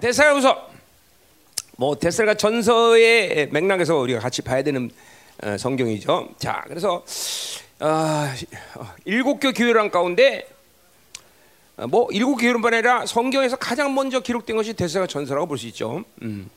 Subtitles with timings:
[0.00, 0.68] 데살로서
[1.76, 4.90] 뭐 데살가 전서의 맥락에서 우리가 같이 봐야 되는
[5.42, 6.30] 어, 성경이죠.
[6.38, 7.04] 자, 그래서
[7.78, 8.34] 아,
[8.76, 10.48] 어, 일곱 교 교회란 가운데
[11.76, 16.04] 어, 뭐 일곱 교회뿐만 아니라 성경에서 가장 먼저 기록된 것이 데살가 전서라고 볼 수 있죠.
[16.22, 16.50] 음.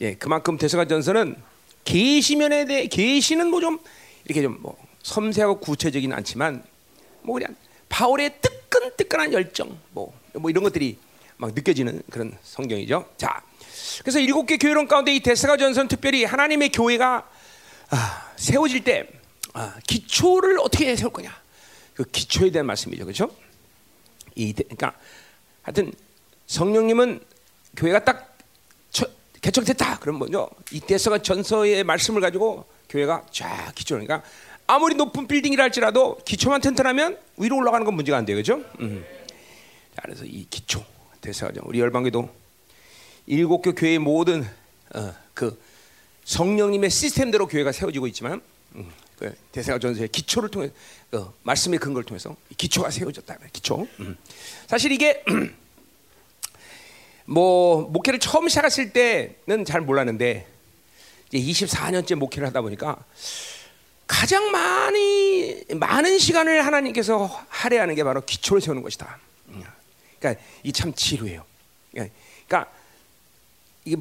[0.00, 1.36] 예, 그만큼 데살가 전서는
[1.84, 3.78] 계시면에 대해 계시는 뭐 좀
[4.24, 6.62] 이렇게 좀 뭐 섬세하고 구체적이는 않지만
[7.22, 7.56] 뭐 그냥
[7.88, 10.98] 바울의 뜨끈뜨끈한 열정 뭐, 뭐 이런 것들이
[11.40, 13.08] 막 느껴지는 그런 성경이죠.
[13.16, 13.42] 자,
[14.00, 17.26] 그래서 일곱 개 교회론 가운데 이 데스가 전선 특별히 하나님의 교회가
[17.88, 19.08] 아, 세워질 때
[19.54, 21.34] 아, 기초를 어떻게 세울 거냐
[21.94, 23.34] 그 기초에 대한 말씀이죠, 그렇죠?
[24.34, 24.92] 이 그러니까
[25.62, 25.92] 하여튼
[26.46, 27.20] 성령님은
[27.74, 28.36] 교회가 딱
[28.90, 29.06] 처,
[29.40, 30.50] 개척됐다 그럼 뭐죠?
[30.72, 34.28] 이 데스가 전서의 말씀을 가지고 교회가 쫙 기초를 그러니까
[34.66, 38.62] 아무리 높은 빌딩이라 할지라도 기초만 튼튼하면 위로 올라가는 건 문제가 안 돼요, 그렇죠?
[38.80, 39.06] 음.
[39.96, 40.84] 자, 그래서 이 기초
[41.20, 41.60] 대사죠.
[41.64, 42.28] 우리 열방교도
[43.26, 44.42] 일곱 교 교회의 모든
[44.94, 45.60] 어, 그
[46.24, 48.40] 성령님의 시스템대로 교회가 세워지고 있지만
[48.74, 50.70] 음, 그 대사가 전서의 기초를 통해
[51.10, 53.38] 그 말씀의 근거를 통해서 기초가 세워졌다.
[53.52, 53.86] 기초.
[54.00, 54.16] 음.
[54.66, 55.22] 사실 이게
[57.26, 60.46] 뭐 목회를 처음 시작했을 때는 잘 몰랐는데
[61.32, 62.96] 이제 24년째 목회를 하다 보니까
[64.06, 69.18] 가장 많이 많은 시간을 하나님께서 할애하는 게 바로 기초를 세우는 것이다.
[70.20, 71.44] 그러니까 이 참 지루해요.
[71.90, 72.70] 그러니까
[73.84, 73.96] 이게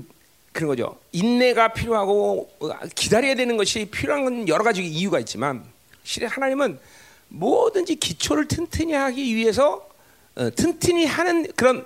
[0.51, 0.99] 그런 거죠.
[1.11, 2.51] 인내가 필요하고
[2.95, 5.63] 기다려야 되는 것이 필요한 건 여러 가지 이유가 있지만
[6.03, 6.79] 실제 하나님은
[7.29, 9.87] 뭐든지 기초를 튼튼히 하기 위해서
[10.35, 11.85] 어, 튼튼히 하는 그런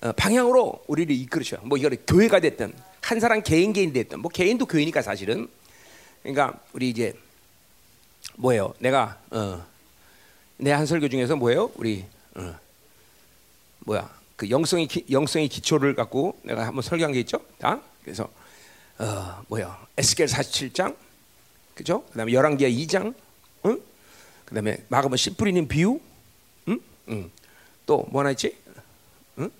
[0.00, 1.58] 어, 방향으로 우리를 이끌으셔.
[1.62, 5.48] 뭐 이거 교회가 됐든 한 사람 개인 개인 됐든 뭐 개인도 교회니까 사실은
[6.22, 7.14] 그러니까 우리 이제
[8.36, 8.74] 뭐예요?
[8.78, 9.64] 내가 어,
[10.56, 11.70] 내 한 설교 중에서 뭐예요?
[11.76, 12.54] 우리 어,
[13.80, 14.18] 뭐야?
[14.36, 17.40] 그 영성의 기, 영성의 기초를 갖고 내가 한번 설교한 게 있죠.
[17.58, 18.30] 다 그래서
[18.98, 19.86] 어, 뭐야?
[19.96, 20.96] 에스겔 47장,
[21.74, 22.04] 그죠?
[22.06, 23.14] 그다음에 열왕기하 2장,
[23.66, 23.80] 응?
[24.44, 26.00] 그다음에 마가복 씨 뿌리는 비유,
[26.68, 26.80] 응?
[27.08, 27.30] 응.
[27.86, 28.56] 또뭐 하나 있지?
[29.38, 29.50] 응?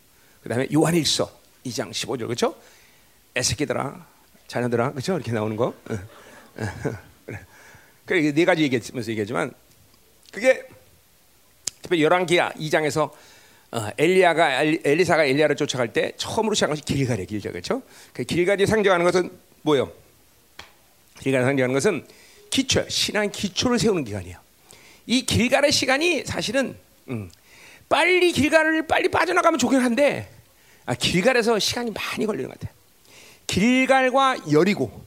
[0.42, 1.30] 그다음에 요한일서
[1.66, 2.56] 2장 15절, 그렇죠?
[3.36, 4.06] 에스겔들아,
[4.48, 5.14] 자녀들아, 그렇죠?
[5.14, 5.72] 이렇게 나오는 거.
[5.90, 5.98] 응.
[7.26, 7.40] 그래.
[8.06, 9.52] 그래 네 가지 얘기하면서 얘기하지만
[10.32, 10.66] 그게
[11.82, 13.12] 특히 열왕기하 2장에서
[13.70, 17.82] 어, 엘리야가 엘리사가 엘리야를 쫓아갈 때 처음으로 시작한 것이 길가래 길자 그렇죠?
[18.12, 19.30] 그 길가리 상징하는 것은
[19.62, 19.92] 뭐요?
[21.20, 22.06] 길가리 상징하는 것은
[22.50, 24.40] 기초, 신앙 기초를 세우는 기간이야.
[25.06, 26.76] 이 길가의 시간이 사실은
[27.08, 27.30] 음,
[27.88, 30.30] 빨리 길가를 빨리 빠져나가면 좋긴 한데
[30.86, 32.72] 아, 길갈에서 시간이 많이 걸리는 것 같아.
[33.46, 35.04] 길갈과 여리고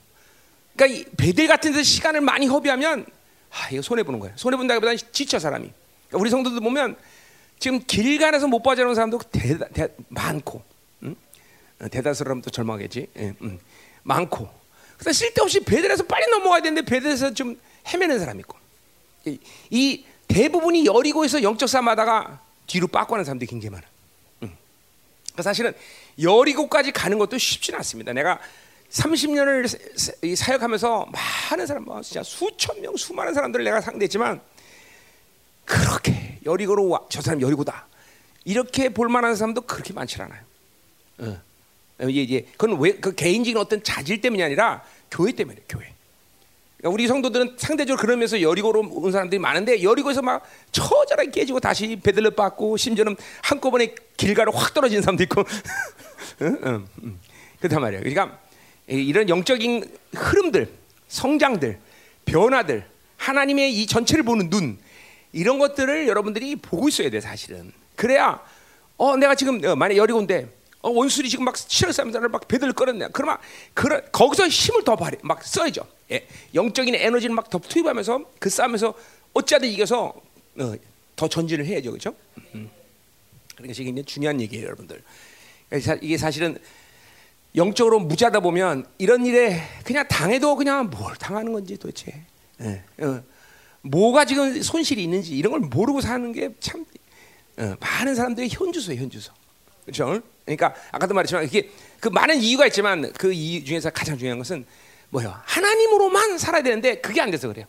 [0.76, 3.06] 그러니까 베델 같은 데서 시간을 많이 허비하면
[3.52, 4.32] 아, 이거 손해 보는 거야.
[4.36, 5.70] 손해 본다기보다는 지쳐 사람이.
[6.08, 6.96] 그러니까 우리 성도들 보면
[7.62, 10.64] 지금 길간에서 못 빠져나오는 사람도 대다, 대, 많고,
[11.04, 11.16] 응?
[11.80, 13.08] 어, 대다수라면 또 절망하겠지.
[13.18, 13.60] 예, 응.
[14.02, 14.50] 많고.
[14.98, 18.58] 그래서 쓸데없이 베델에서 빨리 넘어가야 되는데 베델에서 좀 헤매는 사람이 있고,
[19.26, 19.40] 이,
[19.70, 23.86] 이 대부분이 여리고에서 영적 싸움하다가 뒤로 빠꾸하는 사람들이 굉장히 많아.
[24.42, 24.58] 응.
[25.26, 25.74] 그러니까 사실은
[26.20, 28.12] 여리고까지 가는 것도 쉽지는 않습니다.
[28.12, 28.40] 내가
[28.90, 31.12] 30년을 사역하면서
[31.52, 34.42] 많은 사람, 뭐 진짜 수천 명, 수많은 사람들을 내가 상대했지만
[35.66, 37.88] 그렇게 여리고로 와, 저 사람 여리고다.
[38.46, 40.42] 이렇게 볼만한 사람도 그렇게 많지 않아요.
[41.20, 41.38] 어.
[42.08, 45.94] 이게 이제 그건 왜 그 개인적인 어떤 자질 때문이 아니라 교회 때문에 교회.
[46.78, 52.32] 그러니까 우리 성도들은 상대적으로 그러면서 여리고로 온 사람들이 많은데 여리고에서 막 처절하게 깨지고 다시 베들레
[52.32, 55.44] 받고 심지어는 한꺼번에 길가로 확 떨어진 사람도 있고
[56.42, 56.60] 응?
[56.66, 57.20] 응, 응.
[57.60, 58.02] 그렇단 말이에요.
[58.02, 58.40] 그러니까
[58.88, 60.70] 이런 영적인 흐름들,
[61.08, 61.78] 성장들,
[62.26, 64.80] 변화들, 하나님의 이 전체를 보는 눈
[65.34, 67.72] 이런 것들을 여러분들이 보고 있어야 돼 사실은.
[67.96, 68.42] 그래야
[68.98, 70.50] 어 내가 지금 어, 만약 여리고인데
[70.82, 73.10] 어, 원수들이 지금 막 치열 싸움을 막 배들을 끌었네.
[73.14, 73.38] 그러면
[73.74, 75.86] 그런 거기서 힘을 더 발휘, 막 써야죠.
[76.12, 78.94] 예, 영적인 에너지를 막 더 투입하면서 그 싸움에서
[79.34, 80.14] 어찌하든 이겨서
[80.60, 80.74] 어,
[81.16, 82.16] 더 전진을 해야죠, 그렇죠?
[82.56, 82.70] 음.
[83.56, 85.04] 그러니까 굉장히 중요한 얘기예요, 여러분들.
[86.02, 86.58] 이게 사실은
[87.56, 92.14] 영적으로 무자다 보면 이런 일에 그냥 당해도 그냥 뭘 당하는 건지 도대체
[92.62, 93.22] 예, 어,
[93.82, 96.86] 뭐가 지금 손실이 있는지 이런 걸 모르고 사는 게참
[97.58, 99.32] 어, 많은 사람들의 현주소예요 현주소
[99.86, 100.22] 그렇죠?
[100.46, 101.70] 그러니까 아까도 말했지만 이게
[102.00, 104.66] 그 많은 이유가 있지만 그 이유 중에서 가장 중요한 것은
[105.10, 107.66] 뭐예요 하나님으로만 살아야 되는데 그게 안 돼서 그래요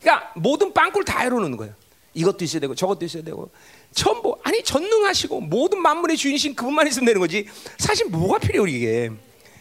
[0.00, 1.74] 그러니까 모든 빵꾸를 다 해놓는 거예요
[2.14, 3.50] 이것도 있어야 되고 저것도 있어야 되고
[3.92, 7.46] 전부 아니 전능하시고 모든 만물의 주인이신 그분만 있으면 되는 거지.
[7.78, 9.10] 사실 뭐가 필요해 이게.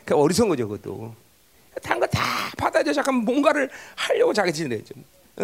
[0.05, 1.15] 그 어리석은 거죠 그것도.
[1.81, 4.79] 다른 거 다 받아줘 잠깐 뭔가를 하려고 자기지네 어,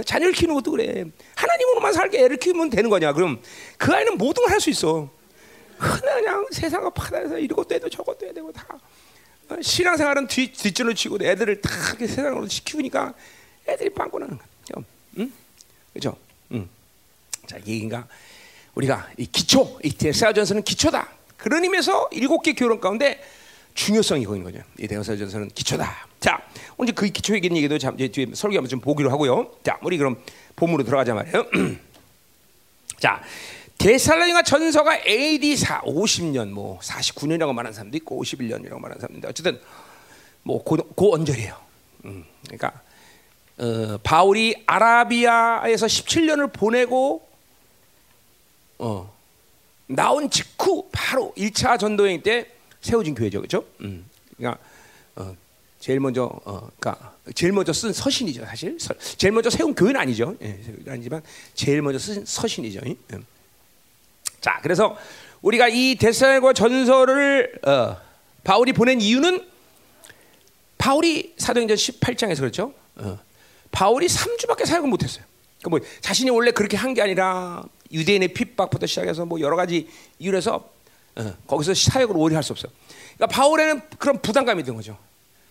[0.03, 1.05] 자녀를 키우는 것도 그래.
[1.35, 3.13] 하나님으로만 살게 애를 키우면 되는 거냐?
[3.13, 3.41] 그럼
[3.77, 5.09] 그 아이는 모든 걸 할 수 있어.
[5.77, 8.65] 그냥 세상을 파다해서 이것도 해도 저것도 해야 되고 다
[9.49, 13.13] 어, 신앙생활은 뒤 뒷줄을 치고 애들을 다 세상으로 시키니까
[13.67, 14.83] 애들이 빵꾸 나는 거죠.
[15.19, 15.31] 응?
[15.94, 16.17] 그죠?
[16.51, 16.67] 응.
[17.45, 18.07] 자, 이게인가
[18.75, 21.07] 우리가 이 기초, 이 데사전서는 기초다.
[21.38, 23.23] 그런 의미에서 일곱 개 교론 가운데
[23.77, 24.59] 중요성이 거기 거죠.
[24.79, 26.07] 이 데사전서는 기초다.
[26.19, 26.41] 자,
[26.77, 29.51] 오늘 그 기초적인 얘기도 잠 뒤에 설교 한번 좀 보기로 하고요.
[29.63, 30.18] 자, 우리 그럼
[30.56, 31.45] 본문으로 들어가자 말이에요.
[33.00, 33.21] 자,
[33.77, 39.62] 데살로니가 전서가 AD 4 50년 뭐 49년이라고 말하는 사람도 있고 51년이라고 말하는 사람도 있는데 어쨌든
[40.41, 41.56] 뭐고 고 언저리예요.
[42.06, 42.81] 음, 그러니까
[43.59, 47.27] 어, 바울이 아라비아에서 17년을 보내고
[48.79, 49.13] 어,
[49.85, 52.56] 나온 직후 바로 1차 전도여행 때
[52.88, 53.66] 세워진 교회죠, 그렇죠?
[53.81, 54.06] 음,
[54.38, 54.62] 그러니까
[55.16, 55.36] 어,
[55.80, 58.80] 제일 먼저 어, 그러니까 제일 먼저 쓴 서신이죠, 사실.
[58.80, 61.22] 서, 제일 먼저 세운 교회는 아니죠, 예, 아니지만
[61.54, 62.81] 제일 먼저 쓴 서신이죠.
[62.86, 62.95] 예.
[64.42, 64.98] 자, 그래서
[65.42, 67.98] 우리가 이 데살과 전설을 어,
[68.44, 69.45] 바울이 보낸 이유는
[70.78, 72.74] 바울이 사도행전 18장에서 그렇죠.
[72.95, 73.19] 어,
[73.72, 75.24] 바울이 3주밖에 사역을 못했어요.
[75.60, 79.88] 그러니까 뭐 자신이 원래 그렇게 한 게 아니라 유대인의 핍박부터 시작해서 뭐 여러 가지
[80.19, 80.69] 이유에서
[81.17, 82.71] 어, 거기서 사역을 오래 할 수 없어요.
[83.15, 84.97] 그러니까 바울에는 그런 부담감이 든 거죠.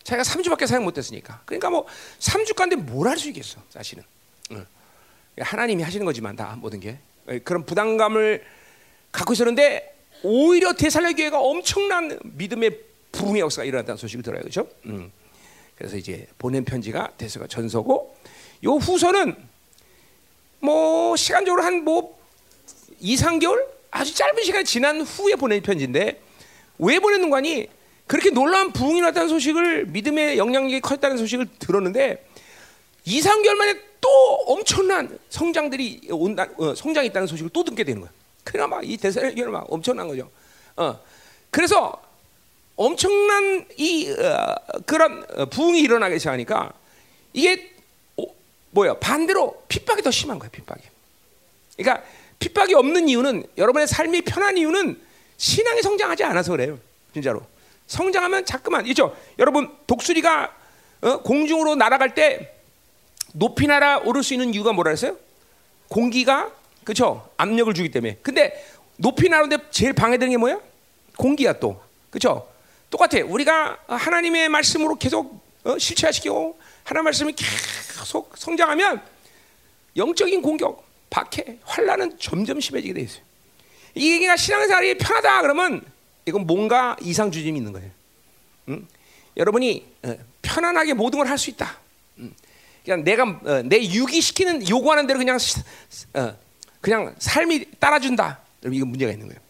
[0.04, 1.42] 자기가 3주밖에 사역 못했으니까.
[1.44, 1.86] 그러니까 뭐
[2.20, 4.04] 3주 간데 뭘 할 수 있겠어, 자신은.
[4.52, 4.64] 어.
[5.40, 6.98] 하나님이 하시는 거지만 다 모든 게
[7.44, 8.44] 그런 부담감을
[9.12, 12.80] 갖고 있었는데 오히려 대살레 교회가 엄청난 믿음의
[13.12, 14.68] 부흥의 역사가 일어났다는 소식을 들어요, 그렇죠?
[14.86, 15.10] 음.
[15.76, 18.16] 그래서 이제 보낸 편지가 대서가 전서고,
[18.64, 19.36] 요 후서는
[20.60, 22.16] 뭐 시간적으로 한 뭐
[23.00, 23.66] 2, 3개월
[23.96, 26.20] 아주 짧은 시간 지난 후에 보낸 편지인데
[26.78, 27.66] 왜 보냈는 거니?
[28.06, 32.24] 그렇게 놀라운 부흥이 났다는 소식을 믿음의 영향력이 컸다는 소식을 들었는데
[33.06, 34.08] 2, 3개월 만에 또
[34.46, 38.10] 엄청난 성장들이 온다, 어, 성장이 있다는 소식을 또 듣게 되는 거야.
[38.44, 40.30] 그나마 이 대사령교는 막 엄청난 거죠.
[40.76, 41.00] 어.
[41.50, 42.00] 그래서
[42.76, 44.54] 엄청난 이 어,
[44.84, 46.72] 그런 어, 부흥이 일어나기 시작하니까
[47.32, 47.72] 이게
[48.18, 48.24] 어,
[48.70, 50.50] 뭐야 반대로 핍박이 더 심한 거예요.
[50.50, 50.82] 핍박이.
[51.76, 52.04] 그러니까
[52.38, 55.00] 핍박이 없는 이유는 여러분의 삶이 편한 이유는
[55.36, 56.78] 신앙이 성장하지 않아서 그래요.
[57.12, 57.42] 진짜로
[57.86, 59.16] 성장하면 자꾸만 있죠.
[59.38, 60.54] 여러분 독수리가
[61.02, 62.54] 어, 공중으로 날아갈 때
[63.32, 65.16] 높이 날아 오를 수 있는 이유가 뭐라 했어요?
[65.88, 66.50] 공기가
[66.84, 67.28] 그렇죠?
[67.36, 68.18] 압력을 주기 때문에.
[68.22, 68.64] 근데
[68.96, 70.60] 높이 나오는데 제일 방해되는 게 뭐야?
[71.16, 71.80] 공기야 또.
[72.10, 72.48] 그렇죠?
[72.90, 73.18] 똑같아.
[73.24, 79.02] 우리가 하나님의 말씀으로 계속 어, 실체화시키고 하나님 말씀이 계속 성장하면
[79.96, 80.85] 영적인 공격,
[81.16, 83.22] 박해, 환란은 점점 심해지게 돼 있어요.
[83.94, 85.82] 이게 신앙생활이 편하다 그러면
[86.26, 87.90] 이건 뭔가 이상 주점이 있는 거예요.
[88.68, 88.86] 응?
[89.34, 91.78] 여러분이 어, 편안하게 모든 걸 할 수 있다.
[92.18, 92.34] 응.
[92.84, 95.38] 그냥 내가 어, 내 육이 시키는 요구하는 대로 그냥
[96.12, 96.36] 어,
[96.82, 98.40] 그냥 삶이 따라준다.
[98.62, 99.40] 여러분 이거 문제가 있는 거예요.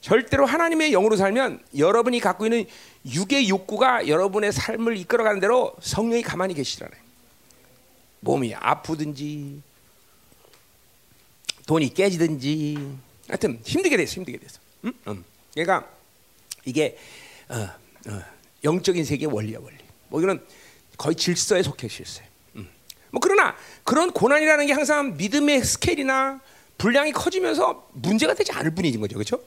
[0.00, 2.64] 절대로 하나님의 영으로 살면 여러분이 갖고 있는
[3.06, 7.00] 육의 욕구가 여러분의 삶을 이끌어가는 대로 성령이 가만히 계시잖아요.
[8.20, 9.62] 몸이 아프든지
[11.70, 14.58] 돈이 깨지든지 하여튼 힘들게 됐어, 힘들게 됐어.
[14.86, 14.92] 응?
[15.06, 15.24] 응.
[15.54, 15.88] 그러니까
[16.64, 16.98] 이게
[17.48, 17.68] 어,
[18.10, 18.22] 어,
[18.64, 19.76] 영적인 세계의 원리야 원리.
[20.08, 20.44] 뭐 이거는
[20.96, 22.26] 거의 질서에 속해 있어요.
[22.56, 22.68] 음.
[23.12, 26.40] 뭐 그러나 그런 고난이라는 게 항상 믿음의 스케일이나
[26.76, 29.40] 분량이 커지면서 문제가 되지 않을 뿐인 거죠, 그렇죠?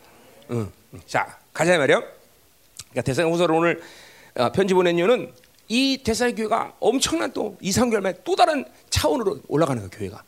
[0.52, 0.72] 응.
[1.06, 2.00] 자 가자 말이요.
[2.92, 3.84] 그러니까 대사후서를 오늘
[4.36, 5.34] 어, 편지 보낸 이유는
[5.68, 10.24] 이 대사 교회가 엄청난 또 2, 3개월 만에 또 다른 차원으로 올라가는 거 교회가.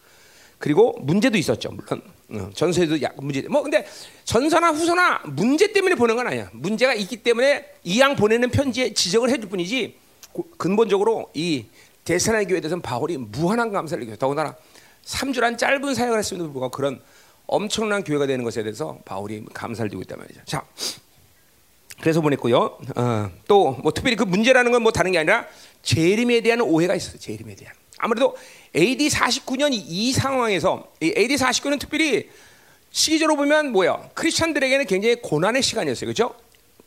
[0.57, 2.01] 그리고 문제도 있었죠, 물론.
[2.29, 3.41] 어, 전서에도 약 문제.
[3.43, 3.85] 뭐 근데
[4.23, 6.49] 전서나 후서나 문제 때문에 보낸 건 아니야.
[6.53, 9.97] 문제가 있기 때문에 이양 보내는 편지에 지적을 해줄 뿐이지
[10.31, 11.65] 고, 근본적으로 이
[12.03, 14.17] 대사의 교회에 대해서는 바울이 무한한 감사를 느껴요.
[14.17, 14.55] 더군다나
[15.05, 16.99] 3주란 짧은 사역을 했음에도 불구하고 그런
[17.47, 20.41] 엄청난 교회가 되는 것에 대해서 바울이 감사를 드리고 있단 말이죠.
[20.45, 20.65] 자,
[22.01, 22.77] 그래서 보냈고요.
[22.95, 25.45] 어, 또뭐 특별히 그 문제라는 건 뭐 다른 게 아니라
[25.83, 27.17] 재림에 대한 오해가 있어요.
[27.19, 27.73] 재림에 대한.
[27.97, 28.35] 아무래도
[28.75, 32.29] AD 49년 이 상황에서 이 AD 49년 특별히
[32.91, 34.09] 시기적으로 보면 뭐야?
[34.13, 36.05] 크리스천들에게는 굉장히 고난의 시간이었어요.
[36.05, 36.35] 그렇죠?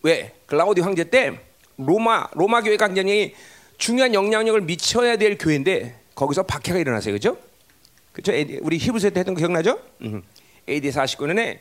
[0.02, 0.34] 왜?
[0.46, 1.38] 글라우디 황제 때
[1.76, 3.34] 로마 로마 교회가 굉장히
[3.78, 7.12] 중요한 영향력을 미쳐야 될 교회인데 거기서 박해가 일어났어요.
[7.12, 7.38] 그렇죠?
[8.12, 8.32] 그렇죠?
[8.62, 9.78] 우리 히브리서 때 했던 거 기억나죠?
[10.02, 10.22] 음.
[10.68, 11.58] AD 49년에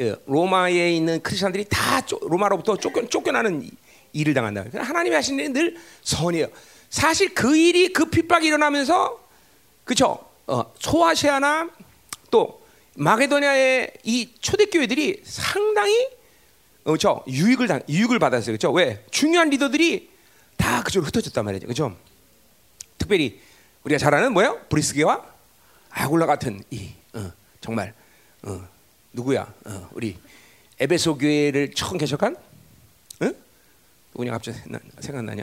[0.00, 3.68] 어, 로마에 있는 크리스천들이 다 로마로부터 쫓겨, 쫓겨나는
[4.12, 4.64] 일을 당한다.
[4.74, 6.48] 하나님이 하시는 일은 늘 선이에요.
[6.90, 9.23] 사실 그 일이 그 핍박이 일어나면서
[9.84, 10.24] 그렇죠?
[10.46, 11.70] 어, 소아시아나
[12.30, 12.62] 또
[12.96, 16.08] 마게도냐의 이 초대교회들이 상당히
[16.84, 17.24] 그렇죠?
[17.26, 18.46] 유익을 당, 유익을 받았어요.
[18.56, 18.70] 그렇죠?
[18.72, 19.04] 왜?
[19.10, 20.10] 중요한 리더들이
[20.56, 21.66] 다 그쪽으로 흩어졌단 말이죠.
[21.66, 21.96] 그렇죠?
[22.98, 23.40] 특별히
[23.84, 24.54] 우리가 잘 아는 뭐야?
[24.68, 25.24] 브리스게와
[25.90, 27.94] 아굴라 같은 이 어, 정말
[28.42, 28.66] 어,
[29.12, 29.52] 누구야?
[29.64, 30.16] 어, 우리
[30.78, 32.36] 에베소 교회를 처음 개척한
[33.22, 33.34] 응?
[34.12, 35.42] 누구냐 갑자기 나- 생각나냐?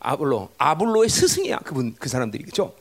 [0.00, 2.74] 아볼로 아볼로의 스승이야 그분 그 사람들이 그죠?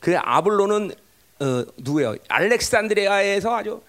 [0.00, 0.92] 그래 아볼로는
[1.40, 2.16] 어, 누구예요?
[2.28, 3.82] 알렉산드리아에서 아주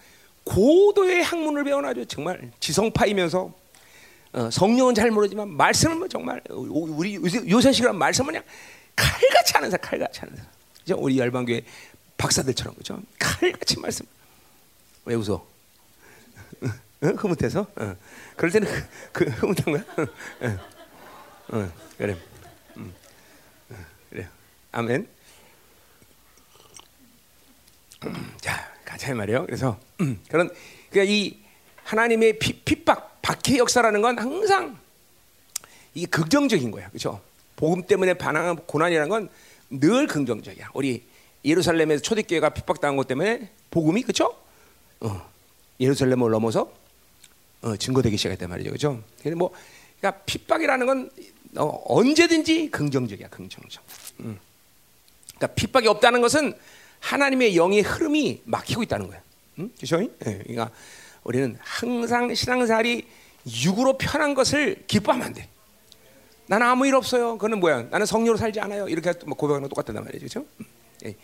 [0.43, 3.53] 고도의 학문을 배운 아주 정말 지성파이면서
[4.33, 8.43] 어, 성령은 잘 모르지만 말씀은 뭐 정말 우- 우리 요새- 요새식으로 하면 말씀은 그냥
[8.95, 10.95] 칼같이 하는 사람 칼같이 하는 사람 그죠?
[10.99, 11.61] 우리 열방교회
[12.17, 13.01] 박사들처럼 그죠?
[13.17, 14.05] 칼같이 말씀
[15.05, 15.43] 왜 웃어?
[17.03, 17.15] 응?
[17.17, 17.65] 흐뭇해서?
[17.79, 17.95] 응.
[18.35, 18.67] 그럴 때는
[19.13, 19.83] 그, 그 흐뭇한 거야?
[19.99, 20.07] 응.
[20.43, 20.59] 응.
[21.53, 21.71] 응.
[21.97, 22.17] 그래.
[22.77, 22.93] 음.
[23.71, 23.85] 응.
[24.09, 24.27] 그래.
[24.71, 25.07] 아멘.
[28.06, 29.46] 음, 자, 가자 말이에요.
[29.46, 30.50] 그래서 음, 그런
[30.89, 31.38] 그러니까 이
[31.84, 34.77] 하나님의 피, 핍박, 박해 역사라는 건 항상
[35.94, 37.22] 이 긍정적인 거야, 그렇죠?
[37.56, 39.29] 복음 때문에 반항한 고난이라는 건
[39.70, 40.72] 늘 긍정적이야.
[40.74, 41.03] 우리
[41.46, 44.36] 예루살렘에서 초대교회가 핍박당한 것 때문에 복음이 그렇죠?
[45.00, 45.29] 어,
[45.79, 46.72] 예루살렘을 넘어서
[47.62, 49.03] 어, 증거되기 시작했단 말이죠, 그렇죠?
[49.36, 49.51] 뭐,
[50.00, 51.12] 그러니까 핍박이라는 건
[51.58, 53.84] 어, 언제든지 긍정적이야, 긍정적.
[54.22, 54.39] 음.
[55.36, 56.53] 그러니까 핍박이 없다는 것은
[57.00, 59.22] 하나님의 영의 흐름이 막히고 있다는 거예요.
[59.60, 59.72] 음?
[59.77, 60.01] 그렇죠?
[60.01, 60.70] 예, 그러니까
[61.24, 63.06] 우리는 항상 신앙생활이
[63.65, 65.48] 육으로 편한 것을 기뻐하면 안 돼.
[66.48, 67.34] 나는 아무 일 없어요.
[67.34, 67.84] 그거는 뭐야?
[67.91, 68.88] 나는 성령으로 살지 않아요.
[68.88, 70.46] 이렇게 뭐 고백하는 거 똑같단 말이죠, 그렇죠?
[70.60, 70.65] 음.
[71.06, 71.15] 예.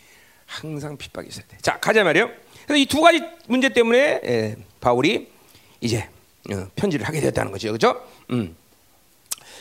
[0.46, 1.58] 항상 핍박이 있어야 돼.
[1.62, 2.30] 자, 가자 말이요.
[2.68, 5.28] 그래서 이 두 가지 문제 때문에 예, 바울이
[5.82, 6.08] 이제
[6.52, 8.08] 어, 편지를 하게 됐다는 거죠, 그렇죠?
[8.32, 8.56] 음.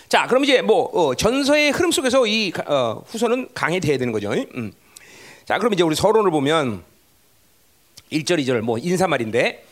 [0.08, 4.32] 자, 그럼 이제 뭐 어, 전서의 흐름 속에서 이 어, 후서는 강해돼야 되는 거죠.
[4.32, 4.72] 음.
[5.46, 6.82] 자, 그럼 이제 우리 서론을 보면
[8.12, 9.64] 1절, 2절 뭐 인사말인데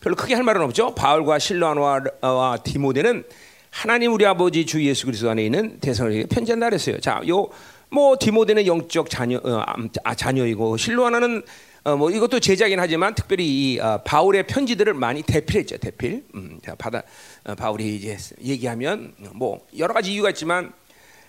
[0.00, 0.94] 별로 크게 할 말은 없죠.
[0.94, 3.24] 바울과 실로아와 디모데는
[3.70, 7.00] 하나님 우리 아버지 주 예수 그리스도 안에 있는 대성에게 편지한다 그랬어요.
[7.00, 7.48] 자, 요
[7.90, 11.42] 뭐 디모데는 영적 자녀 어, 암- 아, 자녀이고 실로아는
[11.84, 15.76] 어, 뭐 이것도 제자긴 하지만 특별히 이 어, 바울의 편지들을 많이 대필했죠.
[15.76, 16.24] 대필.
[16.34, 17.02] 음, 자, 받아
[17.44, 20.72] 어, 바울이 이제 얘기하면 뭐 여러 가지 이유가 있지만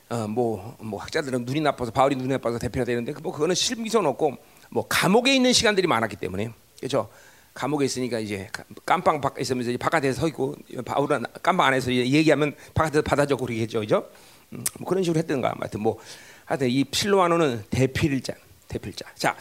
[0.09, 4.37] 어, 뭐, 뭐 학자들은 눈이 나빠서 바울이 눈이 나빠서 대표가 되는데 뭐 그거는 실미선 없고
[4.69, 7.09] 뭐 감옥에 있는 시간들이 많았기 때문에 그렇죠.
[7.53, 12.53] 감옥에 있으니까 이제 가- 깜빵 밖에 있으면서 이제 바깥에 서 있고 바울은 깜빵 안에서 얘기하면
[12.73, 14.09] 바깥에서 받아줘 그러겠죠, 그죠?
[14.53, 15.55] 음, 뭐 그런 식으로 했던가.
[15.59, 15.97] 하여튼 뭐
[16.43, 18.33] 하여튼 이 필로아노는 대필자,
[18.67, 19.05] 대필자.
[19.15, 19.35] 자.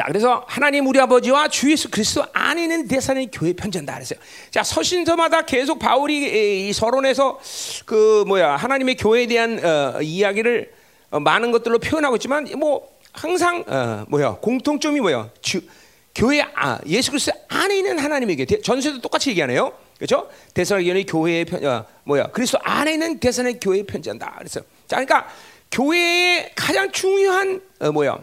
[0.00, 4.18] 자, 그래서 하나님 우리 아버지와 주 예수 그리스도 안에 있는 대산의 교회 편지한다 그랬어요.
[4.50, 7.38] 자, 서신서마다 계속 바울이 에, 이 서론에서
[7.84, 10.72] 그 뭐야 하나님의 교회에 대한 어, 이야기를
[11.10, 15.60] 어, 많은 것들로 표현하고 있지만 뭐 항상 어, 뭐야 공통점이 뭐야 주
[16.14, 19.70] 교회 아, 예수 그리스도 안에 있는 하나님의 교회 전세도 똑같이 얘기하네요.
[19.98, 20.30] 그렇죠?
[20.54, 24.64] 대선의 교회의 편 어, 뭐야 그리스도 안에 있는 대선의 교회에 편지한다 그랬어요.
[24.86, 25.28] 자, 그러니까
[25.70, 28.18] 교회의 가장 중요한 어, 뭐야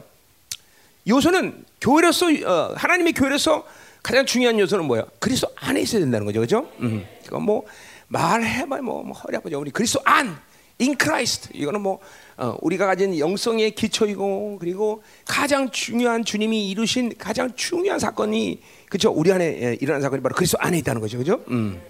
[1.08, 3.66] 요소는 교회로서 어, 하나님의 교회로서
[4.04, 5.06] 가장 중요한 요소는 뭐야?
[5.20, 6.70] 그리스도 안에 있어야 된다는 거죠, 그렇죠?
[6.80, 7.06] 음.
[7.26, 7.66] 그거 뭐
[8.08, 9.60] 말해봐 뭐, 뭐 허리 아프죠.
[9.60, 10.40] 우리 그리스도 안,
[10.80, 12.00] in Christ 이거는 뭐
[12.38, 19.12] 어, 우리가 가진 영성의 기초이고 그리고 가장 중요한 주님이 이루신 가장 중요한 사건이 그렇죠?
[19.12, 21.44] 우리 안에 예, 일어난 사건이 바로 그리스도 안에 있다는 거죠, 그렇죠?
[21.50, 21.82] 음.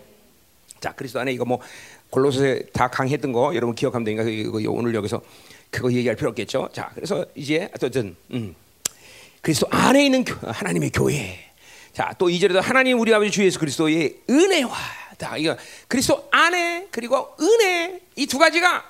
[0.79, 1.59] 자, 그리스도 안에 이거 뭐
[2.09, 5.21] 골로새 다 강했던 거 여러분 기억하면 되니까 이거 오늘 여기서
[5.69, 6.69] 그거 얘기할 필요 없겠죠.
[6.71, 8.55] 자, 그래서 이제 어쨌든 음.
[9.47, 11.39] 그리스도 안에 있는 교- 하나님의 교회.
[11.93, 14.75] 자, 또 이절에도 하나님 우리 아버지 주 예수 그리스도의 은혜와
[15.17, 15.55] 다 이거
[15.87, 18.83] 그리스도 안에 그리고 은혜 이 두 가지가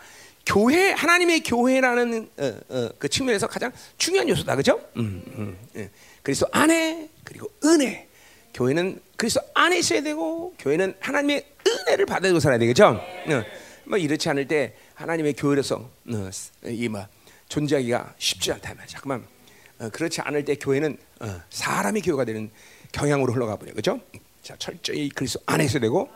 [0.48, 4.82] 교회 하나님의 교회라는 어, 어, 그 측면에서 가장 중요한 요소다, 그죠?
[4.96, 5.92] 음, 음, 예.
[6.24, 8.08] 그리스도 안에 그리고 은혜.
[8.56, 12.88] 교회는 그리스도 안에 있어야 되고 교회는 하나님의 은혜를 받아들고 살아야 되겠죠?
[12.88, 13.44] 어,
[13.84, 16.30] 뭐 이렇지 않을 때 하나님의 교회로서 어,
[16.66, 17.06] 이뭐
[17.48, 18.88] 존재하기가 쉽지 않다 말이야.
[18.88, 19.37] 잠깐만.
[19.80, 22.50] 어, 그렇지 않을 때 교회는 어, 사람의 교회가 되는
[22.92, 24.00] 경향으로 흘러가 버려, 그죠?
[24.42, 26.10] 자, 철저히 그리스도 안에 있어야 되고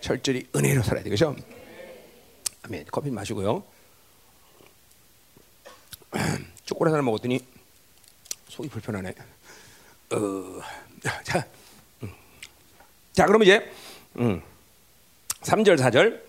[0.00, 1.34] 철저히 은혜로 살아야 되겠죠?
[2.62, 2.84] 아멘.
[2.90, 3.64] 커피 마시고요.
[6.64, 7.40] 초콜릿 하나 먹었더니
[8.48, 9.14] 속이 불편하네.
[10.10, 10.60] 어,
[11.24, 11.46] 자,
[12.02, 12.12] 음.
[13.12, 13.70] 자, 그럼 이제
[14.18, 14.42] 음,
[15.42, 16.28] 3절, 4절.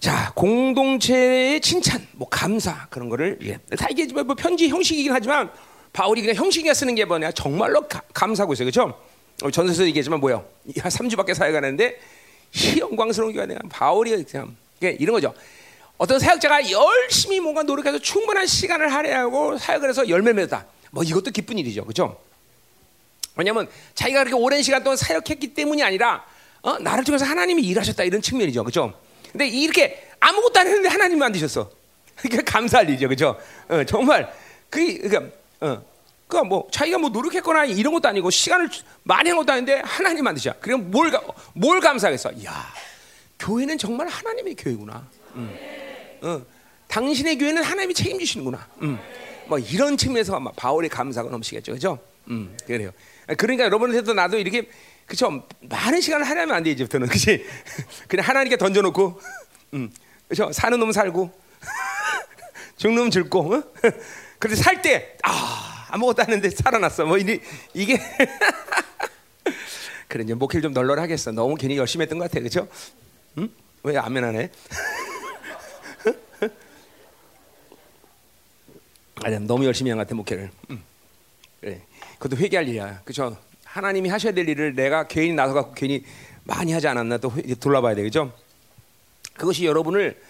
[0.00, 3.58] 자, 공동체의 칭찬, 뭐 감사 그런 거를 예.
[3.76, 5.50] 다 이게 뭐 편지 형식이긴 하지만
[5.92, 8.98] 바울이 그냥 형식이야 쓰는 게 뭐냐 정말로 가- 감사하고 있어요, 그렇죠?
[9.52, 10.44] 전서에서 얘기했지만 뭐요?
[10.78, 11.98] 한 3주밖에 사회가 안 했는데
[12.54, 15.34] 이 영광스러운 그냥 바울이 그냥 이게 이런 거죠.
[15.98, 20.66] 어떤 사역자가 열심히 뭔가 노력해서 충분한 시간을 할애하고 사역을 해서 열매 맺었다.
[20.90, 22.18] 뭐 이것도 기쁜 일이죠, 그렇죠?
[23.36, 26.24] 왜냐하면 자기가 그렇게 오랜 시간 동안 사역했기 때문이 아니라
[26.62, 26.78] 어?
[26.78, 28.92] 나를 통해서 하나님이 일하셨다 이런 측면이죠, 그렇죠?
[29.32, 31.70] 근데 이렇게 아무것도 안 했는데 하나님이 만드셨어.
[32.16, 33.38] 그러니까 감사할 일이죠, 그렇죠?
[33.68, 34.30] 어, 정말
[34.68, 35.82] 그 그러니까 어,
[36.26, 38.68] 그러니까 뭐 자기가 뭐 노력했거나 이런 것도 아니고 시간을
[39.02, 40.52] 많이 한 것도 아닌데 하나님 만드자.
[40.60, 41.22] 그럼 뭘, 가-
[41.54, 42.44] 뭘 감사하겠어?
[42.44, 42.66] 야,
[43.38, 45.06] 교회는 정말 하나님의 교회구나.
[45.34, 45.56] 음.
[46.22, 46.42] 어,
[46.88, 48.68] 당신의 교회는 하나님이 책임지시는구나.
[48.82, 48.98] 음.
[49.46, 51.98] 뭐 이런 측면에서 아마 바울의 감사가 넘치겠죠, 그죠?
[52.28, 52.90] 음, 그래요.
[53.36, 54.68] 그러니까 여러분한테도 나도 이렇게
[55.06, 55.42] 그죠?
[55.62, 57.44] 많은 시간을 하나님 안 돼, 이제부터는 그지?
[58.06, 59.20] 그냥 하나님께 던져놓고,
[59.74, 59.90] 음,
[60.28, 60.52] 그죠?
[60.52, 61.32] 사는 놈 살고,
[62.76, 63.62] 죽는 놈 죽고, 어?
[64.40, 67.04] 그런데 살 때, 아, 아무것도 안 했는데 살아났어.
[67.06, 67.40] 뭐 이게
[67.74, 67.98] 이게
[70.08, 71.30] 그래 이제 목회를 좀 널널하겠어.
[71.32, 72.66] 너무 괜히 열심히 했던 것 같아, 그죠?
[73.38, 73.48] 응?
[73.84, 74.50] 왜 안면 안 해?
[79.22, 80.50] 아니 너무 열심히 한 것 같아 목회를.
[80.70, 80.82] 음.
[81.60, 81.82] 그래.
[82.18, 83.02] 그것도 회개할 일이야.
[83.04, 83.36] 그죠?
[83.64, 86.04] 하나님이 하셔야 될 일을 내가 괜히 나서 갖고 괜히
[86.44, 88.32] 많이 하지 않았나 또 회- 돌아봐야 돼, 그죠?
[89.34, 90.20] 그것이 여러분을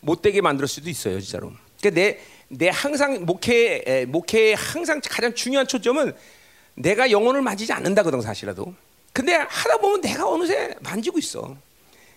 [0.00, 1.52] 못되게 만들 수도 있어요, 진짜로.
[1.80, 2.20] 그러니까 내,
[2.56, 6.14] 내 항상 목회 에, 목회의 항상 가장 중요한 초점은
[6.74, 8.74] 내가 영혼을 만지지 않는다거든 사실라도.
[9.12, 11.56] 근데 하다 보면 내가 어느새 만지고 있어.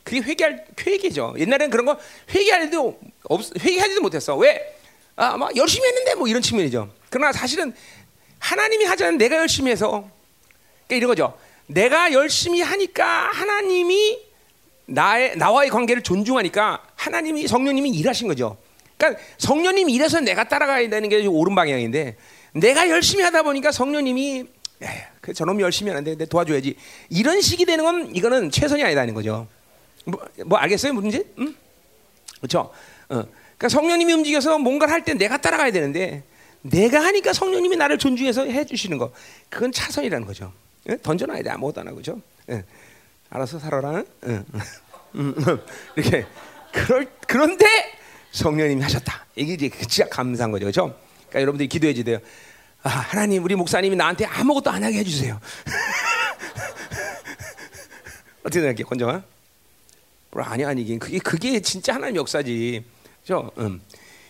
[0.03, 1.35] 그게 회개할 회개죠.
[1.37, 1.99] 옛날엔 그런 거
[2.33, 4.35] 회개할도 없 회개하지도 못했어.
[4.37, 4.75] 왜?
[5.15, 6.91] 아, 막 열심히 했는데 뭐 이런 측면이죠.
[7.09, 7.73] 그러나 사실은
[8.39, 10.09] 하나님이 하자는 내가 열심히 해서
[10.87, 11.37] 그러니까 이런 거죠.
[11.67, 14.19] 내가 열심히 하니까 하나님이
[14.85, 18.57] 나의 나와의 관계를 존중하니까 하나님이 성령님이 일하신 거죠.
[18.97, 22.17] 그러니까 성령님이 일해서 내가 따라가야 되는 게 옳은 방향인데
[22.53, 24.45] 내가 열심히 하다 보니까 성령님이
[24.83, 24.89] 야,
[25.21, 26.75] 그 저놈 열심히 하는데 내 도와줘야지
[27.09, 29.47] 이런 식이 되는 건 이거는 최선이 아니다는 거죠.
[30.05, 31.23] 뭐, 뭐 알겠어요 문제?
[31.39, 31.55] 응?
[32.37, 32.71] 그렇죠.
[33.09, 33.23] 어.
[33.57, 36.23] 그러니까 성령님이 움직여서 뭔가를 할 때 내가 따라가야 되는데
[36.61, 39.11] 내가 하니까 성령님이 나를 존중해서 해주시는 거
[39.49, 40.53] 그건 차선이라는 거죠.
[40.89, 40.97] 예?
[41.01, 42.21] 던져놔야 돼 아무것도 안 하고 그죠?
[42.49, 42.63] 예.
[43.29, 44.03] 알아서 살아라.
[44.25, 44.45] 응.
[45.15, 45.59] 음, 음.
[45.95, 46.25] 이렇게
[46.71, 47.65] 그럴 그런데
[48.31, 49.25] 성령님이 하셨다.
[49.35, 50.95] 이게 이제 진짜 감사한 거죠, 그렇죠?
[51.29, 52.19] 그러니까 여러분들이 기도해야 돼요.
[52.83, 55.39] 아, 하나님, 우리 목사님이 나한테 아무것도 안 하게 해 주세요.
[58.41, 59.23] 어떻게 생각해, 권정아?
[60.31, 62.83] 뭐 아니 아니 이게 그게 그게 진짜 하나님 역사지,
[63.25, 63.51] 그렇죠?
[63.57, 63.81] 음.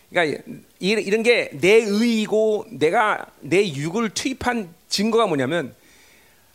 [0.09, 0.41] 그러니까
[0.79, 5.75] 이- 이런 게 내 의이고 내가 내 육을 투입한 증거가 뭐냐면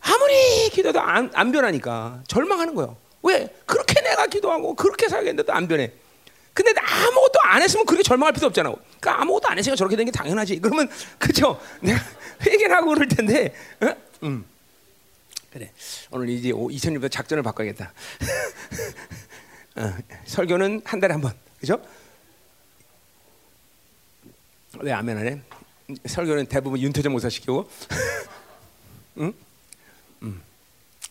[0.01, 2.97] 아무리 기도도 안, 안 변하니까 절망하는 거예요.
[3.23, 3.55] 왜?
[3.67, 5.93] 그렇게 내가 기도하고 그렇게 살겠는데도 안 변해.
[6.55, 8.71] 근데 아무것도 안 했으면 그렇게 절망할 필요 없잖아.
[9.01, 10.59] 그러니까 아무것도 안 했으니까 저렇게 된 게 당연하지.
[10.61, 10.89] 그러면
[11.19, 11.61] 그죠?
[11.81, 11.99] 내가
[12.45, 13.55] 회개를 하고 그럴 텐데.
[13.81, 13.89] 어?
[14.25, 14.45] 음.
[15.53, 15.71] 그래.
[16.11, 17.93] 오늘 이제 2000년부터 작전을 바꿔야겠다.
[19.77, 19.95] 어,
[20.27, 21.33] 설교는 한 달에 한 번.
[21.61, 21.81] 그죠?
[24.79, 25.41] 왜 아멘 안 해?
[26.07, 27.69] 설교는 대부분 윤태정 목사 시키고.
[29.19, 29.33] 응?
[30.23, 30.43] 음.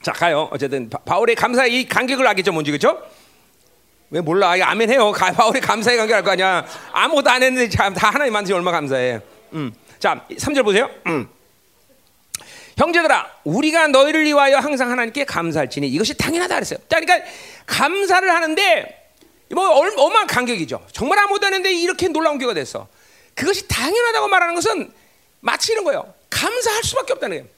[0.02, 0.50] 자 가요.
[0.52, 3.02] 어쨌든 바, 바울의 감사의 이 간격을 알겠죠, 뭔지 그죠?
[4.12, 4.56] 왜 몰라?
[4.58, 5.12] 이거 아멘 해요.
[5.12, 6.66] 가, 바울의 감사의 간격 알거 아니야.
[6.92, 9.22] 아무것도 안 했는데 참 다 하나님 만드시 얼마 나 감사해.
[9.54, 9.74] 음.
[10.00, 10.90] 자, 3절 보세요.
[11.08, 11.28] 음.
[12.78, 16.80] 형제들아, 우리가 너희를 위하여 항상 하나님께 감사할지니 이것이 당연하다 그랬어요.
[16.90, 17.20] 자, 그러니까
[17.66, 19.14] 감사를 하는데
[19.52, 20.88] 뭐 얼- 어마한 간격이죠.
[20.92, 22.88] 정말 아무것도 안 했는데 이렇게 놀라운 교가 됐어.
[23.36, 24.92] 그것이 당연하다고 말하는 것은
[25.42, 26.14] 마치 이런 거예요.
[26.30, 27.50] 감사할 수밖에 없다는 거예요.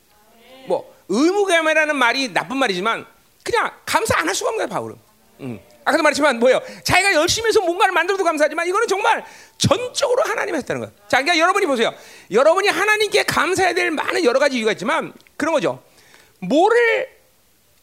[0.67, 3.05] 뭐 의무감이라는 말이 나쁜 말이지만
[3.43, 4.95] 그냥 감사 안 할 수가 없는 거예요, 바울은.
[5.41, 5.59] 음.
[5.85, 6.61] 아까도 말했지만 뭐예요?
[6.83, 9.23] 자기가 열심히 해서 뭔가를 만들어도 감사하지만 이거는 정말
[9.57, 10.93] 전적으로 하나님이 했다는 거예요.
[11.07, 11.93] 자, 그러니까 여러분이 보세요.
[12.31, 15.81] 여러분이 하나님께 감사해야 될 많은 여러 가지 이유가 있지만 그런 거죠.
[16.39, 17.07] 뭐를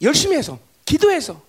[0.02, 1.40] 열심히 해서 기도해서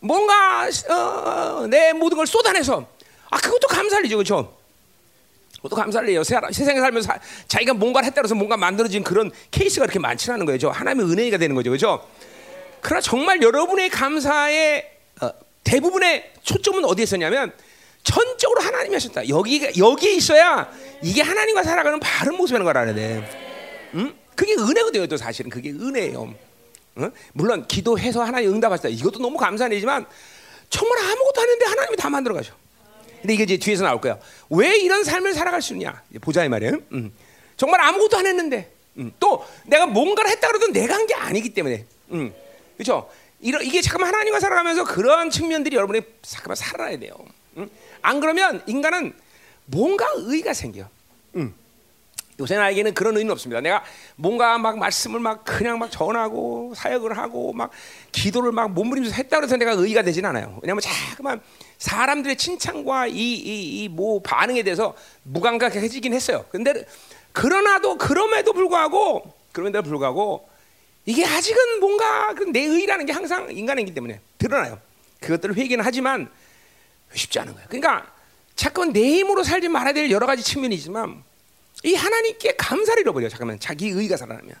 [0.00, 2.86] 뭔가 어, 내 모든 걸 쏟아내서
[3.30, 4.56] 아 그것도 감사를죠, 그렇죠?
[5.56, 6.22] 그것도 감사를 해요.
[6.22, 7.18] 세- 세상에 살면서 사-
[7.48, 10.70] 자기가 뭔가를 했다고 해서 뭔가 만들어진 그런 케이스가 그렇게 많지는 거죠.
[10.70, 11.70] 하나님의 은혜가 되는 거죠.
[11.70, 12.06] 그죠?
[12.82, 14.95] 그러나 정말 여러분의 감사의 어,
[15.66, 17.52] 대부분의 초점은 어디에 있었냐면
[18.04, 19.28] 전적으로 하나님이 하셨다.
[19.28, 20.70] 여기 여기에 있어야
[21.02, 23.90] 이게 하나님과 살아가는 바른 모습이라는 걸 알아야 돼.
[23.94, 24.14] 응?
[24.36, 25.06] 그게 은혜거든요.
[25.08, 26.34] 또 사실은 그게 은혜예요.
[26.98, 27.10] 응?
[27.32, 28.90] 물론 기도해서 하나님 응답하셨다.
[28.90, 30.06] 이것도 너무 감사한 일이지만
[30.70, 32.54] 정말 아무것도 안 했는데 하나님이 다 만들어 가죠.
[33.22, 34.18] 근데 이게 이제 뒤에서 나올 거야.
[34.50, 36.00] 왜 이런 삶을 살아갈 수 있냐?
[36.20, 36.74] 보자 이 말이에요.
[36.92, 37.12] 음.
[37.56, 39.10] 정말 아무것도 안 했는데 음.
[39.18, 42.32] 또 내가 뭔가를 했다 그래도 내가 한 게 아니기 때문에 음.
[42.76, 43.10] 그렇죠?
[43.46, 47.14] 이러, 이게 잠깐만 하나님과 살아가면서 그런 측면들이 여러분이 잠깐만 살아야 돼요.
[47.56, 47.70] 음?
[48.02, 49.14] 안 그러면 인간은
[49.66, 50.88] 뭔가 의의가 생겨.
[51.36, 51.54] 음.
[52.40, 53.60] 요새 나에게는 그런 의미는 없습니다.
[53.60, 53.84] 내가
[54.16, 57.70] 뭔가 막 말씀을 막 그냥 막 전하고 사역을 하고 막
[58.10, 60.58] 기도를 막 몸부림쳐서 했다 그래서 내가 의의가 되진 않아요.
[60.60, 61.40] 왜냐하면 자꾸만
[61.78, 66.44] 사람들의 칭찬과 이이 뭐 반응에 대해서 무감각해지긴 했어요.
[66.50, 66.84] 근데
[67.30, 70.55] 그러나도 그럼에도 불구하고 그럼에도 불구하고
[71.06, 74.80] 이게 아직은 뭔가 그내 의의라는 게 항상 인간이기 때문에 드러나요.
[75.20, 76.28] 그것들을 회개는 하지만
[77.14, 77.68] 쉽지 않은 거예요.
[77.68, 78.12] 그러니까
[78.56, 81.22] 자꾸 내 힘으로 살지 말아야 될 여러 가지 측면이 있지만
[81.84, 83.28] 이 하나님께 감사를 잃어버려.
[83.28, 84.54] 잠깐만 자기 의가 살아나면.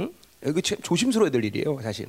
[0.00, 0.12] 응?
[0.46, 2.08] 이거 조심스러워야 될 일이에요, 사실.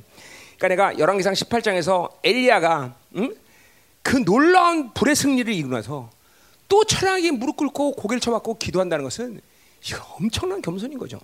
[0.56, 3.34] 그러니까 내가 열왕기상 18장에서 엘리야가 응?
[4.02, 6.10] 그 놀라운 불의 승리를 이루나서
[6.68, 9.40] 또 철학에 무릎 꿇고 고개를 쳐박고 기도한다는 것은
[10.18, 11.20] 엄청난 겸손인 거죠.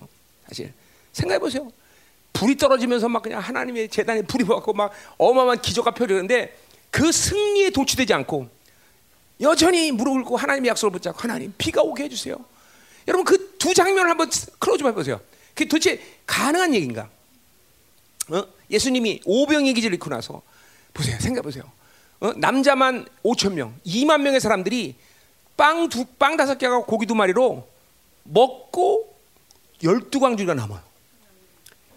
[0.47, 0.73] 사실
[1.13, 1.71] 생각해 보세요.
[2.33, 6.57] 불이 떨어지면서 막 그냥 하나님의 재단에 불이 보았고 막 어마어마한 기적과 펼치는데
[6.91, 8.49] 그 승리에 도취되지 않고
[9.41, 12.37] 여전히 무릎 꿇고 하나님의 약속을 붙잡고 하나님 비가 오게 해주세요.
[13.09, 15.21] 여러분 그 두 장면을 한번 close 해보세요.
[15.55, 17.11] 그게 도대체 가능한 얘기인가?
[18.31, 18.43] 어?
[18.71, 20.41] 예수님이 오병이어 기적을 일으키고 나서
[20.95, 21.19] 보세요.
[21.21, 21.71] 생각해 보세요.
[22.21, 22.33] 어?
[22.37, 24.95] 남자만 5천 명, 2만 명의 사람들이
[25.59, 27.69] 빵 두 빵 다섯 개하고 고기 두 마리로
[28.25, 29.15] 먹고
[29.83, 30.81] 열두 광주리가 남아요.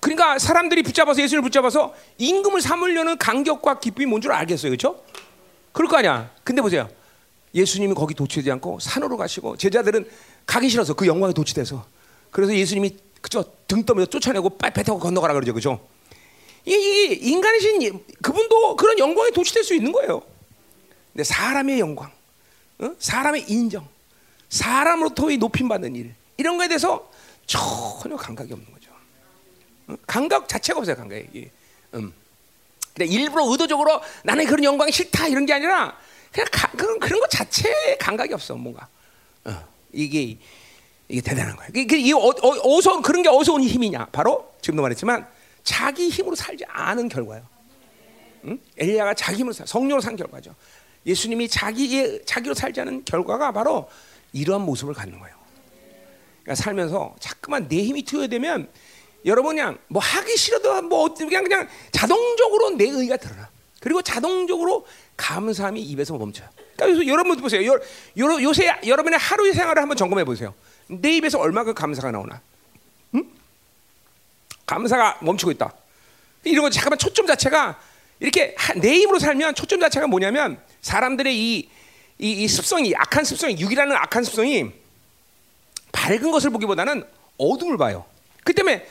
[0.04, 5.02] 그러니까 사람들이 붙잡아서 예수님을 붙잡아서 임금을 삼으려는 간격과 기쁨이 뭔 줄 알겠어요, 그렇죠?
[5.72, 6.30] 그럴 거 아니야.
[6.44, 6.90] 근데 보세요.
[7.56, 10.10] 예수님이 거기 도취되지 않고 산으로 가시고 제자들은
[10.46, 11.86] 가기 싫어서 그 영광에 도취돼서
[12.32, 15.80] 그래서 예수님이 그저 등 떠면서 쫓아내고 빨리 배 타고 건너가라 그러죠, 그죠?
[16.66, 20.22] 이게 인간이신 그분도 그런 영광에 도취될 수 있는 거예요.
[21.14, 22.12] 근데 사람의 영광,
[22.80, 22.92] 어?
[23.00, 23.88] 사람의 인정,
[24.50, 27.10] 사람으로부터의 높임 받는 일 이런 거에 대해서
[27.46, 28.83] 전혀 감각이 없는 거죠.
[29.88, 29.96] 어?
[30.08, 31.50] 감각 자체가 없어요, 감각이.
[31.96, 32.14] 음.
[32.94, 35.98] 근데 일부러 의도적으로 나는 그런 영광이 싫다 이런 게 아니라
[36.32, 38.88] 그냥 가, 그런 그런 것 자체에 감각이 없어 뭔가.
[39.46, 39.68] 어.
[39.92, 40.38] 이게
[41.08, 41.72] 이게 대단한 거예요.
[41.76, 44.08] 이게, 이게 어, 어, 어서 그런 게 어디서 온 힘이냐?
[44.12, 45.28] 바로 지금도 말했지만
[45.64, 47.46] 자기 힘으로 살지 않은 결과예요.
[48.46, 48.60] 응?
[48.78, 50.56] 엘리야가 자기 힘으로 살, 성령으로 산 결과죠.
[51.06, 53.90] 예수님이 자기의 자기로 살지 않은 결과가 바로
[54.32, 55.36] 이러한 모습을 갖는 거예요.
[56.44, 58.70] 그러니까 살면서 자꾸만 내 힘이 투여되면
[59.26, 63.50] 여러분 그냥 뭐 하기 싫어도 뭐 그냥 그냥 자동적으로 내 의가 드러나.
[63.80, 64.86] 그리고 자동적으로
[65.18, 66.48] 감사함이 입에서 멈춰요.
[66.76, 67.66] 그러니까 여러분 보세요.
[67.66, 67.80] 요,
[68.18, 70.54] 요, 요새 여러분의 하루의 생활을 한번 점검해 보세요.
[70.88, 72.42] 내 입에서 얼마큼 감사가 나오나?
[73.16, 73.30] 응?
[74.66, 75.74] 감사가 멈추고 있다.
[76.44, 77.80] 이런 거 잠깐만 초점 자체가
[78.20, 81.70] 이렇게 내 힘으로 살면 초점 자체가 뭐냐면 사람들의 이,
[82.20, 84.72] 이, 이 습성이 악한 습성이 육이라는 악한 습성이
[85.92, 87.06] 밝은 것을 보기보다는
[87.38, 88.06] 어둠을 봐요.
[88.44, 88.86] 그 때문에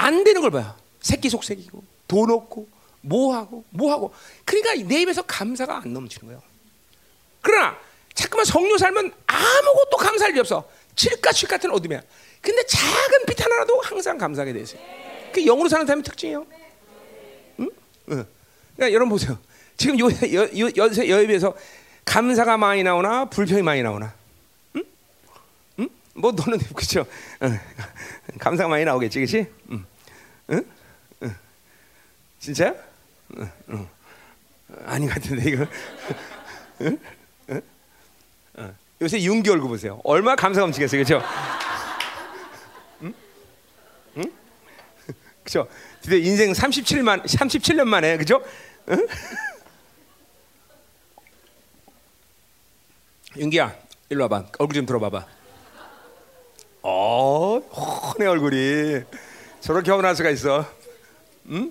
[0.00, 0.74] 안 되는 걸 봐요.
[1.00, 2.66] 새끼 속색이고 돈 없고
[3.02, 6.42] 뭐하고 뭐하고 그러니까 내 입에서 감사가 안 넘치는 거예요.
[7.42, 7.76] 그러나
[8.14, 10.68] 자꾸만 성료 살면 아무것도 감사할 일 없어.
[10.96, 12.00] 칠까칠 같은 어둠이야.
[12.40, 14.80] 근데 작은 빛 하나라도 항상 감사하게 돼 있어요.
[15.32, 16.46] 그 영으로 사는 사람의 특징이에요.
[17.60, 17.70] 응?
[18.10, 18.26] 응.
[18.76, 19.38] 그러니까 여러분 보세요.
[19.76, 21.54] 지금 요, 여, 여, 여, 여입에서
[22.04, 24.14] 감사가 많이 나오나 불평이 많이 나오나?
[24.76, 24.84] 응?
[25.78, 25.88] 응?
[26.14, 27.06] 뭐 너는 그죠?
[27.42, 27.58] 응.
[28.38, 29.38] 감사가 많이 나오겠지, 그렇지?
[29.38, 29.46] 응.
[29.72, 29.89] 응?
[32.40, 32.44] 응.
[32.54, 32.74] 진짜?
[33.36, 33.50] 응.
[33.70, 33.88] 응.
[34.86, 35.66] 아닌 것 같은데 이거.
[36.80, 36.98] 응?
[37.50, 37.62] 응?
[38.58, 38.76] 응.
[39.02, 40.00] 요새 윤기 얼굴 보세요.
[40.04, 41.26] 얼마 감사 넘치겠어요, 그렇죠?
[43.02, 43.14] 응?
[44.16, 44.32] 응?
[45.44, 45.68] 그죠?
[46.00, 48.42] 드디어 인생 37만 37년 만에 그죠?
[48.88, 49.06] 응?
[53.36, 53.76] 윤기야,
[54.08, 54.46] 일로 와봐.
[54.58, 55.26] 얼굴 좀 들어봐봐.
[56.82, 59.02] 어, 훤해 얼굴이.
[59.60, 60.66] 저렇게 훤할 수가 있어.
[61.50, 61.70] 응?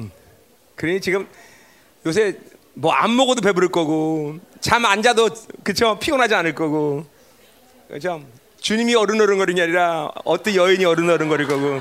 [0.00, 0.10] 응.
[0.76, 1.26] 그러니 지금
[2.06, 2.38] 요새
[2.74, 5.28] 뭐 안 먹어도 배부를 거고 잠 안 자도
[5.64, 7.04] 그쵸 피곤하지 않을 거고
[7.88, 8.24] 그죠?
[8.60, 11.80] 주님이 어른어른거리는 게 아니라 어떤 여인이 어른어른거릴 거고.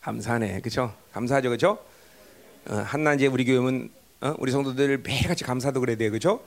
[0.00, 0.94] 감사하네, 그렇죠?
[1.12, 1.78] 감사하죠, 그렇죠?
[2.68, 3.90] 어, 한나 이제 우리 교회는
[4.20, 4.34] 어?
[4.38, 6.42] 우리 성도들 매일같이 감사도 그래야 돼, 그렇죠?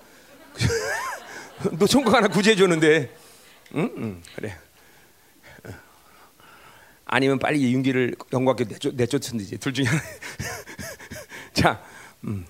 [1.77, 3.09] 노총각 하나 구제해 줬는데,
[3.75, 4.55] 응, 응, 그래.
[7.09, 7.15] 어.
[7.15, 10.01] 아니면 빨리 윤기를 영광께 내쫓, 내쫓든지 둘 중에 하나.
[11.53, 11.81] 자,
[12.23, 12.45] 음.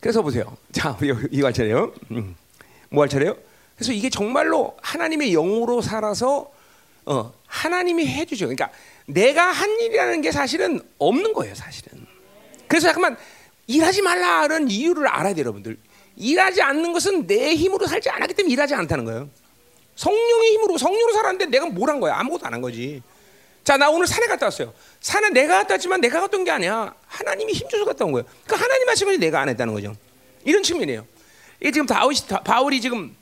[0.00, 0.56] 그래서 보세요.
[0.72, 1.92] 자, 우리 이거 할 차례요.
[2.12, 2.36] 음.
[2.90, 3.36] 뭐할 차례요?
[3.74, 6.50] 그래서 이게 정말로 하나님의 영으로 살아서
[7.04, 8.46] 어, 하나님이 해주죠.
[8.46, 8.70] 그러니까
[9.06, 12.06] 내가 한 일이라는 게 사실은 없는 거예요, 사실은.
[12.66, 13.16] 그래서 잠깐만
[13.66, 15.76] 일하지 말라는 이유를 알아야 돼요, 여러분들.
[16.16, 19.28] 일하지 않는 것은 내 힘으로 살지 않았기 때문에 일하지 않다는 거예요.
[19.96, 22.16] 성령의 힘으로 성령으로 살았는데 내가 뭘 한 거야?
[22.18, 23.02] 아무것도 안 한 거지.
[23.66, 24.72] 자, 나 오늘 산에 갔다 왔어요.
[25.00, 26.94] 산에 내가 갔다 왔지만 내가 갔던 게 아니야.
[27.08, 28.24] 하나님이 힘줘서 갔다 온 거예요.
[28.44, 29.96] 그러니까 하나님 하신 내가 안 했다는 거죠.
[30.44, 31.04] 이런 측면이에요.
[31.60, 33.16] 이게 지금 바울이, 바울이 지금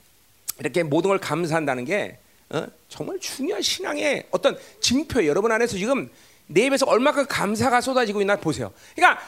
[0.59, 2.19] 이렇게 모든 걸 감사한다는 게
[2.51, 2.67] 어?
[2.89, 5.31] 정말 중요한 신앙의 어떤 징표예요.
[5.31, 6.11] 여러분 안에서 지금
[6.45, 8.71] 내 입에서 얼마큼 감사가 쏟아지고 있나 보세요.
[8.95, 9.19] 그러니까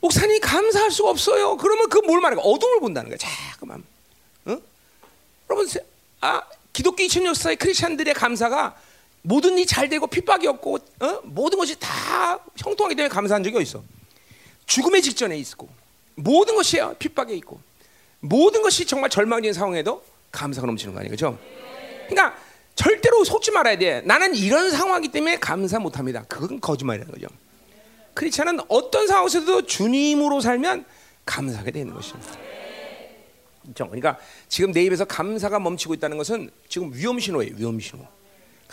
[0.00, 1.56] 목사님 감사할 수가 없어요.
[1.56, 2.40] 그러면 그뭘 거?
[2.40, 3.18] 어둠을 본다는 거야.
[3.18, 3.82] 자꾸만.
[4.44, 4.56] 어?
[5.50, 5.68] 여러분,
[6.20, 8.76] 아 기독교 2000년 역사의 크리스천들의 감사가
[9.26, 11.20] 모든 일이 잘 되고 핍박이 없고 어?
[11.24, 13.82] 모든 것이 다 형통하기 때문에 감사한 적이 어딨어?
[14.66, 15.68] 죽음의 직전에 있고
[16.14, 17.58] 모든 것이 핍박에 있고
[18.20, 21.38] 모든 것이 정말 절망적인 상황에도 감사가 넘치는 거 그렇죠?
[22.08, 22.36] 그러니까
[22.74, 24.02] 절대로 속지 말아야 돼.
[24.02, 26.24] 나는 이런 상황이기 때문에 감사 못합니다.
[26.28, 27.26] 그건 거짓말이라는 거죠.
[28.12, 30.84] 크리스천은 어떤 상황에서도 주님으로 살면
[31.24, 32.18] 감사하게 되는 것이죠.
[33.62, 33.86] 그렇죠?
[33.86, 37.54] 그러니까 지금 내 입에서 감사가 멈추고 있다는 것은 지금 위험 신호예요.
[37.56, 38.06] 위험 신호.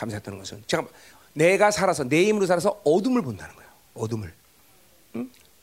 [0.02, 0.92] 감사했다는 것은 잠깐
[1.34, 3.70] 내가 살아서 내 힘으로 살아서 어둠을 본다는 거예요.
[3.94, 4.34] 어둠을.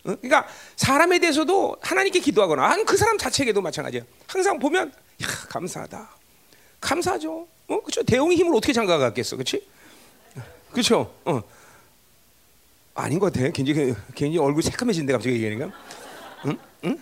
[0.03, 0.47] 그러니까
[0.77, 4.05] 사람에 대해서도 하나님께 기도하거나 한 그 사람 자체에게도 마찬가지예요.
[4.27, 4.89] 항상 보면
[5.23, 6.09] 야, 감사하다.
[6.81, 7.47] 감사하죠.
[7.67, 8.03] 어, 그렇죠.
[8.05, 9.67] 대웅의 힘을 어떻게 장가갔겠어, 그렇지?
[10.71, 11.13] 그렇죠.
[11.25, 11.43] 어.
[12.95, 13.51] 아닌 것 같아.
[13.51, 15.71] 굉장히 굉장히 얼굴 새카매진데 갑자기 얘기하니까.
[16.47, 16.59] 응?
[16.85, 16.99] 응?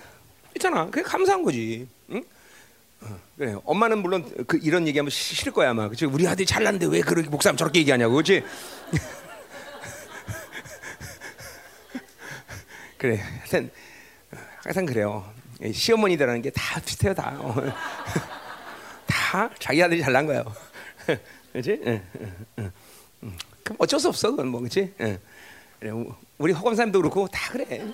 [0.56, 0.86] 있잖아.
[0.86, 1.86] 그게 감사한 거지.
[2.10, 2.22] 응?
[3.36, 3.54] 어, 그래.
[3.64, 5.88] 엄마는 물론 그 이런 얘기하면 싫을 거야 아마.
[5.88, 6.04] 그치?
[6.06, 8.42] 우리 아들이 잘났는데 왜 그렇게 목사님 저렇게 얘기하냐고, 그렇지?
[12.98, 13.16] 그래.
[13.40, 13.70] 하여튼
[14.64, 15.30] 항상 그래요.
[15.72, 17.36] 시어머니들하는 게 다 비슷해요, 다.
[17.40, 17.54] 어.
[19.06, 20.44] 다 자기 아들이 잘난 거예요.
[21.52, 21.80] 그렇지?
[21.86, 22.72] 응, 응, 응.
[23.62, 24.92] 그럼 어쩔 수 없어, 그건 뭐, 그렇지?
[25.78, 25.90] 그래,
[26.38, 27.66] 우리 허 검사님도 그렇고 다 그래.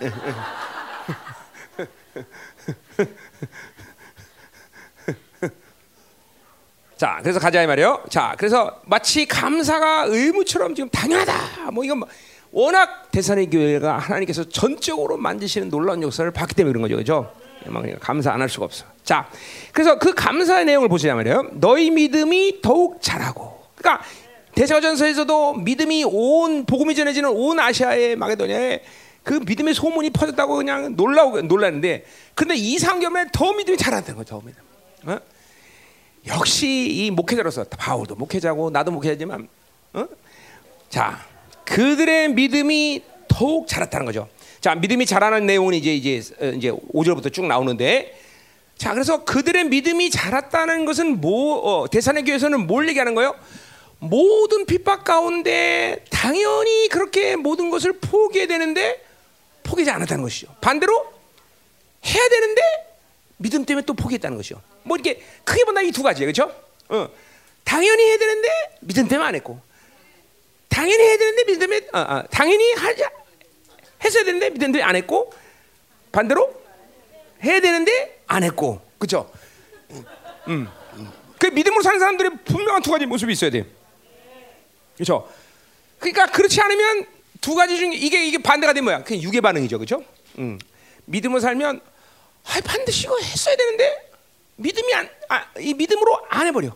[7.03, 8.05] 자, 그래서 가자 이 말이요.
[8.11, 11.73] 자, 그래서 마치 감사가 의무처럼 지금 당연하다.
[11.73, 12.09] 뭐 이건 뭐
[12.53, 17.99] 워낙 대산의 교회가 하나님께서 전적으로 만드시는 놀라운 역사를 봤기 때문에 그런 거죠, 그렇죠?
[17.99, 18.85] 감사 안 할 수가 없어.
[19.03, 19.29] 자,
[19.73, 21.49] 그래서 그 감사의 내용을 보시자 말이에요.
[21.55, 23.65] 너희 믿음이 더욱 자라고.
[23.75, 24.05] 그러니까
[24.55, 28.81] 대사전서에서도 믿음이 온 복음이 전해지는 온 아시아의 마게도냐에
[29.25, 32.05] 그 믿음의 소문이 퍼졌다고 그냥 놀라고 놀랐는데,
[32.37, 34.37] 근데 이 상경에 더 믿음이 자랐다는 거죠.
[34.37, 34.63] 더 믿음.
[35.07, 35.19] 어?
[36.27, 39.49] 역시 이 목회자로서 바울도 목회자고 나도 목회자지만,
[39.95, 40.09] 어?
[40.89, 41.27] 자
[41.65, 44.29] 그들의 믿음이 더욱 자랐다는 거죠.
[44.61, 48.19] 자 믿음이 자라는 내용은 이제 이제 어, 이제 5절부터 쭉 나오는데,
[48.79, 53.35] 자 그래서 그들의 믿음이 자랐다는 것은 뭐 어, 대산의 교회에서는 뭘 얘기하는 거예요?
[53.99, 59.01] 모든 핍박 가운데 당연히 그렇게 모든 것을 포기해야 되는데
[59.63, 60.49] 포기하지 않았다는 것이죠.
[60.61, 61.07] 반대로
[62.05, 62.61] 해야 되는데
[63.37, 64.61] 믿음 때문에 또 포기했다는 것이죠.
[64.85, 66.55] 뭐 이렇게 크게 본다 이 두 가지예요, 그렇죠?
[66.89, 67.09] 어.
[67.65, 68.49] 당연히 해야 되는데
[68.81, 69.61] 믿음 때문에 안 했고,
[70.69, 73.11] 당연히 해야 되는데 믿음 때문에 어, 어, 당연히 하자
[74.05, 75.33] 했어야 되는데 믿음 때문에 안 했고,
[76.11, 76.63] 반대로
[77.45, 79.31] 해야 되는데 안 했고, 그렇죠?
[79.91, 80.05] 음,
[80.49, 80.69] 음.
[81.39, 83.65] 그 믿음으로 사는 사람들의 분명한 두 가지 모습이 있어야 돼.
[84.95, 85.29] 그렇죠?
[85.99, 87.07] 그러니까 그렇지 않으면
[87.41, 89.03] 두 가지 중에 이게 이게 반대가 되면 뭐야?
[89.05, 90.05] 그냥 육의 반응이죠, 그렇죠?
[90.39, 90.59] 음.
[91.07, 91.81] 믿음으로 살면
[92.45, 94.12] 아, 반드시 이거 했어야 되는데
[94.63, 96.75] 믿음이 안, 아, 이 믿음으로 안 해버려.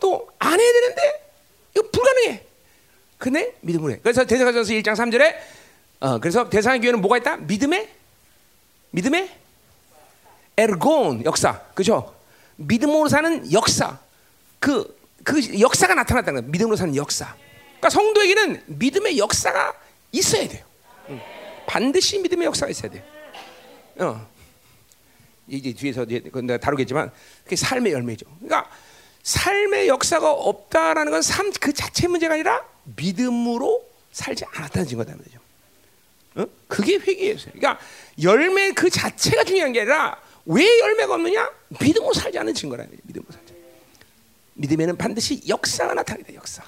[0.00, 1.30] 또 안 해야 되는데
[1.74, 2.44] 이거 불가능해.
[3.18, 3.98] 근데 믿음으로 해.
[4.02, 5.34] 그래서 대사전서 1장 3절에
[6.00, 7.38] 어, 그래서 대사의 교회는 뭐가 있다?
[7.38, 7.88] 믿음의
[8.90, 9.30] 믿음의
[10.58, 12.14] 에르곤 역사, 그죠?
[12.56, 13.98] 믿음으로 사는 역사,
[14.60, 16.50] 그 그 역사가 나타났다는 거예요.
[16.52, 17.34] 믿음으로 사는 역사.
[17.34, 19.74] 그러니까 성도에게는 믿음의 역사가
[20.12, 20.64] 있어야 돼요.
[21.08, 21.20] 응.
[21.66, 23.02] 반드시 믿음의 역사가 있어야 돼요.
[23.96, 24.28] 어.
[25.48, 27.10] 이제 뒤에서 이제 내가 다루겠지만
[27.44, 28.26] 그게 삶의 열매죠.
[28.40, 28.70] 그러니까
[29.22, 32.64] 삶의 역사가 없다라는 건 삶 그 자체 문제가 아니라
[32.96, 35.38] 믿음으로 살지 않았다는 증거다 말이죠.
[36.36, 36.46] 어?
[36.68, 37.36] 그게 회개예요.
[37.36, 37.78] 그러니까
[38.22, 41.50] 열매 그 자체가 중요한 게 아니라 왜 열매가 없느냐?
[41.80, 43.02] 믿음으로 살지 않은 증거라는 거죠.
[43.04, 43.54] 믿음으로 살지.
[44.54, 46.34] 믿음에는 반드시 역사가 돼.
[46.34, 46.62] 역사.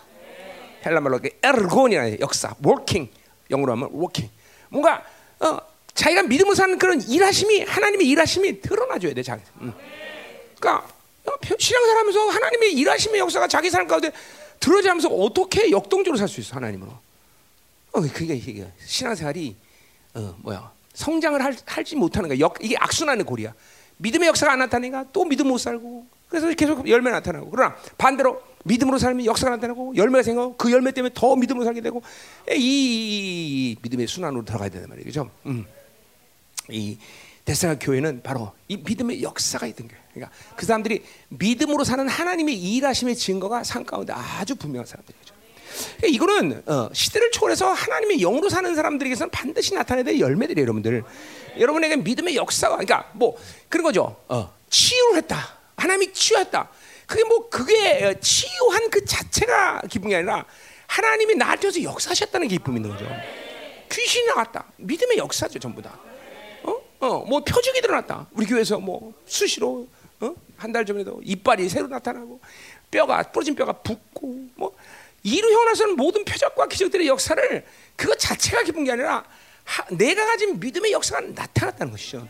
[0.85, 3.11] 헬라 말로 에르곤이라는 역사, working
[3.51, 4.33] 영어로 하면 working.
[4.69, 5.05] 뭔가
[5.41, 5.59] 어,
[5.99, 9.43] 자기가 믿음으로 사는 그런 일하심이 하나님의 일하심이 드러나줘야 돼 자기.
[9.63, 9.73] 응.
[10.61, 10.87] 그러니까
[11.59, 14.13] 신앙생활하면서 하나님의 일하심의 역사가 자기 삶 가운데
[14.61, 16.93] 드러지면서 어떻게 역동적으로 살 수 있어 하나님으로?
[17.91, 19.57] 어, 그게 이게 신앙생활이
[20.15, 22.39] 어, 뭐야 성장을 할, 하지 못하는 거야.
[22.39, 23.53] 역, 이게 악순환의 고리야.
[23.97, 28.99] 믿음의 역사가 안 나타나니까 또 믿음 못 살고 그래서 계속 열매 나타나고 그러나 반대로 믿음으로
[28.99, 32.03] 살면 역사가 나타나고 열매가 생기고 그 열매 때문에 더 믿음으로 살게 되고
[32.53, 35.05] 이, 이, 이 믿음의 순환으로 들어가야 말이에요.
[35.05, 35.31] 그죠?
[35.47, 35.67] 음.
[36.71, 36.99] 이
[37.45, 39.99] 데스가 교회는 바로 이 믿음의 역사가 있던 교회.
[40.13, 45.35] 그러니까 그 사람들이 믿음으로 사는 하나님의 일하심의 증거가 산 가운데 아주 분명한 사람들이죠.
[45.97, 51.05] 그러니까 이거는 어, 시대를 초월해서 하나님의 영으로 사는 사람들에게서는 반드시 나타내야 될 열매들이에요, 여러분들.
[51.59, 53.37] 여러분에게 믿음의 역사가, 그러니까 뭐
[53.69, 54.17] 그런 거죠.
[54.29, 55.57] 어, 치유를 했다.
[55.77, 56.69] 하나님이 치유했다.
[57.07, 60.45] 그게 뭐 그게 치유한 그 자체가 기쁨이 아니라
[60.87, 63.09] 하나님이 나한테서 역사하셨다는 기쁨이 있는 거죠.
[63.91, 64.67] 귀신이 나갔다.
[64.77, 65.99] 믿음의 역사죠, 전부 다.
[67.01, 68.27] 어, 뭐 표적이 드러났다.
[68.33, 69.87] 우리 교회에서 뭐 수시로
[70.21, 70.35] 어?
[70.57, 72.41] 한 달 전에도 이빨이 새로 나타나고
[72.91, 74.75] 뼈가 부러진 뼈가 붓고 뭐
[75.23, 79.25] 이루 형나서는 모든 표적과 기적들의 역사를 그것 자체가 기쁜 게 아니라
[79.65, 82.27] 하, 내가 가진 믿음의 역사가 나타났다는 것이죠.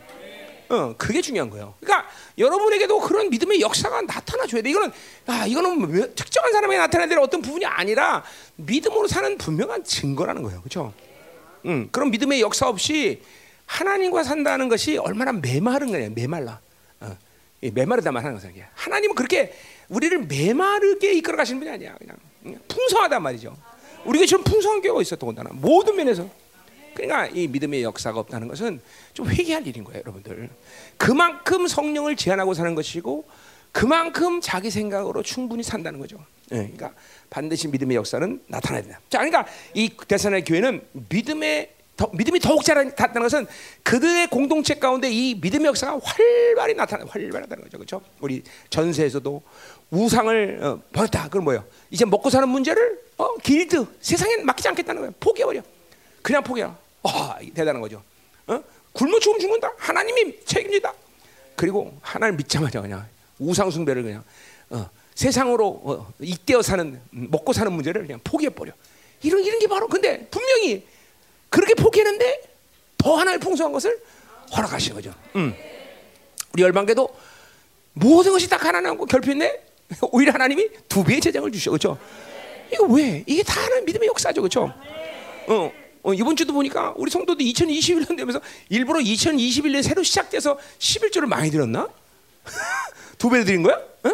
[0.69, 1.73] 어, 그게 중요한 거예요.
[1.79, 4.69] 그러니까 여러분에게도 그런 믿음의 역사가 나타나줘야 돼.
[4.69, 4.91] 이거는
[5.25, 8.23] 아, 이거는 왜- 특정한 사람에게 나타나야 될 어떤 부분이 아니라
[8.57, 10.59] 믿음으로 사는 분명한 증거라는 거예요.
[10.61, 10.93] 그렇죠?
[11.65, 13.23] 음, 그런 믿음의 역사 없이
[13.69, 16.59] 하나님과 산다는 것이 얼마나 메마른 거냐, 메말라.
[17.01, 17.15] 어,
[17.61, 18.49] 이 메마르다만 하는 거죠.
[18.73, 19.53] 하나님은 그렇게
[19.89, 21.95] 우리를 메마르게 이끌어 가시는 분이 아니야.
[21.99, 23.55] 그냥, 그냥 풍성하단 말이죠.
[24.05, 25.51] 우리가 지금 풍성한 교회가 있었던 거잖아.
[25.53, 26.27] 모든 면에서.
[26.95, 28.81] 그러니까 이 믿음의 역사가 없다는 것은
[29.13, 30.49] 좀 회개할 일인 거예요, 여러분들.
[30.97, 33.23] 그만큼 성령을 제한하고 사는 것이고
[33.71, 36.17] 그만큼 자기 생각으로 충분히 산다는 거죠.
[36.51, 36.91] 예, 그러니까
[37.29, 38.99] 반드시 믿음의 역사는 나타나야 된다.
[39.09, 43.45] 자, 그러니까 이 대선의 교회는 믿음의 더, 믿음이 더욱 자랐다는 것은
[43.83, 48.01] 그들의 공동체 가운데 이 믿음의 역사가 활발히 나타나 나타나는 거죠, 그렇죠?
[48.21, 49.43] 우리 전세에서도
[49.91, 51.23] 우상을 어, 버렸다.
[51.25, 51.65] 그건 뭐예요?
[51.91, 55.13] 이제 먹고 사는 문제를 어, 길드 세상에 맡기지 않겠다는 거예요.
[55.19, 55.61] 포기해버려.
[56.21, 56.77] 그냥 포기해라.
[57.01, 58.01] 와, 이게 대단한 거죠.
[58.47, 58.63] 어?
[58.93, 59.73] 굶어 죽으면 죽는다.
[59.77, 60.93] 하나님이 책임지다.
[61.57, 63.05] 그리고 하나님 믿자마자 그냥
[63.39, 64.23] 우상 숭배를 그냥
[64.69, 68.71] 어, 세상으로 어, 이때어 사는 음, 먹고 사는 문제를 그냥 포기해 버려.
[69.21, 70.87] 이런 이런 게 바로 근데 분명히
[71.49, 72.41] 그렇게 포기했는데
[72.97, 73.99] 더 하나의 풍성한 것을
[74.55, 75.13] 허락하신 거죠.
[75.35, 75.53] 음.
[76.53, 77.09] 우리 열방계도
[77.93, 79.67] 모든 것이 다 가난하고 결핍인데
[80.11, 81.97] 오히려 하나님이 두 배의 재정을 주셔 그렇죠?
[82.71, 83.23] 이거 왜?
[83.25, 84.71] 이게 다 하나님 믿음의 역사죠, 그렇죠?
[85.47, 85.71] 어,
[86.03, 91.87] 어, 이번 주도 보니까 우리 성도도 2021년 되면서 일부러 2021년 새로 시작돼서 11조를 많이 들었나?
[93.17, 93.75] 두 배를 드린 거야?
[93.75, 94.09] 어?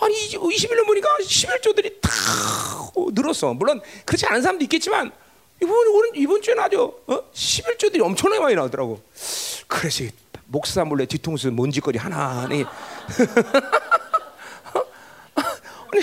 [0.00, 2.10] 아니 21년 보니까 11조들이 다
[2.94, 3.54] 어, 늘었어.
[3.54, 5.10] 물론 그렇지 않은 사람도 있겠지만
[5.62, 7.20] 이번 이번, 이번 주에는 아주 어?
[7.32, 9.00] 11조들이 엄청나게 많이 나오더라고.
[9.66, 10.10] 그래서 이
[10.46, 12.64] 목사 몰래 뒤통수 먼지거리 하나 아니
[15.34, 16.02] 아니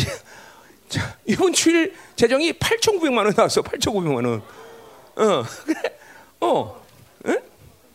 [0.89, 3.61] 자, 이번 주일 재정이 8,900만 원 나왔어.
[3.61, 4.41] 8,900만 원.
[5.15, 5.97] 어, 그래.
[6.41, 6.83] 어.
[7.27, 7.39] 응?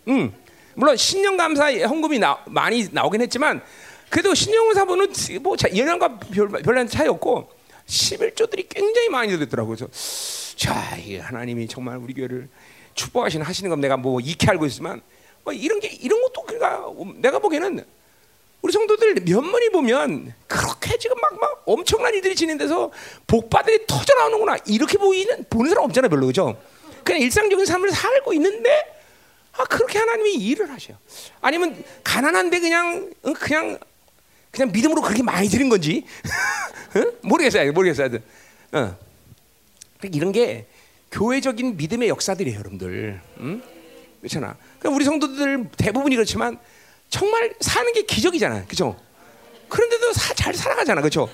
[0.09, 0.33] 응.
[0.75, 3.62] 물론 신령 감사 헌금이 나, 많이 나오긴 했지만
[4.11, 7.51] 그래도 신령 감사분은 뭐 자, 예년과 별, 별난 차이 없고
[7.88, 9.77] 11조들이 굉장히 많이 들었더라고요.
[10.57, 12.48] 자, 이 하나님이 정말 우리 교회를
[12.94, 15.01] 축복하시는 하시는 건 내가 뭐 익히 알고 있지만
[15.44, 16.85] 뭐 이런 게 이런 것도 그러니까
[17.16, 17.85] 내가 보기에는
[18.61, 22.90] 우리 성도들 면면이 보면 그렇게 지금 막, 막 엄청난 일들이 진행돼서
[23.27, 26.61] 복받들이 터져 나오는구나 이렇게 보이는 보는 사람 없잖아요 별로 그죠?
[27.05, 28.98] 그냥 일상적인 삶을 살고 있는데
[29.53, 30.94] 아 그렇게 하나님이 일을 하셔.
[31.40, 33.79] 아니면 가난한데 그냥 어, 그냥
[34.51, 36.05] 그냥 믿음으로 그렇게 많이 드린 건지
[36.97, 37.13] 어?
[37.23, 38.19] 모르겠어요 모르겠어요.
[38.73, 38.97] 어.
[40.13, 40.67] 이런 게
[41.11, 43.21] 교회적인 믿음의 역사들이에요 여러분들.
[43.41, 43.63] 응?
[44.21, 44.57] 그렇잖아.
[44.79, 46.59] 그러니까 우리 성도들 대부분이 그렇지만
[47.09, 48.99] 정말 사는 게 기적이잖아, 그죠?
[49.69, 51.29] 그런데도 사, 잘 살아가잖아, 그죠?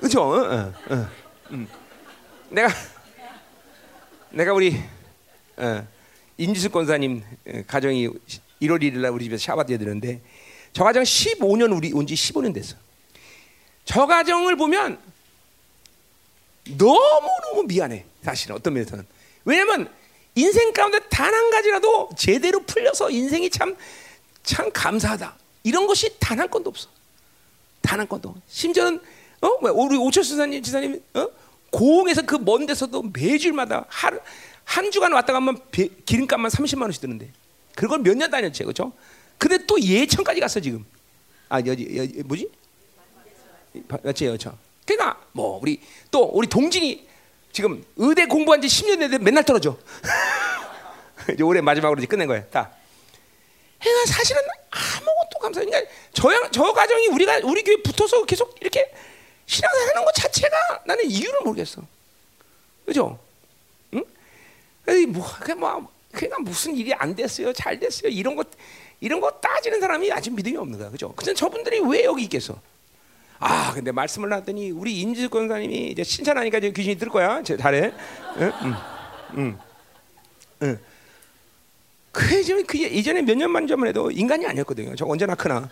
[0.00, 0.22] 그죠?
[0.22, 1.08] 어, 어, 어.
[1.50, 1.66] 음.
[2.50, 2.68] 내가
[4.30, 4.80] 내가 우리
[5.56, 5.86] 어,
[6.36, 8.08] 임지수 권사님 어, 가정이
[8.62, 10.20] 1월 1일 날 우리 집에서 샤바드 해드렸는데
[10.76, 12.76] 저 가정 15년 우리 온 지 15년 됐어.
[13.86, 14.98] 저 가정을 보면
[16.76, 18.04] 너무 너무 미안해.
[18.22, 19.06] 사실은 어떤 면에서는
[19.46, 19.90] 왜냐면
[20.34, 23.74] 인생 가운데 단 한 가지라도 제대로 풀려서 인생이 참
[24.42, 25.34] 참 감사하다.
[25.64, 26.88] 이런 것이 단 한 건도 없어.
[27.80, 28.34] 단 한 건도.
[28.46, 29.00] 심지어는
[29.40, 29.48] 어?
[29.62, 31.26] 왜 우리 오철수 사님 지사님 어?
[31.70, 34.20] 고흥에서 그 먼 데서도 매주일마다 하루,
[34.64, 37.30] 한 주간 왔다 가면 배- 기름값만 30만 원씩 드는데
[37.74, 38.92] 그걸 몇 년 다녔지, 그렇죠?
[39.38, 40.84] 근데 또 예천까지 갔어 지금.
[41.48, 42.50] 아 여기 여기 뭐지?
[44.02, 44.56] 맞지, 그렇죠?
[44.86, 47.06] 그러니까 뭐 우리 또 우리 동진이
[47.52, 49.76] 지금 의대 공부한 지 10년 됐는데 맨날 떨어져.
[51.32, 52.44] 이제 올해 마지막으로 이제 끝낸 거예요.
[52.50, 52.70] 다.
[53.80, 55.60] 그러니까 사실은 아무것도 감사.
[55.60, 58.90] 그러니까 저, 양- 저 가정이 우리가 우리 교회 붙어서 계속 이렇게
[59.46, 61.82] 신앙생활하는 것 자체가 나는 이유를 모르겠어.
[62.84, 63.18] 그죠?
[63.94, 64.04] 응?
[65.08, 68.46] 뭐, 그냥 뭐, 그냥 무슨 일이 안 됐어요, 잘 됐어요, 이런 것,
[69.00, 71.12] 이런 거 따지는 사람이 아직 믿음이 없는 거야, 그죠?
[71.14, 72.58] 근데 저분들이 왜 여기 있겠어?
[73.38, 77.92] 아, 근데 말씀을 하더니 우리 임지수 권사님이 이제 칭찬하니까 이제 귀신이 들 거야, 제 잘해.
[78.38, 78.52] 응?
[78.62, 78.74] 응.
[79.36, 79.58] 응.
[80.62, 80.78] 응.
[82.12, 84.96] 그 예전에 그 예전에 몇 년만 전만 해도 인간이 아니었거든요.
[84.96, 85.68] 저 언제나 크나.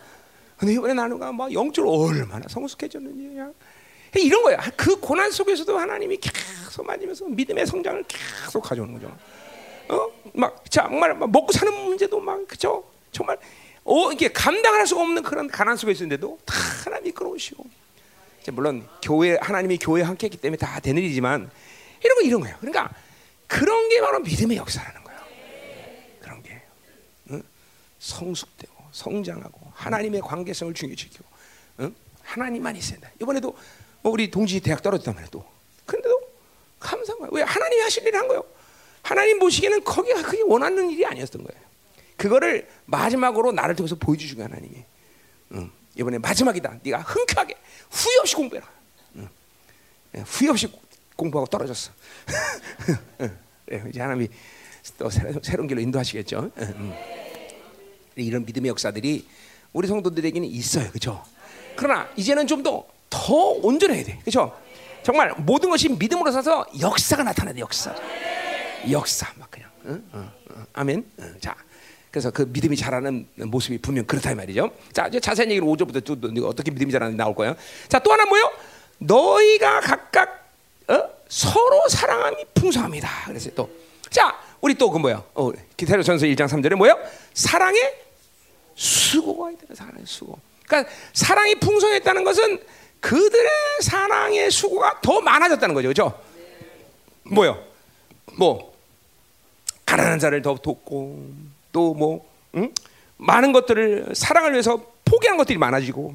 [0.59, 3.55] 근데 이번에 나누가 막 영적으로 얼마나 성숙해졌는지 그냥
[4.17, 4.59] 이런 거야.
[4.77, 9.17] 그 고난 속에서도 하나님이 계속 만지면서 믿음의 성장을 계속 가져오는 거죠.
[9.89, 10.07] 어?
[10.35, 12.85] 막 정말 막 먹고 사는 문제도 막 그죠?
[13.15, 13.39] 정말
[13.85, 16.55] 어 이게 감당할 수가 없는 그런 가난 속에 있는데도 다
[16.85, 17.65] 하나님이 끌어오시고
[18.53, 21.51] 물론 교회 하나님이 교회 에 함께 했기 때문에 다 되는 일이지만
[22.03, 22.57] 이런 거 이런 거예요.
[22.61, 22.91] 그러니까
[23.47, 25.21] 그런 게 바로 믿음의 역사라는 거예요.
[26.21, 26.61] 그런 게
[27.31, 27.43] 응?
[28.01, 31.25] 성숙되고 성장하고 하나님의 관계성을 중요시키고
[31.81, 31.95] 응?
[32.23, 33.11] 하나님만 있어야 돼.
[33.23, 33.57] 이번에도
[34.03, 35.45] 뭐 우리 동지 대학 떨어졌단 말이야 또.
[35.87, 36.21] 근데도
[36.81, 37.31] 감사한 거야.
[37.33, 38.45] 왜 하나님이 하실 일을 한 거예요.
[39.03, 41.64] 하나님 보시기에는 거기가 그게 원하는 일이 아니었던 거예요.
[42.17, 44.85] 그거를 마지막으로 나를 통해서 보여주신 거야 하나님이.
[45.53, 45.71] 응.
[45.97, 46.81] 이번에 마지막이다.
[46.83, 47.55] 네가 흔쾌하게
[47.91, 48.69] 후회 없이 공부해라.
[49.17, 49.29] 응.
[50.17, 50.71] 예, 후회 없이
[51.17, 51.93] 공부하고 떨어졌어.
[53.73, 54.29] 예, 이제 하나님이
[54.99, 56.51] 또 새로운, 길로 인도하시겠죠.
[56.59, 56.95] 응.
[58.17, 59.27] 이런 믿음의 역사들이
[59.73, 61.25] 우리 성도들에게는 있어요, 그렇죠?
[61.77, 64.59] 그러나 이제는 좀 더 더 온전해야 돼, 그렇죠?
[65.05, 67.95] 정말 모든 것이 믿음으로 사서 역사가 나타나야 돼, 역사.
[68.91, 69.71] 역사 막 그냥.
[69.87, 70.05] 응?
[70.13, 71.07] 어, 어, 아멘.
[71.19, 71.55] 어, 자,
[72.15, 74.71] 그래서 그 믿음이 자라는 모습이 분명 그렇다 이 말이죠.
[74.93, 77.57] 자, 이제 자세한 얘기를 5절부터 또, 또 어떻게 믿음이 자라는지 나올 거예요.
[77.89, 78.53] 자, 또 하나 뭐요?
[78.99, 80.49] 너희가 각각
[80.87, 81.03] 어?
[81.29, 83.09] 서로 사랑함이 풍성합니다.
[83.27, 83.69] 그래서 또,
[84.11, 85.25] 자, 우리 또 그 뭐야?
[85.35, 86.97] 어, 기타로전서 1장 3절에 뭐요?
[87.33, 87.83] 사랑의
[88.77, 89.75] 수고가 있다.
[89.75, 90.39] 사랑의 수고.
[90.69, 92.63] 그러니까 사랑이 풍성했다는 것은
[93.01, 93.51] 그들의
[93.83, 96.23] 사랑의 수고가 더 많아졌다는 거죠, 그렇죠?
[97.25, 97.61] 뭐요?
[98.39, 98.73] 뭐
[99.85, 102.73] 가난한 자를 더 돕고 또뭐 응?
[103.19, 106.15] 많은 것들을 사랑을 위해서 포기한 것들이 많아지고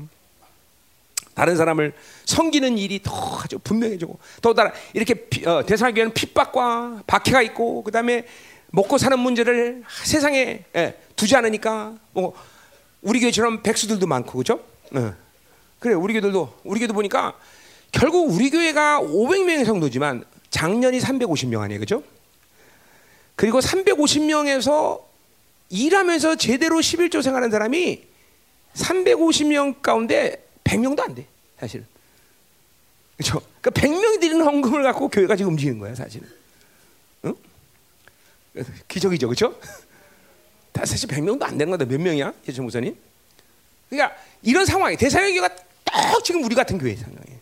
[1.36, 1.94] 다른 사람을
[2.26, 8.26] 섬기는 일이 더 아주 분명해지고 더따라 이렇게 피, 어, 대사교회는 핍박과 박해가 있고 그 다음에
[8.72, 12.34] 먹고 사는 문제를 세상에 예, 두지 않으니까 뭐
[13.02, 14.60] 우리 교회처럼 백수들도 많고 그죠?
[14.96, 15.14] 예.
[15.80, 17.36] 그래 우리 교회들도 우리 교회도 보니까
[17.92, 22.04] 결국 우리 교회가 500명의 성도지만 작년이 350명 아니에요, 그죠?
[23.36, 25.09] 그리고 350명에서
[25.70, 28.04] 일하면서 제대로 11조 생활하는 사람이
[28.74, 31.26] 350명 가운데 100명도 안 돼,
[31.60, 31.86] 사실은.
[33.18, 33.42] 그렇죠?
[33.62, 36.28] 그러니까 100명이 드리는 헌금을 갖고 교회가 지금 움직이는 거야, 사실은.
[37.26, 37.36] 응?
[38.88, 39.60] 기적이죠?
[40.72, 42.96] 다 사실 100명도 안 되는 건데 몇 명이야, 예수 목사님?
[43.90, 47.40] 그러니까 이런 상황이 대사의 교회가 딱 지금 우리 같은 교회 상황이에요.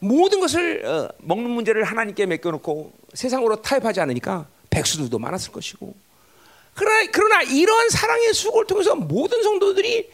[0.00, 5.94] 모든 것을 어, 먹는 문제를 하나님께 맡겨놓고 세상으로 타협하지 않으니까 백수들도 많았을 것이고
[6.74, 10.10] 그러나, 그러나 이러한 사랑의 수고를 통해서 모든 성도들이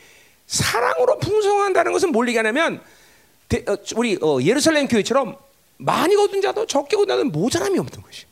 [0.46, 2.82] 사랑으로 풍성한다는 것은 뭘 얘기하냐면
[3.48, 5.36] 대, 어, 우리 어, 예루살렘 교회처럼
[5.78, 8.26] 많이 거둔 자도 적게 거둔 자도 모자람이 없는 것이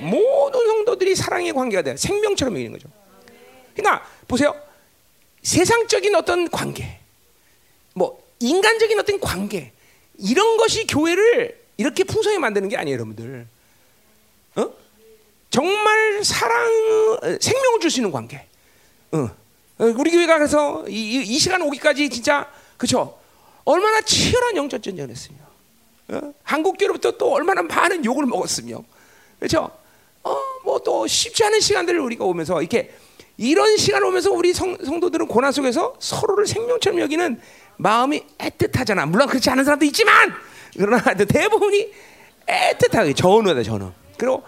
[0.00, 2.88] 모든 성도들이 사랑의 관계가 돼 생명처럼 있는 거죠
[3.74, 4.54] 그러니까 보세요
[5.42, 7.00] 세상적인 어떤 관계
[7.94, 9.72] 뭐 인간적인 어떤 관계
[10.18, 13.46] 이런 것이 교회를 이렇게 풍성히 만드는 게 아니에요, 여러분들.
[14.56, 14.72] 어?
[15.50, 16.66] 정말 사랑,
[17.40, 18.46] 생명을 줄 수 있는 관계.
[19.12, 19.30] 어.
[19.78, 23.18] 우리 교회가 그래서 이, 이, 시간 오기까지 진짜 그죠?
[23.64, 25.36] 얼마나 치열한 영적 전쟁을 했으며,
[26.08, 26.32] 어?
[26.42, 28.82] 한국 교회로부터 또 얼마나 많은 욕을 먹었으며,
[29.38, 29.70] 그렇죠?
[30.22, 32.92] 어, 뭐 또 쉽지 않은 시간들을 우리가 오면서 이렇게
[33.36, 37.40] 이런 시간 오면서 우리 성, 성도들은 고난 속에서 서로를 생명처럼 여기는
[37.76, 39.06] 마음이 애틋하잖아.
[39.08, 40.32] 물론 그렇지 않은 사람도 있지만
[40.76, 41.92] 그러나 대부분이
[42.46, 43.92] 애틋하게 전우다 전우.
[44.16, 44.42] 그리고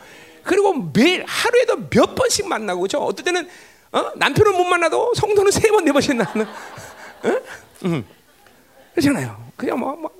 [0.49, 2.99] 그리고 매일 하루에도 몇 번씩 만나고 그죠?
[3.01, 3.47] 어떨 때는
[3.93, 4.11] 어?
[4.17, 6.47] 남편은 못 만나도 성도는 세 번 네 번씩 나는.
[6.47, 7.41] 어?
[7.85, 8.05] 음.
[8.95, 9.37] 그렇잖아요.
[9.57, 10.11] 그냥 뭐, 뭐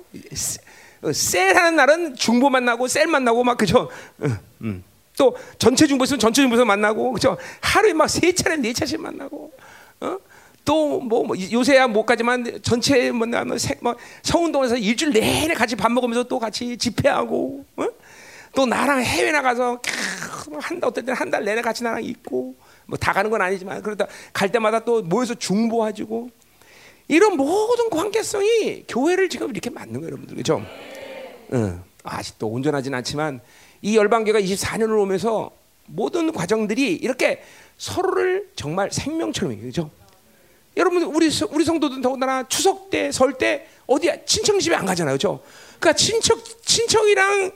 [1.11, 3.89] 셀하는 날은 중보 만나고 셀 만나고 막 그죠?
[4.21, 4.37] 음.
[4.61, 4.83] 음.
[5.17, 7.35] 또 전체 중보 있으면 전체 중보에서 만나고 그죠?
[7.61, 9.51] 하루에 막 세 차례 네 차씩 만나고.
[10.01, 10.17] 어?
[10.63, 16.23] 또뭐 뭐 요새야 못 가지만 전체 뭐뭐 뭐, 뭐 서운동에서 일주일 내내 같이 밥 먹으면서
[16.23, 17.87] 또 같이 집회하고 어?
[18.55, 19.81] 또 나랑 해외 나가서
[20.61, 22.55] 한달 어떨 때는 한 달 내내 같이 나랑 있고
[22.87, 26.29] 뭐 다 가는 건 아니지만 그러다 갈 때마다 또 모여서 중보하지고
[27.07, 30.63] 이런 모든 관계성이 교회를 지금 이렇게 만든 거예요, 여러분들 그죠?
[31.53, 31.83] 응.
[32.03, 33.41] 아직도 온전하진 않지만
[33.81, 35.51] 이 열방교가 24년을 오면서
[35.87, 37.41] 모든 과정들이 이렇게
[37.77, 39.89] 서로를 정말 생명처럼 그죠?
[40.77, 45.41] 여러분 우리 우리 성도들 더군다나 추석 때 설 때 어디야 친척 집에 안 가잖아요, 그렇죠?
[45.79, 47.51] 그러니까 친척 친척이랑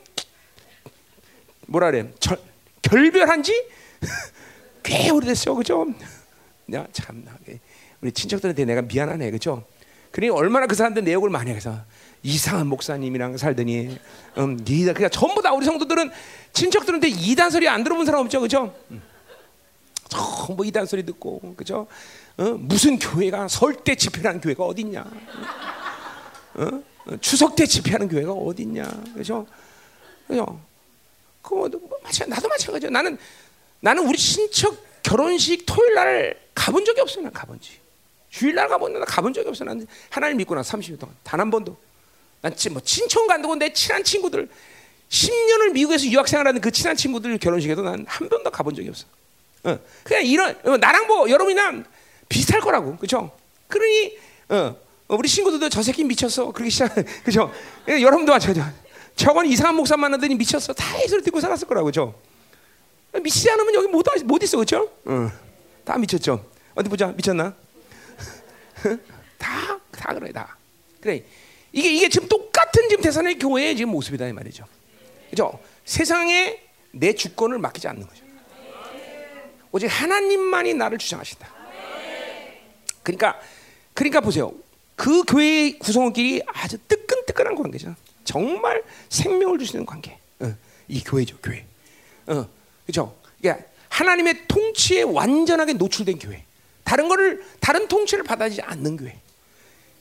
[1.66, 2.38] 뭐라 그래 절,
[2.82, 3.52] 결별한 지
[4.82, 5.86] 꽤 오래됐어요, 그죠?
[6.66, 7.32] 내가 참나
[8.02, 9.64] 우리 친척들한테 내가 미안하네, 그죠?
[10.10, 11.80] 그러니 얼마나 그 사람들 내 욕을 많이 해서
[12.22, 13.98] 이상한 목사님이랑 살더니
[14.38, 16.10] 음, 그러니까 전부 다 우리 성도들은
[16.52, 18.74] 친척들한테 이단 소리 안 들어본 사람 없죠, 그죠?
[18.90, 19.02] 음.
[20.08, 21.86] 전부 이단 소리 듣고, 그죠?
[22.36, 22.44] 어?
[22.58, 25.04] 무슨 교회가 설때 집회하는 교회가 어딨냐?
[26.54, 26.82] 어?
[27.20, 28.84] 추석 때 집회하는 교회가 어딨냐?
[29.14, 29.46] 그죠?
[30.28, 30.60] 그죠?
[31.44, 32.90] 그거 뭐 마찬 나도 마찬가지야.
[32.90, 33.18] 나는
[33.80, 37.20] 나는 우리 친척 결혼식 토요일 날 가본 적이 없어.
[37.20, 37.72] 난 가본 지.
[38.30, 39.62] 주일 날 가본 날 가본 적이 없어.
[39.64, 41.76] 난 하나님 믿고 나 30년 동안 단 한 번도.
[42.40, 44.48] 난뭐 친척 간다고 내 친한 친구들
[45.10, 49.04] 10년을 미국에서 유학 생활하는 그 친한 친구들 결혼식에도 난 한 번도 가본 적이 없어.
[49.64, 49.78] 어.
[50.02, 51.84] 그냥 이런 어, 나랑 뭐 여러분이랑
[52.28, 53.30] 비슷할 거라고, 그죠?
[53.68, 54.16] 그러니
[54.48, 54.76] 어,
[55.08, 56.52] 어, 우리 친구들도 저 새끼 미쳤어.
[56.52, 57.52] 그렇게 시작, 그죠?
[57.88, 58.60] 예, 여러분도 마찬가지.
[59.16, 60.72] 저건 이상한 목사 만나더니 미쳤어.
[60.72, 62.14] 다이 소리 듣고 살았을 거라고, 그죠?
[63.22, 64.90] 미치지 않으면 여기 못, 못 있어, 그죠?
[65.04, 65.30] 어,
[65.84, 66.44] 다 미쳤죠.
[66.74, 67.54] 어디 보자, 미쳤나?
[69.38, 70.56] 다, 다 그래, 다.
[71.00, 71.22] 그래.
[71.72, 74.64] 이게 이게 지금 똑같은 지금 대산의 교회의 지금 모습이다 이 말이죠.
[75.30, 75.58] 그죠?
[75.84, 76.60] 세상에
[76.92, 78.24] 내 주권을 맡기지 않는 거죠.
[79.72, 81.48] 오직 하나님만이 나를 주장하신다.
[83.02, 83.40] 그러니까
[83.92, 84.52] 그러니까 보세요.
[84.94, 87.94] 그 교회의 구성원끼리 아주 뜨끈뜨끈한 관계죠.
[88.24, 90.18] 정말 생명을 주시는 관계.
[90.40, 90.54] 어,
[90.88, 91.64] 이 교회죠, 교회.
[92.26, 92.46] 어,
[92.86, 93.16] 그렇죠.
[93.40, 96.44] 그러니까 하나님의 통치에 완전하게 노출된 교회.
[96.82, 99.18] 다른 거를 다른 통치를 받아지 않는 교회.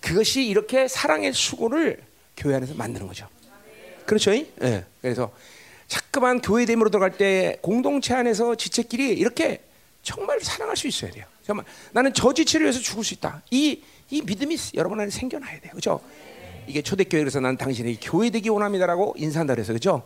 [0.01, 2.01] 그것이 이렇게 사랑의 수고를
[2.35, 3.27] 교회 안에서 만드는 거죠.
[4.05, 4.33] 그렇죠?
[4.33, 4.85] 예.
[5.01, 5.31] 그래서
[5.87, 9.61] 자꾸만 교회 됨으로 들어갈 때 공동체 안에서 지체끼리 이렇게
[10.01, 11.25] 정말 사랑할 수 있어야 돼요.
[11.45, 13.41] 정말 나는 저 지체를 위해서 죽을 수 있다.
[13.51, 15.71] 이, 이 믿음이 여러분 안에 생겨나야 돼요.
[15.73, 16.01] 그죠?
[16.67, 20.03] 이게 초대교회에서 난 당신이 교회 되기 원합니다라고 인사한다 그래서 그죠?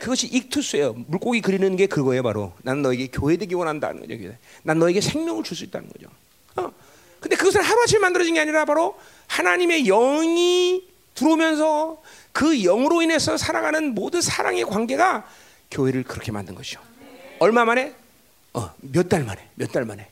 [0.00, 0.94] 그것이 익투스예요.
[1.08, 2.52] 물고기 그리는 게 그거예요, 바로.
[2.62, 4.32] 난 너에게 교회 되기 원한다는 거죠.
[4.62, 6.08] 난 너에게 생명을 줄 수 있다는 거죠.
[6.56, 6.72] 어.
[7.20, 8.96] 근데 그것은 하루아침에 만들어진 게 아니라 바로
[9.26, 10.84] 하나님의 영이
[11.16, 12.00] 들어오면서
[12.32, 15.26] 그 영으로 인해서 살아가는 모든 사랑의 관계가
[15.72, 16.80] 교회를 그렇게 만든 것이죠.
[17.40, 17.92] 얼마 만에?
[18.54, 20.08] 어, 몇 달 만에, 몇 달 만에.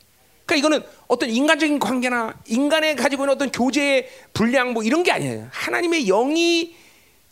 [0.47, 5.47] 그러니까 이거는 어떤 인간적인 관계나 인간의 가지고 있는 어떤 교제의 분량 뭐 이런 게 아니에요.
[5.51, 6.75] 하나님의 영이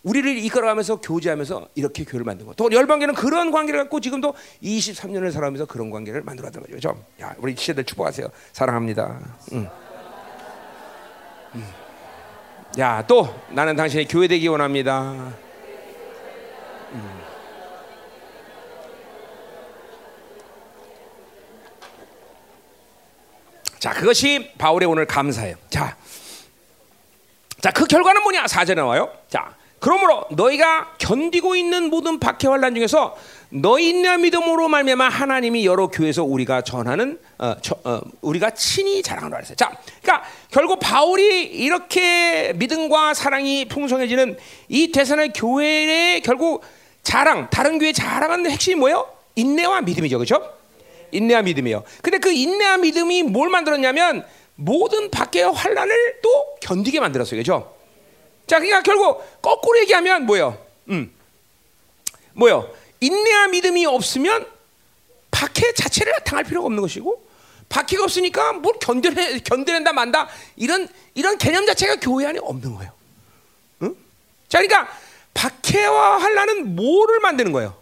[0.03, 2.53] 우리를 이끌어가면서 교제하면서 이렇게 교회를 만든 거.
[2.53, 6.69] 또 열방계는 그런 관계를 갖고 지금도 23년을 살아가면서 그런 관계를 만들어가는 거죠.
[6.69, 7.05] 그렇죠?
[7.21, 8.27] 야, 우리 시대들 축복하세요.
[8.51, 9.19] 사랑합니다.
[9.53, 9.67] 음.
[11.55, 11.65] 음.
[12.77, 15.44] 야, 또 나는 당신의 교회 되기 원합니다.
[23.85, 25.57] 자, 그것이 바울의 오늘 감사예요.
[25.69, 25.95] 자,
[27.61, 28.47] 자, 그 결과는 뭐냐?
[28.47, 29.11] 사절에 나와요.
[29.29, 33.15] 자, 그러므로 너희가 견디고 있는 모든 박해 환란 중에서
[33.49, 39.37] 너희 인내 믿음으로 말미암아 하나님이 여러 교회에서 우리가 전하는 어, 저, 어, 우리가 친히 자랑하라
[39.37, 39.55] 했어요.
[39.55, 44.35] 자, 그러니까 결국 바울이 이렇게 믿음과 사랑이 풍성해지는
[44.67, 46.63] 이 대선의 교회의 결국
[47.03, 49.07] 자랑, 다른 교회 자랑하는 핵심이 뭐예요?
[49.35, 50.55] 인내와 믿음이죠, 그렇죠?
[51.15, 51.83] 인내와 믿음이요.
[52.01, 57.75] 근데 그 인내와 믿음이 뭘 만들었냐면 모든 밖의 환란을 또 견디게 만들었어요, 그렇죠?
[58.47, 60.57] 자, 그러니까 결국 거꾸로 얘기하면 뭐요?
[60.89, 61.11] 음,
[62.33, 62.69] 뭐요?
[62.99, 64.45] 인내와 믿음이 없으면
[65.31, 67.25] 박해 자체를 당할 필요가 없는 것이고
[67.67, 72.91] 박해가 없으니까 뭘 견뎌내 견뎌낸다 만다 이런 이런 개념 자체가 교회 안에 없는 거예요.
[73.81, 73.95] 응?
[74.47, 74.89] 자, 그러니까
[75.33, 77.75] 박해와 환란은 뭐를 만드는 거예요?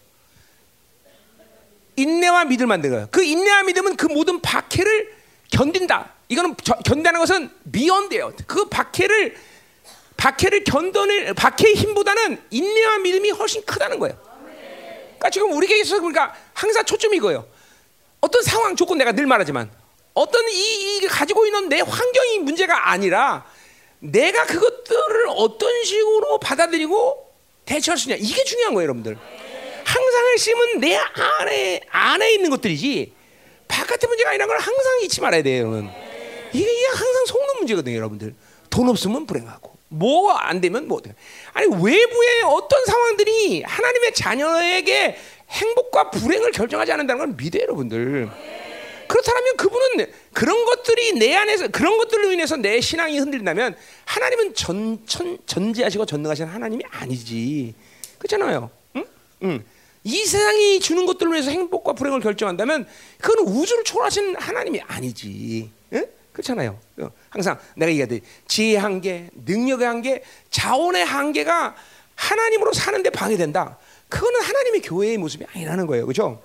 [1.95, 3.07] 인내와 믿음을 만드는 거예요.
[3.11, 5.13] 그 인내와 믿음은 그 모든 박해를
[5.51, 6.11] 견딘다.
[6.29, 8.33] 이거는 견다는 것은 비언데요.
[8.47, 9.35] 그 박해를
[10.17, 14.17] 박해를 견뎌낼 박해의 힘보다는 인내와 믿음이 훨씬 크다는 거예요.
[15.23, 17.45] 그러니까 지금 우리에게 있어서 그러니까 항상 초점이 이거예요.
[18.21, 19.69] 어떤 상황 조건 내가 늘 말하지만
[20.13, 23.45] 어떤 이, 이 가지고 있는 내 환경이 문제가 아니라
[23.99, 27.33] 내가 그것들을 어떤 식으로 받아들이고
[27.65, 29.17] 대처할 수 있냐 이게 중요한 거예요, 여러분들.
[29.93, 33.13] 항상 핵심은 내 안에 안에 있는 것들이지
[33.67, 35.89] 바깥의 문제가 아니라는 걸 항상 잊지 말아야 돼요, 여러분.
[36.51, 38.33] 이게, 이게 항상 속는 문제거든요, 여러분들.
[38.69, 40.99] 돈 없으면 불행하고 뭐 안 되면 뭐
[41.53, 45.17] 아니 외부의 어떤 상황들이 하나님의 자녀에게
[45.49, 48.29] 행복과 불행을 결정하지 않는다는 걸 믿어요, 여러분들.
[49.07, 53.75] 그렇다면 그분은 그런 것들이 내 안에서 그런 것들로 인해서 내 신앙이 흔들린다면
[54.05, 57.75] 하나님은 전, 전 전지하시고 전능하신 하나님이 아니지.
[58.17, 58.71] 그렇잖아요.
[58.95, 59.05] 응?
[59.43, 59.63] 응.
[60.03, 62.87] 이 세상이 주는 것들로 인해서 행복과 불행을 결정한다면
[63.21, 65.69] 그건 우주를 초월하신 하나님이 아니지.
[65.93, 66.05] 응?
[66.33, 66.77] 그렇잖아요.
[66.99, 71.75] 어, 항상 내가 얘기하듯 지혜의 한계, 능력의 한계, 자원의 한계가
[72.15, 73.77] 하나님으로 사는데 방해된다.
[74.09, 76.05] 그거는 하나님의 교회의 모습이 아니라는 거예요.
[76.05, 76.41] 그죠?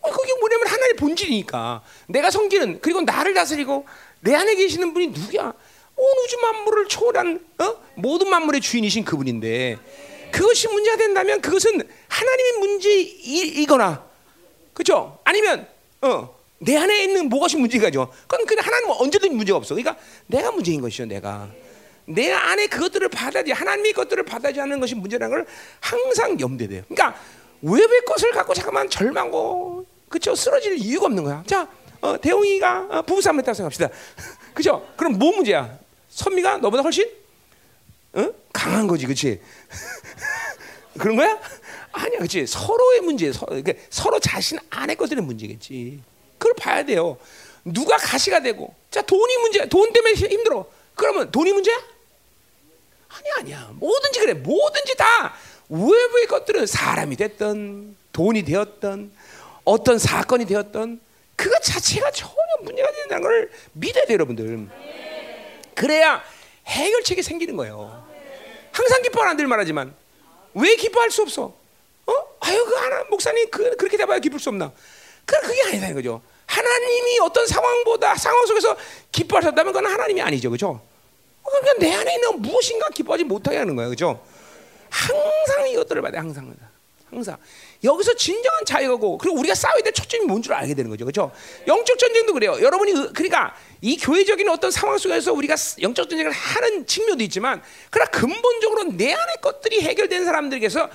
[0.00, 1.82] 어, 그게 뭐냐면 하나님의 본질이니까.
[2.06, 3.86] 내가 섬기는, 그리고 나를 다스리고
[4.20, 5.52] 내 안에 계시는 분이 누구야?
[5.96, 7.76] 온 우주 만물을 초월한 어?
[7.96, 9.78] 모든 만물의 주인이신 그분인데
[10.30, 14.04] 그것이 문제가 된다면 그것은 하나님의 문제이거나
[14.72, 15.18] 그죠?
[15.24, 15.66] 아니면
[16.00, 18.12] 어, 내 안에 있는 무엇이 문제가죠.
[18.26, 19.74] 그건 그냥 하나님은 언제든 문제가 없어.
[19.74, 21.48] 그러니까 내가 문제인 것이요, 내가.
[22.04, 25.46] 내 안에 그것들을 받아들이 하나님의 것들을 받아들이 하는 것이 문제라는 걸
[25.80, 26.82] 항상 염두돼요.
[26.88, 27.20] 그러니까
[27.60, 31.42] 외부의 것을 갖고 잠깐만 절망고 그쵸 쓰러질 이유가 없는 거야.
[31.46, 31.68] 자,
[32.00, 33.88] 어, 대웅이가 어, 부부싸움 했다고 생각합시다.
[34.54, 34.86] 그죠?
[34.96, 35.78] 그럼 뭐 문제야?
[36.08, 37.08] 선미가 너보다 훨씬
[38.14, 38.30] 어?
[38.52, 39.40] 강한 거지, 그렇지?
[40.98, 41.38] 그런 거야?
[41.92, 42.46] 아니야, 그렇지?
[42.46, 46.00] 서로의 문제, 서, 그러니까 서로 자신 안의 것들의 문제겠지.
[46.38, 47.18] 그걸 봐야 돼요.
[47.64, 50.66] 누가 가시가 되고, 자 돈이 문제, 돈 때문에 힘들어.
[50.94, 51.76] 그러면 돈이 문제야?
[53.08, 53.70] 아니야, 아니야.
[53.74, 54.34] 뭐든지 그래.
[54.34, 55.34] 뭐든지 다
[55.68, 59.12] 외부의 것들은 사람이 됐던, 돈이 되었던,
[59.64, 61.00] 어떤 사건이 되었던,
[61.36, 64.68] 그것 자체가 전혀 문제가 된다는 걸 믿어야 돼요, 여러분들.
[65.74, 66.22] 그래야
[66.68, 68.06] 해결책이 생기는 거예요.
[68.72, 69.94] 항상 기뻐하는 늘 말하지만
[70.54, 71.54] 왜 기뻐할 수 없어?
[72.06, 72.12] 어?
[72.40, 74.72] 아유 그 하나 목사님 그 그렇게 돼봐야 기쁠 수 없나?
[75.24, 76.22] 그 그게 아니다 이거죠.
[76.46, 78.76] 하나님이 어떤 상황보다 상황 속에서
[79.12, 80.80] 기뻐하셨다면 그건 하나님이 아니죠, 그죠?
[81.44, 84.24] 그러니까 내 안에 있는 무엇인가 기뻐하지 못하게 하는 거예요, 그죠?
[84.88, 86.54] 항상 이것들을 봐야 돼, 항상.
[87.10, 87.36] 항상
[87.84, 91.30] 여기서 진정한 자유고 그리고 우리가 싸워야 될 초점이 뭔 줄 알게 되는 거죠, 그렇죠?
[91.66, 92.58] 영적 전쟁도 그래요.
[92.60, 98.84] 여러분이 그러니까 이 교회적인 어떤 상황 속에서 우리가 영적 전쟁을 하는 측면도 있지만, 그러나 근본적으로
[98.84, 100.88] 내 안의 것들이 해결된 사람들에게서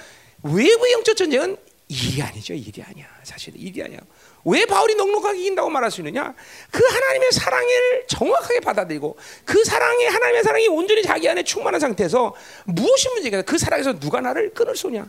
[0.44, 1.56] 외부의 영적 전쟁은
[1.88, 3.06] 일이 아니죠, 일이 아니야.
[3.24, 4.00] 사실 일이 아니야.
[4.46, 6.34] 왜 바울이 넉넉하게 이긴다고 말할 수 있느냐?
[6.72, 12.34] 그 하나님의 사랑을 정확하게 받아들이고 그 사랑이 하나님의 사랑이 온전히 자기 안에 충만한 상태에서
[12.66, 15.08] 무엇이 문제가 그 사랑에서 누가 나를 끊을 소냐?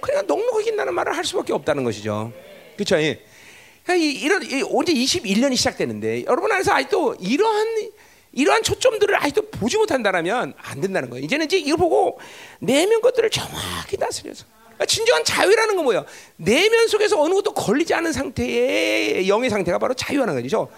[0.00, 2.32] 그러니까 넉넉하게 이긴다는 말을 할 수밖에 없다는 것이죠.
[2.76, 2.96] 그렇죠?
[2.98, 7.90] 이런 언제 21년이 시작되는데 여러분 안에서 아직도 이러한
[8.32, 11.24] 이러한 초점들을 아직도 보지 못한다면 안 된다는 거예요.
[11.24, 12.20] 이제는 이제 이걸 보고
[12.60, 16.04] 내면 것들을 정확히 다스려서 그러니까 진정한 자유라는 건 뭐예요?
[16.36, 20.68] 내면 속에서 어느 것도 걸리지 않은 상태의 영의 상태가 바로 자유하는 거죠.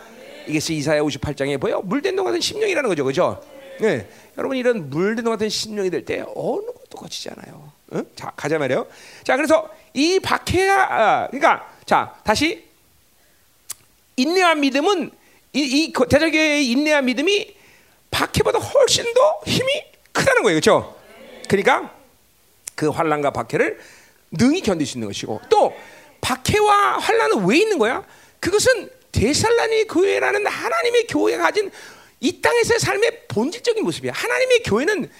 [0.47, 3.43] 이게 이사야 58장에 보여 물된 동 같은 심령이라는 거죠, 그죠?
[3.81, 4.09] 네,
[4.39, 7.70] 여러분 이런 물된 동 같은 심령이 될 때 어느 것도 거치지 않아요.
[7.93, 8.05] 응?
[8.17, 8.87] 자 가자 말이요.
[9.25, 12.65] 자 그래서 이 박해야, 아, 그러니까 자 다시
[14.17, 15.11] 인내와 믿음은
[15.53, 17.57] 이, 이 대적의 인내와 믿음이
[18.11, 20.97] 박해보다 훨씬 더 힘이 크다는 거예요, 그렇죠?
[21.49, 21.95] 그러니까
[22.75, 23.81] 그 환란과 박해를
[24.33, 25.75] 능히 견딜 수 있는 것이고 또
[26.21, 28.05] 박해와 환란은 왜 있는 거야?
[28.39, 31.71] 그것은 데살라니 교회라는 하나님의 교회가 가진
[32.21, 34.13] 이 땅에서의 삶의 본질적인 모습이야.
[34.15, 35.11] 하나님의 교회는 새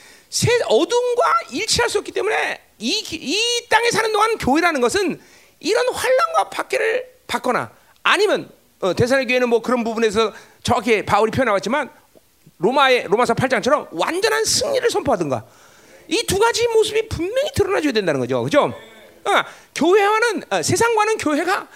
[0.67, 5.21] 어둠과 일치할 수 없기 때문에 이, 이 땅에 사는 동안 교회라는 것은
[5.59, 7.71] 이런 환란과 박해를 받거나
[8.03, 8.51] 아니면
[8.81, 11.91] 어, 대사의 교회는 뭐 그런 부분에서 정확히 바울이 표현하고 만
[12.59, 15.45] 로마의 로마서 8장처럼 완전한 승리를 선포하든가
[16.09, 18.43] 이 두 가지 모습이 분명히 드러나줘야 된다는 거죠.
[18.43, 18.65] 그죠?
[19.25, 19.31] 어,
[19.75, 21.69] 교회와는 어, 세상과는 교회가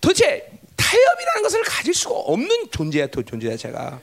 [0.00, 4.00] 도대체 타협이라는 것을 가질 수가 없는 존재야, 존재 자체가.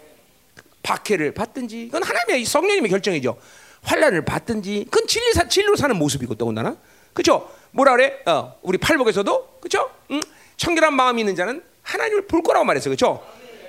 [0.83, 3.37] 박해를 받든지, 그건 하나님의 성령님의 결정이죠.
[3.87, 6.75] 환란을 받든지, 그건 진리 사, 진리로 사는 모습이고 더군다나,
[7.13, 7.49] 그죠?
[7.71, 8.19] 뭐라 그래?
[8.25, 9.89] 어, 우리 팔복에서도 그죠?
[10.11, 10.19] 응?
[10.57, 13.23] 청결한 마음이 있는 자는 하나님을 볼 거라고 말했어, 그죠?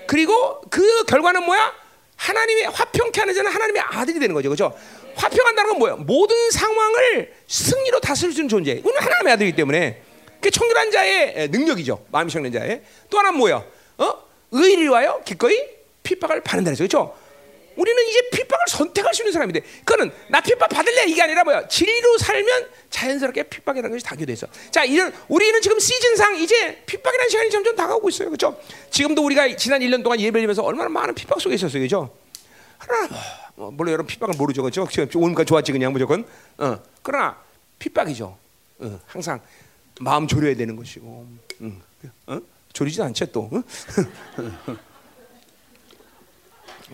[0.08, 1.72] 그리고 그 결과는 뭐야?
[2.16, 4.76] 하나님의 화평케 하는 자는 하나님의 아들이 되는 거죠, 그죠?
[5.14, 5.96] 화평한다는 건 뭐예요?
[5.98, 8.72] 모든 상황을 승리로 다스릴 수 있는 존재.
[8.72, 10.02] 우리는 하나님의 아들이기 때문에
[10.40, 12.06] 그 청결한 자의 능력이죠.
[12.10, 12.82] 마음이 청결한 자의.
[13.08, 13.64] 또 하나는 뭐예요?
[13.98, 14.14] 어?
[14.52, 15.56] 위하여 기꺼이
[16.02, 16.84] 핍박을 받는다 그죠?
[16.84, 17.27] 그렇죠?
[17.78, 21.68] 우리는 이제 핍박을 선택할 수 있는 사람인데, 그거는 나 핍박 받을래 이게 아니라 뭐야?
[21.68, 24.46] 진리로 살면 자연스럽게 핍박이라는 것이 당겨져 있어.
[24.72, 28.60] 자, 이런 우리는 지금 시즌상 이제 핍박이라는 시간이 점점 다가오고 있어요, 그렇죠?
[28.90, 32.14] 지금도 우리가 지난 1년 동안 예배를 하면서 얼마나 많은 핍박 속에 있었어요, 그렇죠?
[32.78, 33.08] 하나
[33.56, 34.86] 어, 물론 여러분 핍박을 모르죠, 그렇죠?
[35.14, 36.26] 오니까 좋았지 그냥 무조건.
[36.58, 37.40] 어, 그러나
[37.78, 38.36] 핍박이죠.
[38.80, 39.40] 어, 항상
[40.00, 41.26] 마음 졸여야 되는 것이고,
[41.60, 41.82] 음,
[42.26, 42.40] 어?
[42.72, 43.50] 졸이지 않죠 또.
[43.52, 43.62] 어?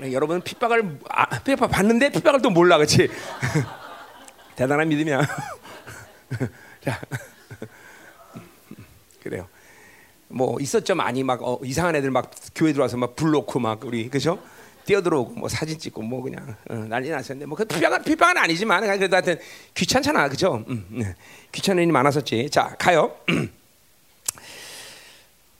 [0.02, 3.08] 여러분 핍박을 아, 핍박 받는데 핍박을 또 몰라, 그렇지?
[4.56, 5.20] 대단한 믿음이야.
[6.84, 7.00] 자,
[9.22, 9.48] 그래요.
[10.28, 14.42] 뭐 있었죠 많이 막 어, 이상한 애들 막 교회 들어와서 막 불놓고 막 우리 그죠?
[14.84, 19.38] 뛰어들어오고 뭐 사진 찍고 뭐 그냥 어, 난리 났었는데 뭐그 피방은 피방은 아니지만 그래도 하여튼
[19.74, 20.64] 귀찮잖아 그죠?
[20.68, 21.14] 음, 네.
[21.52, 22.50] 귀찮은 일이 많았었지.
[22.50, 23.16] 자 가요.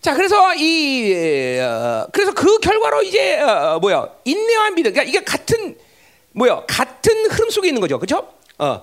[0.05, 5.24] 자 그래서 이 어, 그래서 그 결과로 이제 어, 어 뭐야 인내와 믿음 그러니까 이게
[5.24, 5.78] 같은
[6.32, 8.28] 뭐야 같은 흐름 속에 있는 거죠, 그렇죠?
[8.59, 8.82] 어.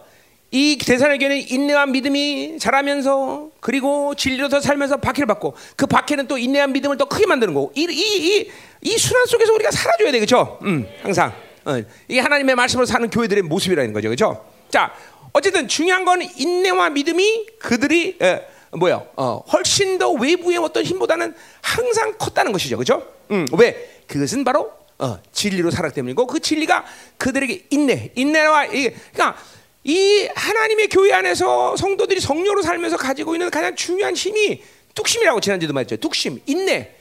[0.49, 6.65] 이 대사에게는 인내와 믿음이 자라면서 그리고 진리로 더 살면서 박해를 받고 그 박해는 또 인내와
[6.65, 8.51] 믿음을 더 크게 만드는 거고 이, 이, 이,
[8.81, 10.57] 이 순환 속에서 우리가 살아줘야 되겠죠?
[10.63, 11.31] 음, 항상
[11.65, 14.43] 어, 이게 하나님의 말씀으로 사는 교회들의 모습이라는 거죠, 그렇죠?
[14.71, 14.91] 자,
[15.33, 18.41] 어쨌든 중요한 건 인내와 믿음이 그들이 에,
[18.71, 23.05] 뭐야, 어, 훨씬 더 외부의 어떤 힘보다는 항상 컸다는 것이죠, 그렇죠?
[23.31, 24.01] 음, 왜?
[24.07, 26.85] 그것은 바로 어, 진리로 살았기 때문이고 그 진리가
[27.17, 29.37] 그들에게 인내, 인내와 이게 그러니까.
[29.83, 34.61] 이 하나님의 교회 안에서 성도들이 성령으로 살면서 가지고 있는 가장 중요한 힘이
[34.93, 35.97] 뚝심이라고 지난주도 말했죠.
[35.97, 36.91] 뚝심, 인내.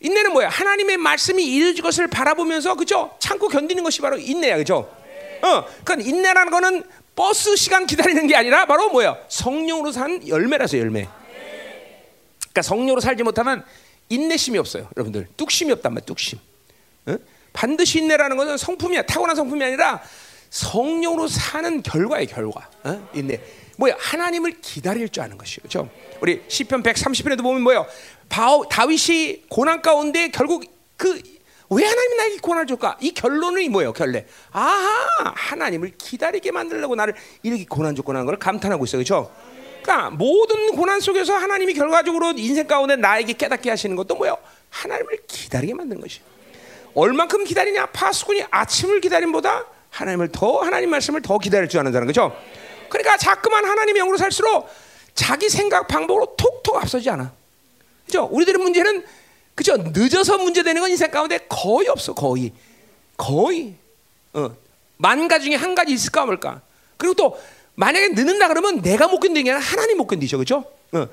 [0.00, 0.48] 인내는 뭐야?
[0.48, 3.14] 하나님의 말씀이 이루어질 것을 바라보면서 그죠?
[3.18, 4.90] 참고 견디는 것이 바로 인내야, 그죠?
[5.42, 6.84] 어, 그러니까 인내라는 거는
[7.14, 9.18] 버스 시간 기다리는 게 아니라 바로 뭐야?
[9.28, 11.08] 성령으로 산 열매라서 열매.
[12.40, 13.64] 그러니까 성령으로 살지 못하면
[14.08, 15.28] 인내심이 없어요, 여러분들.
[15.36, 16.38] 뚝심이 없단 말이야, 뚝심.
[17.06, 17.16] 어?
[17.52, 20.02] 반드시 인내라는 것은 성품이야, 타고난 성품이 아니라
[20.50, 22.68] 성령으로 사는 결과의 결과.
[22.84, 23.08] 어?
[23.14, 23.40] 인내.
[23.76, 23.96] 뭐야?
[23.98, 25.62] 하나님을 기다릴 줄 아는 것이죠.
[25.62, 25.90] 그렇죠?
[26.20, 27.86] 우리 시편 130편에도 보면 뭐예요?
[28.28, 30.64] 바오, 다윗이 고난 가운데 결국
[30.96, 31.20] 그
[31.74, 32.96] 왜 하나님이 나에게 고난을 줄까?
[33.00, 33.92] 이 결론이 뭐예요?
[33.92, 34.26] 결례.
[34.50, 39.02] 아하, 하나님을 기다리게 만들려고 나를 이렇게 고난 하는 걸 감탄하고 있어요.
[39.02, 39.30] 그렇죠?
[39.82, 44.36] 그러니까 모든 고난 속에서 하나님이 결과적으로 인생 가운데 나에게 깨닫게 하시는 것도 뭐예요?
[44.70, 46.20] 하나님을 기다리게 만드는 것이.
[46.94, 47.86] 얼만큼 기다리냐?
[47.86, 52.36] 파수꾼이 아침을 기다림보다 하나님을 더 하나님 말씀을 더 기다릴 줄 아는 자는 거죠.
[52.88, 54.68] 그러니까 자꾸만 하나님의 영으로 살수록
[55.14, 57.32] 자기 생각 방법으로 톡톡 앞서지 않아.
[58.06, 58.28] 그죠?
[58.30, 59.04] 우리들의 문제는
[59.54, 59.76] 그죠?
[59.76, 62.14] 늦어서 문제되는 건 인생 가운데 거의 없어.
[62.14, 62.52] 거의.
[63.16, 63.74] 거의.
[64.32, 64.54] 어.
[64.96, 66.62] 만 가지 중에 한 가지 있을까 없을까?
[66.96, 67.38] 그리고 또
[67.74, 70.38] 만약에 늦는다 그러면 내가 못 견디는 게 아니라 하나님 못 견디죠.
[70.38, 70.64] 그죠?
[70.92, 71.08] 어.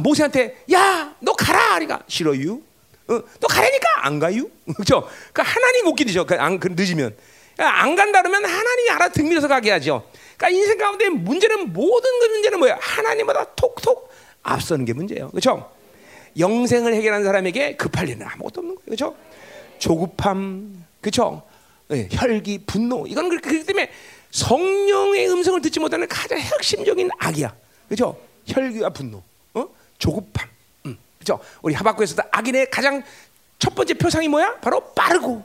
[0.00, 1.74] 모세한테 야, 너 가라.
[1.74, 2.60] 그러니까 싫어요.
[3.08, 4.44] 어, 너 가라니까 안 가요.
[4.76, 5.08] 그죠?
[5.32, 6.26] 그러니까 하나님 못 견디죠.
[6.26, 7.16] 그 안, 그 늦으면.
[7.54, 10.08] 그러니까 안 간다 그러면 하나님이 알아 등밀어서 가게 하죠.
[10.36, 12.78] 그러니까 인생 가운데 문제는 모든 그 문제는 뭐야?
[12.80, 14.10] 하나님보다 톡톡
[14.42, 15.30] 앞서는 게 문제예요.
[15.30, 15.70] 그렇죠?
[16.38, 18.84] 영생을 해결하는 사람에게 급할 일은 아무것도 없는 거예요.
[18.84, 19.16] 그렇죠?
[19.78, 21.42] 조급함, 그렇죠?
[21.88, 23.90] 네, 혈기, 분노 이건 그렇기 때문에
[24.30, 27.54] 성령의 음성을 듣지 못하는 가장 핵심적인 악이야.
[27.88, 28.18] 그렇죠?
[28.46, 29.22] 혈기와 분노,
[29.54, 29.68] 어?
[29.98, 30.48] 조급함.
[30.86, 31.42] 음, 그렇죠?
[31.62, 33.02] 우리 하박국에서도 악인의 가장
[33.58, 34.56] 첫 번째 표상이 뭐야?
[34.60, 35.44] 바로 빠르고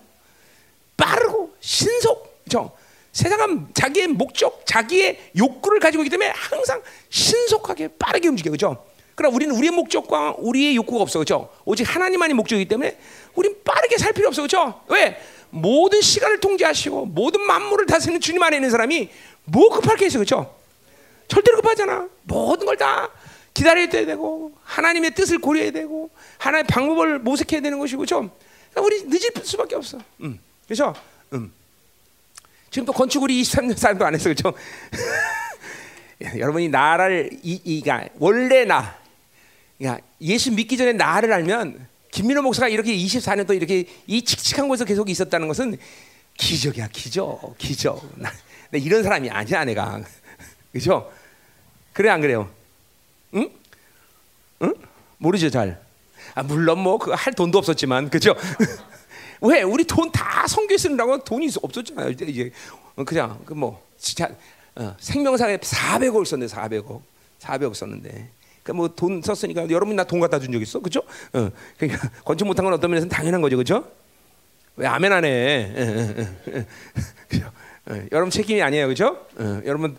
[0.98, 2.44] 빠르고 신속.
[2.44, 2.72] 그렇죠?
[3.12, 8.50] 세상은 자기의 목적, 자기의 욕구를 가지고 있기 때문에 항상 신속하게 빠르게 움직여.
[8.50, 8.86] 그렇죠?
[9.16, 11.20] 그러나 우리는 우리의 목적과 우리의 욕구가 없어.
[11.20, 11.50] 그렇죠?
[11.66, 12.98] 오직 하나님만이 목적이기 때문에
[13.36, 14.42] 우린 빠르게 살 필요 없어.
[14.42, 14.82] 그렇죠?
[14.88, 15.22] 왜?
[15.50, 19.10] 모든 시간을 통제하시고 모든 만물을 다스리는 주님 안에 있는 사람이
[19.46, 20.18] 뭐 급할 게 있어.
[20.18, 20.56] 그렇죠?
[21.28, 22.08] 절대로 급하잖아.
[22.24, 23.10] 모든 걸 다
[23.54, 26.10] 기다려야 되고 하나님의 뜻을 고려해야 되고
[26.40, 28.32] 하나님의 방법을 모색해야 되는 것이고 그렇죠?
[28.72, 30.00] 그러니까 우리 늦을 수밖에 없어.
[30.22, 30.40] 음.
[30.66, 30.94] 그렇죠?
[31.34, 31.54] 음.
[32.72, 34.24] 지금 또 건축 우리 23년 사람도 안 했어.
[34.24, 34.54] 그렇죠?
[36.38, 38.98] 여러분이 나를 이, 이가 원래 나
[39.86, 44.86] 야, 예수 믿기 전에 나를 알면 김민호 목사가 이렇게 24년 또 이렇게 이 칙칙한 곳에서
[44.86, 45.78] 계속 있었다는 것은
[46.38, 48.02] 기적이야, 기적, 기적.
[48.16, 48.30] 나,
[48.70, 50.02] 나 이런 사람이 아니야, 내가.
[50.72, 51.12] 그죠?
[51.92, 52.50] 그래, 안 그래요?
[53.36, 53.50] 응?
[54.62, 54.74] 응?
[55.18, 55.80] 모르죠, 잘.
[56.36, 58.36] 아, 물론 뭐, 그할 돈도 없었지만, 그죠?
[59.42, 59.62] 왜?
[59.62, 62.10] 우리 돈 다 성교에 쓰느라고 돈이 없었잖아요.
[62.10, 62.52] 이제,
[63.06, 64.30] 그냥, 그 뭐, 진짜,
[64.76, 67.02] 어, 생명사에 400억 썼는데, 400억.
[67.40, 68.30] 400억 썼는데.
[68.64, 71.02] 그러니까 뭐 돈 썼으니까 여러분 나 돈 갖다 준 적 있어, 그죠?
[71.34, 73.86] 어, 그러니까 건축 못한 건 어떤 면에서는 당연한 거죠, 그죠?
[74.76, 75.72] 왜 아멘 안 해?
[77.30, 77.46] 그죠?
[77.88, 79.26] 어, 여러분 책임이 아니에요, 그죠?
[79.38, 79.98] 어, 여러분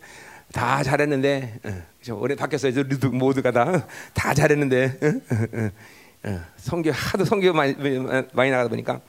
[0.53, 2.19] 다 잘했는데, 어, 그죠?
[2.19, 2.73] 올해 바뀌었어요,
[3.13, 4.99] 모두가 다 다 잘했는데,
[6.57, 7.75] 성교 하도 성교 많이
[8.33, 9.01] 많이 나가다 보니까,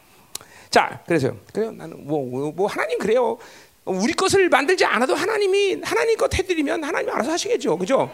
[0.70, 1.38] 자, 그래서요.
[1.53, 1.72] 그래요.
[1.72, 3.38] 나는 뭐, 뭐 하나님 그래요.
[3.86, 8.12] 우리 것을 만들지 않아도 하나님이 하나님 것 해드리면 하나님 알아서 하시겠죠, 그죠?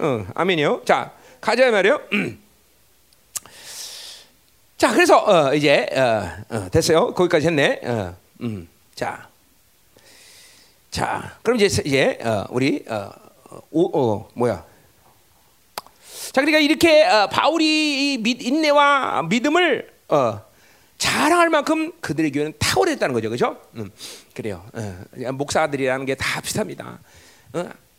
[0.00, 0.82] 어, 아멘이요.
[0.84, 2.00] 자, 가자 말이요.
[2.14, 2.42] 음.
[4.78, 7.12] 자, 그래서 어, 이제 어, 어, 됐어요.
[7.12, 7.80] 거기까지 했네.
[7.84, 8.66] 어, 음.
[8.94, 9.28] 자,
[10.90, 12.84] 자, 그럼 이제 이제 어, 우리
[13.70, 14.64] 오, 뭐야?
[16.32, 19.90] 자, 그러니까 이렇게 바울이 믿, 인내와 믿음을
[20.96, 23.60] 자랑할 만큼 그들의 교회는 탁월했다는 거죠, 그렇죠?
[23.74, 23.90] 음,
[24.34, 24.64] 그래요.
[25.32, 27.00] 목사들이라는 게 다 비슷합니다.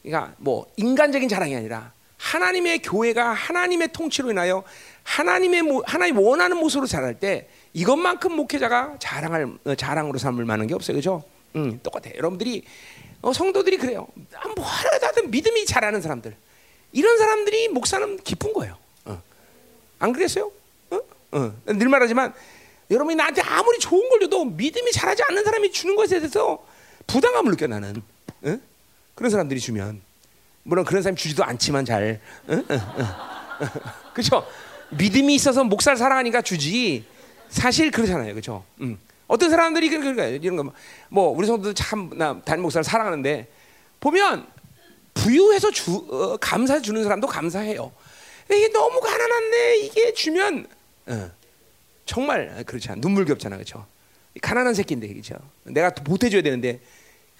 [0.03, 4.63] 그러니까 뭐 인간적인 자랑이 아니라 하나님의 교회가 하나님의 통치로 인하여
[5.03, 10.95] 하나님의 하나님 원하는 모습으로 자랄 때 이것만큼 목회자가 자랑할 어, 자랑으로 삼을 만한 게 없어요,
[10.95, 11.23] 그렇죠?
[11.55, 12.13] 음, 똑같아요.
[12.15, 12.63] 여러분들이
[13.21, 14.07] 어, 성도들이 그래요.
[14.35, 16.35] 아, 뭐 하든 믿음이 잘하는 사람들
[16.91, 18.77] 이런 사람들이 목사는 기쁜 거예요.
[19.05, 19.21] 어.
[19.99, 20.51] 안 그랬어요?
[20.91, 20.99] 어?
[21.31, 21.53] 어.
[21.65, 22.33] 늘 말하지만
[22.89, 26.63] 여러분이 나한테 아무리 좋은 걸 줘도 믿음이 잘하지 않는 사람이 주는 것에 대해서
[27.07, 28.01] 부담감을 느껴 나는.
[28.43, 28.59] 어?
[29.21, 30.01] 그런 사람들이 주면
[30.63, 32.19] 물론 그런 사람이 주지도 않지만 잘
[32.49, 32.65] 응?
[32.71, 33.05] 응, 응.
[34.13, 34.47] 그렇죠?
[34.89, 37.05] 믿음이 있어서 목사를 사랑하니까 주지
[37.49, 38.65] 사실 그렇잖아요, 그렇죠?
[38.81, 38.97] 음.
[39.27, 43.47] 어떤 사람들이 그러니까 이런 거뭐 우리 성도들 참나 담임 목사를 사랑하는데
[43.99, 44.47] 보면
[45.13, 47.91] 부유해서 주 어, 감사 주는 사람도 감사해요.
[48.51, 50.65] 이게 너무 가난한데 이게 주면
[51.05, 51.31] 어,
[52.05, 53.85] 정말 그렇지 않아 눈물겹잖아, 그렇죠?
[54.41, 55.35] 가난한 새끼인데 그렇죠?
[55.63, 56.79] 내가 보태줘야 되는데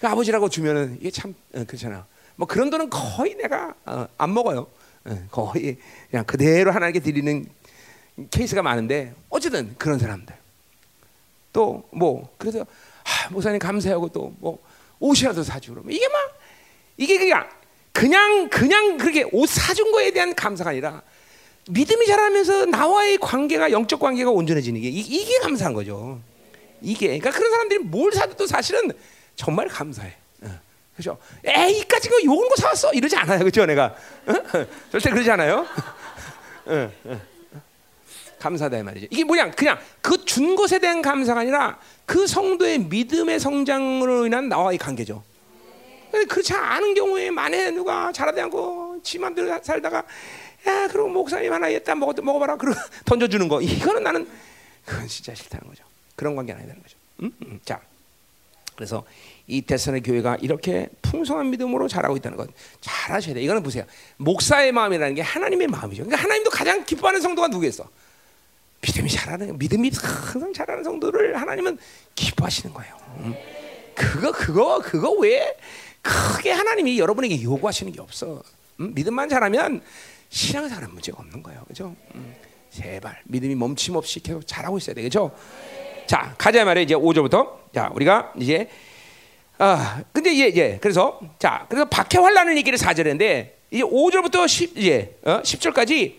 [0.02, 2.04] 그 아버지라고 주면은 이게 참 어, 그렇잖아.
[2.34, 4.66] 뭐 그런 돈은 거의 내가 어, 안 먹어요.
[5.04, 5.76] 어, 거의
[6.10, 7.46] 그냥 그대로 하나님께 드리는
[8.28, 10.34] 케이스가 많은데 어쨌든 그런 사람들
[11.52, 14.58] 또 뭐 그래서 아, 목사님 감사하고 또 뭐
[14.98, 16.36] 옷이라도 사주고 이게 막
[16.96, 17.48] 이게 그냥
[17.92, 21.00] 그냥 그냥 그렇게 옷 사준 거에 대한 감사가 아니라
[21.70, 26.20] 믿음이 자라면서 나와의 관계가 영적 관계가 온전해지는 게 이, 게 감사한 거죠.
[26.80, 28.90] 이게 그러니까 그런 사람들이 뭘 사도 사실은
[29.36, 30.14] 정말 감사해.
[30.42, 30.60] 어.
[30.96, 31.18] 그죠?
[31.44, 33.64] 에이까지 그 요런 거 사왔어 이러지 않아요, 그죠?
[33.66, 33.94] 내가
[34.26, 34.32] 어?
[34.90, 35.66] 절대 그러지 않아요.
[36.66, 36.90] 어,
[38.38, 39.06] 감사다 이 말이죠.
[39.10, 39.50] 이게 뭐냐?
[39.52, 45.22] 그냥 그 준 것에 대한 감사가 아니라 그 성도의 믿음의 성장으로 인한 나와의 관계죠.
[46.28, 49.98] 그렇지 않은 경우에 만에 누가 잘하지 않고 지 맘대로 살다가
[50.66, 54.28] 야 그리고 목사님 하나 했다 먹어 먹어봐라 그러고 던져주는 거 이거는 나는
[54.84, 55.84] 그건 진짜 싫다는 거죠.
[56.16, 56.96] 그런 관계는 아니라는 거죠.
[57.22, 57.32] 음?
[57.42, 57.60] 음.
[57.64, 57.80] 자
[58.74, 59.04] 그래서
[59.46, 62.48] 이 대선의 교회가 이렇게 풍성한 믿음으로 자라고 있다는 것
[62.80, 63.42] 잘하셔야 돼.
[63.42, 63.84] 이거는 보세요.
[64.16, 66.04] 목사의 마음이라는 게 하나님의 마음이죠.
[66.04, 67.88] 그러니까 하나님도 가장 기뻐하는 성도가 누구겠어?
[68.82, 71.78] 믿음이 잘하는 믿음이 항상 잘하는 성도를 하나님은
[72.14, 72.96] 기뻐하시는 거예요.
[73.18, 73.34] 음.
[73.94, 75.56] 그거 그거 그거 왜
[76.00, 78.42] 크게 하나님이 여러분에게 요구하시는 게 없어.
[78.80, 78.92] 음?
[78.94, 79.82] 믿음만 잘하면
[80.30, 81.62] 신앙생활은 문제가 없는 거예요.
[81.68, 81.94] 그죠?
[82.14, 82.34] 음.
[82.70, 85.30] 제발 믿음이 멈춤 없이 계속 잘하고 있어야 되겠죠?
[86.12, 86.82] 자, 가자 말이야.
[86.82, 87.72] 이제 5절부터.
[87.74, 88.68] 자, 우리가 이제
[89.56, 95.16] 아, 근데 이제 예, 그래서 자, 그래서 박해 환란을 얘기를 4절인데 이제 5절부터 10 이제
[95.24, 95.40] 어?
[95.40, 96.12] 10절까지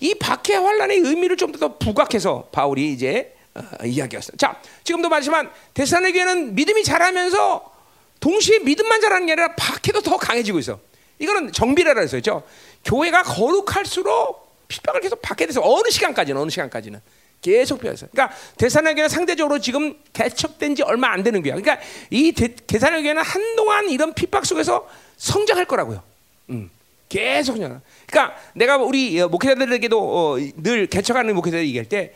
[0.00, 4.36] 이 박해 환란의 의미를 좀 더 부각해서 바울이 이제 어, 이야기했어요.
[4.36, 7.72] 자, 지금도 말했지만 데살로니가는 믿음이 자라면서
[8.20, 10.78] 동시에 믿음만 자라는 게 아니라 박해도 더 강해지고 있어.
[11.20, 12.42] 이거는 정비라고 했었죠.
[12.84, 17.00] 교회가 거룩할수록 핍박을 계속 받게 돼서 어느 시간까지는 어느 시간까지는
[17.40, 18.06] 계속 배웠어.
[18.10, 21.60] 그러니까 대산학교는 상대적으로 지금 개척된 지 얼마 안 되는 교회야.
[21.60, 26.02] 그러니까 이 대산학교는 한동안 이런 핍박 속에서 성장할 거라고요.
[26.50, 26.70] 음.
[27.08, 27.80] 계속 그냥.
[28.06, 32.14] 그러니까 내가 우리 목회자들에게도 어, 늘 개척하는 목회자들 얘기할 때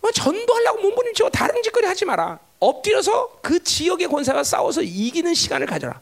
[0.00, 2.38] 어, 전도하려고 몸부림치고 다른 짓거리 하지 마라.
[2.58, 6.00] 엎드려서 그 지역의 권사가 싸워서 이기는 시간을 가져라.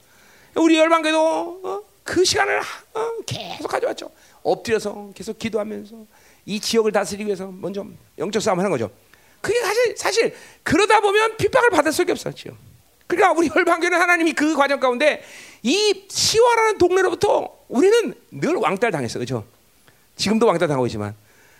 [0.54, 2.60] 우리 열방교도 어, 그 시간을
[2.94, 4.10] 어, 계속 가져왔죠.
[4.42, 5.96] 엎드려서 계속 기도하면서
[6.48, 7.84] 이 지역을 다스리기 위해서 먼저
[8.16, 8.90] 영적 싸움 하는 거죠.
[9.42, 12.56] 그게 사실 사실 그러다 보면 핍박을 받을 수밖에 없었죠.
[13.06, 15.22] 그러니까 우리 열방교는 하나님이 그 과정 가운데
[15.62, 19.44] 이 시와라는 동네로부터 우리는 늘 왕따를 당했어, 그렇죠?
[20.16, 21.14] 지금도 왕따 당하고 있지만,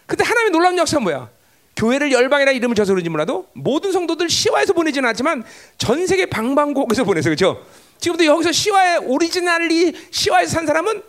[0.06, 1.28] 근데 하나님의 놀라운 역사는 뭐야?
[1.76, 5.44] 교회를 열방이라 이름을 줘서 그런지 몰라도 모든 성도들 시와에서 보내지는 않지만
[5.76, 7.64] 전 세계 방방곡에서 보내서 그렇죠?
[8.00, 11.02] 지금도 여기서 시와에 오리지널리 시와에서 산 사람은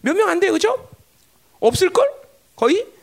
[0.00, 0.88] 몇 명 안 돼요, 그렇죠?
[1.60, 2.08] 없을 걸
[2.56, 2.97] 거의, 응?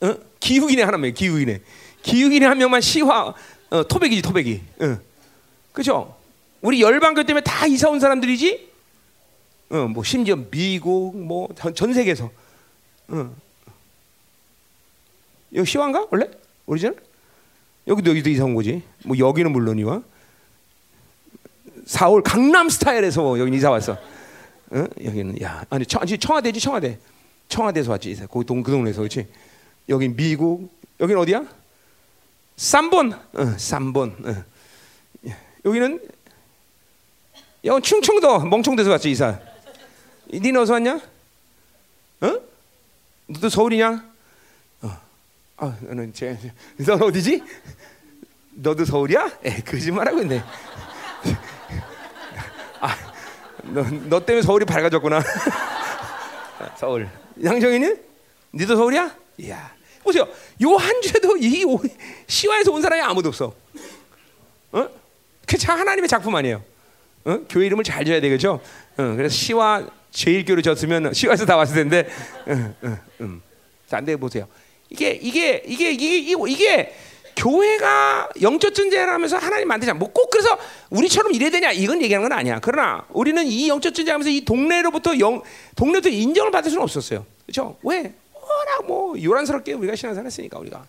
[0.00, 0.14] 어?
[0.40, 1.60] 기후인의 하나만 기후인의
[2.02, 3.34] 기후인의 한 명만 시와
[3.70, 4.98] 어, 토백이지 토백이, 응.
[5.72, 6.16] 그렇죠?
[6.60, 8.68] 우리 열방교 때문에 다 이사 온 사람들이지.
[9.70, 12.30] 어, 뭐 심지어 미국 뭐전 세계에서.
[13.08, 13.36] 어.
[15.54, 16.28] 여기 시와인가 원래
[16.66, 16.96] 오리지널?
[17.86, 18.82] 여기도 여기도 이사 온 거지.
[19.04, 20.02] 뭐 여기는 물론이와
[21.86, 23.92] 4월 강남 스타일에서 여기 이사 왔어.
[24.70, 24.84] 어?
[25.04, 26.98] 여기는 야 아니 청, 청와대지 청와대.
[27.48, 28.16] 청와대에서 왔지.
[28.30, 29.26] 거기 동, 그 동네에서 그렇지.
[29.88, 30.70] 여기 미국.
[31.00, 31.44] 여기는 어디야?
[32.56, 33.12] 쌈본.
[33.12, 34.16] 어, 쌈본.
[34.24, 34.44] 어.
[35.64, 36.00] 여기는
[37.64, 39.38] 여기 충청도 멍청대서 왔지 이사.
[40.32, 41.00] 니는 어디서 왔냐?
[42.20, 42.40] 어?
[43.26, 44.04] 너도 서울이냐?
[44.82, 45.00] 어.
[45.56, 46.38] 아, 너는 제,
[46.78, 47.42] 너 어디지?
[48.54, 49.38] 너도 서울이야?
[49.44, 50.42] 에, 거짓말하고 있네.
[52.80, 52.94] 아,
[53.64, 55.20] 너, 너 때문에 서울이 밝아졌구나.
[56.76, 57.08] 서울.
[57.42, 58.02] 양정이는?
[58.54, 59.14] 니도 서울이야?
[59.38, 59.77] 이야.
[60.08, 60.26] 보세요.
[60.62, 61.64] 요 한 주에도 이
[62.26, 63.54] 시와에서 온 사람이 아무도 없어.
[64.72, 64.88] 어?
[65.46, 66.62] 그참 하나님의 작품 아니에요.
[67.24, 67.40] 어?
[67.48, 68.60] 교회 이름을 잘 줘야 되겠죠.
[68.96, 72.08] 어, 그래서 시와 제일교를 졌으면 시와에서 다 왔을 텐데.
[72.46, 73.42] 어, 어, 음.
[73.86, 74.46] 자, 안 보세요.
[74.90, 76.94] 이게 이게 이게 이게 이게,
[77.36, 79.94] 교회가 영적 전쟁하면서 하나님 만드자.
[79.94, 80.58] 뭐꼭 그래서
[80.90, 82.58] 우리처럼 이래야 되냐 이건 얘기하는 건 아니야.
[82.60, 85.42] 그러나 우리는 이 영적 전쟁하면서 이 동네로부터 영
[85.76, 87.24] 동네도 인정을 받을 수는 없었어요.
[87.46, 87.76] 그렇죠?
[87.82, 88.12] 왜?
[88.48, 90.86] 워낙 뭐 요란스럽게 우리가 신앙생활 했으니까 우리가.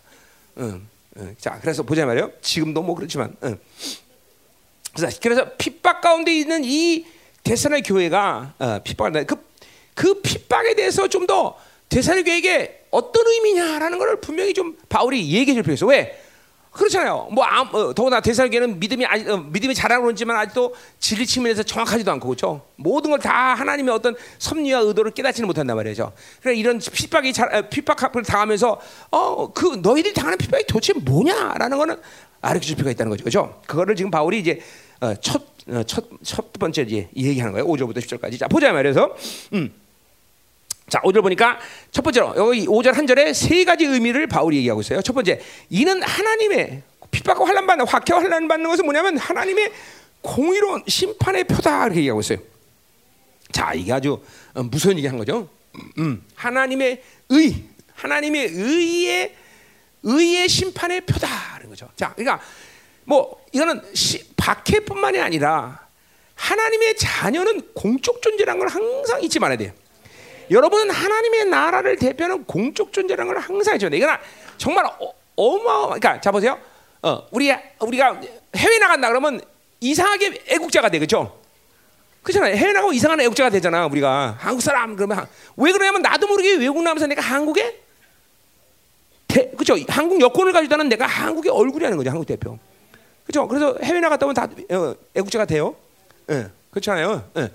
[0.58, 0.86] 응,
[1.18, 1.36] 응.
[1.38, 2.32] 자, 그래서 보자 말이요.
[2.42, 3.34] 지금도 뭐 그렇지만.
[3.44, 3.58] 응.
[4.94, 7.06] 그래서, 그래서 핍박 가운데 있는 이
[7.44, 9.36] 대선의 교회가 어, 핍박을 그,
[9.94, 11.56] 그 핍박에 대해서 좀 더
[11.90, 15.86] 대선의 교회에게 어떤 의미냐라는 것을 분명히 좀 바울이 얘기해 줄 필요가 있어.
[15.86, 16.22] 왜?
[16.70, 17.28] 그렇잖아요.
[17.32, 22.10] 뭐 아, 어, 더구나 대사교는 믿음이 아직, 어, 믿음이 자라고 있지만 아직도 진리 측면에서 정확하지도
[22.12, 22.62] 않고 그렇죠.
[22.76, 26.12] 모든 걸 다 하나님의 어떤 섭리와 의도를 깨닫지는 못한단 말이죠.
[26.40, 31.96] 그래 이런 핍박이 자, 어, 핍박을 당하면서 어 그 너희들이 당하는 핍박이 도대체 뭐냐라는 거는
[32.40, 33.24] 알려줄 필요가 있다는 거죠.
[33.24, 33.60] 그렇죠?
[33.66, 34.60] 그거를 지금 바울이 이제
[35.00, 37.66] 어, 첫, 어, 첫, 첫 번째 이제 얘기하는 거예요.
[37.66, 38.38] 5절부터 10절까지.
[38.38, 39.16] 자, 보자 말이서
[39.54, 39.72] 음.
[40.90, 41.58] 자, 5절 보니까
[41.92, 45.00] 첫 번째로 여기 5절 한 절에 세 가지 의미를 바울이 얘기하고 있어요.
[45.00, 49.72] 첫 번째, 이는 하나님의 핍박과 환란 받는 화케와 환란 받는 것은 뭐냐면 하나님의
[50.20, 52.38] 공의로운 심판의 표다 이렇게 얘기하고 있어요.
[53.52, 54.20] 자, 이게 아주
[54.54, 55.48] 어, 무서운 얘기 한 거죠.
[55.98, 57.64] 음, 하나님의 의,
[57.94, 59.36] 하나님의 의의
[60.02, 61.88] 의의 심판의 표다라는 거죠.
[61.96, 62.40] 자, 그러니까
[63.04, 65.86] 뭐 이거는 시, 박해뿐만이 아니라
[66.34, 69.72] 하나님의 자녀는 공적 존재라는 걸 항상 잊지 말아야 돼요.
[70.50, 73.96] 여러분은 하나님의 나라를 대표하는 공적 존재라는 걸 항상 해줘야 돼.
[73.96, 74.16] 이건
[74.58, 75.98] 정말 어, 어마어마.
[75.98, 76.58] 그러니까 자 보세요.
[77.02, 78.20] 어, 우리 우리가
[78.56, 79.40] 해외 나간다 그러면
[79.80, 81.38] 이상하게 애국자가 돼, 그렇죠?
[82.22, 82.54] 그렇잖아요.
[82.54, 83.86] 해외 나가고 이상한 애국자가 되잖아.
[83.86, 85.26] 우리가 한국 사람 그러면
[85.56, 87.80] 왜 그러냐면 나도 모르게 외국 나면서 내가 한국에
[89.56, 89.76] 그렇죠.
[89.88, 92.10] 한국 여권을 가지고 있는 내가 한국의 얼굴이라는 거죠.
[92.10, 92.58] 한국 대표.
[93.24, 93.46] 그렇죠.
[93.46, 95.76] 그래서 해외 나갔다 오면 다 어, 애국자가 돼요.
[96.30, 96.48] 예.
[96.70, 97.30] 그렇잖아요.
[97.38, 97.50] 예.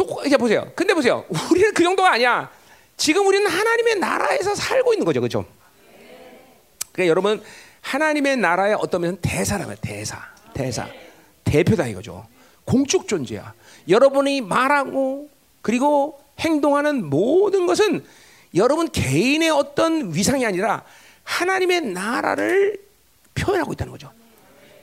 [0.00, 0.66] 또 이제 보세요.
[0.74, 1.26] 근데 보세요.
[1.50, 2.50] 우리는 그 정도가 아니야.
[2.96, 5.20] 지금 우리는 하나님의 나라에서 살고 있는 거죠.
[5.20, 5.44] 그렇죠?
[6.92, 7.42] 그러니까 여러분
[7.82, 10.18] 하나님의 나라의 어떤 면은 대사라면 대사.
[10.54, 10.88] 대사.
[11.44, 12.26] 대표다 이거죠.
[12.64, 13.52] 공적 존재야.
[13.88, 15.28] 여러분이 말하고
[15.60, 18.02] 그리고 행동하는 모든 것은
[18.54, 20.82] 여러분 개인의 어떤 위상이 아니라
[21.24, 22.78] 하나님의 나라를
[23.34, 24.10] 표현하고 있다는 거죠.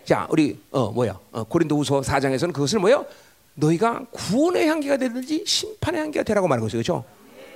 [0.06, 1.20] 자, 우리 어 뭐야?
[1.32, 3.06] 어, 고린도후서 4장에서는 그것을 뭐요?
[3.62, 6.82] 너희가 구원의 향기가 되든지 심판의 향기가 되라고 말하고 있어요.
[6.82, 7.04] 그렇죠?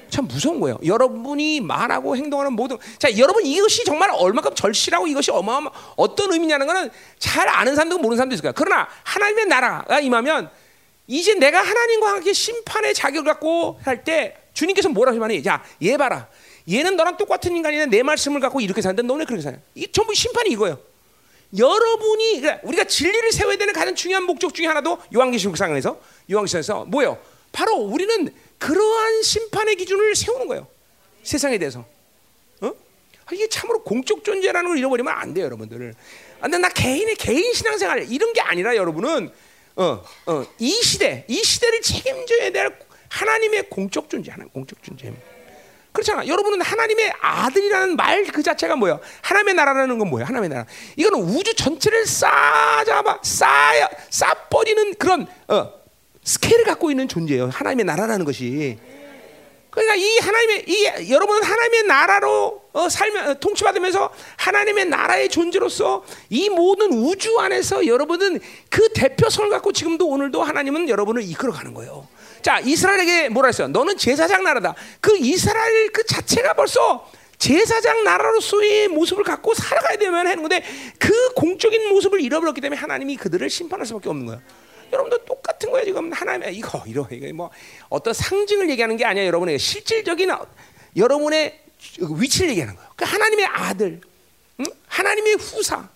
[0.10, 0.78] 참 무서운 거예요.
[0.84, 6.90] 여러분이 말하고 행동하는 모든 자, 여러분 이것이 정말 얼마큼 절실하고 이것이 어마어마 어떤 의미냐는 거는
[7.18, 8.52] 잘 아는 사람도 모르는 사람도 있을 거야.
[8.54, 10.50] 그러나 하나님의 나라가 임하면
[11.08, 15.44] 이제 내가 하나님과 함께 심판의 자격을 갖고 할 때 주님께서 뭐라 하시니?
[15.44, 16.28] 자, 얘 봐라.
[16.70, 17.86] 얘는 너랑 똑같은 인간이네.
[17.86, 19.58] 내 말씀을 갖고 이렇게 사는데 너네 그렇게 사냐?
[19.76, 20.78] 이 전부 심판이 이거예요.
[21.58, 26.00] 여러분이 그러니까 우리가 진리를 세워야 되는 가장 중요한 목적 중에 하나도 요한계시록 상에서
[26.32, 27.18] 요한계시록에서 뭐예요?
[27.52, 30.68] 바로 우리는 그러한 심판의 기준을 세우는 거예요.
[31.24, 31.86] 세상에 대해서.
[32.62, 32.68] 어?
[32.68, 35.94] 아, 이게 참으로 공적 존재라는 걸 잃어버리면 안 돼요, 여러분들.
[36.40, 39.32] 아, 근데 나 개인의 개인 신앙생활 이런 게 아니라 여러분은
[39.76, 42.78] 어, 어, 이 시대, 이 시대를 책임져야 될
[43.10, 45.14] 하나님의 공적 존재, 하나 공적 존재.
[45.92, 46.26] 그렇잖아.
[46.26, 49.00] 여러분은 하나님의 아들이라는 말 그 자체가 뭐예요?
[49.22, 50.26] 하나님의 나라라는 건 뭐예요?
[50.26, 50.66] 하나님의 나라.
[50.96, 55.74] 이거는 우주 전체를 싸잡아 싸야 싸버리는 그런 어,
[56.24, 57.50] 스케일을 갖고 있는 존재예요.
[57.50, 58.78] 하나님의 나라라는 것이.
[59.70, 66.50] 그러니까 이 하나님의 이 여러분은 하나님의 나라로 어, 살면 어, 통치받으면서 하나님의 나라의 존재로서 이
[66.50, 68.40] 모든 우주 안에서 여러분은
[68.70, 72.08] 그 대표성을 갖고 지금도 오늘도 하나님은 여러분을 이끌어가는 거예요.
[72.42, 73.68] 자, 이스라엘에게 뭐라 했어요?
[73.68, 74.76] 너는 제사장 나라다.
[75.00, 80.64] 그 이스라엘 그 자체가 벌써 제사장 나라로서의 모습을 갖고 살아가야 되면 하는 건데
[81.00, 84.40] 그 공적인 모습을 잃어버렸기 때문에 하나님이 그들을 심판할 수밖에 없는 거야.
[84.94, 87.50] 여러분도 똑같은 거예요 지금 하나님의 이거 이러 이거 뭐
[87.90, 90.30] 어떤 상징을 얘기하는 게 아니야 여러분의 실질적인
[90.98, 91.60] 여러분의
[92.00, 92.92] 위치를 얘기하는 거예요.
[92.96, 94.02] 그 하나님의 아들,
[94.60, 94.66] 응?
[94.88, 95.90] 하나님의 후사,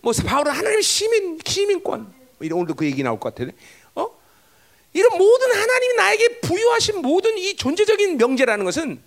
[0.00, 2.00] 뭐 바울은 하나님의 시민 시민권
[2.38, 3.54] 뭐 이런 오늘도 그 얘기 나올 것 같은데
[4.92, 9.02] 이런 모든 하나님이 나에게 부여하신 모든 이 존재적인 명제라는 것은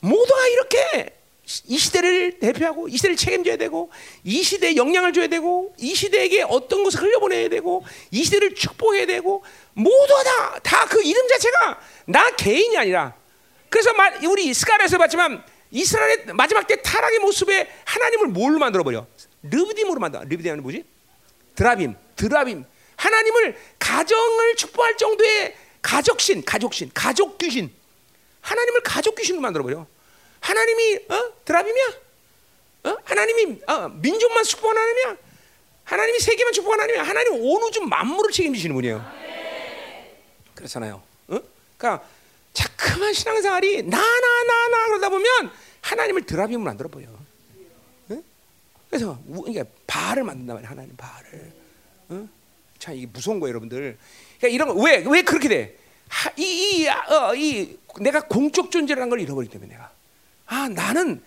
[0.00, 1.10] 모두가 이렇게
[1.66, 3.90] 이 시대를 대표하고 이 시대를 책임져야 되고
[4.24, 9.44] 이 시대에 영향을 줘야 되고 이 시대에게 어떤 것을 흘려보내야 되고 이 시대를 축복해야 되고
[9.74, 13.14] 모두가 다 다 그 이름 자체가 나 개인이 아니라
[13.68, 13.90] 그래서
[14.28, 19.06] 우리 스가랴에서 봤지만 이스라엘의 마지막 때 타락의 모습에 하나님을 뭘로 만들어 버려?
[19.42, 20.22] 드라빔으로 만들어.
[20.24, 20.84] 드라빔은 뭐지?
[21.54, 22.64] 드라빔, 드라빔.
[22.96, 27.72] 하나님을 가정을 축복할 정도의 가족신, 가족신, 가족 귀신.
[28.40, 29.86] 하나님을 가족 귀신으로 만들어 버려.
[30.40, 31.32] 하나님이 어?
[31.44, 31.84] 드라빔이야?
[32.84, 32.96] 어?
[33.04, 35.16] 하나님이 어, 민족만 축복하는 하나님이야?
[35.84, 37.08] 하나님이 세계만 축복하는 하나님이야?
[37.08, 39.04] 하나님 온 우주 만물을 책임지시는 분이에요.
[40.54, 41.02] 그렇잖아요.
[41.28, 41.38] 어?
[41.76, 42.06] 그러니까
[42.52, 47.06] 자꾸만 신앙생활이 나나 나나 나 그러다 보면 하나님을 드라빔으로 만들어 버려.
[48.08, 48.22] 어?
[48.88, 50.70] 그래서 이게 바를 만든단 말이야.
[50.70, 51.52] 하나님 바를.
[52.08, 52.28] 어?
[52.78, 53.96] 참 이게 무서운 거예요, 여러분들.
[54.38, 55.76] 그러니까 이런 왜왜 왜 그렇게 돼?
[56.36, 59.90] 이이 이, 어, 이 내가 공적 존재라는 걸 잃어버리기 때문에 내가
[60.46, 61.20] 아 나는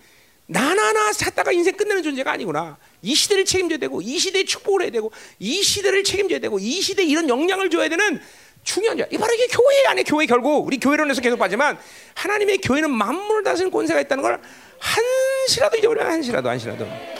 [0.46, 2.76] 나나나 찾다가 인생 끝내는 존재가 아니구나.
[3.02, 7.04] 이 시대를 책임져야 되고 이 시대에 축복을 해야 되고 이 시대를 책임져야 되고 이 시대에
[7.04, 8.20] 이런 영향을 줘야 되는
[8.64, 9.06] 중요한 자.
[9.10, 11.78] 이 바로 이게 교회 안에 교회 결국 우리 교회론에서 계속 봤지만
[12.14, 14.40] 하나님의 교회는 만물을 다스리는 권세가 있다는 걸
[14.78, 17.19] 한시라도 잊어버려 한시라도 한시라도.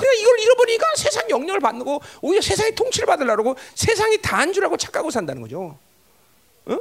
[0.00, 4.76] 그냥 이걸 잃어버리니까 세상 영향을 받는 거 오히려 세상의 통치를 받으려고 세상이 다한 줄 알고
[4.76, 5.78] 착각하고 산다는 거죠.
[6.66, 6.78] 어?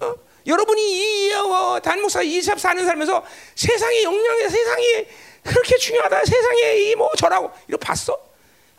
[0.00, 0.14] 어?
[0.46, 0.82] 여러분이
[1.28, 3.24] 이 어, 단목사 이삽 사는 살면서
[3.54, 5.06] 세상의 영향에 세상이
[5.44, 6.24] 그렇게 중요하다.
[6.24, 8.12] 세상에 이 뭐 저라고 이거 봤어?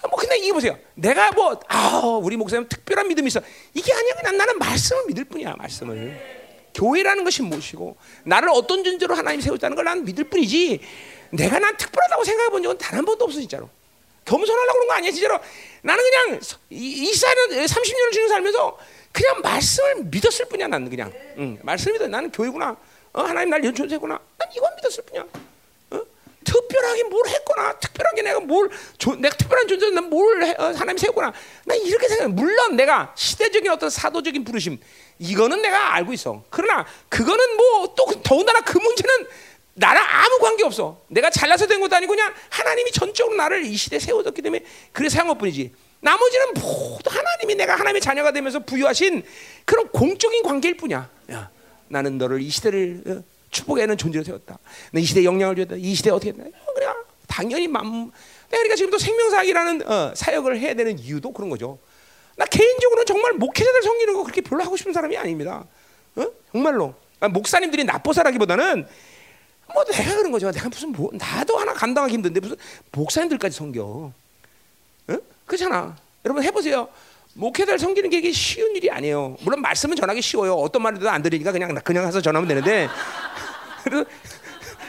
[0.01, 0.77] 아, 뭐 근데 이게 보세요.
[0.95, 3.39] 내가 뭐 아 우리 목사님 특별한 믿음이 있어.
[3.73, 4.13] 이게 아니야.
[4.15, 5.55] 그냥 나는 말씀을 믿을 뿐이야.
[5.57, 6.43] 말씀을.
[6.73, 7.95] 교회라는 것이 무엇이고
[8.25, 10.81] 나를 어떤 존재로 하나님 세웠다는 걸 나는 믿을 뿐이지.
[11.33, 13.69] 내가 난 특별하다고 생각해 본 적은 단 한 번도 없어 진짜로.
[14.25, 15.39] 겸손하려고 그런 거 아니야 진짜로.
[15.81, 18.77] 나는 그냥 이사는 30년을 지금 살면서
[19.11, 21.11] 그냥 말씀을 믿었을 뿐이야 나는 그냥.
[21.37, 22.07] 응, 말씀을 믿어.
[22.07, 22.77] 나는 교회구나.
[23.13, 24.19] 어, 하나님 날 연천세구나.
[24.37, 25.23] 난 이건 믿었을 뿐이야.
[25.91, 26.01] 어?
[26.43, 31.33] 특별한 중요하게 뭘 했거나 특별하게 내가 뭘 조, 내가 특별한 존재 난뭘 어, 하나님 세우거나
[31.65, 32.31] 나 이렇게 생각해.
[32.31, 34.79] 물론 내가 시대적인 어떤 사도적인 부르심
[35.19, 36.43] 이거는 내가 알고 있어.
[36.49, 39.27] 그러나 그거는 뭐 또 더군다나 그 문제는
[39.75, 41.01] 나랑 아무 관계 없어.
[41.07, 45.27] 내가 잘나서 된 것도 아니고 그냥 하나님이 전적으로 나를 이 시대에 세워뒀기 때문에 그래서 한
[45.27, 45.73] 것뿐이지.
[45.99, 49.23] 나머지는 모두 하나님이 내가 하나님의 자녀가 되면서 부여하신
[49.65, 51.09] 그런 공적인 관계일 뿐이야.
[51.31, 51.49] 야,
[51.87, 54.59] 나는 너를 이 시대를 어, 축복하는 존재로 세웠다.
[54.95, 55.75] 이 시대에 영향을 줬다.
[55.77, 56.43] 이 시대에 어떻게 했다.
[56.43, 56.87] 어, 그래
[57.27, 58.11] 당연히 맘.
[58.49, 61.79] 그러니까 지금도 생명사학이라는 어, 사역을 해야 되는 이유도 그런 거죠.
[62.35, 65.65] 나 개인적으로는 정말 목회자들 섬기는 거 그렇게 별로 하고 싶은 사람이 아닙니다.
[66.15, 66.25] 어?
[66.51, 66.93] 정말로.
[67.19, 68.85] 아, 목사님들이 나쁘사라기보다는
[69.73, 70.51] 뭐 내가 그런 거죠.
[70.51, 72.55] 내가 무슨 뭐, 나도 하나 감당하기 힘든데 무슨
[72.91, 74.11] 목사님들까지 섬겨.
[75.09, 75.21] 응?
[75.45, 75.95] 그렇잖아.
[76.25, 76.87] 여러분 해보세요.
[77.35, 79.37] 목회자를 섬기는 게 쉬운 일이 아니에요.
[79.41, 80.53] 물론 말씀은 전하기 쉬워요.
[80.53, 82.87] 어떤 말도 안 들으니까 그냥 그냥 가서 전하면 되는데.
[83.83, 84.05] 그래서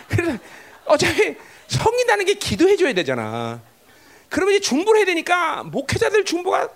[0.09, 0.39] 그래서
[0.85, 1.37] 어차피
[1.69, 3.61] 섬긴다는 게 기도해 줘야 되잖아.
[4.29, 6.69] 그러면 이제 중보를 해야 되니까 목회자들 중보가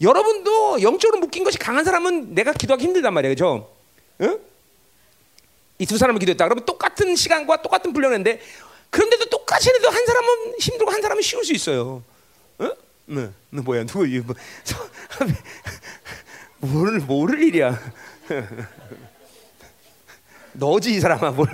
[0.00, 3.34] 여러분도 영적으로 묶인 것이 강한 사람은 내가 기도하기 힘들단 말이에요.
[3.34, 3.70] 그죠?
[4.20, 4.38] 응?
[5.78, 6.44] 이 두 사람을 기도했다.
[6.46, 8.40] 그러면 똑같은 시간과 똑같은 분량인데
[8.90, 12.02] 그런데도 똑같이 해도 한 사람은 힘들고 한 사람은 쉬울 수 있어요.
[12.58, 12.70] 어?
[13.06, 13.84] 네, 너 뭐야?
[13.84, 14.34] 누구 이 뭐,
[16.60, 17.78] 모를 모를 일이야.
[20.54, 21.46] 너지 이 사람아 뭘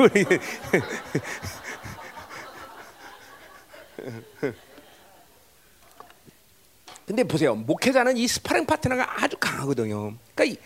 [7.07, 10.15] 근데 보세요 목회자는 이 스파링 파트너가 아주 강하거든요.
[10.35, 10.57] 그러니까 이,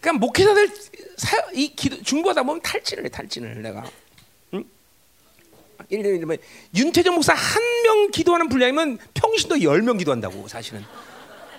[0.00, 0.70] 그러니까 목회자들
[1.16, 3.84] 사, 이 기도, 중보하다 보면 탈진을 해 탈진을 내가.
[4.54, 4.64] 응?
[5.90, 6.38] 예를 들면
[6.74, 10.84] 윤태정 목사 한 명 기도하는 분량이면 평신도 열 명 기도한다고 사실은.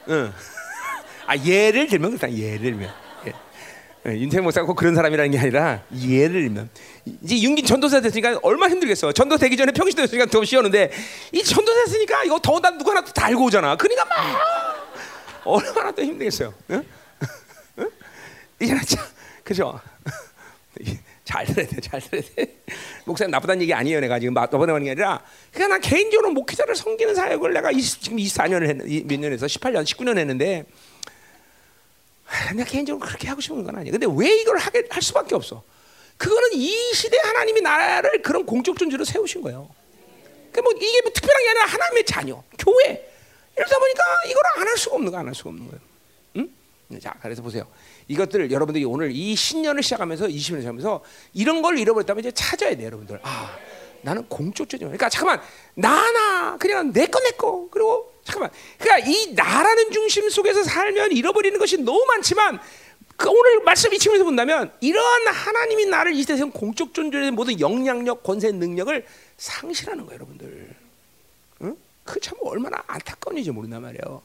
[0.10, 0.32] 응.
[1.28, 2.90] 아 예를 들면 그렇다 예를 들면.
[3.28, 3.34] 예.
[4.08, 6.70] 예, 윤태정 목사가 꼭 그런 사람이라는 게 아니라 예를 들면
[7.22, 9.12] 이제 윤긴 전도사 됐으니까 얼마나 힘들겠어.
[9.12, 10.92] 전도 되기 전에 평신도 됐으니까 더 쉬웠는데
[11.34, 13.76] 이 전도사 됐으니까 이거 더다 누구 하나 다 알고 오잖아.
[13.76, 14.18] 그러니까 막
[15.44, 16.54] 얼마나 더 힘들겠어요.
[16.72, 16.84] 응?
[18.62, 19.04] 이제 참
[19.44, 19.80] 그죠?
[21.24, 22.58] 잘 들어야 돼, 잘 들어야 돼.
[23.06, 27.54] 목사님 나쁘다는 얘기 아니에요, 내가 지금 나쁘다는 게 아니라 그냥 나 개인적으로 목회자를 섬기는 사역을
[27.54, 30.66] 내가 20, 지금 24년을 했, 몇 년에서 18년, 19년 했는데
[32.56, 33.92] 내가 개인적으로 그렇게 하고 싶은 건 아니야.
[33.92, 35.64] 근데 왜 이걸 하게 할 수밖에 없어?
[36.18, 39.70] 그거는 이 시대 하나님이 나라를 그런 공적 존재로 세우신 거예요.
[40.52, 43.10] 그뭐 이게 뭐 특별한 게 아니라 하나님의 자녀, 교회.
[43.58, 45.82] 이러다 보니까 이걸 안 할 수가 없는 거, 안 할 수가 없는 거예요.
[46.38, 47.00] 응?
[47.00, 47.68] 자, 그래서 보세요.
[48.08, 53.20] 이것들을 여러분들이 오늘 이 신년을 시작하면서 20년을 시작하면서 이런 걸 잃어버렸다면 이제 찾아야 돼요, 여러분들.
[53.24, 53.58] 아,
[54.02, 54.86] 나는 공적죄죠.
[54.86, 55.42] 그러니까 잠깐만
[55.76, 57.68] 나나 그냥 내 거 내 거.
[57.72, 58.52] 그리고 잠깐만.
[58.80, 62.60] 그러니까 이 나라는 중심 속에서 살면 잃어버리는 것이 너무 많지만
[63.18, 68.24] 그 오늘 말씀 이 측면에서 본다면 이러한 하나님이 나를 이 세상 공적 존재의 모든 영향력,
[68.24, 69.06] 권세, 능력을
[69.38, 70.76] 상실하는 거예요, 여러분들.
[71.62, 71.78] 응?
[72.04, 74.24] 그참 얼마나 안타까운 일인지 모른단 말이에요.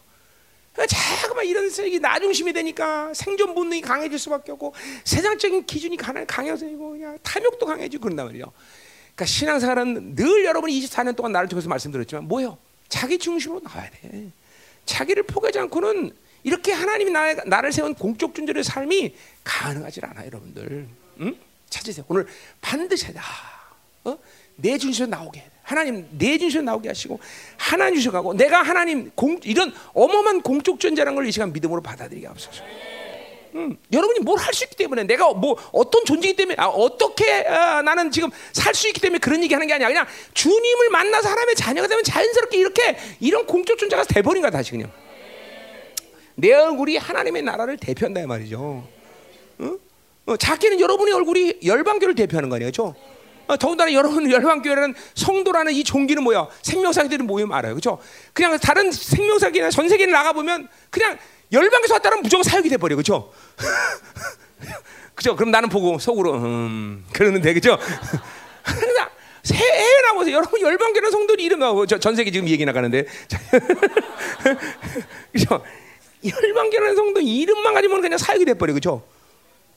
[0.85, 4.75] 자꾸만 이런 세력이 나중심이 되니까 생존 본능이 강해질 수밖에 없고
[5.05, 8.53] 세상적인 기준이 강해서 이고 그냥 탐욕도 강해지고 그런단 말이에요.
[9.15, 12.59] 그러니까 신앙생활은 늘 여러분이 24년 동안 나를 통해서 말씀드렸지만 뭐요?
[12.89, 14.31] 자기 중심으로 나와야 돼.
[14.85, 16.13] 자기를 포기하지 않고는
[16.45, 20.87] 이렇게 하나님이 나, 나를 세운 공적 존재의 삶이 가능하지 않아 여러분들.
[21.21, 21.37] 응?
[21.71, 22.05] 찾으세요.
[22.09, 22.27] 오늘
[22.61, 24.19] 반드시 아, 어?
[24.57, 25.51] 내 중심에서 나오게 해.
[25.67, 27.19] 하나님 내 중심에서 나오게 하시고
[27.57, 32.63] 하나님 주셔가고 내가 하나님 공, 이런 어마어마한 공적 존재라는 걸 이 시간 믿음으로 받아들이게 하옵소서.
[33.57, 37.83] 음, 여러분이 뭘 할 수 있기 때문에 내가 뭐 어떤 존재이기 때문에 아, 어떻게 아,
[37.83, 41.89] 나는 지금 살 수 있기 때문에 그런 얘기하는 게 아니야 그냥 주님을 만나서 하나님의 자녀가
[41.89, 44.89] 되면 자연스럽게 이렇게 이런 공적 존재가 돼버린 거야 다시 그냥
[46.37, 48.87] 내 얼굴이 하나님의 나라를 대표한다 말이죠.
[49.59, 49.77] 어?
[50.27, 52.95] 어, 작게는 여러분의 얼굴이 열방교를 대표하는 거 아니에요, 그렇죠?
[53.49, 56.49] 어, 더군다나 여러분 열방교회라는 성도라는 이 종기는 뭐야?
[56.63, 57.75] 생명사기들이 모이면 알아요.
[57.75, 57.99] 그렇죠?
[58.33, 61.19] 그냥 다른 생명사기나 전 세계를 나가 보면 그냥
[61.53, 62.97] 열방에서 왔다는 무조건 사역이 돼 버려.
[62.97, 63.33] 그렇죠?
[65.15, 65.37] 그죠?
[65.37, 67.79] 그럼 나는 보고 속으로 음, 그러는데 그죠?
[68.65, 69.11] 그러니까
[69.53, 70.37] 해외 나보세요.
[70.37, 73.07] 여러분 열방교회 성도들 이름 나오고 전 세계 지금 얘기 나가는데
[75.33, 75.63] 그죠?
[76.25, 78.73] 열방교회 성도 이름만 가지면 그냥 사역이 돼 버려.
[78.73, 79.03] 그렇죠?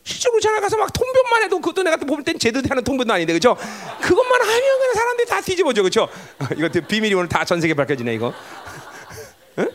[0.10, 3.56] 실제로 전화 가서 막 통변만 해도 그것도 내가 볼 땐 제대로 하는 통변도 아닌데 그죠?
[4.02, 6.10] 그것만 하면 그냥 사람들이 다 뒤집어져 그죠?
[6.58, 8.34] 이거 비밀이 오늘 다 전 세계 밝혀지네 이거.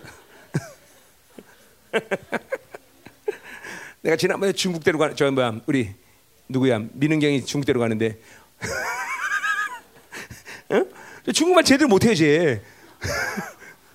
[4.02, 5.94] 내가 지난번에 중국대로 가는 저 뭐야 우리
[6.48, 8.19] 누구야 민은경이 중국대로 가는데
[10.70, 10.85] 어?
[11.32, 12.61] 중국말 제대로 못해야지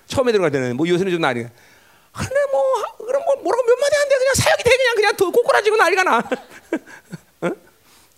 [0.06, 1.46] 처음에 들어갈 때는 뭐 요새는 좀 나리
[2.12, 2.62] 근데 뭐
[3.06, 4.62] 그럼 뭐 뭐라고 몇 마디 한데 그냥 사역이
[5.20, 6.18] 그냥 꼬꾸라지고 난리가 나.
[7.42, 7.50] 어?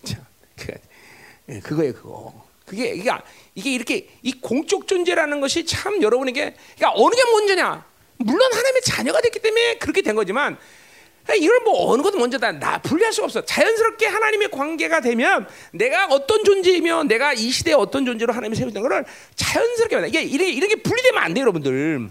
[0.03, 0.17] 자,
[0.55, 2.43] 그, 그거예요 그거.
[2.65, 3.11] 그게 이게
[3.55, 7.85] 이게 이렇게 이 공적 존재라는 것이 참 여러분에게 그러니까 어느 게 먼저냐?
[8.17, 10.57] 물론 하나님의 자녀가 됐기 때문에 그렇게 된 거지만
[11.37, 13.45] 이걸 뭐 어느 것도 먼저다 나 분리할 수가 없어.
[13.45, 19.05] 자연스럽게 하나님의 관계가 되면 내가 어떤 존재이며 내가 이 시대에 어떤 존재로 하나님이 세우는 걸
[19.35, 20.07] 자연스럽게.
[20.07, 22.09] 이게 이렇게 이렇게 분리되면 안 돼요, 여러분들.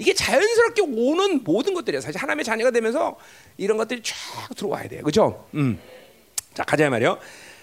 [0.00, 2.00] 이게 자연스럽게 오는 모든 것들이야.
[2.00, 3.16] 사실 하나님의 자녀가 되면서
[3.58, 4.16] 이런 것들이 쫙
[4.56, 5.02] 들어와야 돼요.
[5.02, 5.46] 그렇죠?
[5.52, 5.78] 음.
[6.54, 7.18] 자, 가자 말이요.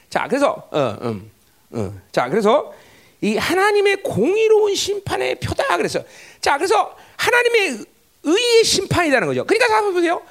[0.08, 1.32] 자, 그래서 어, 음,
[1.72, 1.94] 어.
[2.12, 2.74] 자, 그래서
[3.22, 6.04] 이 하나님의 공의로운 심판의 표다 그래서
[6.40, 7.80] 자, 그래서 하나님의
[8.22, 9.44] 의의 심판이라는 거죠.
[9.44, 10.22] 그러니까 자 보세요.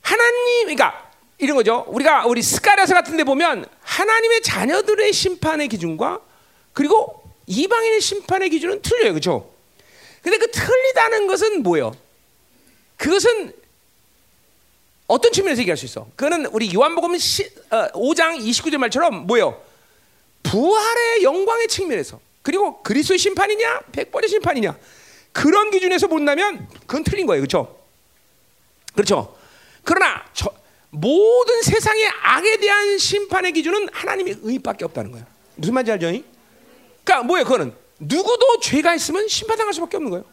[0.00, 1.84] 하나님, 그러니까 이런 거죠.
[1.88, 6.20] 우리가 우리 스가랴서 같은 데 보면 하나님의 자녀들의 심판의 기준과
[6.72, 9.12] 그리고 이방인의 심판의 기준은 틀려요.
[9.12, 9.53] 그렇죠?
[10.24, 11.94] 근데 그 틀리다는 것은 뭐예요?
[12.96, 13.52] 그것은
[15.06, 16.08] 어떤 측면에서 얘기할 수 있어?
[16.16, 19.62] 그거는 우리 요한복음 5장 29절 말처럼 뭐예요?
[20.42, 24.78] 부활의 영광의 측면에서 그리고 그리스도의 심판이냐, 백벌의 심판이냐
[25.32, 27.78] 그런 기준에서 본다면 그건 틀린 거예요, 그렇죠?
[28.94, 29.36] 그렇죠.
[29.82, 30.50] 그러나 저,
[30.88, 35.26] 모든 세상의 악에 대한 심판의 기준은 하나님의 의밖에 없다는 거야.
[35.56, 36.06] 무슨 말인지 알죠?
[37.04, 37.44] 그러니까 뭐예요?
[37.44, 40.24] 그거는 누구도 죄가 있으면 심판당할 수밖에 없는 거예요.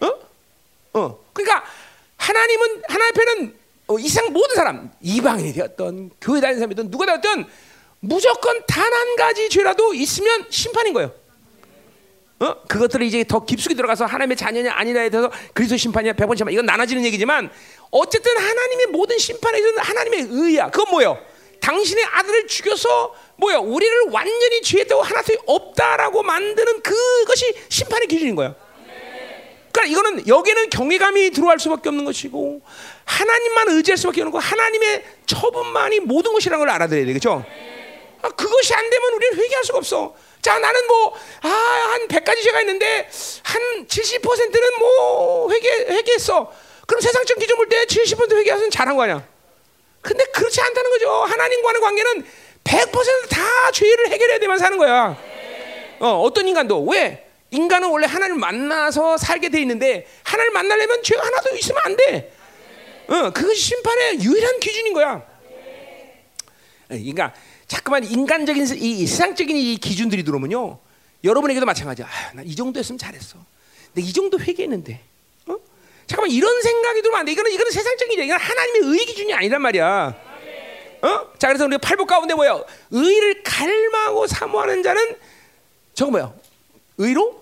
[0.00, 0.98] 어?
[0.98, 1.24] 어.
[1.32, 1.64] 그러니까
[2.16, 3.54] 하나님은 하나님 앞에는
[3.88, 7.44] 어, 이상 모든 사람 이방인이 되었던 교회 다니는 사람이든 누가 되었든
[8.00, 11.12] 무조건 단 한 가지 죄라도 있으면 심판인 거예요.
[12.40, 12.54] 어?
[12.68, 17.04] 그것들을 이제 더 깊숙이 들어가서 하나님의 자녀냐 아니냐에 대해서 그리스도 심판이냐 백번 심판 이건 나눠지는
[17.04, 17.50] 얘기지만
[17.90, 20.70] 어쨌든 하나님의 모든 심판에서는 하나님의 의야.
[20.70, 21.18] 그건 뭐예요?
[21.60, 28.54] 당신의 아들을 죽여서 뭐야 우리를 완전히 죄했다고 하나도 없다라고 만드는 그것이 심판의 기준인 거야.
[29.72, 32.60] 그러니까 이거는 여기는 경외감이 들어갈 수밖에 없는 것이고
[33.04, 37.44] 하나님만 의지할 수밖에 없는 거 하나님의 처분만이 모든 것이라는 걸 알아들어야 되겠죠.
[38.22, 40.14] 아, 그것이 안 되면 우리는 회개할 수가 없어.
[40.42, 43.08] 자, 나는 뭐, 아, 한 100가지 죄가 있는데,
[43.42, 46.52] 한 70%는 뭐, 회개, 회개했어.
[46.86, 49.26] 그럼 세상적 기준 볼 때 70% 회개하면 잘한 거 아니야?
[50.02, 51.10] 근데 그렇지 않다는 거죠.
[51.10, 52.26] 하나님과의 관계는
[52.70, 55.16] 100%다 죄를 해결해야 되만 사는 거야.
[55.98, 56.84] 어, 어떤 인간도.
[56.86, 57.26] 왜?
[57.50, 62.32] 인간은 원래 하나님을 만나서 살게 돼 있는데, 하나님을 만나려면 죄가 하나도 있으면 안 돼.
[63.08, 65.22] 어, 그것이 심판의 유일한 기준인 거야.
[66.86, 67.34] 그러니까,
[67.66, 70.78] 자꾸만 인간적인 이 세상적인 이 기준들이 들어오면요
[71.22, 72.06] 여러분에게도 마찬가지야.
[72.06, 73.38] 아, 나이 정도 했으면 잘했어.
[73.92, 75.00] 근데 이 정도 회개했는데.
[75.46, 75.56] 어?
[76.06, 77.32] 잠깐만 이런 생각이 들면 안 돼.
[77.32, 80.29] 이거는 이거는 세상적인 일 이건 하나님의 의 기준이 아니란 말이야.
[81.02, 81.32] 어?
[81.38, 82.62] 자 그래서 우리가 팔복 가운데 뭐야?
[82.90, 85.16] 의를 갈망하고 사모하는 자는
[85.94, 86.32] 저거 뭐야?
[86.98, 87.40] 의로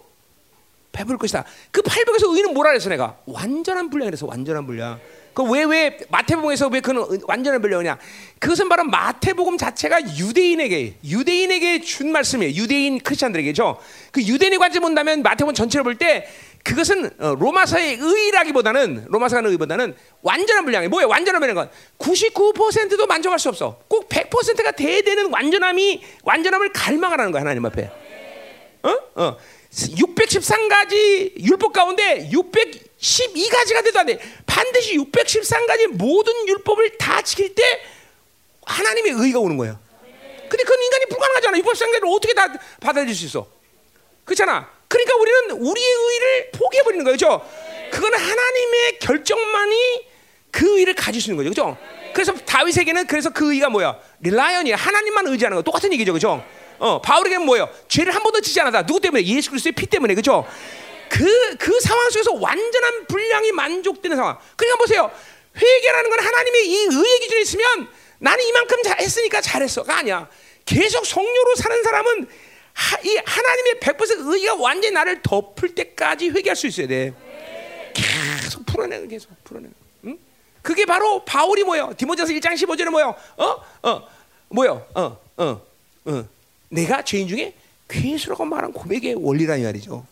[0.92, 1.44] 배부를 것이다.
[1.70, 3.16] 그 팔복에서 의는 뭐라 그랬어 내가?
[3.26, 4.98] 완전한 분량이라서 완전한 분량.
[5.34, 7.96] 그왜왜 마태복음에서 왜 그는 완전한 분량이냐?
[8.40, 12.54] 그것은 바로 마태복음 자체가 유대인에게 유대인에게 준 말씀이에요.
[12.60, 13.78] 유대인 크리스천들에게죠.
[14.10, 16.28] 그 유대인의 관점 본다면 마태복음 전체를 볼 때
[16.64, 21.08] 그것은 로마서의 의라기보다는 로마서의 의보다는 완전한 분량이 뭐예요?
[21.08, 21.68] 완전한 분량은
[21.98, 23.80] 99%도 만족할 수 없어.
[23.88, 27.90] 꼭 100%가 돼야 되는 완전함이 완전함을 갈망하라는 거야 하나님 앞에.
[28.82, 28.96] 어?
[29.14, 29.36] 어.
[29.70, 34.18] 613가지 율법 가운데 612가지가 돼도 안 돼.
[34.46, 37.62] 반드시 613가지 모든 율법을 다 지킬 때
[38.64, 39.78] 하나님의 의가 오는 거야.
[40.48, 41.58] 근데 그건 인간이 불가능하잖아.
[41.58, 43.46] 613가지를 어떻게 다 받아들일 수 있어?
[44.24, 44.77] 그렇잖아.
[44.88, 47.14] 그러니까 우리는 우리의 의를 포기해 버리는 거예요.
[47.14, 47.48] 그죠?
[47.90, 50.06] 그거는 하나님의 결정만이
[50.50, 51.50] 그 의를 가질 수 있는 거죠.
[51.50, 51.76] 그죠?
[52.14, 53.98] 그래서 다윗에게는 그래서 그 의가 뭐야?
[54.20, 54.76] 릴라이언이야.
[54.76, 55.62] 하나님만 의지하는 거.
[55.62, 56.12] 똑같은 얘기죠.
[56.12, 56.44] 그죠?
[56.78, 57.68] 어, 바울에게는 뭐예요?
[57.88, 58.86] 죄를 한 번도 지지 않았다.
[58.86, 59.24] 누구 때문에?
[59.24, 60.14] 예수 그리스도의 피 때문에.
[60.14, 60.46] 그죠?
[61.10, 64.38] 그, 그 상황 속에서 완전한 분량이 만족되는 상황.
[64.56, 65.10] 그러니까 보세요.
[65.56, 67.88] 회개라는 건 하나님의 이 의의 기준에 있으면
[68.18, 70.28] 나는 이만큼 잘 했으니까 잘했어가 아니야.
[70.64, 72.28] 계속 성료로 사는 사람은
[72.78, 77.12] 하, 이 하나님의 100% 의가 완전히 나를 덮을 때까지 회개할 수 있어야 돼.
[77.92, 79.68] 계속 풀어내, 계속 풀어내.
[80.04, 80.18] 응?
[80.62, 81.92] 그게 바로 바울이 뭐예요?
[81.96, 83.16] 디모데서 1장 15절에 뭐예요?
[83.36, 83.64] 어?
[83.82, 84.08] 어?
[84.50, 84.86] 뭐예요?
[84.94, 85.20] 어?
[85.38, 85.66] 어?
[86.04, 86.28] 어?
[86.68, 87.52] 내가 죄인 중에
[87.88, 90.06] 괴수라고 말한 고백의 원리라는 말이죠.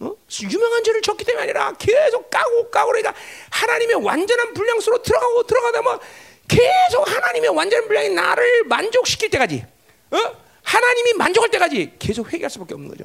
[0.00, 0.12] 어?
[0.50, 3.14] 유명한 죄를 졌기 때문에 아니라 계속 까고 까고 그러니까
[3.50, 6.00] 하나님의 완전한 분량 속으로 들어가고 들어가다 뭐
[6.48, 9.66] 계속 하나님의 완전한 분량이 나를 만족시킬 때까지
[10.12, 10.45] 어?
[10.66, 13.04] 하나님이 만족할 때까지 계속 회개할 수밖에 없는 거죠.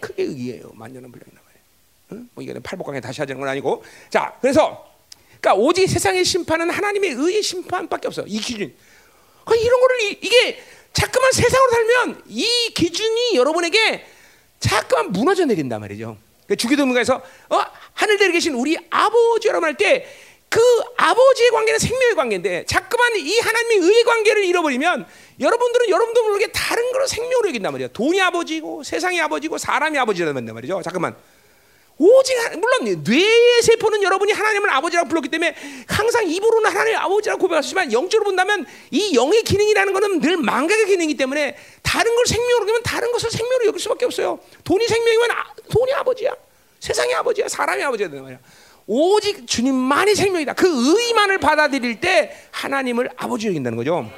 [0.00, 0.72] 그게 의예요.
[0.78, 2.22] 완전한 분량이란 말이에요.
[2.24, 2.28] 어?
[2.34, 4.90] 뭐 이거는 팔복강에 다시 하자는 건 아니고 자 그래서
[5.40, 8.24] 그러니까 오직 세상의 심판은 하나님의 의의 심판밖에 없어.
[8.26, 8.74] 이 기준.
[9.44, 10.62] 그러니까 이런 거를 이, 이게
[10.94, 14.06] 자꾸만 세상으로 살면 이 기준이 여러분에게
[14.58, 16.16] 자꾸만 무너져 내린단 말이죠.
[16.46, 17.16] 그러니까 주기도문가에서
[17.50, 17.62] 어,
[17.92, 20.06] 하늘들에 계신 우리 아버지 여러분 할때
[20.48, 20.60] 그
[20.96, 25.06] 아버지의 관계는 생명의 관계인데 자꾸만 이 하나님의 의 관계를 잃어버리면
[25.40, 27.88] 여러분들은 여러분도 모르게 다른 걸로 생명으로 여긴단 말이야.
[27.88, 30.82] 돈이 아버지고 세상이 아버지고 사람이 아버지라는 말이죠.
[30.82, 31.16] 잠깐만.
[32.02, 35.54] 오직 물론 뇌의 세포는 여러분이 하나님을 아버지라고 불렀기 때문에
[35.86, 41.56] 항상 입으로는 하나님을 아버지라고 고백하시지만 영적으로 본다면 이 영의 기능이라는 것은 늘 망각의 기능이기 때문에
[41.82, 44.38] 다른 걸 생명으로 여기면 다른 것을 생명으로 여길 수밖에 없어요.
[44.64, 46.34] 돈이 생명이면 아, 돈이 아버지야.
[46.80, 47.48] 세상이 아버지야.
[47.48, 48.38] 사람이 아버지야 되는 말이야.
[48.86, 50.54] 오직 주님만이 생명이다.
[50.54, 54.10] 그 의만을 받아들일 때 하나님을 아버지 여긴다는 거죠.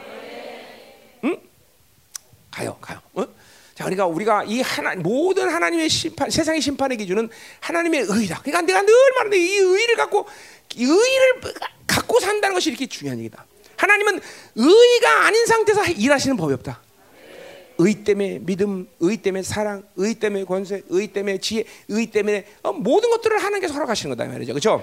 [2.52, 2.58] 응?
[2.58, 3.00] 가요, 가요.
[3.14, 3.24] 어?
[3.74, 7.28] 자, 그러니까 우리가 이 하나 모든 하나님의 심판, 세상의 심판의 기준은
[7.60, 8.40] 하나님의 의다.
[8.42, 10.26] 그러니까 내가 늘 말하는데 이 의를 갖고
[10.76, 11.54] 이 의를
[11.86, 13.44] 갖고 산다는 것이 이렇게 중요한 얘기다.
[13.76, 14.20] 하나님은
[14.54, 16.80] 의가 아닌 상태에서 일하시는 법이 없다.
[17.78, 22.72] 의 때문에 믿음, 의 때문에 사랑, 의 때문에 권세, 의 때문에 지혜, 의 때문에 어,
[22.72, 24.82] 모든 것들을 하나님께서 허락하시는 거다 말이죠, 그렇죠?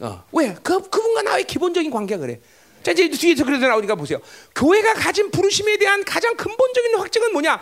[0.00, 0.54] 어, 왜?
[0.62, 2.40] 그 그분과 나의 기본적인 관계가 그래.
[2.84, 4.20] 자 이제 뒤에서 그래서 나오니까 보세요.
[4.54, 7.60] 교회가 가진 부르심에 대한 가장 근본적인 확증은 뭐냐?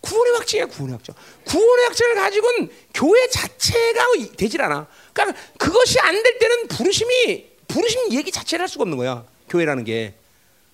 [0.00, 1.14] 구원의 확증이야, 구원의 확증.
[1.46, 4.06] 구원의 확증을 가지고는 교회 자체가
[4.36, 4.86] 되질 않아.
[5.14, 9.24] 그러니까 그것이 안 될 때는 부르심이 부르심 얘기 자체를 할 수가 없는 거야.
[9.48, 10.14] 교회라는 게.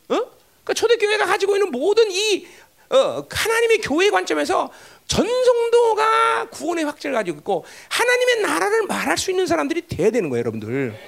[0.09, 0.15] 어?
[0.17, 2.47] 그러니까 초대교회가 가지고 있는 모든 이
[2.89, 4.71] 어, 하나님의 교회 관점에서
[5.07, 10.99] 전성도가 구원의 확증을 가지고 있고 하나님의 나라를 말할 수 있는 사람들이 돼야 되는 거예요, 여러분들.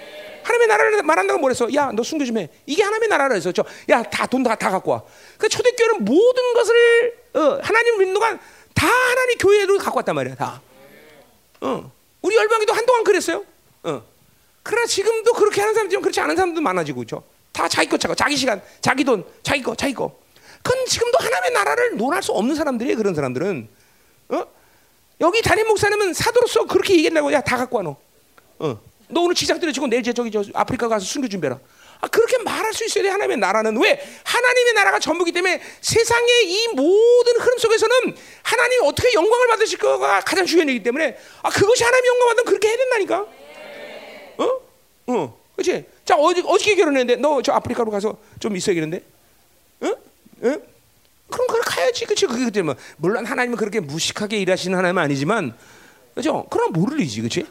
[0.42, 1.72] 하나님의 나라를 말한다고 뭐랬어?
[1.74, 2.48] 야, 너 순교 좀 해.
[2.66, 3.62] 이게 하나님의 나라라 했었죠.
[3.90, 5.02] 야, 다 돈 다 다 갖고 와.
[5.38, 8.38] 그 초대교회는 모든 것을 어, 하나님 동안
[8.74, 10.60] 다 하나님 교회로 갖고 왔단 말이야, 다.
[11.60, 11.90] 어.
[12.22, 13.44] 우리 열방에도 한동안 그랬어요.
[13.84, 14.02] 어.
[14.62, 17.24] 그러나 지금도 그렇게 하는 사람들이 그렇지 않은 사람도 많아지고 있죠.
[17.52, 20.16] 다 자기 거 자고 자기 시간, 자기 돈, 자기 거, 자기 거.
[20.62, 22.96] 그건 지금도 하나님의 나라를 논할 수 없는 사람들이에요.
[22.96, 23.68] 그런 사람들은.
[24.30, 24.44] 어?
[25.20, 27.96] 여기 담임 목사님은 사도로서 그렇게 얘기한다고 야 다 갖고 와 너.
[28.60, 28.80] 어.
[29.12, 31.58] 너 오늘 지상 들여지고 내일 저기 저 아프리카 가서 순교 준비해라.
[32.00, 36.68] 아, 그렇게 말할 수 있어야 돼 하나님의 나라는 왜 하나님의 나라가 전부기 때문에 세상의 이
[36.74, 42.08] 모든 흐름 속에서는 하나님이 어떻게 영광을 받으실 거가 가장 중요한 얘기 때문에 아 그것이 하나님의
[42.08, 43.26] 영광 받으면 그렇게 해야 된다니까.
[44.38, 44.60] 어?
[45.08, 45.84] 어, 그렇지?
[46.04, 49.04] 자 어제 어저께 결혼했는데 너 저 아프리카로 가서 좀 있어야겠는데?
[49.82, 49.94] 응?
[50.44, 50.62] 응?
[51.30, 52.26] 그럼 그걸 가야지, 그렇지?
[52.26, 55.56] 그게 그때 뭐 물론 하나님은 그렇게 무식하게 일하시는 하나님은 아니지만,
[56.14, 56.44] 그죠?
[56.50, 57.46] 그럼 일이지, 그렇지?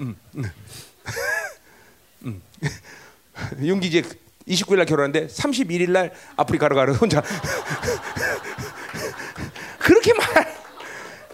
[0.00, 0.52] 음, 음.
[2.24, 2.42] 음.
[3.60, 4.02] 윤기 이제
[4.48, 7.22] 29일 날 결혼했는데 31일 날 아프리카로 가러 혼자
[9.78, 10.26] 그렇게 말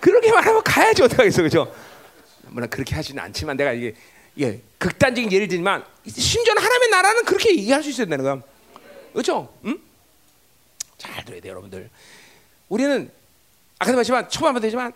[0.00, 1.72] 그렇게 말하면 가야지 어떡하겠어 그죠?
[2.48, 3.94] 물론 그렇게 하지는 않지만 내가 이게
[4.40, 8.40] 예, 극단적인 예를 들지만 심지어 하나님의 나라는 그렇게 얘기할 수 있어야 되는 거야.
[9.12, 9.52] 그렇죠?
[9.64, 9.78] 음?
[10.96, 11.90] 잘 들어야 돼 여러분들.
[12.68, 13.10] 우리는
[13.78, 14.92] 아까도 말했지만 한번 되지만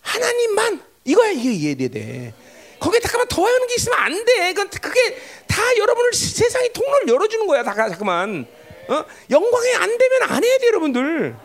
[0.00, 2.34] 하나님만 이거야 이게 이해돼야 돼.
[2.78, 4.52] 거기에 잠깐만 더하는 게 있으면 안 돼.
[4.54, 7.62] 그건 그게 다 여러분을 세상의 통로를 열어주는 거야.
[7.62, 8.46] 다 잠깐만.
[8.88, 9.04] 어?
[9.30, 11.36] 영광이 안 되면 안 해야 돼 여러분들.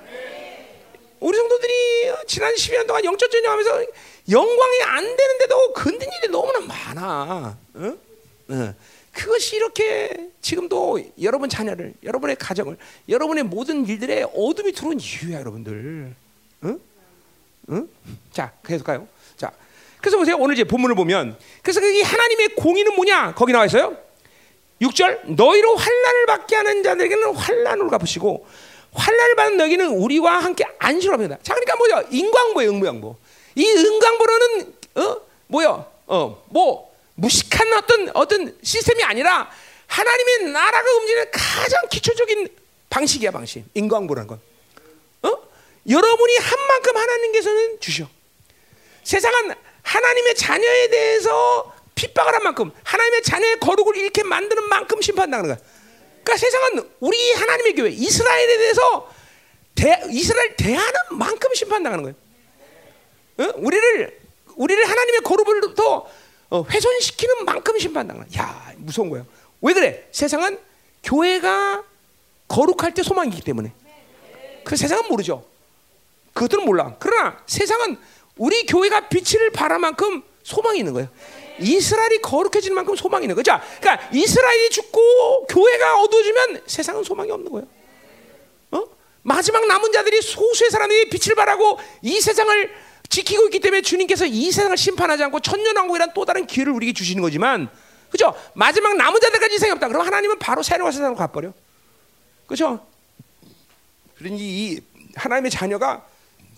[1.20, 1.74] 우리 성도들이
[2.28, 3.86] 지난 12년 동안 영적 전쟁하면서
[4.32, 7.58] 영광이 안 되는데도 건든 일이 너무나 많아.
[7.76, 7.98] 어?
[8.50, 8.74] 어.
[9.12, 12.78] 그것이 이렇게 지금도 여러분 자녀를, 여러분의 가정을,
[13.08, 16.14] 여러분의 모든 일들에 어둠이 들어온 이유야, 여러분들.
[16.66, 16.80] 응?
[17.70, 17.88] 응?
[18.32, 19.08] 자, 계속 가요.
[19.38, 19.52] 자,
[20.00, 20.36] 그래서 보세요.
[20.38, 23.34] 오늘 이제 본문을 보면, 그래서 이 하나님의 공의는 뭐냐?
[23.36, 23.98] 거기 나와 있어요.
[24.82, 28.46] 6절 너희로 환란을 받게 하는 자들에게는 환란으로 갚으시고
[28.94, 31.38] 환란을 받는 너희는 우리와 함께 안식을 합니다.
[31.44, 32.04] 자, 그러니까 뭐야?
[32.12, 33.16] 인광보예요, 응보양보.
[33.56, 35.18] 이 응광보로는 어
[35.48, 35.86] 뭐야?
[36.08, 39.50] 어 뭐 무식한 어떤 어떤 시스템이 아니라
[39.88, 42.50] 하나님의 나라가 움직이는 가장 기초적인
[42.90, 43.64] 방식이야 방식.
[43.74, 44.40] 인광보라는 건.
[45.86, 45.90] 어?
[45.90, 48.08] 여러분이 한 만큼 하나님께서는 주셔.
[49.04, 49.54] 세상은
[49.84, 55.66] 하나님의 자녀에 대해서 핍박을 한 만큼 하나님의 자녀의 거룩을 이렇게 만드는 만큼 심판당하는 거야.
[56.24, 59.14] 그러니까 세상은 우리 하나님의 교회 이스라엘에 대해서
[59.76, 62.16] 대, 이스라엘 대하는 만큼 심판당하는 거예요.
[63.38, 63.54] 어?
[63.58, 64.20] 우리를
[64.56, 66.10] 우리를 하나님의 거룩으로부터
[66.50, 68.28] 어, 훼손시키는 만큼 심판당하는.
[68.38, 69.26] 야 무서운 거야.
[69.62, 70.08] 왜 그래?
[70.12, 70.60] 세상은
[71.04, 71.84] 교회가
[72.48, 73.72] 거룩할 때 소망이기 때문에.
[74.64, 75.46] 그 세상은 모르죠.
[76.36, 76.96] 그것들은 몰라.
[77.00, 77.98] 그러나 세상은
[78.38, 81.08] 우리 교회가 빛을 발할 만큼 소망이 있는 거예요.
[81.60, 83.58] 이스라엘이 거룩해지는 만큼 소망이 있는 거죠.
[83.80, 87.68] 그러니까 이스라엘이 죽고 교회가 어두워지면 세상은 소망이 없는 거예요.
[88.72, 88.84] 어?
[89.22, 92.76] 마지막 남은 자들이 소수의 사람들이 빛을 발하고 이 세상을
[93.08, 97.70] 지키고 있기 때문에 주님께서 이 세상을 심판하지 않고 천년왕국이란 또 다른 기회를 우리에게 주시는 거지만
[98.10, 98.34] 그죠?
[98.54, 99.88] 마지막 남은 자들까지 희생이 없다.
[99.88, 101.54] 그럼 하나님은 바로 새로운 세상으로 가버려.
[102.46, 102.86] 그죠?
[104.18, 104.80] 그러니 이
[105.16, 106.06] 하나님의 자녀가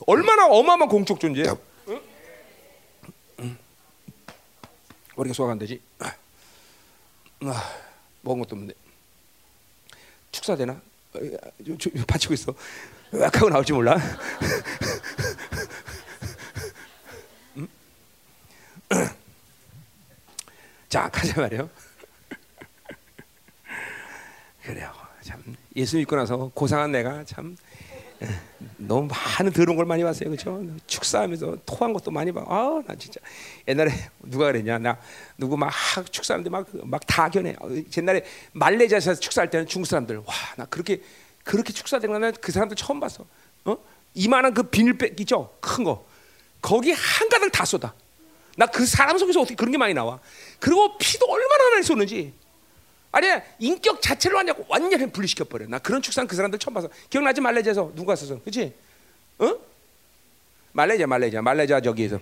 [0.05, 1.55] 얼마나 어마어마한 공적 존재야.
[1.89, 2.01] 응?
[3.39, 3.57] 응.
[5.15, 5.81] 우리가 소화가 안 되지.
[5.99, 6.13] 아,
[8.21, 8.73] 먹은 것도 없는데
[10.31, 10.73] 축사 되나?
[10.73, 11.19] 어,
[11.65, 12.53] 저- 저- 받치고 있어.
[13.13, 13.97] 으악 하고 나올지 몰라.
[17.55, 17.67] 음?
[20.89, 21.69] 자 가자 말이요.
[24.63, 24.91] 그래요.
[25.23, 27.55] 참 예수 믿고 나서 고상한 내가 참
[28.21, 28.27] 에,
[28.77, 30.63] 너무 많은 더러운 걸 많이 봤어요, 그렇죠?
[30.85, 32.45] 축사하면서 토한 것도 많이 봐.
[32.47, 33.19] 아, 나 진짜
[33.67, 33.91] 옛날에
[34.23, 34.77] 누가 그랬냐?
[34.77, 34.99] 나
[35.37, 35.71] 누구 막
[36.11, 37.55] 축사하는데 막 막 다 견해.
[37.59, 38.23] 어, 옛날에
[38.53, 41.01] 말레이시아에서 축사할 때는 중국 사람들 와, 나 그렇게
[41.43, 43.25] 그렇게 축사된 거는 그 사람들 처음 봤어.
[43.65, 43.77] 어?
[44.13, 45.49] 이만한 그 비닐백 있죠?
[45.59, 46.05] 큰 거.
[46.61, 47.93] 거기 한 가닥 다 쏟아.
[48.57, 50.19] 나 그 사람 속에서 어떻게 그런 게 많이 나와?
[50.59, 52.33] 그리고 피도 얼마나 많이 쏟는지.
[53.11, 53.27] 아니
[53.59, 55.65] 인격 자체를 완전 완전히 분리시켜 버려.
[55.67, 58.73] 나 그런 축사는 그 사람들 처음 봐서 기억나지 말레이시아에서 누가 왔었어, 그렇지?
[59.39, 59.55] 어?
[60.73, 62.19] 말레이시아, 말레이시아, 말레이시아 저기에서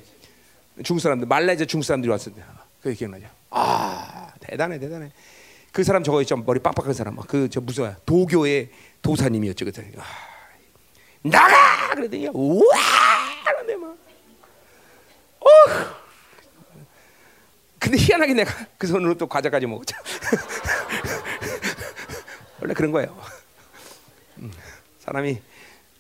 [0.83, 2.47] 중국 사람들, 말레이시아 중국 사람들이 왔었는데
[2.81, 3.27] 그게 기억나죠?
[3.49, 5.11] 아 대단해, 대단해.
[5.71, 8.69] 그 사람 저거 있죠, 머리 빡빡한 사람, 그 저 무슨 도교의
[9.01, 9.91] 도사님이었죠, 그때.
[9.97, 10.03] 아,
[11.21, 12.77] 나가 그러더니 우와
[13.45, 13.97] 그런데 막.
[15.39, 16.04] 어.
[17.85, 19.95] 근데 희한하게 내가 그 손으로 또 과자까지 먹었죠.
[22.59, 23.15] 원래 그런 거예요.
[24.39, 24.51] 음,
[24.99, 25.39] 사람이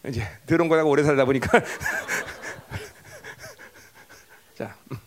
[0.07, 1.61] 이제 더러운 거하고 오래 살다 보니까
[4.57, 4.97] 자 음.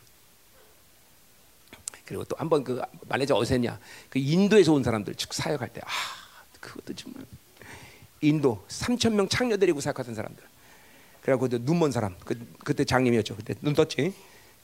[2.05, 3.79] 그리고 또 한 번 그 말레이시아 어디서 했냐
[4.09, 5.89] 그 인도에서 온 사람들 즉 사역할 때 아
[6.61, 7.25] 그것도 정말
[8.21, 10.43] 인도 3천 명 창녀 데리고 사역하던 사람들
[11.23, 14.15] 그래갖고 눈먼 사람 그 그때 장님이었죠 그때 눈 떴지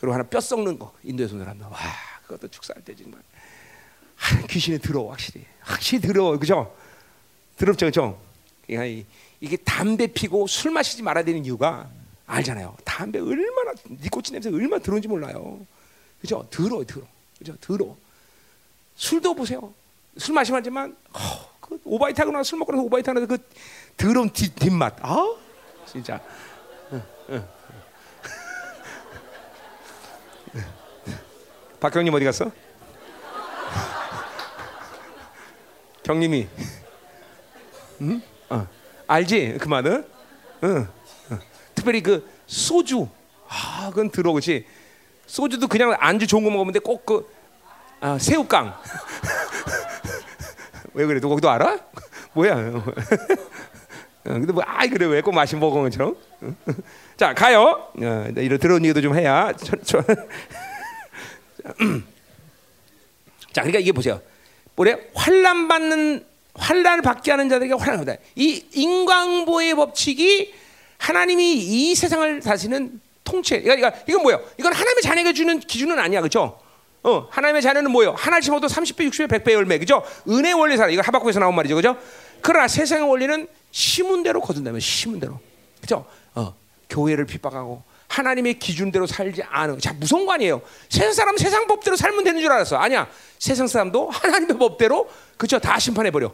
[0.04, 1.78] 그리고 하나 뼈 썩는 거 인도에서 온 사람들 와
[2.26, 3.20] 그것도 축사할 때 정말.
[4.16, 5.46] 하, 귀신이 더러워 확실히.
[5.60, 6.74] 확실히 더러워 그죠?
[7.56, 8.20] 더럽죠 그죠?
[8.66, 9.06] 그러니까 이-
[9.40, 11.88] 이게 담배 피고 술 마시지 말아야 되는 이유가
[12.26, 12.76] 알잖아요.
[12.84, 15.66] 담배 얼마나 니코틴 냄새 얼마나 더러운지 몰라요.
[16.20, 16.46] 그죠?
[16.50, 17.08] 더러워 더러워
[17.38, 17.56] 그죠?
[17.62, 17.96] 더러워
[18.96, 19.72] 술도 보세요.
[20.18, 21.18] 술 마시면 하지만 어,
[21.60, 23.38] 그 오바이트 하고 나서 술 먹고 나서 오바이트 하면서 그
[23.96, 24.96] 더러운 뒷, 뒷맛.
[25.02, 25.34] 아
[25.86, 26.20] 진짜
[31.84, 32.50] 박경님 어디 갔어?
[36.02, 36.48] 경님이
[38.00, 38.22] 응?
[38.48, 38.66] 어.
[39.06, 40.06] 알지 그 말은?
[40.62, 40.88] 응.
[41.30, 41.38] 어.
[41.74, 43.06] 특별히 그 소주
[43.46, 44.64] 아 그건 들어오지
[45.26, 47.28] 소주도 그냥 안주 좋은 거 먹으면 돼 꼭그
[48.00, 48.72] 아, 새우깡
[50.94, 51.80] 왜 그래 너 거기도 알아?
[52.32, 52.82] 뭐야 어,
[54.22, 56.16] 근데 뭐 아이 그래 왜 꼭 마시 먹은 것처럼
[57.18, 60.02] 자 가요 어, 이런 들어온 얘기도 좀 해야 저, 저.
[63.52, 64.20] 자, 그러니까 이게 보세요.
[64.76, 64.98] 뭐래?
[65.14, 66.24] 환란 받는
[66.54, 68.18] 환란을 받게 하는 자들에게 환란을 받아.
[68.36, 70.54] 이 인광보의 법칙이
[70.98, 73.60] 하나님이 이 세상을 다스리는 통치.
[73.60, 74.40] 그러니까 이건 뭐예요?
[74.58, 76.60] 이건 하나님의 자녀가 주는 기준은 아니야, 그렇죠?
[77.02, 78.12] 어, 하나님의 자녀는 뭐예요?
[78.12, 80.02] 하나를 심어도 30배, 60배, 100배 열매, 그죠?
[80.28, 80.90] 은혜 원리 살아.
[80.90, 81.98] 이거 하박국에서 나온 말이죠, 그죠?
[82.40, 85.40] 그러나 세상의 원리는 심은 대로 거둔다면 심은 대로,
[85.80, 86.06] 그죠?
[86.34, 86.54] 어,
[86.88, 87.82] 교회를 핍박하고
[88.14, 90.62] 하나님의 기준대로 살지 않은 자 무서운 거 아니에요.
[90.88, 92.76] 세상 사람 세상 법대로 살면 되는 줄 알았어.
[92.76, 93.08] 아니야.
[93.38, 96.32] 세상 사람도 하나님의 법대로 그죠 다 심판해 버려.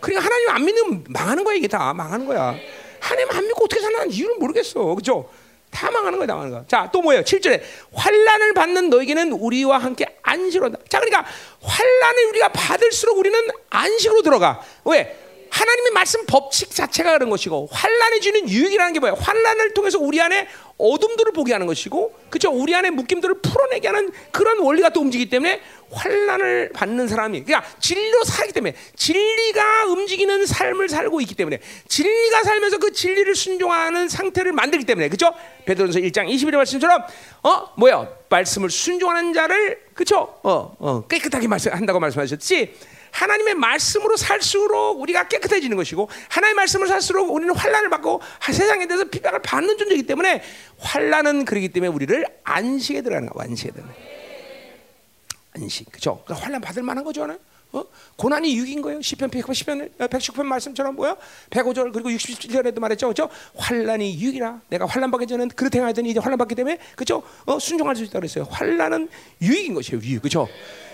[0.00, 2.54] 그러니까 하나님 안 믿으면 망하는 거야 이게 다 망하는 거야.
[3.00, 4.94] 하나님 안 믿고 어떻게 사는 이유를 모르겠어.
[4.94, 5.28] 그죠?
[5.70, 6.64] 다 망하는 거야, 다 망하는 거야.
[6.66, 7.22] 자, 또 뭐예요?
[7.22, 7.60] 7절에
[7.92, 10.70] 환란을 받는 너에게는 우리와 함께 안식으로.
[10.88, 11.26] 자, 그러니까
[11.60, 13.38] 환란을 우리가 받을수록 우리는
[13.68, 14.62] 안식으로 들어가.
[14.86, 15.27] 왜?
[15.50, 19.16] 하나님의 말씀 법칙 자체가 그런 것이고 환란이 주는 유익이라는 게 뭐예요?
[19.20, 20.48] 환란을 통해서 우리 안에
[20.78, 22.50] 어둠들을 보게 하는 것이고, 그렇죠?
[22.50, 25.60] 우리 안에 묶임들을 풀어내게 하는 그런 원리가 또 움직이기 때문에
[25.90, 31.58] 환란을 받는 사람이, 그러니까 진리로 살기 때문에 진리가 움직이는 삶을 살고 있기 때문에
[31.88, 35.34] 진리가 살면서 그 진리를 순종하는 상태를 만들기 때문에, 그렇죠?
[35.64, 37.02] 베드로전서 1장 21절 말씀처럼,
[37.42, 38.08] 어, 뭐야?
[38.28, 40.38] 말씀을 순종하는 자를, 그렇죠?
[40.44, 42.74] 어, 어, 깨끗하게 말씀 한다고 말씀하셨지.
[43.18, 48.20] 하나님의 말씀으로 살수록 우리가 깨끗해지는 것이고 하나님의 말씀을 살수록 우리는 환란을 받고
[48.52, 50.42] 세상에 대해서 비방을 받는 존재이기 때문에
[50.78, 53.94] 환란은 그러기 때문에 우리를 안식에 들어가는 거야 안식에 들어가는.
[55.56, 56.22] 안식 그죠?
[56.24, 57.26] 그러니까 환란 받을 만한 거죠?
[57.70, 57.84] 어?
[58.16, 59.02] 고난이 유익인 거예요.
[59.02, 61.16] 시편 110편 119편 말씀처럼 뭐야?
[61.50, 63.08] 105절 그리고 67절에도 말했죠.
[63.08, 63.28] 그죠?
[63.56, 64.60] 환란이 유익이라.
[64.68, 67.22] 내가 환란 받기 전에는 그렇게 행하더니 이제 환란 받기 때문에 그죠?
[67.44, 68.44] 어, 순종할 수 있다 그랬어요.
[68.44, 69.08] 환란은
[69.42, 70.00] 유익인 것이에요.
[70.02, 70.22] 유익.
[70.22, 70.48] 그죠?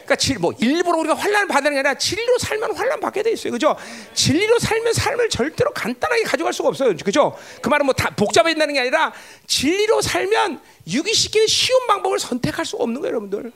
[0.05, 3.53] 그러니까 질, 뭐 일부러 우리가 환란을 받는 게 아니라 진리로 살면 환란 받게 돼 있어요.
[3.53, 3.75] 그죠?
[4.13, 6.95] 진리로 살면 삶을 절대로 간단하게 가져갈 수가 없어요.
[7.05, 7.37] 그죠?
[7.63, 9.13] 그 말은 뭐 다 복잡해진다는 게 아니라
[9.47, 13.53] 진리로 살면 유기시키는 쉬운 방법을 선택할 수가 없는 거예요, 여러분들.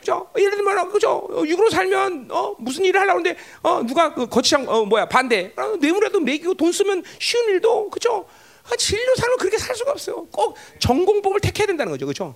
[0.00, 0.28] 그죠?
[0.36, 1.28] 예를 들면 그죠?
[1.30, 5.52] 어, 육으로 살면 어, 무슨 일을 하려고 하는데 어, 누가 그 거치장 어, 뭐야 반대
[5.56, 8.26] 어, 뇌물이라도 매기고 돈 쓰면 쉬운 일도 그죠?
[8.64, 10.26] 아, 진리로 살면 그렇게 살 수가 없어요.
[10.32, 12.34] 꼭 전공법을 택해야 된다는 거죠, 그죠?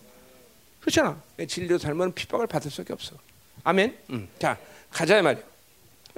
[0.80, 1.20] 그렇잖아.
[1.48, 3.16] 진리로 살면 핍박을 받을 수밖에 없어.
[3.66, 3.98] 아멘.
[4.10, 4.28] 음.
[4.38, 4.56] 자
[4.92, 5.42] 가자 말이야.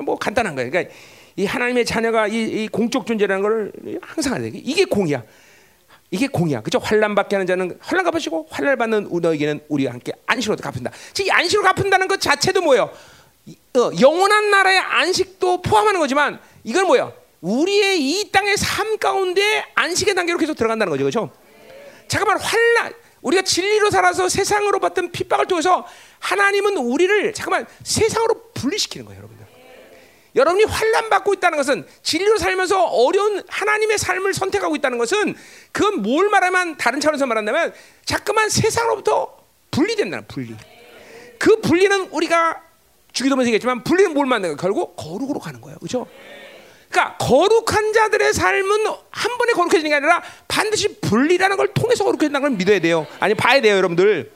[0.05, 0.71] 뭐 간단한 거예요.
[0.71, 0.95] 그러니까
[1.37, 3.73] 이 하나님의 자녀가 이, 이 공적 존재라는 걸
[4.03, 4.51] 항상 돼.
[4.53, 5.23] 이게 공이야.
[6.11, 6.61] 이게 공이야.
[6.61, 6.79] 그죠?
[6.79, 10.91] 환란 받게 하는 자는 환란 갚으시고 환란 받는 너에게는 우리가 함께 안식으로 갚은다.
[11.15, 12.91] 즉 안식으로 갚은다는 것 자체도 뭐예요?
[13.77, 17.13] 어, 영원한 나라의 안식도 포함하는 거지만 이건 뭐야?
[17.41, 21.05] 우리의 이 땅의 삶 가운데 안식의 단계로 계속 들어간다는 거죠.
[21.05, 21.31] 그렇죠?
[22.09, 22.93] 잠깐만 환란
[23.23, 25.87] 우리가 진리로 살아서 세상으로 받던 핍박을 통해서
[26.21, 29.47] 하나님은 우리를 잠깐만 세상으로 분리시키는 거예요, 여러분들.
[30.35, 35.35] 여러분이 환란 받고 있다는 것은 진리로 살면서 어려운 하나님의 삶을 선택하고 있다는 것은
[35.73, 37.73] 그건 뭘 말하면 다른 차원에서 말한다면
[38.05, 39.37] 자꾸만 세상으로부터
[39.71, 40.55] 분리된다는 분리.
[41.39, 42.63] 그 분리는 우리가
[43.13, 44.63] 주기도문에 얘기했지만 분리는 뭘 만드는 거야?
[44.63, 45.79] 결국 거룩으로 가는 거예요.
[45.79, 46.07] 그렇죠?
[46.91, 52.51] 그러니까 거룩한 자들의 삶은 한 번에 거룩해지는 게 아니라 반드시 분리라는 걸 통해서 거룩해진다는 걸
[52.57, 53.07] 믿어야 돼요.
[53.21, 54.31] 아니 봐야 돼요, 여러분들.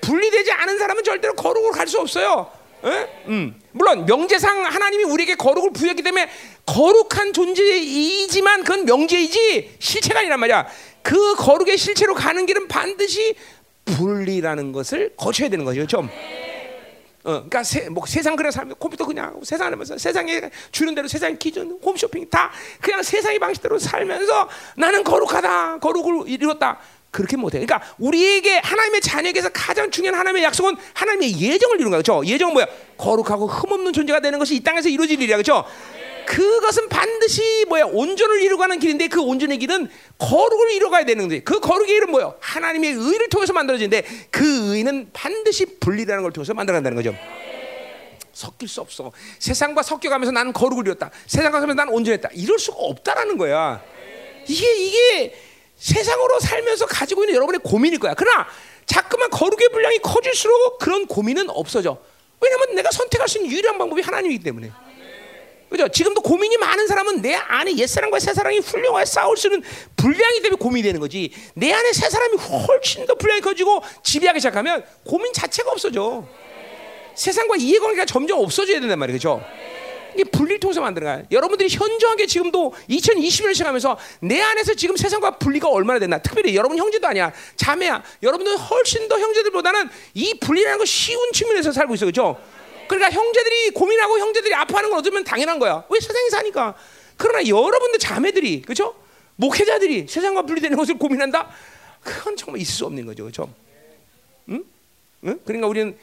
[0.00, 2.50] 분리되지 않은 사람은 절대로 거룩으로 갈 수 없어요.
[3.28, 3.54] 음.
[3.70, 6.28] 물론 명제상 하나님이 우리에게 거룩을 부여했기 때문에
[6.66, 10.66] 거룩한 존재이지만 그건 명제이지 실체가 아니란 말이야.
[11.02, 13.34] 그 거룩의 실체로 가는 길은 반드시
[13.84, 15.86] 분리라는 것을 거쳐야 되는 거죠.
[15.86, 16.08] 좀.
[17.24, 21.36] 어, 그러니까 세, 뭐 세상 그래 살면 컴퓨터 그냥 세상 하면서 세상에 주는 대로 세상
[21.38, 22.50] 기준 홈쇼핑 다
[22.80, 26.78] 그냥 세상의 방식대로 살면서 나는 거룩하다 거룩을 이루었다
[27.12, 27.60] 그렇게 못해.
[27.60, 32.22] 그러니까 우리에게 하나님의 자녀에게서 가장 중요한 하나님의 약속은 하나님의 예정을 이루는 거죠.
[32.24, 32.66] 예정은 뭐야?
[32.96, 35.64] 거룩하고 흠없는 존재가 되는 것이 이 땅에서 이루어질 일이야, 그렇죠?
[36.26, 37.84] 그것은 반드시 뭐야?
[37.84, 41.40] 온전을 이루가는 길인데 그 온전의 길은 거룩을 이루어가야 되는 거지.
[41.40, 42.34] 그 거룩의 길은 뭐야?
[42.40, 47.14] 하나님의 의를 통해서 만들어지는데 그 의는 반드시 분리라는 걸 통해서 만들어간다는 거죠.
[48.32, 49.12] 섞일 수 없어.
[49.38, 51.10] 세상과 섞여가면서 나는 거룩을 이뤘다.
[51.26, 52.30] 세상과 섞면서 나는 온전했다.
[52.34, 53.82] 이럴 수가 없다라는 거야.
[54.48, 55.34] 이게 이게
[55.76, 58.14] 세상으로 살면서 가지고 있는 여러분의 고민일 거야.
[58.14, 58.46] 그러나
[58.86, 61.98] 자꾸만 거룩의 분량이 커질수록 그런 고민은 없어져.
[62.40, 64.70] 왜냐하면 내가 선택할 수 있는 유일한 방법이 하나님이기 때문에.
[65.72, 65.88] 그죠?
[65.88, 69.62] 지금도 고민이 많은 사람은 내 안에 옛사람과 새사람이 훌륭하게 싸울 수 있는
[69.96, 71.32] 분량이 때문에 고민이 되는 거지.
[71.54, 76.24] 내 안에 새사람이 훨씬 더 분량이 커지고 지배하기 시작하면 고민 자체가 없어져.
[77.14, 79.16] 세상과 이해관계가 점점 없어져야 된단 말이에요.
[79.16, 79.44] 그죠?
[80.14, 81.22] 이게 분리를 통해서 만드는 거야.
[81.30, 86.18] 여러분들이 현저하게 지금도 2020년을 시작하면서 내 안에서 지금 세상과 분리가 얼마나 됐나.
[86.18, 87.32] 특별히 여러분 형제도 아니야.
[87.56, 88.02] 자매야.
[88.22, 92.06] 여러분들 훨씬 더 형제들보다는 이 분리라는 거 쉬운 측면에서 살고 있어.
[92.06, 92.38] 그죠?
[92.88, 95.84] 그러니까 형제들이 고민하고 형제들이 아파하는 건 어쩌면 당연한 거야.
[95.88, 96.74] 왜 세상에 사니까.
[97.16, 98.94] 그러나 여러분들 자매들이, 그죠?
[99.36, 101.50] 목회자들이 세상과 분리되는 것을 고민한다?
[102.02, 103.24] 그건 정말 있을 수 없는 거죠.
[103.24, 103.52] 그죠?
[104.48, 104.64] 응?
[105.24, 105.40] 응?
[105.44, 105.96] 그러니까 우리는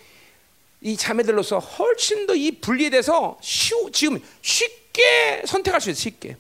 [0.82, 6.38] 이 자매들로서 훨씬 더 이 분리에 대해서 쉬우, 지금 쉽게 선택할 수 있어 쉽게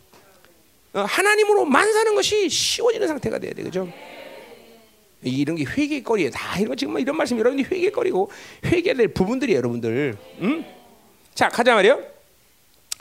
[0.94, 3.88] 어, 하나님으로만 사는 것이 쉬워지는 상태가 돼야 돼 그죠?
[5.22, 8.32] 이런 게 회개거리에 다 이런 거 지금 뭐 이런 말씀 여러분이 회개거리고
[8.66, 10.66] 회개될 부분들이 여러분들 음?
[11.34, 12.02] 자 가자 말이요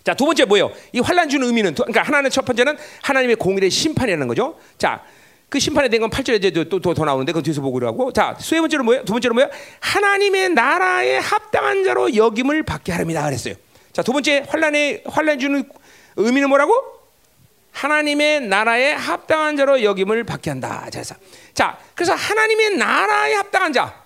[0.04, 0.72] 자 두 번째 뭐예요?
[0.92, 5.04] 이 환란 주는 의미는 그러니까 하나는 첫 번째는 하나님의 공일의 심판이라는 거죠 자
[5.48, 8.60] 그 심판에 대한 건 8절에 또, 또, 더 나오는데 그 뒤에서 보기로 하고 자, 세
[8.60, 9.04] 번째로 뭐예요?
[9.04, 9.50] 두 번째로 뭐예요?
[9.80, 13.54] 하나님의 나라에 합당한 자로 여김을 받게 하렵니다 그랬어요.
[13.92, 15.64] 자, 두 번째 환란의 환란 주는
[16.16, 16.97] 의미는 뭐라고?
[17.72, 20.88] 하나님의 나라에 합당한 자로 여김을 받게 한다.
[20.90, 21.02] 자,
[21.54, 24.04] 자, 그래서 하나님의 나라에 합당한 자.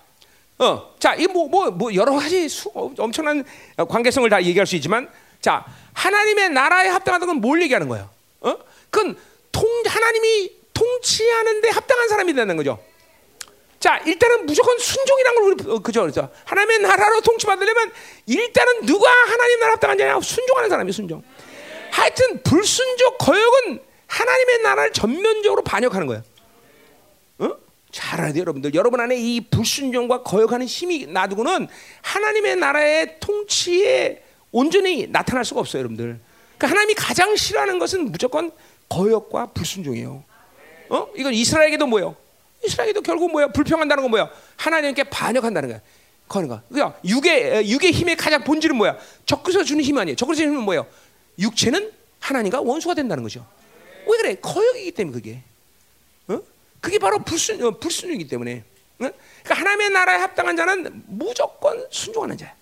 [0.59, 3.43] 어, 자, 이 뭐, 뭐, 뭐 여러 가지 수, 엄청난
[3.75, 5.09] 관계성을 다 얘기할 수 있지만,
[5.41, 8.09] 자, 하나님의 나라에 합당하다는 건 뭘 얘기하는 거예요?
[8.41, 8.55] 어?
[8.89, 9.17] 그건
[9.51, 12.79] 통 하나님이 통치하는데 합당한 사람이 되는 거죠.
[13.79, 16.29] 자, 일단은 무조건 순종이란 걸 우리 어, 그죠, 그죠.
[16.45, 17.91] 하나님의 나라로 통치받으려면
[18.25, 20.19] 일단은 누가 하나님 나라 합당한 자냐?
[20.21, 21.21] 순종하는 사람이 순종.
[21.93, 26.23] 하여튼 불순종 거역은 하나님의 나라를 전면적으로 반역하는 거예요.
[27.37, 27.51] 어?
[27.91, 28.73] 잘 알아야 돼요, 여러분들.
[28.73, 31.67] 여러분 안에 이 불순종과 거역하는 힘이 놔두고는
[32.01, 36.19] 하나님의 나라의 통치에 온전히 나타날 수가 없어요, 여러분들.
[36.57, 38.51] 그러니까 하나님이 가장 싫어하는 것은 무조건
[38.89, 40.23] 거역과 불순종이에요.
[40.89, 41.07] 어?
[41.15, 42.15] 이건 이스라엘에게도 뭐예요?
[42.65, 43.47] 이스라엘에게도 결국 뭐야?
[43.49, 44.31] 불평한다는 건 뭐야?
[44.57, 45.81] 하나님께 반역한다는 거야.
[46.27, 46.63] 그러니까
[47.05, 48.97] 육의 육의 힘의 가장 본질은 뭐야?
[49.27, 50.15] 적그서 주는 힘 아니에요.
[50.15, 50.87] 적그서 주는 힘은 뭐예요?
[51.39, 53.45] 육체는 하나님과 원수가 된다는 거죠.
[54.07, 54.35] 왜 그래?
[54.35, 55.41] 거역이기 때문에 그게.
[56.27, 56.41] 어?
[56.79, 58.63] 그게 바로 불순 어, 불순이기 때문에.
[58.99, 59.09] 어?
[59.43, 62.53] 그러니까 하나님의 나라에 합당한 자는 무조건 순종하는 자야.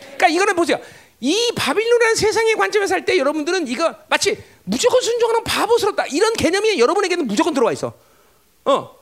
[0.00, 0.80] 그러니까 이거는 보세요.
[1.20, 7.54] 이 바빌론이라는 세상의 관점에서 살때 여러분들은 이거 마치 무조건 순종하는 바보스럽다 이런 개념이 여러분에게는 무조건
[7.54, 7.92] 들어와 있어.
[8.64, 8.97] 어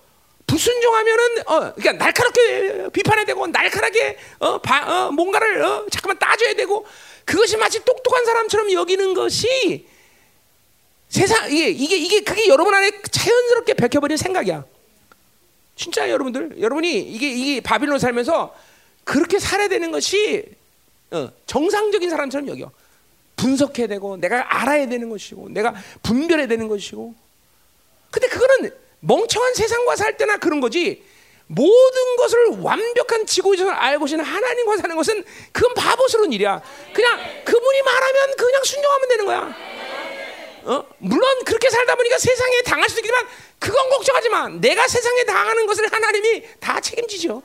[0.46, 6.86] 불순종하면은 어 그러니까 날카롭게 비판해야 되고 날카롭게 어, 바, 어 뭔가를 어, 잠깐만 따져야 되고
[7.24, 9.86] 그것이 마치 똑똑한 사람처럼 여기는 것이
[11.08, 14.64] 세상 이게 이게 이게 그게 여러분 안에 자연스럽게 박혀버린 생각이야.
[15.74, 18.54] 진짜 여러분들 여러분이 이게 이게 바빌론 살면서
[19.04, 20.44] 그렇게 살아야 되는 것이
[21.10, 22.70] 어, 정상적인 사람처럼 여겨.
[23.36, 27.14] 분석해야 되고 내가 알아야 되는 것이고 내가 분별해야 되는 것이고.
[28.10, 28.70] 근데 그거는
[29.00, 31.04] 멍청한 세상과 살 때나 그런 거지.
[31.48, 36.60] 모든 것을 완벽한 지구에서 알고 계시는 하나님과 사는 것은 그건 바보스러운 일이야.
[36.92, 39.56] 그냥 그분이 말하면 그냥 순종하면 되는 거야.
[40.64, 40.84] 어?
[40.98, 43.24] 물론 그렇게 살다 보니까 세상에 당할 수도 있지만
[43.60, 44.48] 그건 걱정하지 마.
[44.48, 47.42] 내가 세상에 당하는 것을 하나님이 다 책임지죠.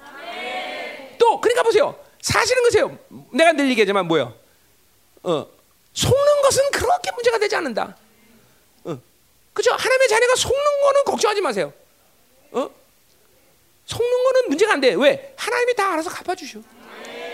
[1.19, 1.95] 또 그러니까 보세요.
[2.21, 2.97] 사실은 그세요.
[3.31, 4.33] 내가 늘 얘기하지만 뭐요?
[5.23, 5.47] 어,
[5.93, 7.95] 속는 것은 그렇게 문제가 되지 않는다.
[9.51, 9.71] 어, 그죠?
[9.73, 11.73] 하나님의 자녀가 속는 거는 걱정하지 마세요.
[12.51, 12.69] 어?
[13.85, 14.93] 속는 거는 문제가 안 돼.
[14.95, 15.33] 왜?
[15.37, 16.59] 하나님이 다 알아서 갚아주셔.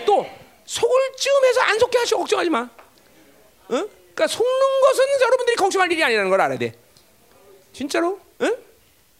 [0.06, 0.26] 또
[0.66, 2.60] 속을 쯤해서 안 속게 하시고 걱정하지 마.
[2.60, 2.68] 어?
[3.68, 6.74] 그러니까 속는 것은 여러분들이 걱정할 일이 아니라는 걸 알아야 돼.
[7.72, 8.20] 진짜로?
[8.40, 8.56] 응?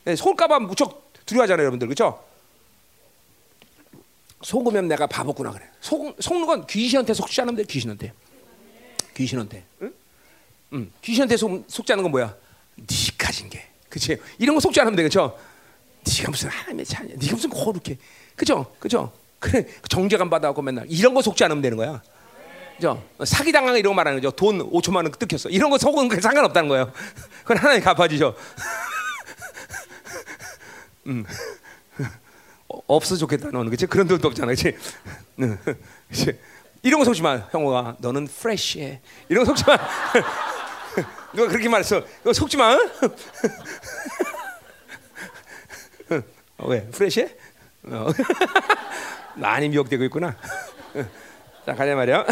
[0.04, 1.86] 네, 속을까봐 무척 두려워하잖아요, 여러분들.
[1.86, 2.24] 그렇죠?
[4.42, 5.68] 속으면 내가 바보구나 그래.
[5.80, 7.64] 속 속는 건 귀신한테 속지 않으면 돼.
[7.64, 8.12] 귀신한테.
[9.14, 9.64] 귀신한테.
[9.82, 9.94] 응?
[10.72, 10.92] 응.
[11.02, 12.36] 귀신한테 속, 속지 않는 건 뭐야?
[12.86, 13.64] 네 가 진 게.
[13.88, 14.18] 그치?
[14.38, 15.02] 이런 거 속지 않으면 돼.
[15.02, 15.36] 그렇죠?
[16.06, 17.14] 네가 무슨 하나님의 자녀.
[17.16, 17.98] 네가 무슨 거룩해.
[18.36, 18.66] 그죠?
[18.78, 19.12] 그죠?
[19.38, 19.66] 그래.
[19.88, 22.02] 정죄감 받아갖고 맨날 이런 거 속지 않으면 되는 거야.
[22.76, 23.02] 그죠?
[23.24, 24.34] 사기 당한 이런 거 말하는 거죠.
[24.36, 25.48] 돈 5천만 원 뜯겼어.
[25.48, 26.92] 이런 거 속은 상관없다는 거예요.
[27.42, 28.34] 그건 하나님 갚아주죠.
[31.06, 31.24] 음.
[32.68, 34.76] 어, 없어 좋겠다 너는 그치 그런 돈도 없잖아 그치
[36.10, 36.38] 그치
[36.82, 39.00] 이런 거 속지 마 형호가 너는 프레쉬해
[39.30, 39.78] 이런 거 속지 마
[41.34, 42.02] 누가 그렇게 말했어?
[42.22, 42.76] 이거 속지 마
[46.58, 46.86] 어, 왜?
[46.90, 47.36] 프레쉬해?
[47.84, 48.06] 어.
[49.36, 50.36] 많이 미혹되고 있구나.
[51.64, 52.26] 자 가자 말이야.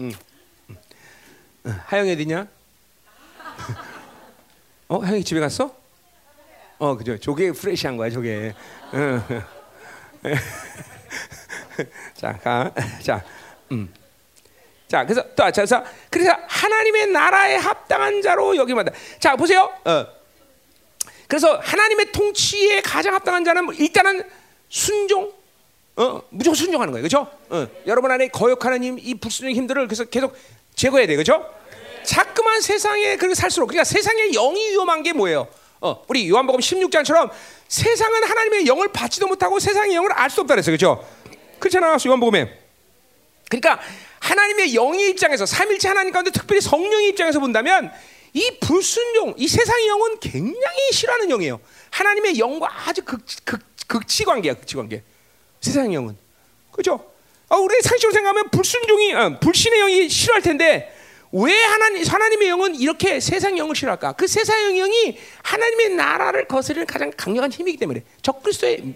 [0.00, 0.12] 음.
[1.86, 2.46] 하영이 어디냐?
[4.88, 5.74] 어 하영이 집에 갔어?
[6.78, 7.18] 어 그죠.
[7.18, 8.54] 저게 프레시한 거야 저게
[12.14, 12.72] 자, 가.
[13.02, 13.24] 자,
[13.72, 13.92] 음.
[14.88, 18.92] 자, 그래서 또 그래서 그래서 하나님의 나라에 합당한 자로 여기만다.
[19.20, 19.70] 자, 보세요.
[19.84, 20.06] 어.
[21.26, 24.22] 그래서 하나님의 통치에 가장 합당한 자는 뭐 일단은
[24.70, 25.30] 순종,
[25.96, 27.30] 어, 무조건 순종하는 거예요, 그렇죠?
[27.50, 27.66] 어.
[27.86, 30.34] 여러분 안에 거역하는 힘, 이 불순종 힘들을 그래서 계속
[30.74, 31.46] 제거해야 돼, 그렇죠?
[32.04, 35.48] 자꾸만 세상에 그렇게 살수록 그러니까 세상에 영이 위험한 게 뭐예요?
[35.82, 37.30] 어, 우리 요한복음 16장처럼
[37.68, 40.76] 세상은 하나님의 영을 받지도 못하고 세상의 영을 알 수 없다 그랬어요.
[40.76, 41.06] 그렇죠?
[41.58, 41.96] 그렇잖아.
[42.06, 42.58] 요한복음에.
[43.50, 43.80] 그러니까
[44.20, 47.90] 하나님의 영의 입장에서 삼일체 하나님 가운데 특별히 성령의 입장에서 본다면
[48.34, 51.60] 이 불순종, 이 세상의 영은 굉장히 싫어하는 영이에요.
[51.90, 55.02] 하나님의 영과 아주 극, 극, 극치 관계야, 극치 관계.
[55.60, 56.16] 세상의 영은.
[56.70, 57.10] 그죠?
[57.48, 60.94] 아, 우리 상식으로 생각하면 불순종이, 어, 불신의 영이 싫어할 텐데
[61.32, 64.12] 왜 하나님, 하나님의 영은 이렇게 세상 영을 싫어할까?
[64.12, 68.94] 그 세상 영이 하나님의 나라를 거스르는 가장 강력한 힘이기 때문에 적그리스도의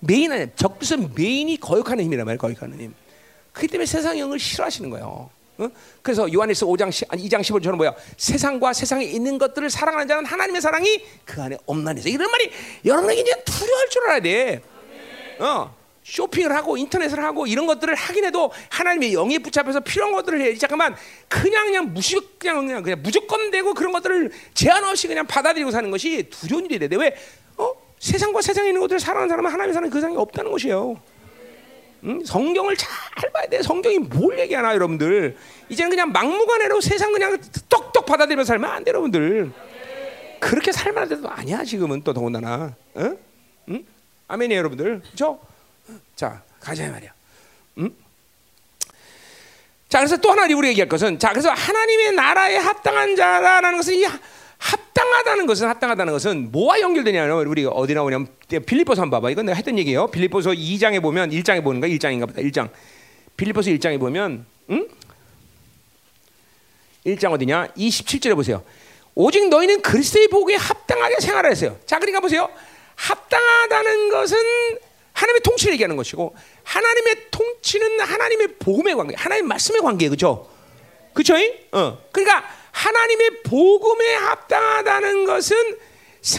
[0.00, 0.46] 메인 아니야.
[0.56, 2.38] 적그리스도 메인이 거역하는 힘이란 말이야.
[2.38, 2.94] 거역하는 힘.
[3.52, 5.30] 그렇기 때문에 세상 영을 싫어하시는 거예요.
[5.58, 5.68] 어?
[6.00, 7.94] 그래서 요한일서 5장 10, 아니 2장 15절은 뭐야?
[8.16, 12.00] 세상과 세상에 있는 것들을 사랑하는 자는 하나님의 사랑이 그 안에 없나니.
[12.06, 12.50] 이런 말이
[12.84, 14.62] 여러분에게 이제 두려워할 줄 알아야 돼.
[15.38, 15.82] 어.
[16.04, 20.96] 쇼핑을 하고 인터넷을 하고 이런 것들을 하긴 해도 하나님의 영에 붙잡혀서 필요한 것들을 해야지 잠깐만
[21.28, 25.88] 그냥 그냥 무시 그냥 그냥 그냥 무조건 되고 그런 것들을 제한 없이 그냥 받아들이고 사는
[25.92, 26.96] 것이 두려운 일이 돼.
[26.96, 27.14] 왜?
[27.56, 27.72] 어?
[28.00, 31.00] 세상과 세상에 있는 것들을 사랑하는 사람은 하나님의 사는 그 세상에 없다는 것이에요.
[32.04, 32.24] 응?
[32.24, 32.90] 성경을 잘
[33.32, 33.62] 봐야 돼.
[33.62, 35.36] 성경이 뭘 얘기하나 여러분들.
[35.68, 37.38] 이제는 그냥 막무가내로 세상 그냥
[37.68, 39.52] 떡떡 받아들이면서 살면 안 돼, 여러분들.
[40.40, 42.74] 그렇게 살만한 데도 아니야 지금은 또 더군다나.
[42.96, 43.16] 응?
[43.68, 43.84] 응?
[44.26, 45.00] 아멘이에요, 여러분들.
[45.00, 45.38] 그렇죠?
[46.16, 47.12] 자, 가자 말이야.
[47.78, 47.96] 음?
[49.88, 54.04] 자, 그래서 또 하나 우리 얘기할 것은 자, 그래서 하나님의 나라에 합당한 자라는 것은 이
[54.62, 59.30] 합당하다는 것은 합당하다는 것은 뭐와 연결되냐면 우리 어디 나오냐면 빌립보서 한번 봐봐.
[59.30, 60.06] 이건 내가 했던 얘기예요.
[60.08, 62.40] 빌립보서 2장에 보면 1장에 보는가 1장인가 보다.
[62.40, 62.70] 1장.
[63.36, 64.88] 빌립보서 1장에 보면 응?
[67.04, 67.68] 1장 어디냐?
[67.76, 68.62] 27절에 보세요.
[69.14, 71.78] 오직 너희는 그리스도의 복에 합당하게 생활했어요.
[71.84, 72.48] 자, 그러니까 보세요.
[72.94, 74.38] 합당하다는 것은
[75.12, 80.48] 하나님의 통치를 얘기하는 것이고 하나님의 통치는 하나님의 복음의 관계, 하나님 말씀의 관계, 그렇죠?
[81.12, 81.34] 그렇죠?
[81.72, 81.98] 어.
[82.12, 85.56] 그러니까 하나님의 복음에 합당하다는 것은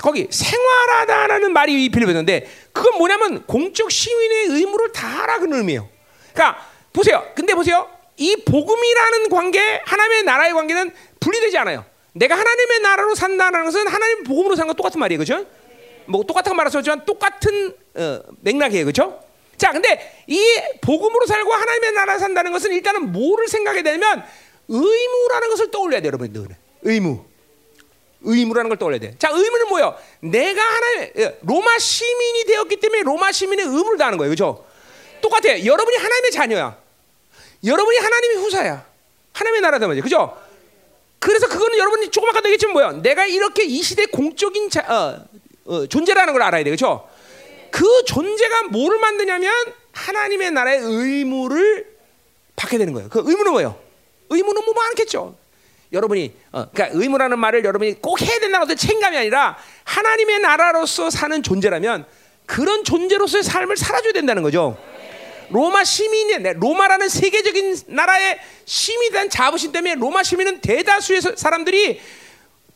[0.02, 5.90] 거기 생활하다라는 말이 빌립보인데 그건 뭐냐면 공적 시민의 의무를 다하라 그런 의미예요.
[6.34, 7.26] 그러니까 보세요.
[7.36, 7.90] 근데 보세요.
[8.18, 11.86] 이 복음이라는 관계, 하나님의 나라의 관계는 분리되지 않아요.
[12.14, 15.46] 내가 하나님의 나라로 산다는 것은 하나님 복음으로 사는 것 똑같은 말이에요, 그렇죠?
[16.06, 19.20] 뭐 똑같은 말을 썼지만 똑같은 어, 맥락이에요, 그렇죠?
[19.58, 20.42] 자, 근데 이
[20.82, 24.24] 복음으로 살고 하나님의 나라 산다는 것은 일단은 뭐를 생각해야 되면
[24.68, 26.56] 의무라는 것을 떠올려야 돼요, 여러분들.
[26.84, 27.26] 의무.
[28.22, 29.16] 의무라는 걸 떠올려야 돼.
[29.20, 29.98] 자, 의무는 뭐예요?
[30.22, 34.66] 내가 하나의 예, 로마 시민이 되었기 때문에 로마 시민의 의무를 다하는 거예요, 그렇죠?
[35.22, 35.66] 똑같아요.
[35.66, 36.78] 여러분이 하나님의 자녀야.
[37.66, 38.86] 여러분이 하나님의 후사야.
[39.34, 40.04] 하나님의 나라다 말이죠.
[40.04, 40.38] 그죠?
[41.20, 42.92] 그래서 그거는 여러분이 조금 아까 얘기했지만 뭐야?
[43.02, 45.26] 내가 이렇게 이 시대 공적인 자, 어,
[45.66, 46.70] 어, 존재라는 걸 알아야 돼.
[46.70, 47.08] 그죠?
[47.72, 49.52] 그 존재가 뭐를 만드냐면
[49.94, 51.94] 하나님의 나라의 의무를
[52.56, 53.10] 받게 되는 거예요.
[53.10, 53.83] 그 의무는 뭐예요?
[54.36, 55.36] 의무는 뭐 많겠죠.
[55.92, 61.44] 여러분이 어, 그러니까 의무라는 말을 여러분이 꼭 해야 된다는 것은 책임감이 아니라 하나님의 나라로서 사는
[61.44, 62.06] 존재라면
[62.46, 64.78] 그런 존재로서의 삶을 살아줘야 된다는 거죠.
[65.50, 72.02] 로마 시민이 로마라는 세계적인 나라의 시민에 자부심 때문에 로마 시민은 대다수의 사람들이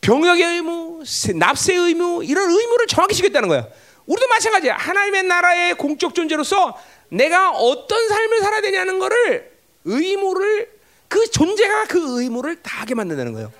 [0.00, 1.02] 병역의 의무,
[1.34, 3.68] 납세 의무 이런 의무를 정확히 지켰다는 거예요.
[4.06, 4.76] 우리도 마찬가지야.
[4.76, 6.78] 하나님의 나라의 공적 존재로서
[7.08, 9.50] 내가 어떤 삶을 살아야 되냐는 것을
[9.84, 10.77] 의무를
[11.08, 13.52] 그 존재가 그 의무를 다하게 만든다는 거예요.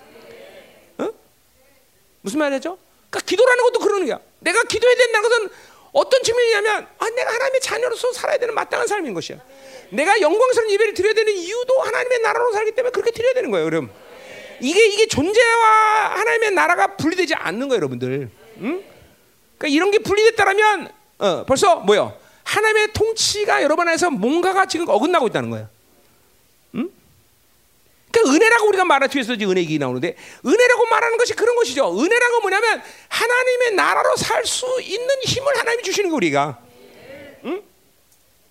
[0.98, 1.08] 어?
[2.20, 2.78] 무슨 말이죠?
[3.10, 4.20] 그러니까 기도라는 것도 그러는 거야.
[4.40, 5.48] 내가 기도해야 된다는 것은
[5.92, 9.38] 어떤 측면이냐면 아, 내가 하나님의 자녀로서 살아야 되는 마땅한 삶인 것이야.
[9.90, 13.90] 내가 영광스러운 예배를 드려야 되는 이유도 하나님의 나라로 살기 때문에 그렇게 드려야 되는 거예요, 여러분.
[14.60, 18.30] 이게 이게 존재와 하나님의 나라가 분리되지 않는 거예요, 여러분들.
[18.58, 18.84] 응?
[19.56, 22.16] 그러니까 이런 게 분리됐다라면 어, 벌써 뭐요?
[22.44, 25.68] 하나님의 통치가 여러분 안에서 뭔가가 지금 어긋나고 있다는 거예요.
[28.18, 28.22] 응?
[28.24, 31.98] 그러니까 은혜라고 우리가 말할 뒤에서 은혜 얘기 나오는데 은혜라고 말하는 것이 그런 것이죠.
[31.98, 36.58] 은혜라고 뭐냐면 하나님의 나라로 살 수 있는 힘을 하나님이 주시는 거 우리가.
[37.44, 37.62] 응?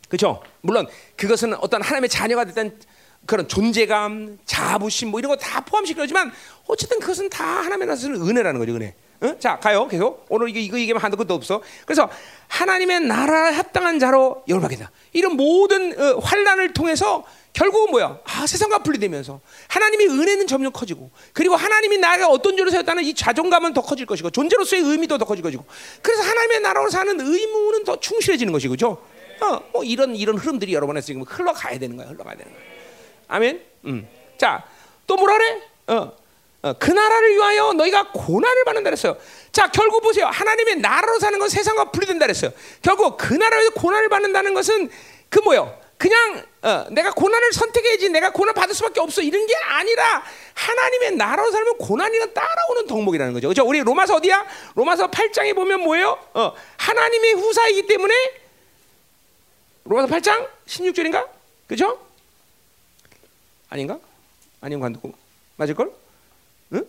[0.10, 0.42] 그렇죠?
[0.62, 2.80] 물론 그것은 어떤 하나님의 자녀가 됐던
[3.26, 6.32] 그런 존재감, 자부심 뭐 이런 거 다 포함시켜지만
[6.68, 8.96] 어쨌든 그것은 다 하나님의 나라에서는 은혜라는 거죠, 은혜.
[9.24, 9.36] 응?
[9.40, 11.62] 자 가요 계속 오늘 이거 이거 얘기하면 한도 끝도 없어.
[11.86, 12.08] 그래서
[12.50, 14.92] 하나님의 나라에 합당한 자로 열받겠다.
[15.14, 17.24] 이런 모든 어, 환란을 통해서
[17.58, 18.20] 결국은 뭐야?
[18.24, 23.74] 아, 세상과 분리되면서 하나님의 은혜는 점점 커지고 그리고 하나님이 나가 어떤 존재로 세웠다는 이 자존감은
[23.74, 25.66] 더 커질 것이고 존재로서의 의미도 더 커질 것이고
[26.04, 29.04] 그래서 하나님의 나라로 사는 의무는 더 충실해지는 것이고 그죠?
[29.42, 32.62] 어, 뭐 이런 이런 흐름들이 여러분에서 지금 흘러가야 되는 거야, 흘러가야 되는 거야.
[33.28, 33.66] 아멘.
[33.86, 34.08] 음.
[34.38, 34.64] 자,
[35.08, 35.62] 또 뭐라 그래?
[35.88, 36.12] 어,
[36.62, 39.18] 어, 그 나라를 위하여 너희가 고난을 받는다 그랬어요.
[39.52, 40.28] 자, 결국 보세요.
[40.28, 42.52] 하나님의 나라로 사는 건 세상과 분리된다 그랬어요.
[42.84, 44.92] 결국 그 나라에서 고난을 받는다는 것은
[45.30, 45.76] 그 뭐요?
[45.98, 50.24] 그냥 어, 내가 고난을 선택해야지 내가 고난 받을 수밖에 없어 이런 게 아니라
[50.54, 53.48] 하나님의 나라로 살면 고난이는 따라오는 덕목이라는 거죠.
[53.50, 53.64] 그죠?
[53.64, 54.46] 우리 로마서 어디야?
[54.76, 56.20] 로마서 8장에 보면 뭐예요?
[56.34, 58.14] 어, 하나님의 후사이기 때문에
[59.84, 61.28] 로마서 8장 16절인가?
[61.68, 62.00] 그죠?
[63.70, 64.00] 아닌가?
[64.60, 65.14] 아닌 관두고
[65.58, 65.92] 맞을 걸?
[66.74, 66.86] 응?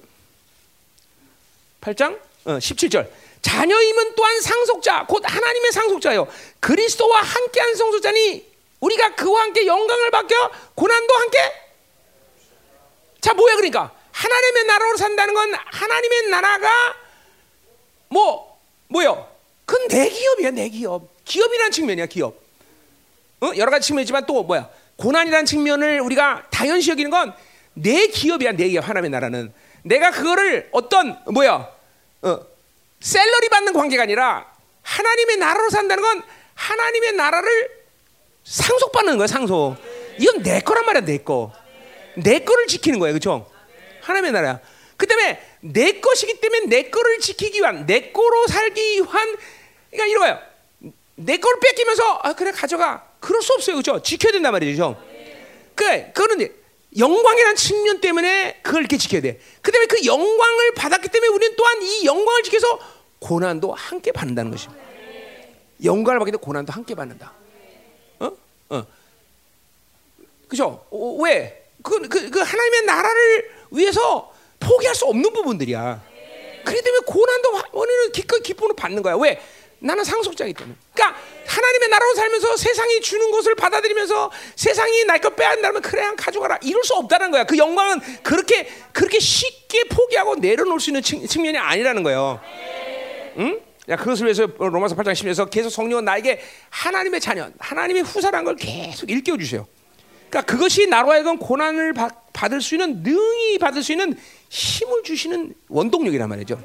[1.82, 3.08] 8장 어, 17절.
[3.42, 6.26] 자녀임은 또한 상속자, 곧 하나님의 상속자요.
[6.60, 8.47] 그리스도와 함께한 상속자니
[8.80, 11.38] 우리가 그와 함께 영광을 받겨 고난도 함께.
[13.20, 16.94] 자 뭐야 그러니까 하나님의 나라로 산다는 건 하나님의 나라가
[18.08, 19.28] 뭐 뭐요?
[19.64, 21.08] 그건 내 기업이야 내 기업.
[21.24, 22.34] 기업이라는 측면이야 기업.
[23.40, 23.52] 어?
[23.56, 24.68] 여러 가지 측면이지만 또 뭐야?
[24.96, 27.48] 고난이라는 측면을 우리가 당연시 여기는 건
[27.80, 29.52] 내 기업이야 내 기업 하나님의 나라는.
[29.84, 31.68] 내가 그거를 어떤 뭐야?
[32.22, 32.40] 어,
[33.00, 34.52] 셀러리 받는 관계가 아니라
[34.82, 36.22] 하나님의 나라로 산다는 건
[36.54, 37.77] 하나님의 나라를
[38.48, 39.76] 상속받는 거야 상속.
[40.18, 41.52] 이건 내 거란 말이야 내 거.
[42.16, 43.48] 내 거를 지키는 거야 그렇죠?
[44.00, 44.60] 하나님의 나라야.
[44.96, 49.36] 그 때문에 내 것이기 때문에 내 거를 지키기 위한 내 거로 살기 위한
[49.90, 50.38] 그러니까 이런 거예요.
[51.16, 53.06] 내 거를 뺏기면서 아 그래 가져가.
[53.20, 54.02] 그럴 수 없어요 그렇죠?
[54.02, 54.96] 지켜야 된단 말이죠.
[55.74, 56.48] 그래 그거는
[56.96, 59.38] 영광이라는 측면 때문에 그걸 이렇게 지켜야 돼.
[59.60, 62.78] 그 때문에 그 영광을 받았기 때문에 우리는 또한 이 영광을 지켜서
[63.18, 64.82] 고난도 함께 받는다는 것입니다.
[65.84, 67.32] 영광을 받기 때문에 고난도 함께 받는다.
[68.20, 68.32] 어?
[68.70, 68.86] 어.
[70.48, 70.84] 그죠?
[70.90, 71.62] 어, 왜?
[71.82, 76.02] 그, 그, 그 하나님의 나라를 위해서 포기할 수 없는 부분들이야.
[76.64, 79.14] 그렇기 때문에 고난도 원인은 기꺼이 기쁨으로 받는 거야.
[79.16, 79.40] 왜?
[79.80, 80.76] 나는 상속자이기 때문에.
[80.92, 86.58] 그러니까 하나님의 나라로 살면서 세상이 주는 것을 받아들이면서 세상이 날 것 빼앗는다면 그래 한 가져가라.
[86.62, 87.44] 이럴 수 없다는 거야.
[87.44, 92.40] 그 영광은 그렇게 그렇게 쉽게 포기하고 내려놓을 수 있는 측, 면이 아니라는 거예요.
[93.38, 93.60] 응?
[93.88, 99.08] 야, 그것을 위해서 로마서 8장 10절에서 계속 성령은 나에게 하나님의 자녀, 하나님의 후사라는 걸 계속
[99.08, 99.66] 일깨워 주세요.
[100.30, 104.16] 그러니까 그것이 나로 하여금 고난을 받, 받을 수 있는 능히 받을 수 있는
[104.48, 106.60] 힘을 주시는 원동력이란 말이죠.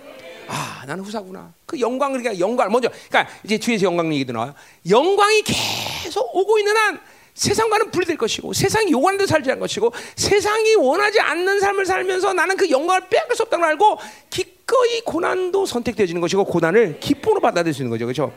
[0.48, 1.54] 아, 나는 후사구나.
[1.66, 2.90] 그 영광을 그러니까 영광 먼저.
[3.10, 4.54] 그러니까 이제 뒤에서 영광 얘기도 나와요.
[4.90, 7.00] 영광이 계속 오고 있는 한
[7.34, 12.56] 세상과는 분리될 것이고 세상이 요구하는 대로 살지 않을 것이고 세상이 원하지 않는 삶을 살면서 나는
[12.56, 13.98] 그 영광을 빼앗길 수 없다는 걸 알고
[14.30, 18.06] 기꺼이 고난도 선택되어지는 것이고 고난을 기쁨으로 받아들일 수 있는 거죠.
[18.06, 18.32] 그렇죠?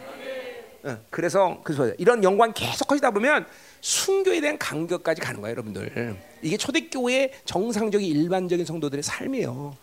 [0.85, 3.45] 어, 그래서 그래서 이런 영광 계속 하시다 보면
[3.87, 6.17] 순교에 대한 간격까지 가는 거예요, 여러분들.
[6.43, 9.77] 이게 초대교회의 정상적인 일반적인 성도들의 삶이에요.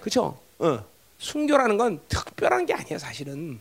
[0.00, 0.36] 그렇죠?
[0.58, 0.84] 어.
[1.18, 3.60] 순교라는 건 특별한 게 아니야, 사실은.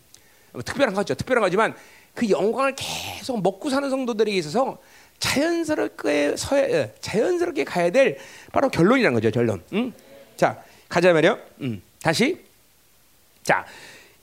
[0.52, 1.14] 뭐 특별한 거죠.
[1.14, 1.76] 특별한 거지만
[2.16, 4.80] 그 영광을 계속 먹고 사는 성도들에게 있어서
[5.20, 8.18] 자연스럽게 서야, 예, 자연스럽게 가야 될
[8.52, 9.30] 바로 결론이라는 거죠.
[9.30, 9.64] 결론.
[9.74, 9.94] 음?
[10.36, 10.60] 자
[10.90, 11.38] 가자 말이요.
[11.62, 12.40] 음, 다시
[13.44, 13.64] 자.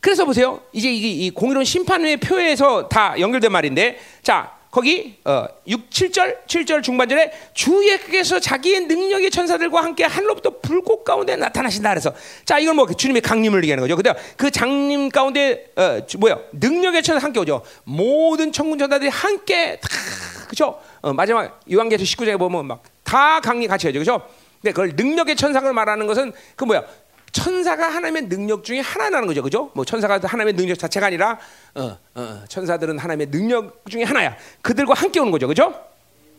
[0.00, 0.62] 그래서 보세요.
[0.72, 6.82] 이제 이게 이 공의로운 심판의 표에서 다 연결된 말인데, 자 거기 어, 6, 7절, 7절
[6.82, 12.12] 중반절에 주 예수께서 자기의 능력의 천사들과 함께 하늘로부터 불꽃 가운데 나타나신다 그래서
[12.44, 13.96] 자 이건 뭐 주님의 강림을 얘기하는 거죠.
[13.96, 17.62] 근데 그 장님 가운데 어, 뭐야 능력의 천사 함께 오죠.
[17.84, 19.88] 모든 천군 천사들이 함께 다
[20.48, 20.80] 그죠.
[21.00, 24.22] 어, 마지막 요한계시록 19장에 보면 막 다 강림 같이 하죠, 그죠?
[24.62, 26.84] 근데 그걸 능력의 천상을 말하는 것은 그 뭐야?
[27.32, 29.70] 천사가 하나님의 능력 중에 하나라는 거죠, 그죠?
[29.74, 31.38] 뭐 천사가 하나님의 능력 자체가 아니라
[31.74, 34.36] 어, 어, 천사들은 하나님의 능력 중에 하나야.
[34.62, 35.74] 그들과 함께 오는 거죠, 그죠?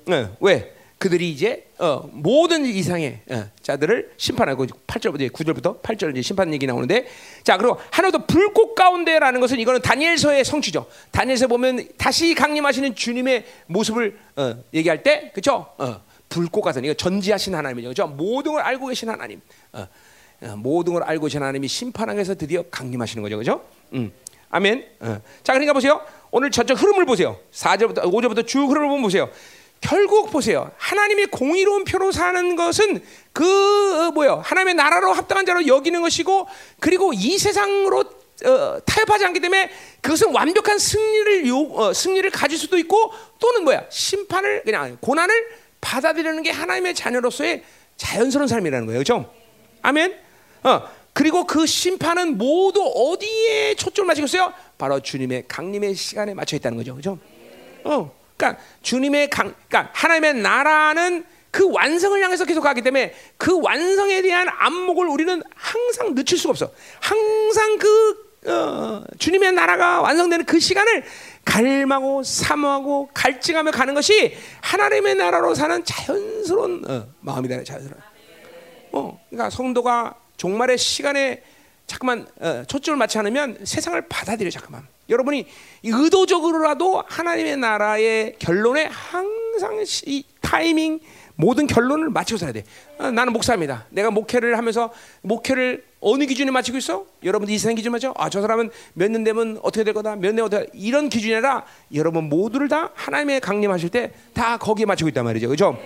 [0.09, 0.75] 어, 왜?
[0.97, 7.07] 그들이 이제 어, 모든 이상의 어, 자들을 심판하고 8절부터 9절부터 8절 이제 심판 얘기 나오는데
[7.43, 10.85] 자 그리고 하나도 불꽃 가운데라는 것은 이거는 다니엘서의 성취죠.
[11.09, 15.73] 다니엘서 보면 다시 강림하시는 주님의 모습을 어, 얘기할 때 그렇죠?
[16.29, 17.89] 불꽃 같은 이거 전지하신 하나님이죠.
[17.89, 18.07] 그죠?
[18.07, 19.41] 모든 걸 알고 계신 하나님.
[20.41, 23.37] 어, 어, 모든 걸 알고 계신 하나님이 심판하에서 드디어 강림하시는 거죠.
[23.37, 23.65] 그죠?
[23.93, 24.11] 음.
[24.49, 24.85] 아멘.
[24.99, 25.21] 어.
[25.43, 26.01] 자, 그러니까 보세요.
[26.29, 27.37] 오늘 저쪽 흐름을 보세요.
[27.53, 29.29] 4절부터 5절부터 쭉 흐름을 보면 보세요.
[29.79, 30.71] 결국 보세요.
[30.77, 33.03] 하나님의 공의로운 표로 사는 것은
[33.33, 34.41] 그 어, 뭐요?
[34.43, 36.47] 하나님의 나라로 합당한 자로 여기는 것이고
[36.79, 38.03] 그리고 이 세상으로
[38.45, 39.69] 어, 타협하지 않기 때문에
[40.01, 45.33] 그것은 완벽한 승리를 요, 어, 승리를 가질 수도 있고 또는 뭐야 심판을 그냥 고난을
[45.79, 47.63] 받아들이는 게 하나님의 자녀로서의
[47.97, 48.99] 자연스러운 삶이라는 거예요.
[48.99, 49.31] 그렇죠?
[49.81, 50.30] 아멘.
[50.63, 50.81] 어,
[51.13, 54.53] 그리고 그 심판은 모두 어디에 초점을 맞추고 있어요?
[54.77, 56.93] 바로 주님의 강림의 시간에 맞춰 있다는 거죠.
[56.93, 57.19] 그렇죠?
[57.83, 58.11] 어.
[58.37, 64.47] 그러니까 주님의 강 그러니까 하나님의 나라는 그 완성을 향해서 계속 가기 때문에 그 완성에 대한
[64.49, 66.71] 안목을 우리는 항상 늦출 수가 없어.
[66.99, 71.03] 항상 그 어, 주님의 나라가 완성되는 그 시간을
[71.45, 77.63] 갈망하고 사모하고 갈증하며 가는 것이 하나님의 나라로 사는 자연스러운 어, 마음이다.
[77.63, 78.01] 자연스러운.
[78.93, 81.43] 어, 그러니까 성도가 종말의 시간에
[81.85, 84.87] 잠깐만 어, 초점을 맞지 않으면 세상을 받아들여 잠깐만.
[85.07, 85.45] 여러분이
[85.83, 90.99] 의도적으로라도 하나님의 나라의 결론에 항상 이 타이밍
[91.35, 92.63] 모든 결론을 맞추고 살아야 돼.
[92.97, 93.85] 어, 나는 목사입니다.
[93.91, 94.91] 내가 목회를 하면서
[95.21, 97.05] 목회를 어느 기준에 맞추고 있어?
[97.23, 98.13] 여러분들 이생 기준 맞죠?
[98.17, 100.15] 아, 저 사람은 몇 년 되면 어떻게 될 거다.
[100.15, 101.63] 몇 년 어떻게 이런 기준이 아니라
[101.93, 105.47] 여러분 모두를 다 하나님의 강림하실 때 다 거기에 맞추고 있단 말이죠.
[105.49, 105.77] 그죠?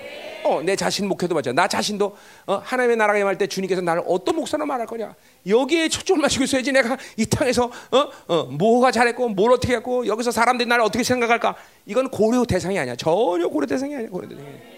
[0.45, 1.51] 어, 내 자신 목회도 맞죠.
[1.51, 2.15] 나 자신도
[2.47, 5.13] 어, 하나님의 나라가 임할 때 주님께서 나를 어떤 목사로 말할 거냐.
[5.47, 10.31] 여기에 초점을 맞추고 있어야지 내가 이 땅에서 어, 어, 뭐가 잘했고 뭘 어떻게 했고 여기서
[10.31, 11.55] 사람들이 나를 어떻게 생각할까?
[11.87, 12.95] 이건 고려 대상이 아니야.
[12.95, 14.09] 전혀 고려 대상이 아니야.
[14.09, 14.74] 고려 대상이 아니야.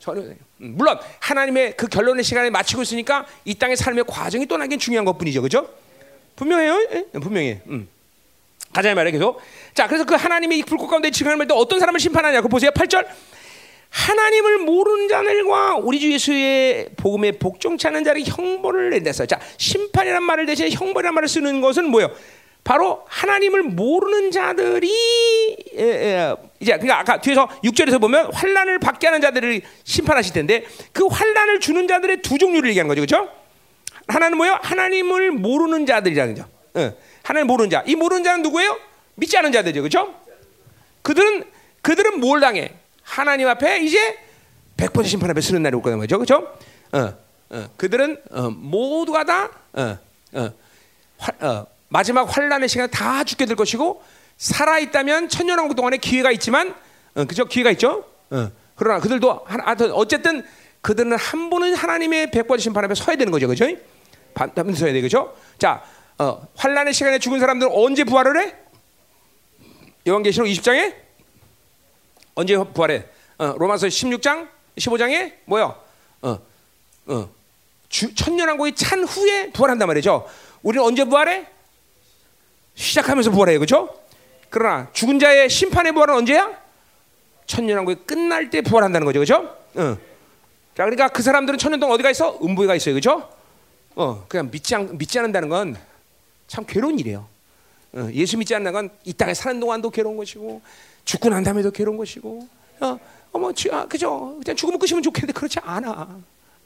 [0.00, 0.36] 전혀 음,
[0.76, 5.42] 물론 하나님의 그 결론의 시간에 마치고 있으니까 이 땅의 삶의 과정이 또 나긴 중요한 것뿐이죠,
[5.42, 5.68] 그렇죠?
[6.36, 7.18] 분명해요, 예?
[7.18, 7.60] 분명해.
[7.66, 7.88] 음.
[8.72, 9.40] 가자 말이에요, 계속.
[9.74, 12.40] 자, 그래서 그 하나님의 불꽃 가운데 지금할 때 어떤 사람을 심판하냐?
[12.40, 13.06] 그 보세요, 8절.
[13.90, 20.46] 하나님을 모르는 자들과 우리 주 예수의 복음에 복종치 않은 자를 형벌을 낸다어요 자, 심판이란 말을
[20.46, 22.10] 대신에 형벌이란 말을 쓰는 것은 뭐예요?
[22.64, 24.90] 바로 하나님을 모르는 자들이
[25.76, 31.06] 에, 에, 이제 그러니까 아까 뒤에서 6절에서 보면 환란을 받게 하는 자들을 심판하실 텐데 그
[31.06, 33.00] 환란을 주는 자들의 두 종류를 얘기하는 거죠.
[33.00, 33.32] 그렇죠?
[34.08, 34.58] 하나는 뭐예요?
[34.62, 36.48] 하나님을 모르는 자들이라는 거죠.
[36.74, 36.92] 어,
[37.22, 37.82] 하나님 모르는 자.
[37.86, 38.78] 이 모르는 자는 누구예요?
[39.14, 39.80] 믿지 않은 자들이죠.
[39.82, 40.14] 그렇죠?
[41.02, 41.44] 그들은
[41.82, 42.74] 그들은 뭘 당해?
[43.02, 44.18] 하나님 앞에 이제
[44.76, 46.18] 100% 심판 앞에 서는 날이 올 거란 말이죠.
[46.18, 46.54] 그렇죠?
[46.92, 47.14] 어,
[47.50, 49.98] 어, 그들은 어, 모두가 다 어,
[50.32, 50.52] 어,
[51.18, 54.02] 화, 마지막 환란의 시간에 다 죽게 될 것이고
[54.38, 56.74] 살아 있다면 천년왕국 동안에 기회가 있지만
[57.14, 58.04] 어, 그죠 기회가 있죠.
[58.30, 60.46] 어, 그러나 그들도 하여튼 어쨌든
[60.80, 63.66] 그들은 한 번은 하나님의 심판 앞에 서야 되는 거죠, 그죠?
[64.32, 65.36] 반드시 서야 되죠.
[65.58, 65.82] 자,
[66.16, 68.54] 어, 환란의 시간에 죽은 사람들은 언제 부활을 해?
[70.08, 70.94] 요한계시록 20장에
[72.34, 73.04] 언제 부활해?
[73.38, 75.78] 어, 로마서 16장, 15장에 뭐요?
[76.22, 76.38] 어,
[77.06, 77.30] 어,
[77.88, 80.26] 천년왕국이 찬 후에 부활한단 말이죠.
[80.62, 81.46] 우리는 언제 부활해?
[82.74, 83.58] 시작하면서 부활해요.
[83.58, 83.94] 그렇죠?
[84.48, 86.50] 그러나 죽은 자의 심판의 부활은 언제야?
[87.46, 89.18] 천년왕국이 끝날 때 부활한다는 거죠.
[89.20, 89.56] 그렇죠?
[89.74, 89.96] 어.
[90.76, 92.38] 자, 그러니까 그 사람들은 천년 동안 어디가 있어?
[92.42, 92.94] 음부에 가 있어요.
[92.94, 93.28] 그렇죠?
[93.96, 95.76] 어, 그냥 믿지, 않, 믿지 않는다는 건
[96.50, 97.28] 참 괴로운 일이에요.
[97.92, 100.60] 어, 예수 믿지 않는 건 이 땅에 사는 동안도 괴로운 것이고
[101.04, 102.48] 죽고 난 다음에도 괴로운 것이고
[102.80, 102.98] 어,
[103.30, 104.36] 어머, 아, 그죠?
[104.42, 106.18] 그냥 죽으면 끝이면 좋겠는데 그렇지 않아.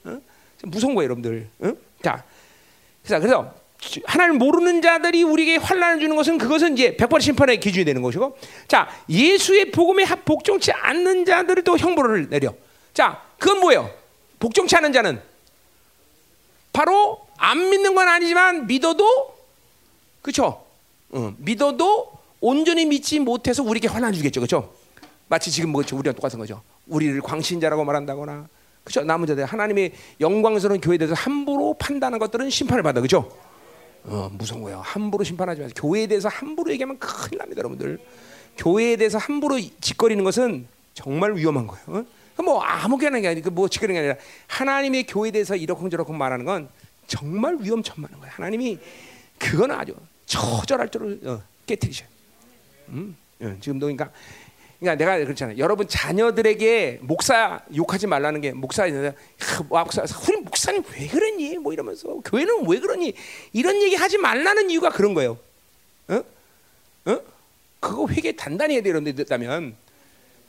[0.04, 0.20] 어?
[0.62, 1.46] 무서운 거예요, 여러분들.
[1.58, 1.72] 어?
[2.02, 2.24] 자,
[3.02, 3.54] 그래서
[4.04, 8.36] 하나님 모르는 자들이 우리에게 환란을 주는 것은 그것은 이제 백번 심판의 기준이 되는 것이고
[8.68, 12.54] 자 예수의 복음에 복종치 않는 자들을 또 형벌을 내려.
[12.92, 13.90] 자 그건 뭐예요?
[14.38, 15.20] 복종치 않는 자는?
[16.72, 19.34] 바로 안 믿는 건 아니지만 믿어도
[20.22, 20.64] 그렇죠
[21.10, 24.40] 어, 믿어도 온전히 믿지 못해서 우리에게 환란 주겠죠.
[24.40, 24.74] 그렇죠
[25.28, 26.62] 마치 지금 뭐 우리랑 똑같은 거죠.
[26.86, 28.48] 우리를 광신자라고 말한다거나
[28.84, 29.02] 그죠?
[29.02, 33.00] 남은 자들 하나님의 영광스러운 교회에 대해서 함부로 판단한 것들은 심판을 받아.
[33.00, 33.32] 그죠?
[34.04, 34.80] 어, 무서운 거예요.
[34.80, 35.74] 함부로 심판하지 마세요.
[35.76, 37.98] 교회에 대해서 함부로 얘기하면 큰일 납니다, 여러분들.
[38.56, 42.04] 교회에 대해서 함부로 짓거리는 것은 정말 위험한 거예요.
[42.36, 42.42] 어?
[42.42, 46.68] 뭐 아무게나 게 아니고 뭐 짓거리는 게 아니라 하나님의 교회에 대해서 이러쿵저러쿵 말하는 건
[47.06, 48.32] 정말 위험천만한 거예요.
[48.36, 48.78] 하나님이
[49.38, 49.94] 그거는 아주
[50.26, 52.04] 처절할 줄을 어, 깨뜨리셔.
[52.88, 54.10] 음, 어, 지금도 그러니까
[54.84, 55.56] 그러니까 내가 그렇잖아요.
[55.56, 59.16] 여러분 자녀들에게 목사 욕하지 말라는 게 목사 있는데
[59.68, 61.58] 목사 우리 목사님 왜 그러니?
[61.58, 63.14] 뭐 이러면서 교회는 왜 그러니?
[63.54, 65.38] 이런 얘기 하지 말라는 이유가 그런 거예요.
[66.08, 66.22] 어?
[67.06, 67.20] 어?
[67.80, 69.74] 그거 회개 단단히 해야 되는다면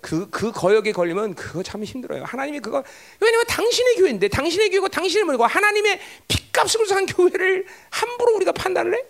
[0.01, 2.25] 그, 그 거역에 걸리면 그거 참 힘들어요.
[2.25, 2.83] 하나님이 그거,
[3.19, 9.03] 왜냐면 당신의 교회인데, 당신의 교회고 당신의 뭐고 하나님의 핏값을 산 교회를 함부로 우리가 판단을 해?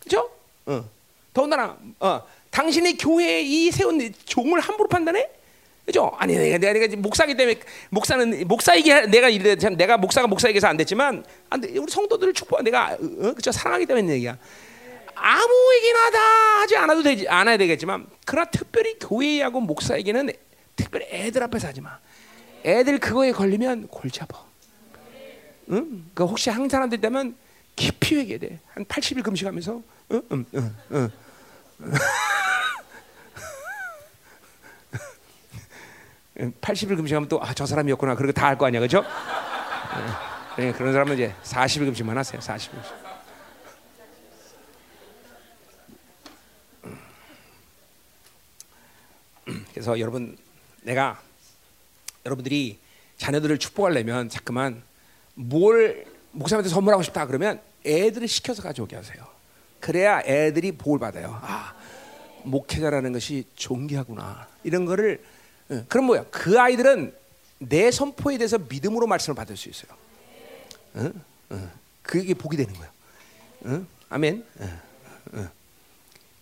[0.00, 0.30] 그죠?
[0.64, 0.88] 어.
[1.34, 2.22] 더군다나, 어,
[2.56, 5.28] 당신의 교회에 이 세운 종을 함부로 판단해?
[5.84, 6.10] 그죠?
[6.16, 7.60] 아니 내가 내가, 내가 목사기 때문에
[7.90, 11.76] 목사는 목사이게 내가 이래 참 내가 목사가 목사에게서 안 됐지만 안 돼.
[11.76, 14.38] 우리 성도들을 축복 내가 어, 그죠 사랑하기 때문에 얘기야.
[15.14, 16.18] 아무 얘기나 다
[16.60, 20.30] 하지 않아도 되지 않아야 되겠지만 그러나 특별히 교회하고 목사에게는
[20.76, 21.98] 특별히 애들 앞에서 하지 마.
[22.64, 24.42] 애들 그거에 걸리면 골치 아파.
[25.72, 26.06] 응?
[26.14, 27.36] 그 혹시 한 사람들 되면
[27.76, 28.60] 깊이 회개 돼.
[28.68, 30.22] 한 80일 금식하면서 응?
[30.32, 31.25] 응, 응, 응.
[36.60, 39.02] 80일 금식하면 또 아 저 사람이었구나 그렇게 다할거 아니야 그죠?
[40.58, 42.92] 네, 그런 사람은 이제 40일 금식만 하세요 40일 금식.
[49.72, 50.36] 그래서 여러분
[50.82, 51.20] 내가
[52.24, 52.78] 여러분들이
[53.18, 54.82] 자녀들을 축복하려면 자꾸만
[55.34, 59.35] 뭘 목사님한테 선물하고 싶다 그러면 애들을 시켜서 가져오게 하세요.
[59.80, 61.38] 그래야 애들이 복을 받아요.
[61.42, 61.74] 아
[62.44, 65.22] 목회자라는 것이 존귀하구나 이런 거를
[65.88, 66.24] 그럼 뭐야?
[66.30, 67.14] 그 아이들은
[67.58, 69.90] 내 선포에 대해서 믿음으로 말씀을 받을 수 있어요.
[70.96, 71.12] 응?
[71.52, 71.70] 응.
[72.02, 72.90] 그게 복이 되는 거야.
[73.66, 73.86] 응?
[74.08, 74.44] 아멘.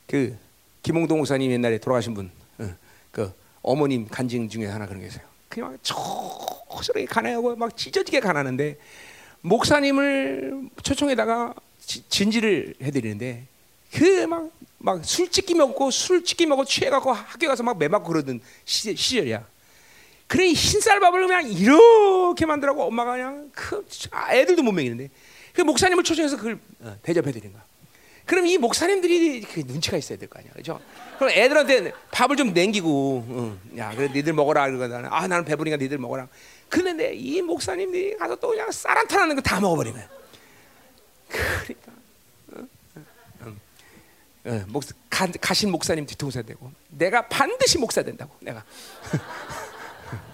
[0.06, 0.36] 그
[0.82, 2.30] 김홍동 목사님 옛날에 돌아가신 분,
[3.10, 3.32] 그
[3.62, 5.24] 어머님 간증 중에 하나 그런 게 있어요.
[5.48, 8.78] 그냥 초스럽게 가난하고 막 찢어지게 가난한데
[9.40, 11.54] 목사님을 초청에다가
[11.86, 13.46] 진지를 해드리는데
[13.92, 14.50] 그 막
[14.84, 19.46] 막 술찍기 먹고 술찍기 먹고 취해갖고 학교 가서 막 매맞고 그러던 시, 절이야
[20.26, 23.82] 그래 흰쌀밥을 그냥 이렇게 만들라고 엄마가 그냥 그
[24.30, 25.08] 애들도 못 먹이는데
[25.54, 27.62] 그 목사님을 초청해서 그걸 어, 대접해 드린 거야.
[28.26, 30.80] 그럼 이 목사님들이 그 눈치가 있어야 될 거 아니야, 그죠?
[31.18, 35.06] 그럼 애들한테 밥을 좀 남기고, 어, 야, 그래 니들 먹어라 그러거든.
[35.06, 36.26] 아, 나는 배부니까 니들 먹어라.
[36.68, 40.23] 근데 이 목사님들이 가서 또 그냥 쌀한탄하는 거 다 먹어버리면.
[41.34, 41.92] 그러니까
[44.46, 48.62] 어, 목, 가, 가신 목사님 뒤통수에 되고 내가 반드시 목사 된다고 내가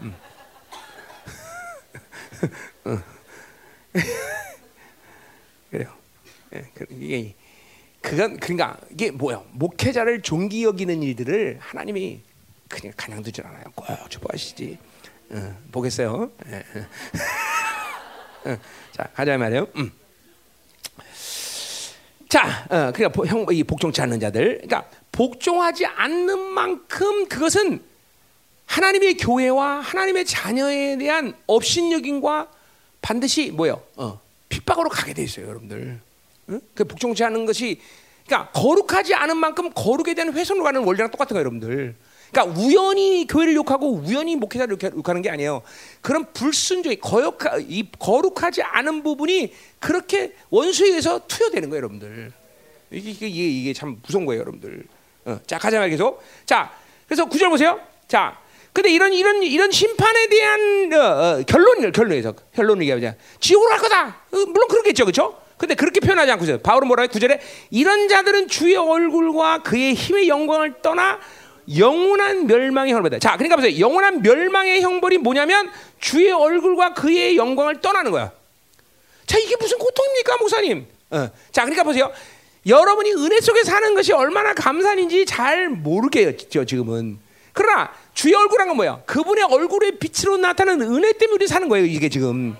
[0.00, 0.14] 음.
[5.70, 5.96] 그래요.
[6.54, 7.34] 예, 그, 이게
[8.00, 9.44] 그건 그러니까 이게 뭐야?
[9.52, 12.22] 목회자를 존귀 여기는 일들을 하나님이
[12.68, 13.64] 그냥 그냥 두질 않아요.
[13.74, 14.78] 꼭 축복하시지.
[15.30, 16.32] 어, 보겠어요.
[18.44, 18.58] 어,
[18.90, 19.68] 자 가자 말이에요.
[19.76, 19.92] 음.
[22.30, 27.82] 자, 어, 그러니까 형, 이 복종치 않는 자들, 그러니까 복종하지 않는 만큼 그것은
[28.66, 32.46] 하나님의 교회와 하나님의 자녀에 대한 업신여김과
[33.02, 33.82] 반드시 뭐요?
[33.96, 36.00] 어, 핍박으로 가게 돼 있어요, 여러분들.
[36.50, 36.60] 응?
[36.72, 37.80] 그 복종치 않는 것이,
[38.24, 41.96] 그러니까 거룩하지 않은 만큼 거룩에 대한 훼손으로 가는 원리랑 똑같은 거예요, 여러분들.
[42.30, 45.62] 그러니까 우연히 교회를 욕하고 우연히 목회자를 욕하는 게 아니에요.
[46.00, 52.32] 그런 불순종이 거역하, 이 거룩하지 않은 부분이 그렇게 원수에 의해서 투여되는 거예요, 여러분들.
[52.92, 54.84] 이게 이게, 이게 참 무서운 거예요, 여러분들.
[55.26, 56.22] 어, 자 가자 말 계속.
[56.46, 56.72] 자
[57.06, 57.80] 그래서 구절 보세요.
[58.08, 58.38] 자
[58.72, 63.16] 근데 이런 이런 이런 심판에 대한 어, 어, 결론을 결론에서 결론을 얘기하자.
[63.40, 64.06] 지옥으로 갈 거다.
[64.08, 65.40] 어, 물론 그렇겠죠, 그렇죠?
[65.56, 66.58] 근데 그렇게 표현하지 않고 있어요.
[66.58, 67.08] 바울은 뭐라 해?
[67.08, 67.38] 구절에
[67.70, 71.20] 이런 자들은 주의 얼굴과 그의 힘의 영광을 떠나
[71.76, 73.18] 영원한 멸망의 형벌이다.
[73.18, 73.78] 자, 그러니까 보세요.
[73.78, 78.32] 영원한 멸망의 형벌이 뭐냐면 주의 얼굴과 그의 영광을 떠나는 거야.
[79.26, 80.86] 자, 이게 무슨 고통입니까, 목사님?
[81.10, 81.28] 어.
[81.52, 82.10] 자, 그러니까 보세요.
[82.66, 87.18] 여러분이 은혜 속에 사는 것이 얼마나 감사인지 잘 모르겠죠, 지금은.
[87.52, 89.02] 그러나 주의 얼굴한 건 뭐야?
[89.06, 92.56] 그분의 얼굴의 빛으로 나타나는 은혜 때문에 우리 사는 거예요, 이게 지금.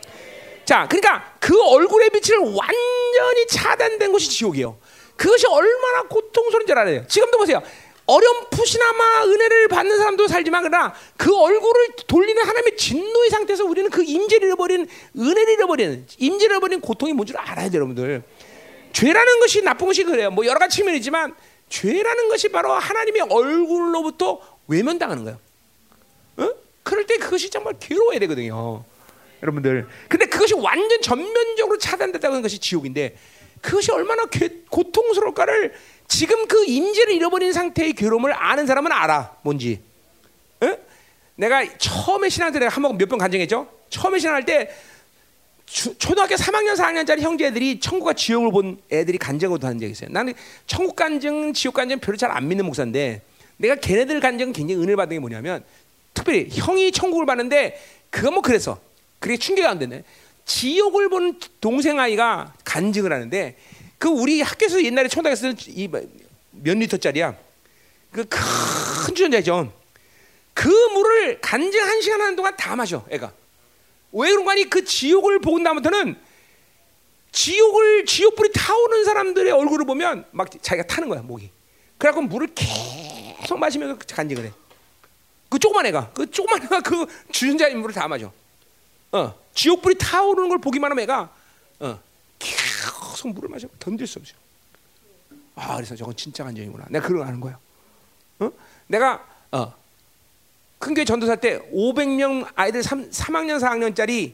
[0.65, 4.77] 자, 그러니까 그 얼굴의 빛을 완전히 차단된 곳이 지옥이에요.
[5.17, 7.07] 그것이 얼마나 고통스러운지 알아요.
[7.07, 7.63] 지금도 보세요.
[8.11, 14.49] 어렴풋이나마 은혜를 받는 사람도 살지만 그러나 그 얼굴을 돌리는 하나님의 진노의 상태에서 우리는 그 임재를
[14.49, 18.23] 잃어버린 은혜를 잃어버리는 임재를 잃어버린 고통이 뭔지 알아야 돼요, 여러분들.
[18.93, 20.31] 죄라는 것이 나쁜 것이 그래요.
[20.31, 21.35] 뭐 여러 가지 측면이지만
[21.69, 25.39] 죄라는 것이 바로 하나님의 얼굴로부터 외면당하는 거예요.
[26.39, 26.49] 어?
[26.83, 28.85] 그럴 때 그것이 정말 괴로워야 되거든요.
[29.43, 29.87] 여러분들.
[30.09, 33.17] 근데 그것이 완전 전면적으로 차단됐다는 것이 지옥인데
[33.61, 35.75] 그것이 얼마나 괴, 고통스러울까를
[36.11, 39.37] 지금 그 임재를 잃어버린 상태의 괴로움을 아는 사람은 알아.
[39.43, 39.81] 뭔지.
[40.65, 40.77] 응?
[41.37, 43.69] 내가 처음에 신앙 때 내가 한번 몇 번 간증했죠.
[43.91, 44.69] 처음에 신앙할 때
[45.67, 50.11] 주, 초등학교 3학년 4학년짜리 형제들이 천국과 지옥을 본 애들이 간증을 한 적이 있어요.
[50.11, 50.35] 나는
[50.67, 53.23] 천국 간증, 지옥 간증 별로 잘 안 믿는 목사인데
[53.57, 55.63] 내가 걔네들 간증은 굉장히 은혜를 받은 게 뭐냐면
[56.13, 57.81] 특별히 형이 천국을 봤는데
[58.11, 58.81] 그거 뭐 그래서
[59.21, 60.03] 그게 충격이 안 되네.
[60.45, 63.57] 지옥을 본 동생 아이가 간증을 하는데
[64.01, 67.37] 그 우리 학교에서 옛날에 초등학교 쓰는 이몇 리터짜리야.
[68.11, 69.73] 그 큰 주전자죠.
[70.55, 73.31] 그 물을 간증 한 시간 하는 동안 다 마셔, 애가.
[74.13, 76.17] 왜 그런가 하니 그 지옥을 보고 나부터는
[77.33, 81.51] 지옥을 지옥불이 타오는 사람들의 얼굴을 보면 막 자기가 타는 거야 목이.
[81.99, 84.53] 그래갖고 물을 계속 마시면서 간증을 해.
[85.51, 88.33] 그 조그만 애가 그 조그만 애가 그 주전자의 물을 다 마셔.
[89.13, 91.29] 어 지옥불이 타오르는 걸 보기만 하면 애가 어
[92.81, 94.35] 계속 물을 마셔 던질 수 없어.
[95.55, 96.87] 아 그래서 저건 진짜 간증이구나.
[96.91, 97.59] 내가 그걸 아는 거야.
[98.39, 98.51] 어
[98.87, 99.73] 내가 어
[100.79, 104.33] 큰교회 전도사 때 500명 아이들 3, 3학년 4학년짜리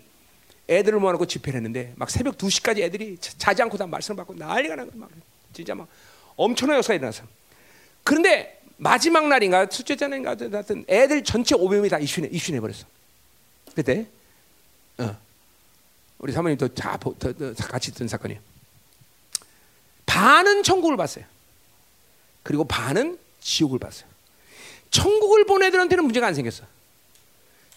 [0.68, 4.76] 애들을 모아놓고 집회를 했는데 막 새벽 2시까지 애들이 자 지 않고 다 말씀을 받고 난리가
[4.76, 4.96] 난 거야.
[4.96, 5.10] 막
[5.52, 5.88] 진짜 막
[6.36, 7.24] 엄청난 역사가 일어났어.
[8.04, 12.84] 그런데 마지막 날인가 첫째 날인가 하여튼 애들 전체 500명이 다 이슈해 이슈해 버렸어.
[13.74, 14.15] 그때 어.
[16.18, 16.98] 우리 사모님도 다
[17.68, 18.40] 같이 있던 사건이에요.
[20.06, 21.24] 반은 천국을 봤어요.
[22.42, 24.08] 그리고 반은 지옥을 봤어요.
[24.90, 26.64] 천국을 본 애들한테는 문제가 안 생겼어.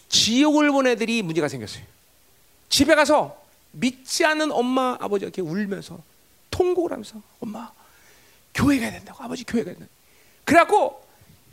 [0.08, 1.84] 지옥을 본 애들이 문제가 생겼어요.
[2.68, 3.40] 집에 가서
[3.72, 6.02] 믿지 않는 엄마 아버지 이렇게 울면서
[6.50, 7.70] 통곡을 하면서 엄마
[8.54, 9.90] 교회 가야 된다고 아버지 교회 가야 된다.
[10.44, 11.06] 그래갖고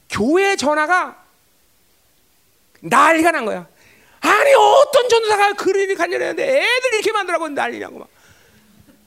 [0.09, 1.23] 교회 전화가
[2.79, 3.67] 난리가 난 거야.
[4.21, 8.09] 아니 어떤 전도사가 그림이 간절했는데 애들 이렇게 만들라고 난리냐고 막.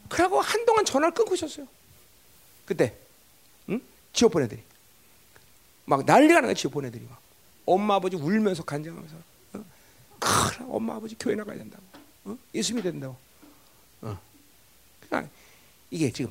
[0.08, 1.66] 그래갖고 한동안 전화를 끊고 있었어요.
[2.66, 2.94] 그때
[3.68, 3.80] 응?
[4.12, 4.62] 지옥 본 애들이.
[5.90, 7.20] 막 난리가 나는 거지 보내들이 막
[7.66, 9.16] 엄마 아버지 울면서 간증하면서
[9.54, 9.64] 어?
[10.68, 11.82] 엄마 아버지 교회 나가야 된다고
[12.24, 12.38] 어?
[12.54, 13.16] 예수 믿어야 된다고
[14.02, 14.16] 어.
[15.00, 15.32] 그러니까
[15.90, 16.30] 이게 지금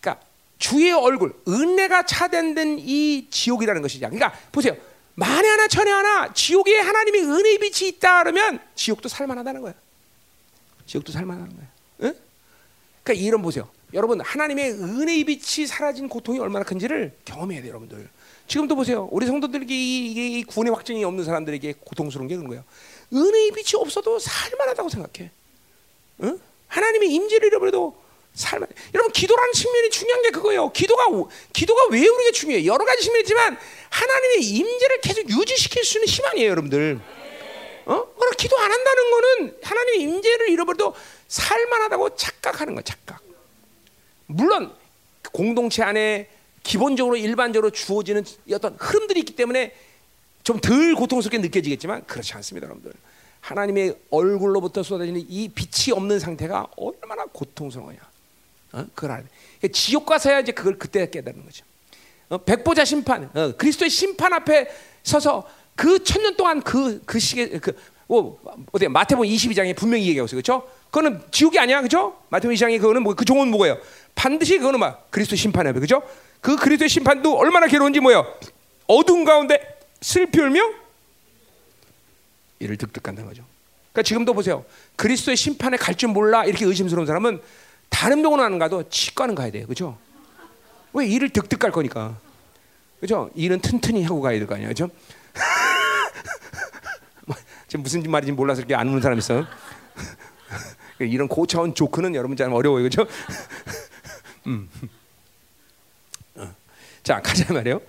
[0.00, 0.24] 그러니까
[0.58, 4.74] 주의 얼굴 은혜가 차단된 이 지옥이라는 것이죠 그러니까 보세요
[5.14, 9.74] 만에 하나 천에 하나 지옥에 하나님의 은혜의 빛이 있다 그러면 지옥도 살만하다는 거야
[10.86, 11.66] 지옥도 살만하는 거야
[12.02, 12.14] 응?
[13.02, 18.08] 그러니까 이런 보세요 여러분 하나님의 은혜의 빛이 사라진 고통이 얼마나 큰지를 경험해야 돼요 여러분들
[18.46, 19.08] 지금도 보세요.
[19.10, 22.64] 우리 성도들에게 이, 이 구원의 확증이 없는 사람들에게 고통스러운 게 그런 거예요.
[23.12, 25.30] 은혜의 빛이 없어도 살만하다고 생각해.
[26.24, 26.38] 응?
[26.66, 28.01] 하나님의 임재를 잃어버려도
[28.34, 28.68] 살만.
[28.94, 30.70] 여러분 기도라는 측면이 중요한 게 그거예요.
[30.72, 31.06] 기도가
[31.52, 32.66] 기도가 왜 우리에게 중요해?
[32.66, 33.58] 여러 가지 측면이지만
[33.90, 37.00] 하나님의 임재를 계속 유지시킬 수 있는 희망이에요, 여러분들.
[37.84, 38.14] 어?
[38.14, 40.94] 그럼 기도 안 한다는 거는 하나님의 임재를 잃어버려도
[41.28, 43.20] 살만하다고 착각하는 거야, 착각.
[44.26, 44.72] 물론
[45.32, 46.28] 공동체 안에
[46.62, 49.74] 기본적으로 일반적으로 주어지는 어떤 흐름들이 있기 때문에
[50.44, 52.92] 좀 덜 고통스럽게 느껴지겠지만 그렇지 않습니다, 여러분들.
[53.40, 58.11] 하나님의 얼굴로부터 쏟아지는 이 빛이 없는 상태가 얼마나 고통스러워냐.
[58.72, 58.86] 어?
[58.94, 59.22] 그걸 알아.
[59.58, 61.64] 그러니까 지옥 가서야 이제 그걸 그때 깨닫는 거죠.
[62.28, 62.38] 어?
[62.38, 64.68] 백보자 심판, 어, 그리스도의 심판 앞에
[65.02, 67.72] 서서 그 천년 동안 그, 그 시계, 그,
[68.08, 68.38] 어,
[68.72, 70.40] 어디 마태복음 22장에 분명히 얘기하고 있어요.
[70.42, 70.68] 그렇죠?
[70.86, 71.78] 그거는 지옥이 아니야.
[71.80, 72.18] 그렇죠?
[72.30, 73.78] 마태복음 22장에 그거는 뭐, 그 종은 뭐예요?
[74.14, 75.78] 반드시 그거는 막 그리스도 심판 앞에.
[75.78, 76.02] 그렇죠?
[76.40, 78.26] 그 그리스도의 심판도 얼마나 괴로운지 뭐요?
[78.86, 80.60] 어두운 가운데 슬피 울며
[82.58, 83.44] 이를 득득한다는 거죠.
[83.92, 84.64] 그러니까 지금도 보세요.
[84.96, 87.40] 그리스도의 심판에 갈 줄 몰라 이렇게 의심스러운 사람은
[87.92, 89.66] 다른 병원 안 가도 치과는 가야 돼요.
[89.66, 89.96] 그렇죠?
[90.92, 92.16] 왜 일을 득득 할 거니까.
[92.98, 93.30] 그렇죠?
[93.34, 94.68] 일은 튼튼히 하고 가야 될 거 아니야.
[94.68, 94.88] 그렇죠?
[97.68, 99.44] 지금 무슨 말인지 몰라서 이렇게 안 우는 사람 있어.
[100.98, 102.82] 이런 고차원 조크는 여러분 잘 어려워요.
[102.82, 103.06] 그렇죠?
[104.46, 104.68] 음.
[107.02, 107.80] 자 가자 말이요.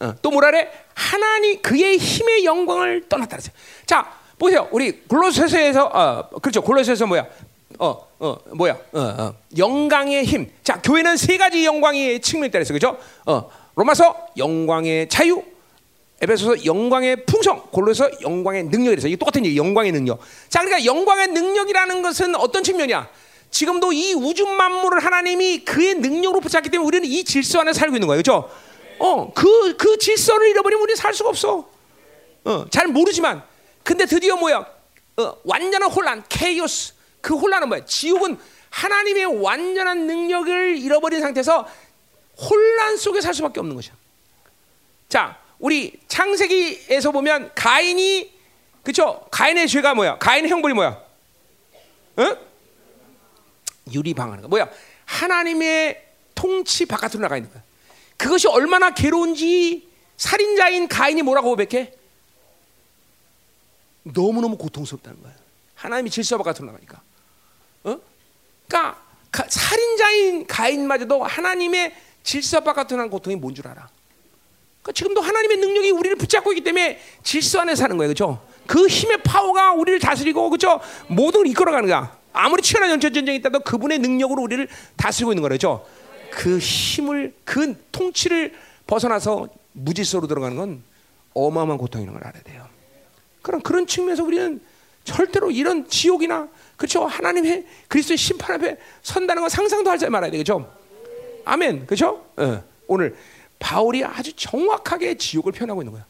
[0.00, 0.70] 어, 또 뭐라래?
[0.94, 3.38] 하나님 그의 힘의 영광을 떠났다.
[3.86, 4.68] 자 보세요.
[4.72, 6.62] 우리 골로새서에서 어, 그렇죠.
[6.62, 7.26] 골로새서 뭐야?
[7.78, 8.78] 어, 어, 뭐야?
[8.92, 9.34] 어, 어.
[9.56, 10.50] 영광의 힘.
[10.64, 12.72] 자, 교회는 세 가지 영광의 있다 그랬어.
[12.72, 12.98] 그죠?
[13.26, 15.42] 어, 로마서 영광의 자유,
[16.20, 20.18] 에베소서 영광의 풍성, 골로서 영광의 능력이래서 이게 똑같은 얘기, 영광의 능력.
[20.48, 23.08] 자, 그러니까 영광의 능력이라는 것은 어떤 측면이야?
[23.50, 28.08] 지금도 이 우주 만물을 하나님이 그의 능력으로 붙잡기 때문에 우리는 이 질서 안에 살고 있는
[28.08, 28.22] 거예요.
[28.22, 28.50] 그렇죠?
[28.98, 31.68] 어, 그, 그 질서를 잃어버리면 우리는 살 수가 없어.
[32.44, 33.42] 어, 잘 모르지만.
[33.84, 34.66] 근데 드디어 뭐야?
[35.18, 36.97] 어, 완전한 혼란, 케이오스.
[37.20, 37.84] 그 혼란은 뭐야?
[37.84, 38.38] 지옥은
[38.70, 41.68] 하나님의 완전한 능력을 잃어버린 상태에서
[42.38, 43.94] 혼란 속에 살 수밖에 없는 것이야.
[45.08, 48.32] 자, 우리 창세기에서 보면 가인이
[48.82, 49.26] 그쵸?
[49.30, 50.18] 가인의 죄가 뭐야?
[50.18, 51.02] 가인의 형벌이 뭐야?
[52.20, 52.36] 응?
[53.92, 54.68] 유리방하는 거 뭐야?
[55.04, 57.62] 하나님의 통치 바깥으로 나가 있는 거야.
[58.16, 61.92] 그것이 얼마나 괴로운지 살인자인 가인이 뭐라고 고백해?
[64.02, 65.32] 너무너무 고통스럽다는 거야.
[65.74, 67.00] 하나님이 질서 바깥으로 나가니까.
[68.68, 68.70] 어?
[68.70, 68.96] 그러니까
[69.32, 73.88] 가, 살인자인 가인마저도 하나님의 질서 바깥으로 고통이 뭔 줄 알아.
[74.82, 78.08] 그러니까 지금도 하나님의 능력이 우리를 붙잡고 있기 때문에 질서 안에 사는 거예요.
[78.08, 78.46] 그렇죠?
[78.66, 80.80] 그 힘의 파워가 우리를 다스리고 그렇죠?
[81.08, 82.16] 모든 걸 이끌어 가는 거야.
[82.32, 85.86] 아무리 치열한 연전 전쟁이 있다도 그분의 능력으로 우리를 다스리고 있는 거죠.
[86.30, 88.54] 그 힘을 그 통치를
[88.86, 90.82] 벗어나서 무질서로 들어가는 건
[91.34, 92.66] 어마어마한 고통이라는 걸 알아야 돼요.
[93.42, 94.60] 그럼 그런 측면에서 우리는
[95.04, 96.48] 절대로 이런 지옥이나
[96.78, 100.72] 그렇죠 하나님의 그리스도의 심판 앞에 선다는 건 상상도 하지 말아야 되겠죠.
[101.44, 101.84] 아멘.
[101.86, 102.24] 그렇죠?
[102.36, 102.62] 어.
[102.86, 103.16] 오늘
[103.58, 106.04] 바울이 아주 정확하게 지옥을 표현하고 있는 거야.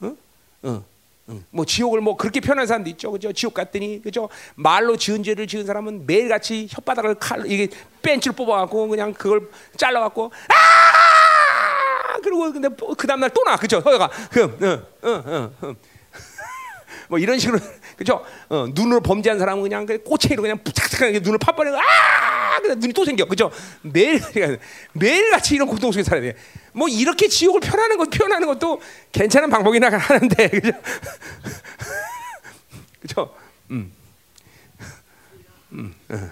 [0.00, 0.16] 어?
[0.62, 0.84] 어.
[1.50, 3.32] 뭐 지옥을 뭐 그렇게 표현한 사람도 있죠, 그죠?
[3.32, 4.28] 지옥 갔더니 그죠?
[4.56, 7.68] 말로 지은 죄를 지은 사람은 매일 같이 혓바닥을 칼 이게
[8.02, 13.78] 벤치를 뽑아갖고 그냥 그걸 잘라갖고 아 그리고 근데 그 다음 날 또 나, 그죠?
[13.78, 15.76] 허여가 흠, 응, 응, 응, 흠.
[17.08, 17.60] 뭐 이런 식으로
[18.00, 18.24] 그죠?
[18.48, 23.04] 어, 눈으로 범죄한 사람은 그냥 그 꼬챙이로 그냥 부탁탁하게 눈을 파버리고 아, 근데 눈이 또
[23.04, 23.50] 생겨, 그죠?
[23.82, 24.18] 매일
[24.94, 26.38] 매일 같이 이런 고통 속에 살아야 돼.
[26.72, 28.80] 뭐 이렇게 지옥을 표현하는 것 표현하는 것도
[29.12, 30.72] 괜찮은 방법이나 하는데, 그죠?
[33.02, 33.34] 그죠?
[33.70, 33.92] 음.
[35.72, 35.94] 음.
[36.10, 36.30] 음.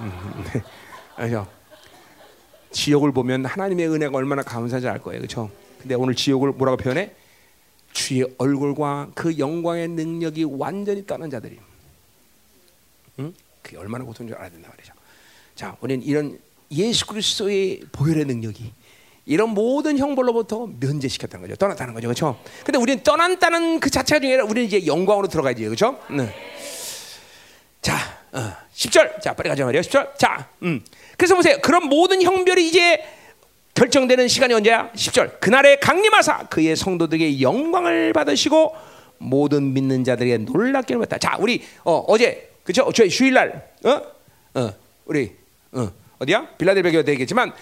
[0.00, 0.44] 음.
[0.52, 0.62] 네.
[2.70, 5.50] 지옥을 보면 하나님의 은혜가 얼마나 감사한지 알 거예요, 그렇죠?
[5.80, 7.10] 근데 오늘 지옥을 뭐라고 표현해?
[7.92, 11.58] 주의 얼굴과 그 영광의 능력이 완전히 떠난 자들이.
[13.18, 13.34] 응?
[13.62, 14.92] 그게 얼마나 고통인지 알아야 된다 말이죠.
[15.54, 16.38] 자, 우리는 이런
[16.70, 18.72] 예수 그리스도의 보혈의 능력이
[19.26, 21.56] 이런 모든 형벌로부터 면제시켰다는 거죠.
[21.56, 22.08] 떠났다는 거죠.
[22.08, 22.40] 그렇죠?
[22.64, 25.64] 근데 우리는 떠났다는 그 자체가 아니라 우리는 이제 영광으로 들어가야지.
[25.64, 26.00] 그렇죠?
[26.10, 26.34] 네.
[27.80, 27.96] 자,
[28.32, 29.20] 어, 10절.
[29.20, 29.82] 자, 빨리 가자 말이에요.
[29.82, 30.18] 10절.
[30.18, 30.82] 자, 음.
[31.16, 31.58] 그래서 보세요.
[31.62, 33.04] 그런 모든 형별이 이제
[33.74, 34.90] 결정되는 시간이 언제야?
[34.94, 35.40] 10절.
[35.40, 38.74] 그날에 강림하사 그의 성도들에게 영광을 받으시고
[39.18, 41.18] 모든 믿는 자들에게 놀랍게 받다.
[41.18, 42.90] 자, 우리 어, 어제 그죠?
[42.94, 44.02] 저희 주일날 어?
[44.54, 44.74] 어,
[45.06, 45.32] 우리
[45.72, 46.48] 어, 어디야?
[46.58, 47.52] 빌라델비아 교회 되겠지만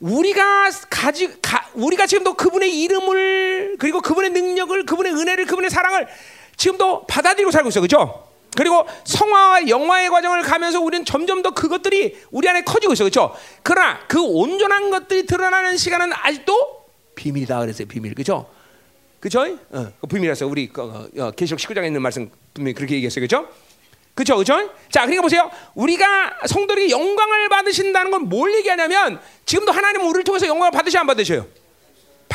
[0.00, 6.06] 우리가 가지 가, 우리가 지금도 그분의 이름을 그리고 그분의 능력을 그분의 은혜를 그분의 사랑을
[6.56, 7.80] 지금도 받아들이고 살고 있어.
[7.80, 8.25] 그죠?
[8.54, 13.04] 그리고 성화와 영화의 과정을 가면서 우리는 점점 더 그것들이 우리 안에 커지고 있어.
[13.04, 13.34] 그렇죠?
[13.62, 17.88] 그러나 그 온전한 것들이 드러나는 시간은 아직도 비밀이다 그랬어요.
[17.88, 18.14] 비밀.
[18.14, 18.48] 그렇죠?
[19.20, 19.40] 그죠?
[19.70, 23.26] 어, 그 비밀이라서 우리 그, 어, 어, 계시록 19장에 있는 말씀 분명히 그렇게 얘기했어요.
[23.26, 23.48] 그렇죠?
[24.14, 24.36] 그렇죠?
[24.36, 24.72] 그렇죠?
[24.90, 25.50] 자, 그러니까 보세요.
[25.74, 31.46] 우리가 성도에게 영광을 받으신다는 건 뭘 얘기하냐면 지금도 하나님은 우리를 통해서 영광을 받으셔 안 받으셔요?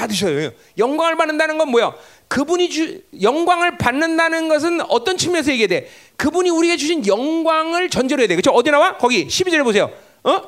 [0.02, 0.52] 받으셔요.
[0.78, 1.94] 영광을 받는다는 건 뭐야?
[2.28, 5.90] 그분이 주, 영광을 받는다는 것은 어떤 측면에서 얘기해 돼?
[6.18, 8.36] 그분이 우리에게 주신 영광을 전제로 해야 돼.
[8.36, 8.52] 그렇죠?
[8.52, 8.98] 어디 나와?
[8.98, 9.92] 거기 12절에 보세요.
[10.24, 10.42] 어?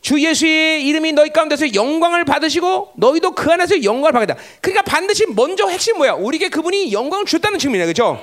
[0.00, 4.40] 주 예수의 이름이 너희 가운데서 영광을 받으시고 너희도 그 안에서 영광을 받겠다.
[4.60, 6.12] 그러니까 반드시 먼저 핵심 뭐야?
[6.14, 7.86] 우리에게 그분이 영광을 줬다는 측면이야.
[7.86, 8.18] 그렇죠?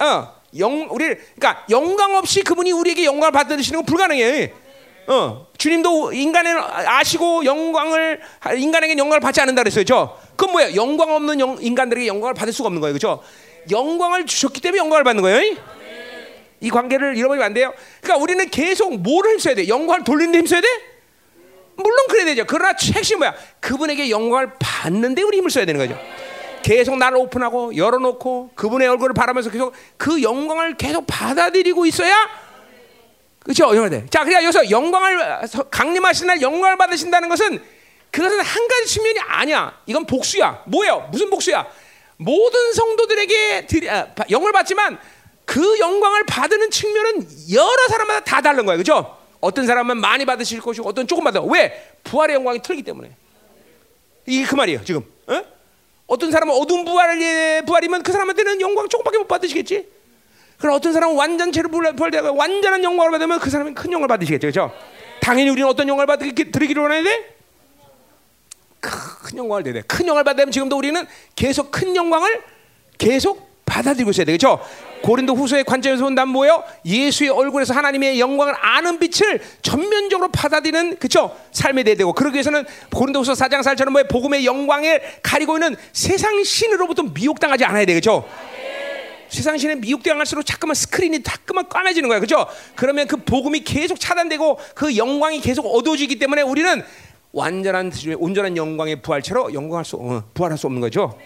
[0.00, 0.36] 어.
[0.58, 4.52] 영 우리 그러니까 영광 없이 그분이 우리에게 영광을 받으시는 건 불가능해.
[5.08, 8.20] 어, 주님도 인간을 아시고 영광을
[8.56, 9.84] 인간에게 영광을 받지 않는다 그랬어요.
[9.84, 10.18] 저.
[10.36, 10.74] 그건 뭐야?
[10.74, 12.92] 영광 없는 영, 인간들에게 영광을 받을 수가 없는 거예요.
[12.92, 13.22] 그죠?
[13.70, 15.56] 영광을 주셨기 때문에 영광을 받는 거예요.
[16.60, 17.72] 이 관계를 잃어버리면 안 돼요.
[18.00, 19.68] 그러니까 우리는 계속 뭐를 힘써야 돼?
[19.68, 20.66] 영광을 돌리는 데 힘써야 돼?
[21.76, 22.44] 물론 그래야 되죠.
[22.46, 23.34] 그러나 핵심 뭐야?
[23.60, 26.00] 그분에게 영광을 받는데 우리 힘을 써야 되는 거죠.
[26.62, 32.12] 계속 나를 오픈하고 열어놓고 그분의 얼굴을 바라면서 계속 그 영광을 계속 받아들이고 있어야
[33.46, 33.68] 그렇죠?
[34.10, 35.40] 자, 그러니까 여기서 영광을
[35.70, 37.62] 강림하신 날 영광을 받으신다는 것은
[38.10, 39.80] 그것은 한 가지 측면이 아니야.
[39.86, 40.64] 이건 복수야.
[40.66, 41.08] 뭐예요?
[41.12, 41.64] 무슨 복수야?
[42.16, 44.98] 모든 성도들에게 드리, 아, 영을 받지만
[45.44, 48.78] 그 영광을 받는 측면은 여러 사람마다 다 다른 거예요.
[48.78, 49.16] 그죠?
[49.40, 51.40] 어떤 사람은 많이 받으실 것이고 어떤 조금 받아.
[51.40, 51.94] 왜?
[52.02, 53.12] 부활의 영광이 틀리기 때문에.
[54.26, 54.84] 이게 그 말이에요.
[54.84, 55.02] 지금.
[55.28, 55.44] 어?
[56.08, 59.95] 어떤 사람은 어두운 부활의 부활이면 그 사람한테는 영광 조금밖에 못 받으시겠지.
[60.58, 64.40] 그럼 어떤 사람은 완전체로 부활되고 완전한 영광을 받으면 그 사람은 큰 영광을 받으시겠죠.
[64.50, 64.72] 그렇죠?
[65.20, 67.34] 당연히 우리는 어떤 영광을 받기 드리기를 원해야 돼?
[68.80, 69.86] 큰 영광을 드려야 돼.
[69.86, 71.04] 큰 영광을 받으면 지금도 우리는
[71.34, 72.42] 계속 큰 영광을
[72.98, 74.36] 계속 받아들이고 있어야 돼.
[74.36, 74.60] 그렇죠?
[75.02, 76.64] 고린도 후서의 관점에서 본다면 뭐예요?
[76.84, 82.64] 예수의 얼굴에서 하나님의 영광을 아는 빛을 전면적으로 받아들이는 그쵸 삶에 대야 되고 그러기 위해서는
[82.94, 84.08] 고린도 후서 4장 4절처럼 뭐예요?
[84.08, 87.92] 복음의 영광을 가리고 있는 세상 신으로부터 미혹당하지 않아야 돼.
[87.92, 88.26] 그렇죠?
[89.28, 92.20] 세상 신에 미혹당할수록 자꾸만 스크린이 자꾸만 까매지는 거야.
[92.20, 92.46] 그죠?
[92.74, 96.82] 그러면 그 복음이 계속 차단되고 그 영광이 계속 어두워지기 때문에 우리는
[97.32, 101.18] 완전한 온전한 영광의 부활체로 영광할 수 어, 부활할 수 없는 거죠.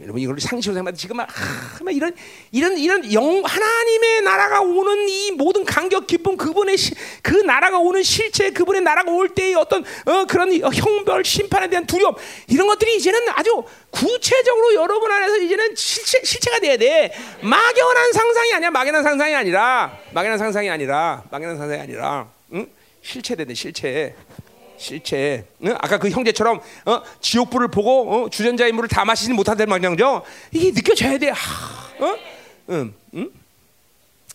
[0.00, 2.12] 여러분 이걸 상식으로 생각하면 지금 막, 하, 막 이런
[2.50, 8.02] 이런 이런 영 하나님의 나라가 오는 이 모든 감격 기쁨 그분의 시, 그 나라가 오는
[8.02, 12.16] 실체 그분의 나라가 올 때의 어떤 어, 그런 형벌 심판에 대한 두려움
[12.48, 17.14] 이런 것들이 이제는 아주 구체적으로 여러분 안에서 이제는 실체 실체가 돼야 돼.
[17.40, 18.70] 막연한 상상이 아니야.
[18.72, 19.96] 막연한 상상이 아니라.
[20.12, 21.22] 막연한 상상이 아니라.
[21.30, 22.28] 막연한 상상이 아니라.
[22.52, 22.66] 응?
[23.44, 24.16] 돼 실체.
[24.84, 25.46] 실체.
[25.64, 25.74] 응?
[25.80, 27.02] 아까 그 형제처럼 어?
[27.20, 28.28] 지옥불을 보고 어?
[28.28, 30.22] 주전자의 물을 다 마시지 못한다는 말이죠.
[30.52, 31.30] 이게 느껴져야 돼.
[31.30, 32.16] 하, 어?
[32.70, 33.30] 응, 응?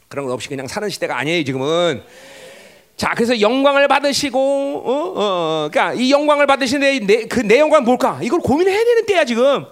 [0.07, 2.03] 그런 것 없이 그냥 사는 시대가 아니에요 지금은.
[2.97, 8.19] 자, 그래서 영광을 받으시고, 어, 어, 어 그러니까 이 영광을 받으시는데 그내 영광 뭘까?
[8.21, 9.65] 이걸 고민해야 되는 때야 지금.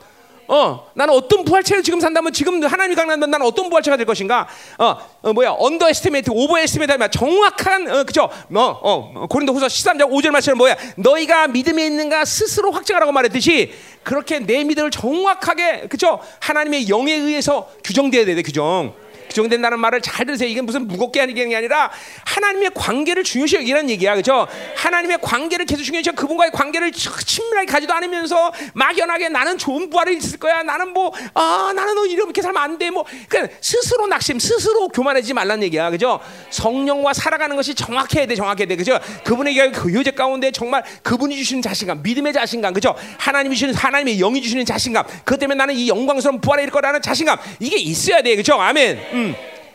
[0.48, 4.48] 어, 나는 어떤 부활체를 지금 산다면 지금 하나님이 강림한다면 나는 어떤 부활체가 될 것인가?
[4.78, 5.56] 어, 어 뭐야?
[5.58, 8.30] underestimate, overestimate 하면 정확한 어, 그죠?
[8.54, 10.76] 어, 어, 고린도후서 13장 5절 말씀은 뭐야?
[10.96, 16.20] 너희가 믿음에 있는가 스스로 확증하라고 말했듯이 그렇게 내 믿음을 정확하게 그죠?
[16.40, 18.94] 하나님의 영에 의해서 규정돼야 돼, 규정.
[19.30, 20.50] 규정된다는 말을 잘 들으세요.
[20.50, 21.92] 이게 무슨 무겁게 하는 게 아니라
[22.26, 24.16] 하나님의 관계를 중요시 여기라는 얘기야.
[24.16, 24.48] 그죠?
[24.76, 30.64] 하나님의 관계를 계속 중요시 그분과의 관계를 친밀하게 가지도 않으면서 막연하게 나는 좋은 부활이 있을 거야.
[30.64, 32.90] 나는 뭐, 아, 나는 이렇게 살면 안 돼.
[32.90, 35.90] 뭐, 그냥 스스로 낙심, 스스로 교만하지 말라는 얘기야.
[35.90, 36.20] 그죠?
[36.50, 38.36] 성령과 살아가는 것이 정확해야 돼.
[38.36, 38.76] 정확해야 돼.
[38.76, 39.00] 그죠?
[39.24, 42.74] 그분에게 그 요제 가운데 정말 그분이 주시는 자신감, 믿음의 자신감.
[42.74, 42.96] 그죠?
[43.18, 45.06] 하나님이 주시는, 하나님의 영이 주시는 자신감.
[45.24, 47.38] 그것 때문에 나는 이 영광스러운 이를 거라는 자신감.
[47.60, 48.36] 이게 있어야 돼.
[48.36, 48.56] 그죠?
[48.56, 49.00] 아멘.
[49.14, 49.27] 음.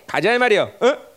[0.06, 0.72] 가자 이 말이요.
[0.80, 1.12] 어?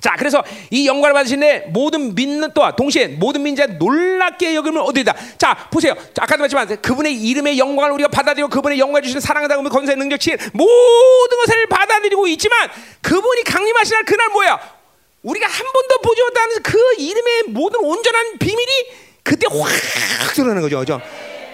[0.00, 5.14] 자, 그래서 이 영광을 받으신데 모든 믿는 또한 동시에 모든 민자 놀랍게 여기면 어디다.
[5.36, 5.94] 자, 보세요.
[6.14, 10.36] 자, 아까도 말했지만 그분의 이름의 영광을 우리가 받아들이고 그분의 영광을 주시는 사랑하다 보면 건설 능력치
[10.52, 12.70] 모든 것을 받아들이고 있지만
[13.02, 14.58] 그분이 강림하신 날 그날 뭐야?
[15.22, 18.70] 우리가 한 번도 보지 못하는 그 이름의 모든 온전한 비밀이
[19.22, 20.78] 그때 확 드러나는 거죠.
[20.78, 21.00] 그죠?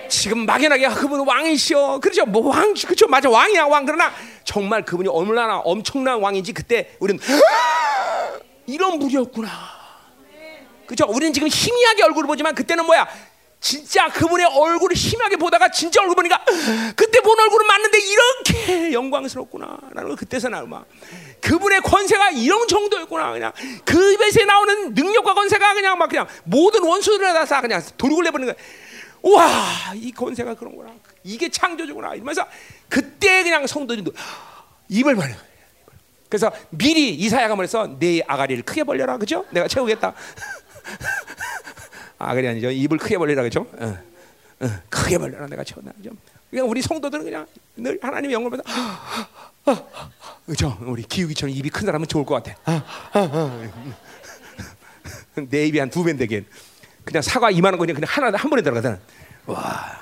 [0.08, 2.00] 지금 막연하게 아, 그분 왕이시여.
[2.02, 2.26] 그렇죠.
[2.26, 3.06] 뭐 왕, 그렇죠.
[3.08, 3.28] 맞아.
[3.28, 3.84] 왕이야, 왕.
[3.84, 4.12] 그러나
[4.44, 7.20] 정말 그분이 얼마나 엄청난 왕인지 그때 우리는
[8.66, 9.48] 이런 분이었구나.
[10.86, 11.04] 그죠?
[11.08, 13.06] 우리는 지금 희미하게 얼굴을 보지만 그때는 뭐야?
[13.60, 16.40] 진짜 그분의 얼굴을 희미하게 보다가 진짜 얼굴 보니까
[16.94, 19.78] 그때 본 얼굴은 맞는데 이렇게 영광스럽구나.
[19.92, 20.86] 라는 걸 그때서 막
[21.40, 23.32] 그분의 권세가 이런 정도였구나.
[23.32, 23.52] 그냥
[23.84, 28.64] 그 입에서 나오는 능력과 권세가 그냥 막 그냥 모든 원수들을 다 그냥 도둑을 내버리는 거야.
[29.22, 30.92] 와, 이 권세가 그런구나.
[31.24, 32.14] 이게 창조주구나.
[32.14, 32.46] 이러면서
[32.88, 34.12] 그때 그냥 성도들도
[34.88, 35.34] 입을 벌려.
[36.28, 39.16] 그래서 미리 이사야가 말해서 내 아가리를 크게 벌려라.
[39.18, 39.44] 그죠?
[39.50, 40.14] 내가 채우겠다.
[42.18, 42.70] 아가리 아니죠.
[42.70, 43.42] 입을 크게 벌리라.
[43.42, 43.66] 그죠?
[43.78, 43.98] 어,
[44.60, 45.46] 어, 크게 벌려라.
[45.46, 45.92] 내가 채운다.
[45.96, 46.10] 그죠?
[46.50, 48.62] 그러니까 우리 성도들은 그냥 늘 하나님의 영을 받아.
[50.46, 50.76] 그죠?
[50.82, 52.56] 우리 기우기처럼 입이 큰 사람은 좋을 것 같아.
[55.50, 56.26] 내 입이 한 두 배인데
[57.06, 58.98] 그냥 사과 이만한 거 그냥 하나 한 번에 들어가잖아.
[59.46, 59.96] 와,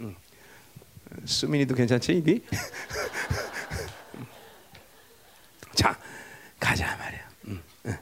[0.00, 0.16] 응.
[1.24, 2.44] 수민이도 괜찮지 입이?
[5.76, 5.96] 자,
[6.58, 7.20] 가자 말이야.
[7.46, 7.62] 응.
[7.86, 7.96] 응.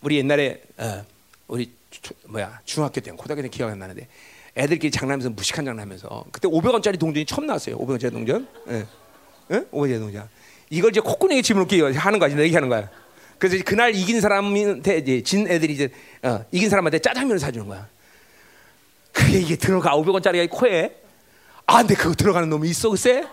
[0.00, 1.04] 우리 옛날에 어,
[1.46, 4.08] 우리 주, 뭐야 중학교 때, 고등학교 때 기억 안 나는데
[4.56, 7.76] 애들끼리 장난하면서 무식한 장난하면서 그때 500원짜리 동전이 처음 나왔어요.
[7.76, 8.48] 500원짜리 동전.
[8.70, 8.86] 예.
[9.50, 9.60] 예?
[9.70, 10.26] 500원짜리 동전.
[10.70, 12.38] 이걸 이제 콧구멍에 집어넣기 하는 거야.
[12.38, 12.88] 얘기하는 거야.
[13.44, 15.90] 그래서 그날 이긴 사람한테 이제 진 애들이 이제
[16.22, 17.86] 어, 이긴 사람한테 짜장면을 사주는 거야.
[19.12, 20.96] 그게 이게 들어가 500원짜리가 코에?
[21.66, 23.26] 아 근데 그거 들어가는 놈이 있어 글쎄?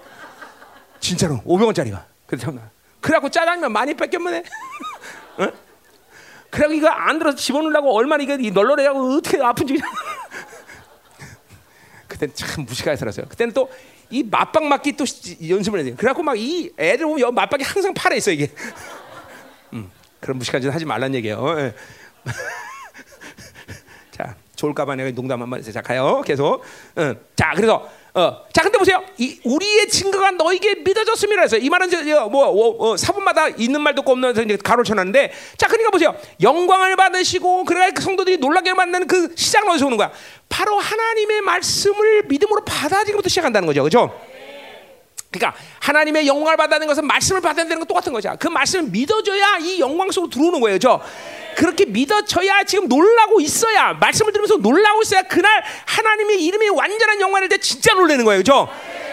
[1.00, 2.04] 진짜로 500원짜리가.
[2.26, 2.60] 그래 참
[3.00, 4.44] 그래갖고 짜장면 많이 뺏겼면 해
[5.40, 5.48] 어?
[6.50, 9.80] 그래갖고 이거 안 들어서 집어넣으려고 얼마나 이거 널널해하고 어떻게 아픈지
[12.10, 13.28] 그때는 참 무식하게 살았어요.
[13.30, 15.06] 그때는 또이 맞박 맞기 또
[15.48, 18.52] 연습을 해야 돼 그래갖고 막 이 애들 보면 맞박이 항상 팔에 있어 이게.
[18.54, 19.01] 음,
[20.22, 21.38] 그런 무식한 짓 하지 말란 얘기예요.
[21.38, 21.74] 어, 예.
[24.12, 26.22] 자 좋을까봐 내가 농담 한번 해서 자 가요.
[26.26, 26.64] 계속.
[26.96, 27.16] 어.
[27.36, 28.46] 자 그래서 어.
[28.54, 29.04] 자 근데 보세요.
[29.18, 34.04] 이, 우리의 증거가 너에게 믿어졌음이라 해서 이 말은 이제 뭐 어, 어, 사본마다 있는 말도
[34.06, 36.16] 없는 이제 가로 쳐놨는데 자 그러니까 보세요.
[36.40, 40.12] 영광을 받으시고 그러니까 그 성도들이 놀라게 만드는 그 시작은 어디서 오는 거야?
[40.50, 43.84] 바로 하나님의 말씀을 믿음으로 받아들이부터 시작한다는 거죠.
[43.84, 44.14] 그죠
[45.32, 48.36] 그러니까 하나님의 영광을 받아는 것은 말씀을 받아야 되는 건 똑같은 거죠.
[48.38, 50.78] 그 말씀을 믿어줘야 이 영광 속으로 들어오는 거예요.
[50.78, 51.02] 저
[51.56, 57.58] 그렇게 믿어져야 지금 놀라고 있어야 말씀을 들으면서 놀라고 있어야 그날 하나님의 이름이 완전한 영광을 때
[57.60, 58.44] 진짜 놀라는 거예요.
[58.44, 58.68] 저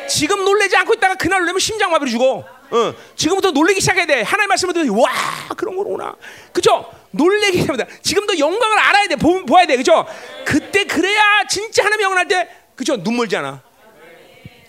[0.09, 4.23] 지금 놀래지 않고 있다가 그날 놀라면 심장마비를 주고 어, 지금부터 놀래기 시작해야 돼.
[4.23, 5.09] 하나님 말씀을 들으면 와
[5.57, 6.17] 그런 거구나.
[6.53, 6.85] 그죠?
[7.13, 7.87] 놀래기 됩니다.
[8.03, 9.17] 지금도 영광을 알아야 돼.
[9.17, 9.77] 보, 보아야 돼.
[9.77, 10.05] 그죠?
[10.45, 12.97] 그때 그래야 진짜 하나님 영광 할 때 그죠?
[12.97, 13.63] 눈물잖아.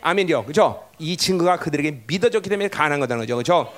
[0.02, 0.46] 아멘이요.
[0.46, 0.89] 그죠?
[1.00, 3.36] 이 증거가 그들에게 믿어졌기 때문에 가능한 거다는 거죠.
[3.36, 3.74] 그렇죠?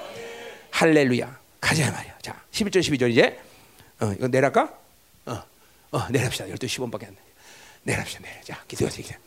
[0.72, 1.40] 할렐루야.
[1.62, 2.18] 가자 말이야.
[2.22, 3.40] 자, 11절 12절 이제
[4.00, 4.74] 어, 이거 내릴까?
[5.28, 5.44] 어.
[5.92, 6.46] 어, 내립시다.
[6.46, 7.22] 12시 10분밖에 안 돼.
[7.84, 8.22] 내립시다.
[8.22, 8.42] 내려.
[8.44, 9.06] 자, 기도하세요.
[9.06, 9.20] 기도.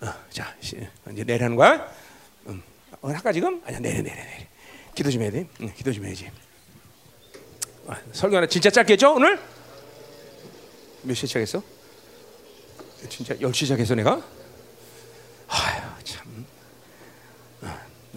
[0.00, 0.76] 어, 자, 시,
[1.12, 1.88] 이제 내려는 거야.
[2.46, 2.62] 음,
[3.00, 3.62] 어, 할까 지금?
[3.64, 4.44] 아니야, 내려, 내려, 내려.
[4.94, 5.46] 기도 좀 해야 돼.
[5.60, 6.28] 응, 기도 좀 해야지.
[7.86, 9.40] 아, 설교 하나 진짜 짧게 했죠 오늘?
[11.02, 11.62] 몇 시에 시작했어?
[13.08, 14.20] 진짜 10시 시작했어 내가?
[15.48, 15.97] 아휴 참.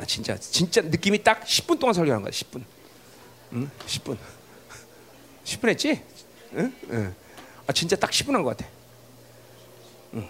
[0.02, 2.64] 아, 나 진짜 진짜 느낌이 딱 10분 동안 설교하는 거야 10분.
[3.54, 3.70] 응?
[3.86, 4.18] 10분.
[5.44, 6.04] 10분 했지?
[6.54, 6.74] 응?
[6.90, 7.16] 응.
[7.68, 8.70] 아 진짜 딱 10분 한 것 같아.
[10.16, 10.30] 응.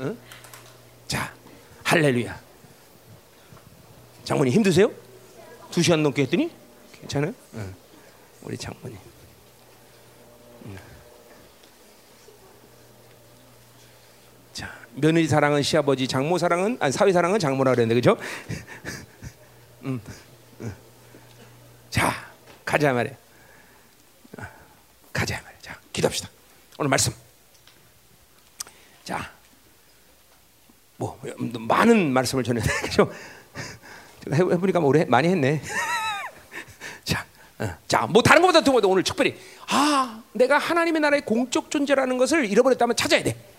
[0.00, 0.18] 응?
[1.08, 1.34] 자,
[1.84, 2.38] 할렐루야.
[4.24, 4.92] 장모님 힘드세요?
[5.70, 6.50] 두 시간 넘게 했더니
[7.00, 7.32] 괜찮아요?
[7.54, 7.74] 응.
[8.42, 8.98] 우리 장모님.
[10.66, 10.78] 응.
[14.52, 18.16] 자, 며느리 사랑은 시아버지, 장모 사랑은 아니 사위 사랑은 장모라 그랬는데 그죠?
[19.84, 20.00] 음,
[20.60, 20.74] 음.
[21.90, 22.12] 자,
[22.64, 23.14] 가자 말이야.
[24.38, 24.48] 아,
[25.12, 25.58] 가자 말이야.
[25.62, 26.28] 자, 기도합시다.
[26.78, 27.12] 오늘 말씀.
[29.04, 29.30] 자,
[30.96, 31.18] 뭐
[31.58, 33.10] 많은 말씀을 전해 그죠?
[34.30, 35.62] 해보니까 뭐 오래 많이 했네.
[37.04, 37.24] 자,
[37.58, 39.38] 어, 자, 뭐 다른 것보다 더 오늘 특별히
[39.68, 43.49] 아, 내가 하나님의 나라의 공적 존재라는 것을 잃어버렸다면 찾아야 돼.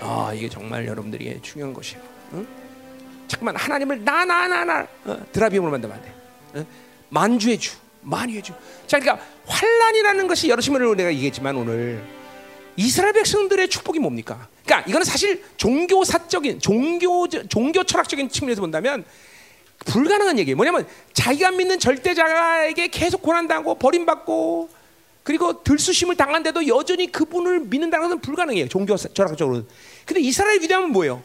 [0.00, 2.02] 아, 이게 정말 여러분들에게 중요한 것이에요.
[2.34, 2.46] 응?
[3.28, 6.60] 잠깐만 하나님을 나 나 나나 어, 드라비움으로 만들면 안 돼.
[6.60, 6.66] 어?
[7.08, 8.52] 만주의 주, 만유의 주.
[8.86, 12.02] 자, 그러니까 환란이라는 것이 여러 시간을 내가 얘기했지만 오늘
[12.76, 14.48] 이스라엘 백성들의 축복이 뭡니까?
[14.64, 19.04] 그러니까 이거는 사실 종교 사적인 종교 종교 철학적인 측면에서 본다면
[19.86, 20.56] 불가능한 얘기예요.
[20.56, 24.68] 뭐냐면 자기가 믿는 절대자에게 계속 고난당하고 버림받고
[25.26, 28.68] 그리고 들쑤심을 당한데도 여전히 그분을 믿는다는 것은 불가능해요.
[28.68, 29.64] 종교 철학적으로.
[30.04, 31.20] 근데 이스라엘 위대함은 뭐예요?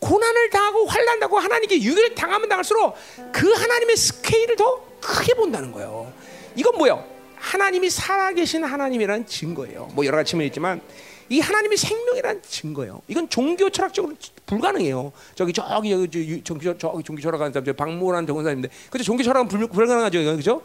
[0.00, 2.96] 고난을 당하고 환난다고 하나님께 유교를 당하면 당할수록
[3.30, 6.10] 그 하나님의 스케일을 더 크게 본다는 거예요.
[6.56, 7.04] 이건 뭐예요?
[7.36, 9.90] 하나님이 살아계신 하나님이라는 증거예요.
[9.92, 10.80] 뭐 여러 가지 측면이 있지만
[11.28, 13.02] 이 하나님의 생명이란 증거예요.
[13.06, 14.14] 이건 종교 철학적으로
[14.46, 15.12] 불가능해요.
[15.34, 19.66] 저기 저기 저기 종교 저기 종교 철학하는 사람 저 박모란 정사님인데 그죠 종교 철학은 불,
[19.66, 20.62] 불가능하죠, 그죠?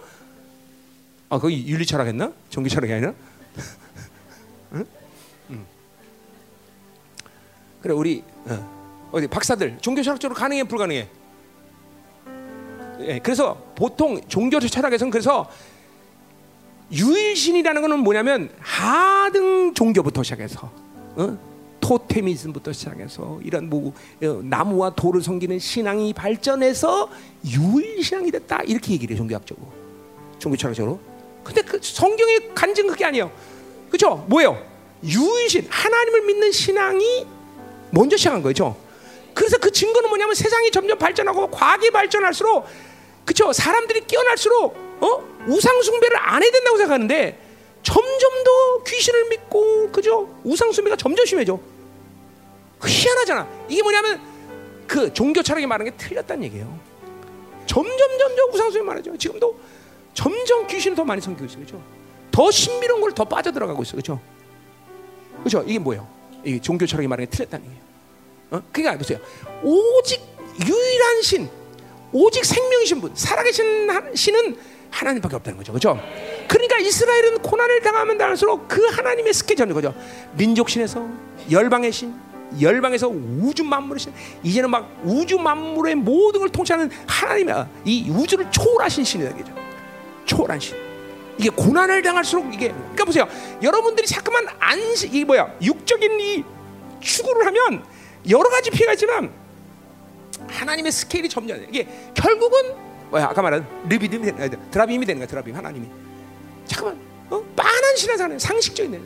[1.30, 2.32] 아 거기 윤리 철학 했나?
[2.49, 3.14] 종교 철학이 아니라?
[4.74, 4.86] 응?
[5.49, 5.66] 응.
[7.82, 9.10] 그래 우리 어.
[9.12, 11.08] 어디 박사들 종교 철학적으로 가능해 불가능해?
[13.02, 15.49] 예, 그래서 보통 종교 철학에서는 그래서
[16.91, 20.72] 유일신이라는 것은 뭐냐면 하등 종교부터 시작해서
[21.16, 21.38] 어?
[21.82, 23.94] 토테미즘부터 시작해서 이런 뭐
[24.24, 27.10] 어, 나무와 돌을 섬기는 신앙이 발전해서
[27.45, 29.68] 유일신앙이 됐다 이렇게 얘기를 해 종교학적으로
[30.40, 30.99] 종교철학적으로
[31.48, 33.32] 근데 그 성경의 간증 그게 아니에요
[33.90, 34.61] 그렇죠 뭐예요
[35.03, 37.26] 유일신 하나님을 믿는 신앙이
[37.91, 38.76] 먼저 시작한 거죠
[39.34, 42.65] 그래서 그 증거는 뭐냐면 세상이 점점 발전하고 과학이 발전할수록
[43.26, 47.48] 그렇죠 사람들이 깨어날수록 어 우상 숭배를 안 해야 된다고 생각하는데
[47.88, 50.28] 점점 더 귀신을 믿고 그죠?
[50.44, 51.57] 우상 숭배가 점점 심해져.
[52.86, 53.48] 희한하잖아.
[53.69, 54.22] 이게 뭐냐면
[54.86, 56.78] 그 종교 철학이 말하는 게 틀렸다는 얘기예요.
[57.65, 59.18] 점점 점점 우상 숭배 말하죠.
[59.18, 59.57] 지금도
[60.22, 61.60] 점점 귀신을 더 많이 섬기고 있어요.
[61.64, 61.81] 그죠?
[62.31, 63.98] 더 신비로운 걸 더 빠져들어가고 있어요.
[63.98, 64.19] 그죠?
[65.44, 65.64] 그죠?
[65.68, 66.07] 이게 뭐예요?
[66.44, 67.84] 이 종교 철학이 말하는 게 틀렸다는 얘기예요.
[68.49, 68.61] 어?
[68.72, 69.19] 그러니까 보세요.
[69.61, 70.19] 오직
[70.65, 71.48] 유일한 신,
[72.11, 74.57] 오직 생명이신 분, 살아계신 신은
[74.89, 75.72] 하나님밖에 없다는 거죠.
[75.72, 75.99] 그죠?
[76.48, 79.94] 그러니까 이스라엘은 고난을 당하면 당할수록 그 하나님의 스케줄인 거죠.
[80.35, 81.07] 민족 신에서
[81.52, 82.15] 열방의 신,
[82.60, 89.03] 열방에서 우주 만물의 신, 이제는 막 우주 만물의 모든 걸 통치하는 하나님의 이 우주를 초월하신
[89.03, 89.66] 신이다 그죠.
[90.28, 90.76] 초월한 신.
[91.40, 93.28] 이게 고난을 당할수록 이게 그러니까 보세요.
[93.62, 96.44] 여러분들이 자꾸만 안시 이 뭐야 육적인 이
[96.99, 97.84] 추구를 하면
[98.30, 99.32] 여러 가지 피해가 있지만
[100.48, 102.76] 하나님의 스케일이 점점 이게 결국은
[103.10, 105.88] 뭐야 아까 말한 르비듬이 되는 드라빔이 되는 거야 드라빔 하나님이
[106.66, 106.99] 잠깐만
[107.30, 107.44] 어?
[107.56, 108.99] 빤한 신앙생활 상식적인 내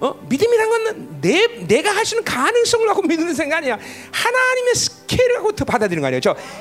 [0.00, 0.14] 어?
[0.28, 3.78] 믿음이란 건 내, 내가 할 수 있는 가능성을 갖고 믿는 생각 아니야
[4.12, 6.20] 하나님의 스케일을 갖고 받아들이는 거 아니에요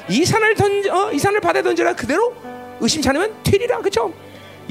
[0.10, 1.12] 이 산을 던져 어?
[1.12, 2.36] 이 산을 바다에 던져라 그대로
[2.80, 4.14] 의심치 않으면 되리라 그죠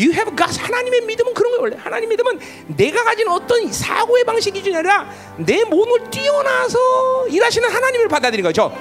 [0.01, 0.57] You have God.
[0.57, 1.77] 하나님의 믿음은 그런 거예요 원래.
[1.77, 8.49] 하나님 믿음은 내가 가진 어떤 사고의 방식 기준이 아니라 내 몸을 뛰어나서 일하시는 하나님을 받아들이는
[8.49, 8.73] 거죠.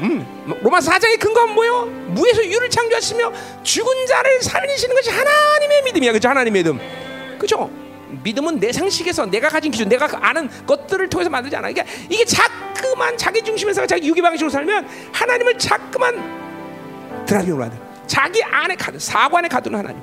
[0.00, 1.84] 음, 로마 4장의 근거는 뭐예요?
[2.08, 3.32] 무에서 유를 창조하시며
[3.62, 6.12] 죽은 자를 살리시는 것이 하나님의 믿음이야.
[6.12, 6.28] 그죠?
[6.30, 6.80] 하나님의 믿음.
[7.38, 7.70] 그죠?
[8.24, 11.68] 믿음은 내 상식에서 내가 가진 기준, 내가 아는 것들을 통해서 만들지 않아.
[11.72, 17.85] 그러니까 이게 자꾸만 자기 중심에서 자기 유기 방식으로 살면 하나님을 자꾸만 드라이브로 만들.
[18.06, 20.02] 자기 안에 사고 안에 가두는 하나님.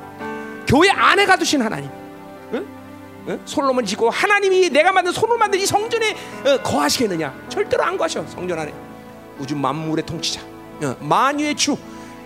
[0.67, 1.89] 교회 안에 가두신 하나님.
[2.53, 2.67] 응?
[3.27, 3.41] 응?
[3.45, 6.15] 솔로몬 짓고 하나님이 내가 만든 손으로 만든 이 성전에
[6.45, 7.33] 어, 거하시겠느냐?
[7.49, 8.73] 절대로 안 거하셔 성전 안에.
[9.39, 10.41] 우주 만물의 통치자,
[10.83, 11.75] 어, 만유의 주.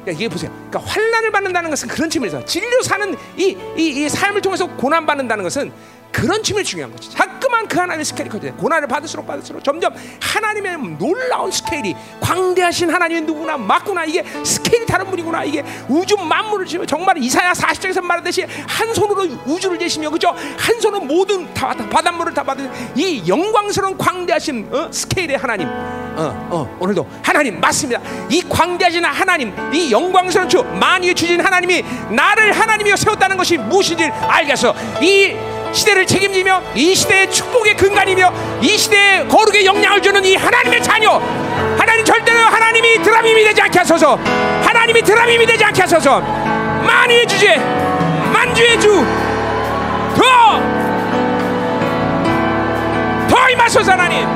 [0.07, 0.51] 그러니까 이게 보세요.
[0.69, 5.43] 그러니까 환란을 받는다는 것은 그런 측면에서 진리로 사는 이, 이, 이 삶을 통해서 고난 받는다는
[5.43, 5.71] 것은
[6.11, 7.11] 그런 측면이 중요한 거지.
[7.11, 8.53] 자꾸만 그 하나님의 스케일이 커져요.
[8.55, 15.43] 고난을 받을수록 받을수록 점점 하나님의 놀라운 스케일이 광대하신 하나님이 누구나 맞구나 이게 스케일이 다른 분이구나
[15.43, 21.01] 이게 우주 만물을 지어 정말 이사야 40장에서 말하듯이 한 손으로 우주를 재시며 그죠 한 손으로
[21.01, 24.91] 모든 다, 다, 바닷물을 다 받은 이 영광스러운 광대하신 어?
[24.91, 31.39] 스케일의 하나님 어, 어, 오늘도 하나님 맞습니다 이 광대하신 하나님 이 영광스러운 주 만유의 주신
[31.39, 38.77] 하나님이 나를 하나님이여 세웠다는 것이 무엇인지 알겠어 이 시대를 책임지며 이 시대의 축복의 근간이며 이
[38.77, 41.21] 시대의 거룩의 영향을 주는 이 하나님의 자녀.
[41.77, 44.19] 하나님 절대로 하나님이 드라밈이 되지 않게 하소서
[44.63, 47.55] 하나님이 드라밈이 되지 않게 하소서 만유의 주제
[48.31, 49.03] 만주의 주더
[53.29, 54.27] 더 임하소서 하나님.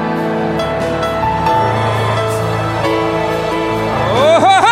[4.13, 4.70] 오호하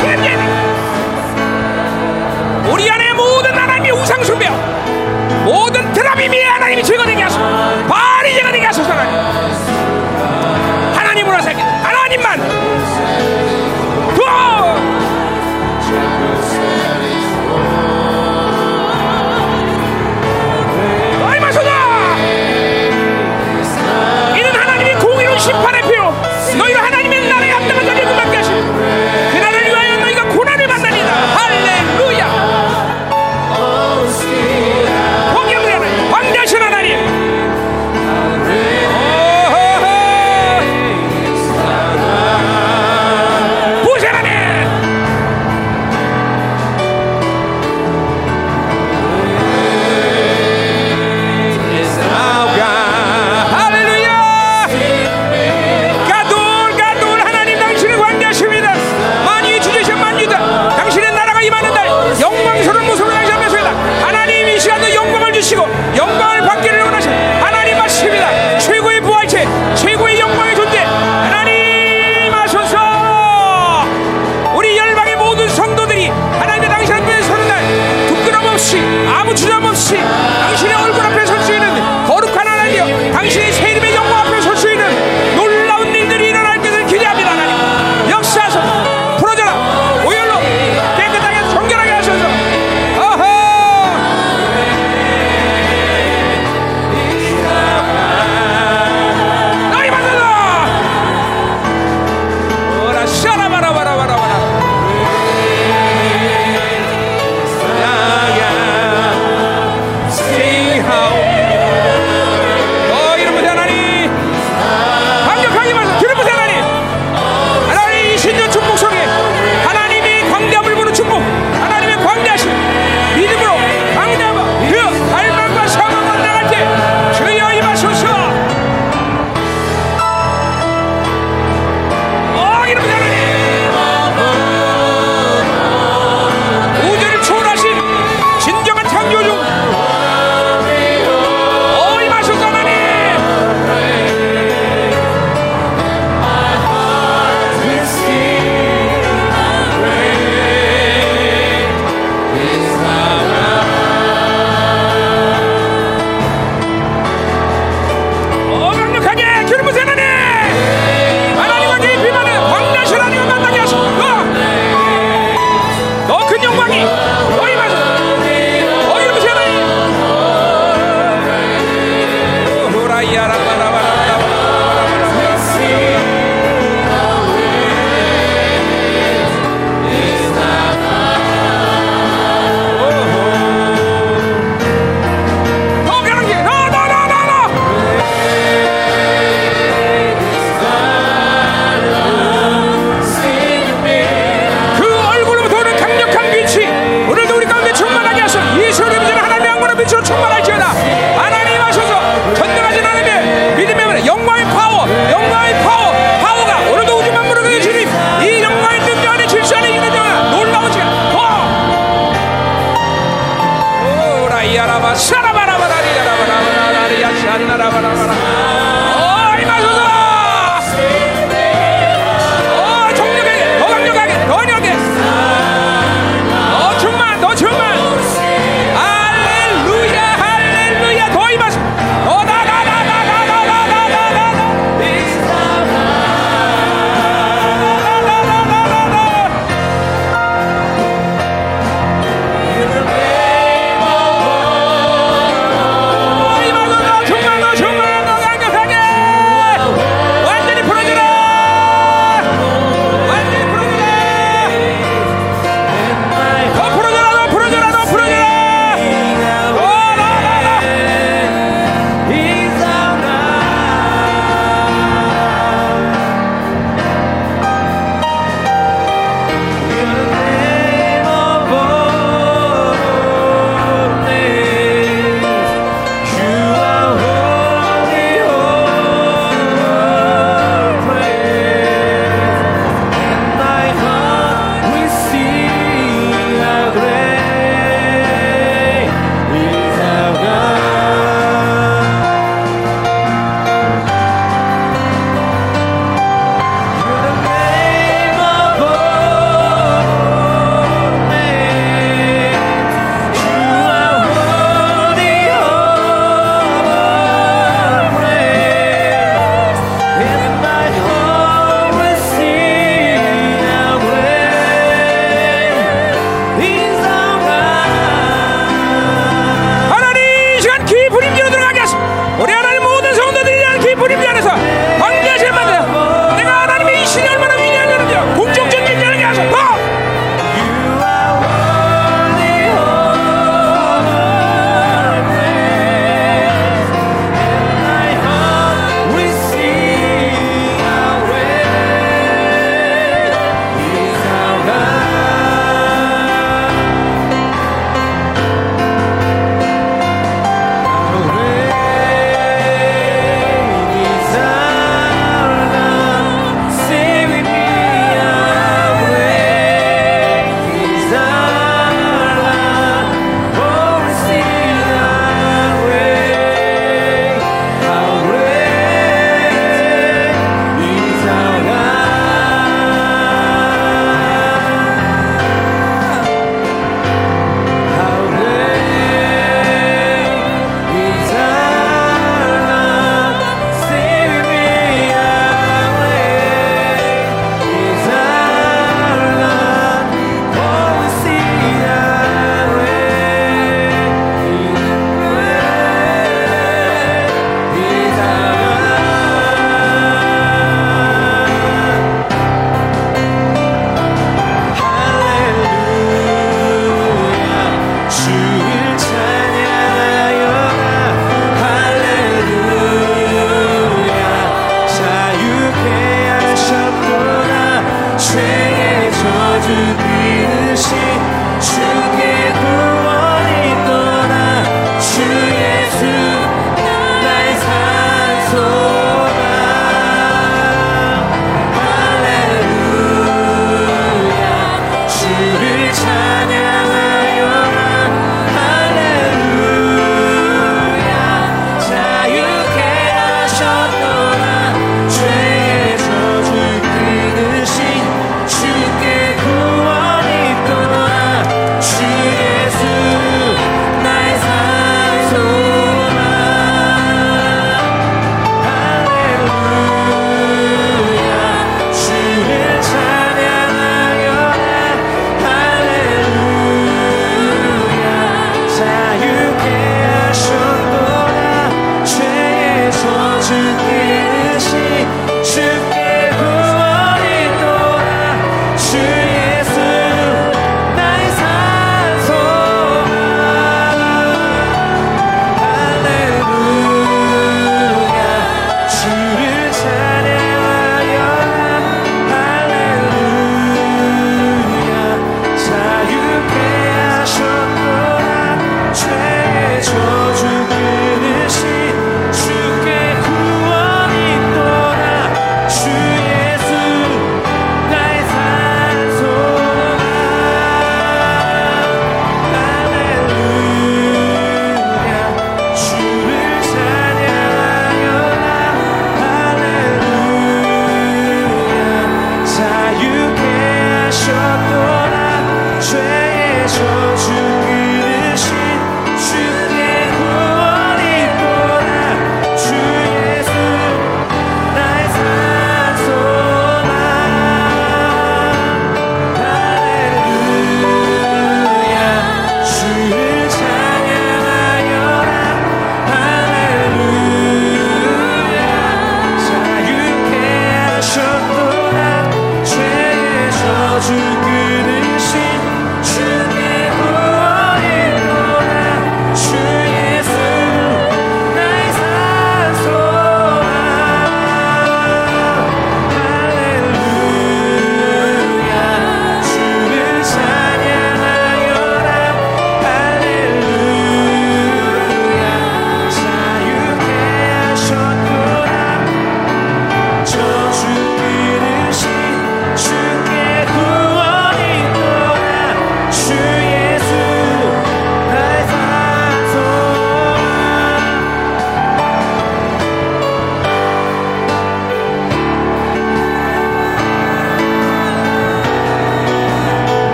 [0.00, 0.40] 돼
[2.70, 4.48] 우리 안에 모든 하나님의 우상 숭배
[5.44, 7.86] 모든 드라빔이 하나님이 제거되게 하소서.
[7.86, 9.14] 발이 제거되게 하소서 하나님.
[10.94, 12.60] 하나님으로 살기 하나님만!
[25.40, 25.82] 심판의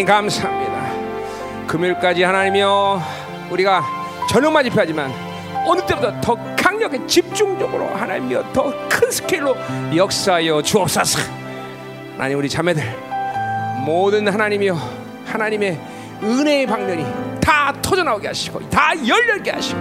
[0.00, 1.66] 하나님 감사합니다.
[1.66, 3.02] 금요일까지 하나님이여
[3.50, 3.84] 우리가
[4.30, 5.12] 저녁만 집회하지만
[5.66, 9.56] 어느 때보다 더 강력하게 집중적으로 하나님이여 더 큰 스케일로
[9.94, 11.18] 역사하여 주옵소서.
[12.16, 12.82] 하나님 우리 자매들
[13.84, 14.78] 모든 하나님이여
[15.26, 15.78] 하나님의
[16.22, 17.06] 은혜의 방면이
[17.40, 19.80] 다 터져 나오게 하시고 다 열려게 하시고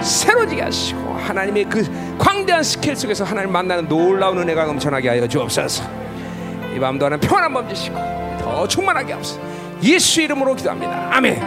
[0.00, 5.84] 새로지게 하시고 하나님의 그 광대한 스케일 속에서 하나님 만나는 놀라운 은혜가 넘쳐나게 하여 주옵소서.
[6.74, 7.96] 이 밤도 하나님 평안 한번 주시고
[8.38, 9.51] 더 충만하게 하옵소서.
[9.82, 11.10] 예수 이름으로 기도합니다.
[11.12, 11.40] 아멘.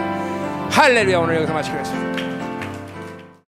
[0.72, 2.15] 할렐루야 오늘 여기서 마치겠습니다.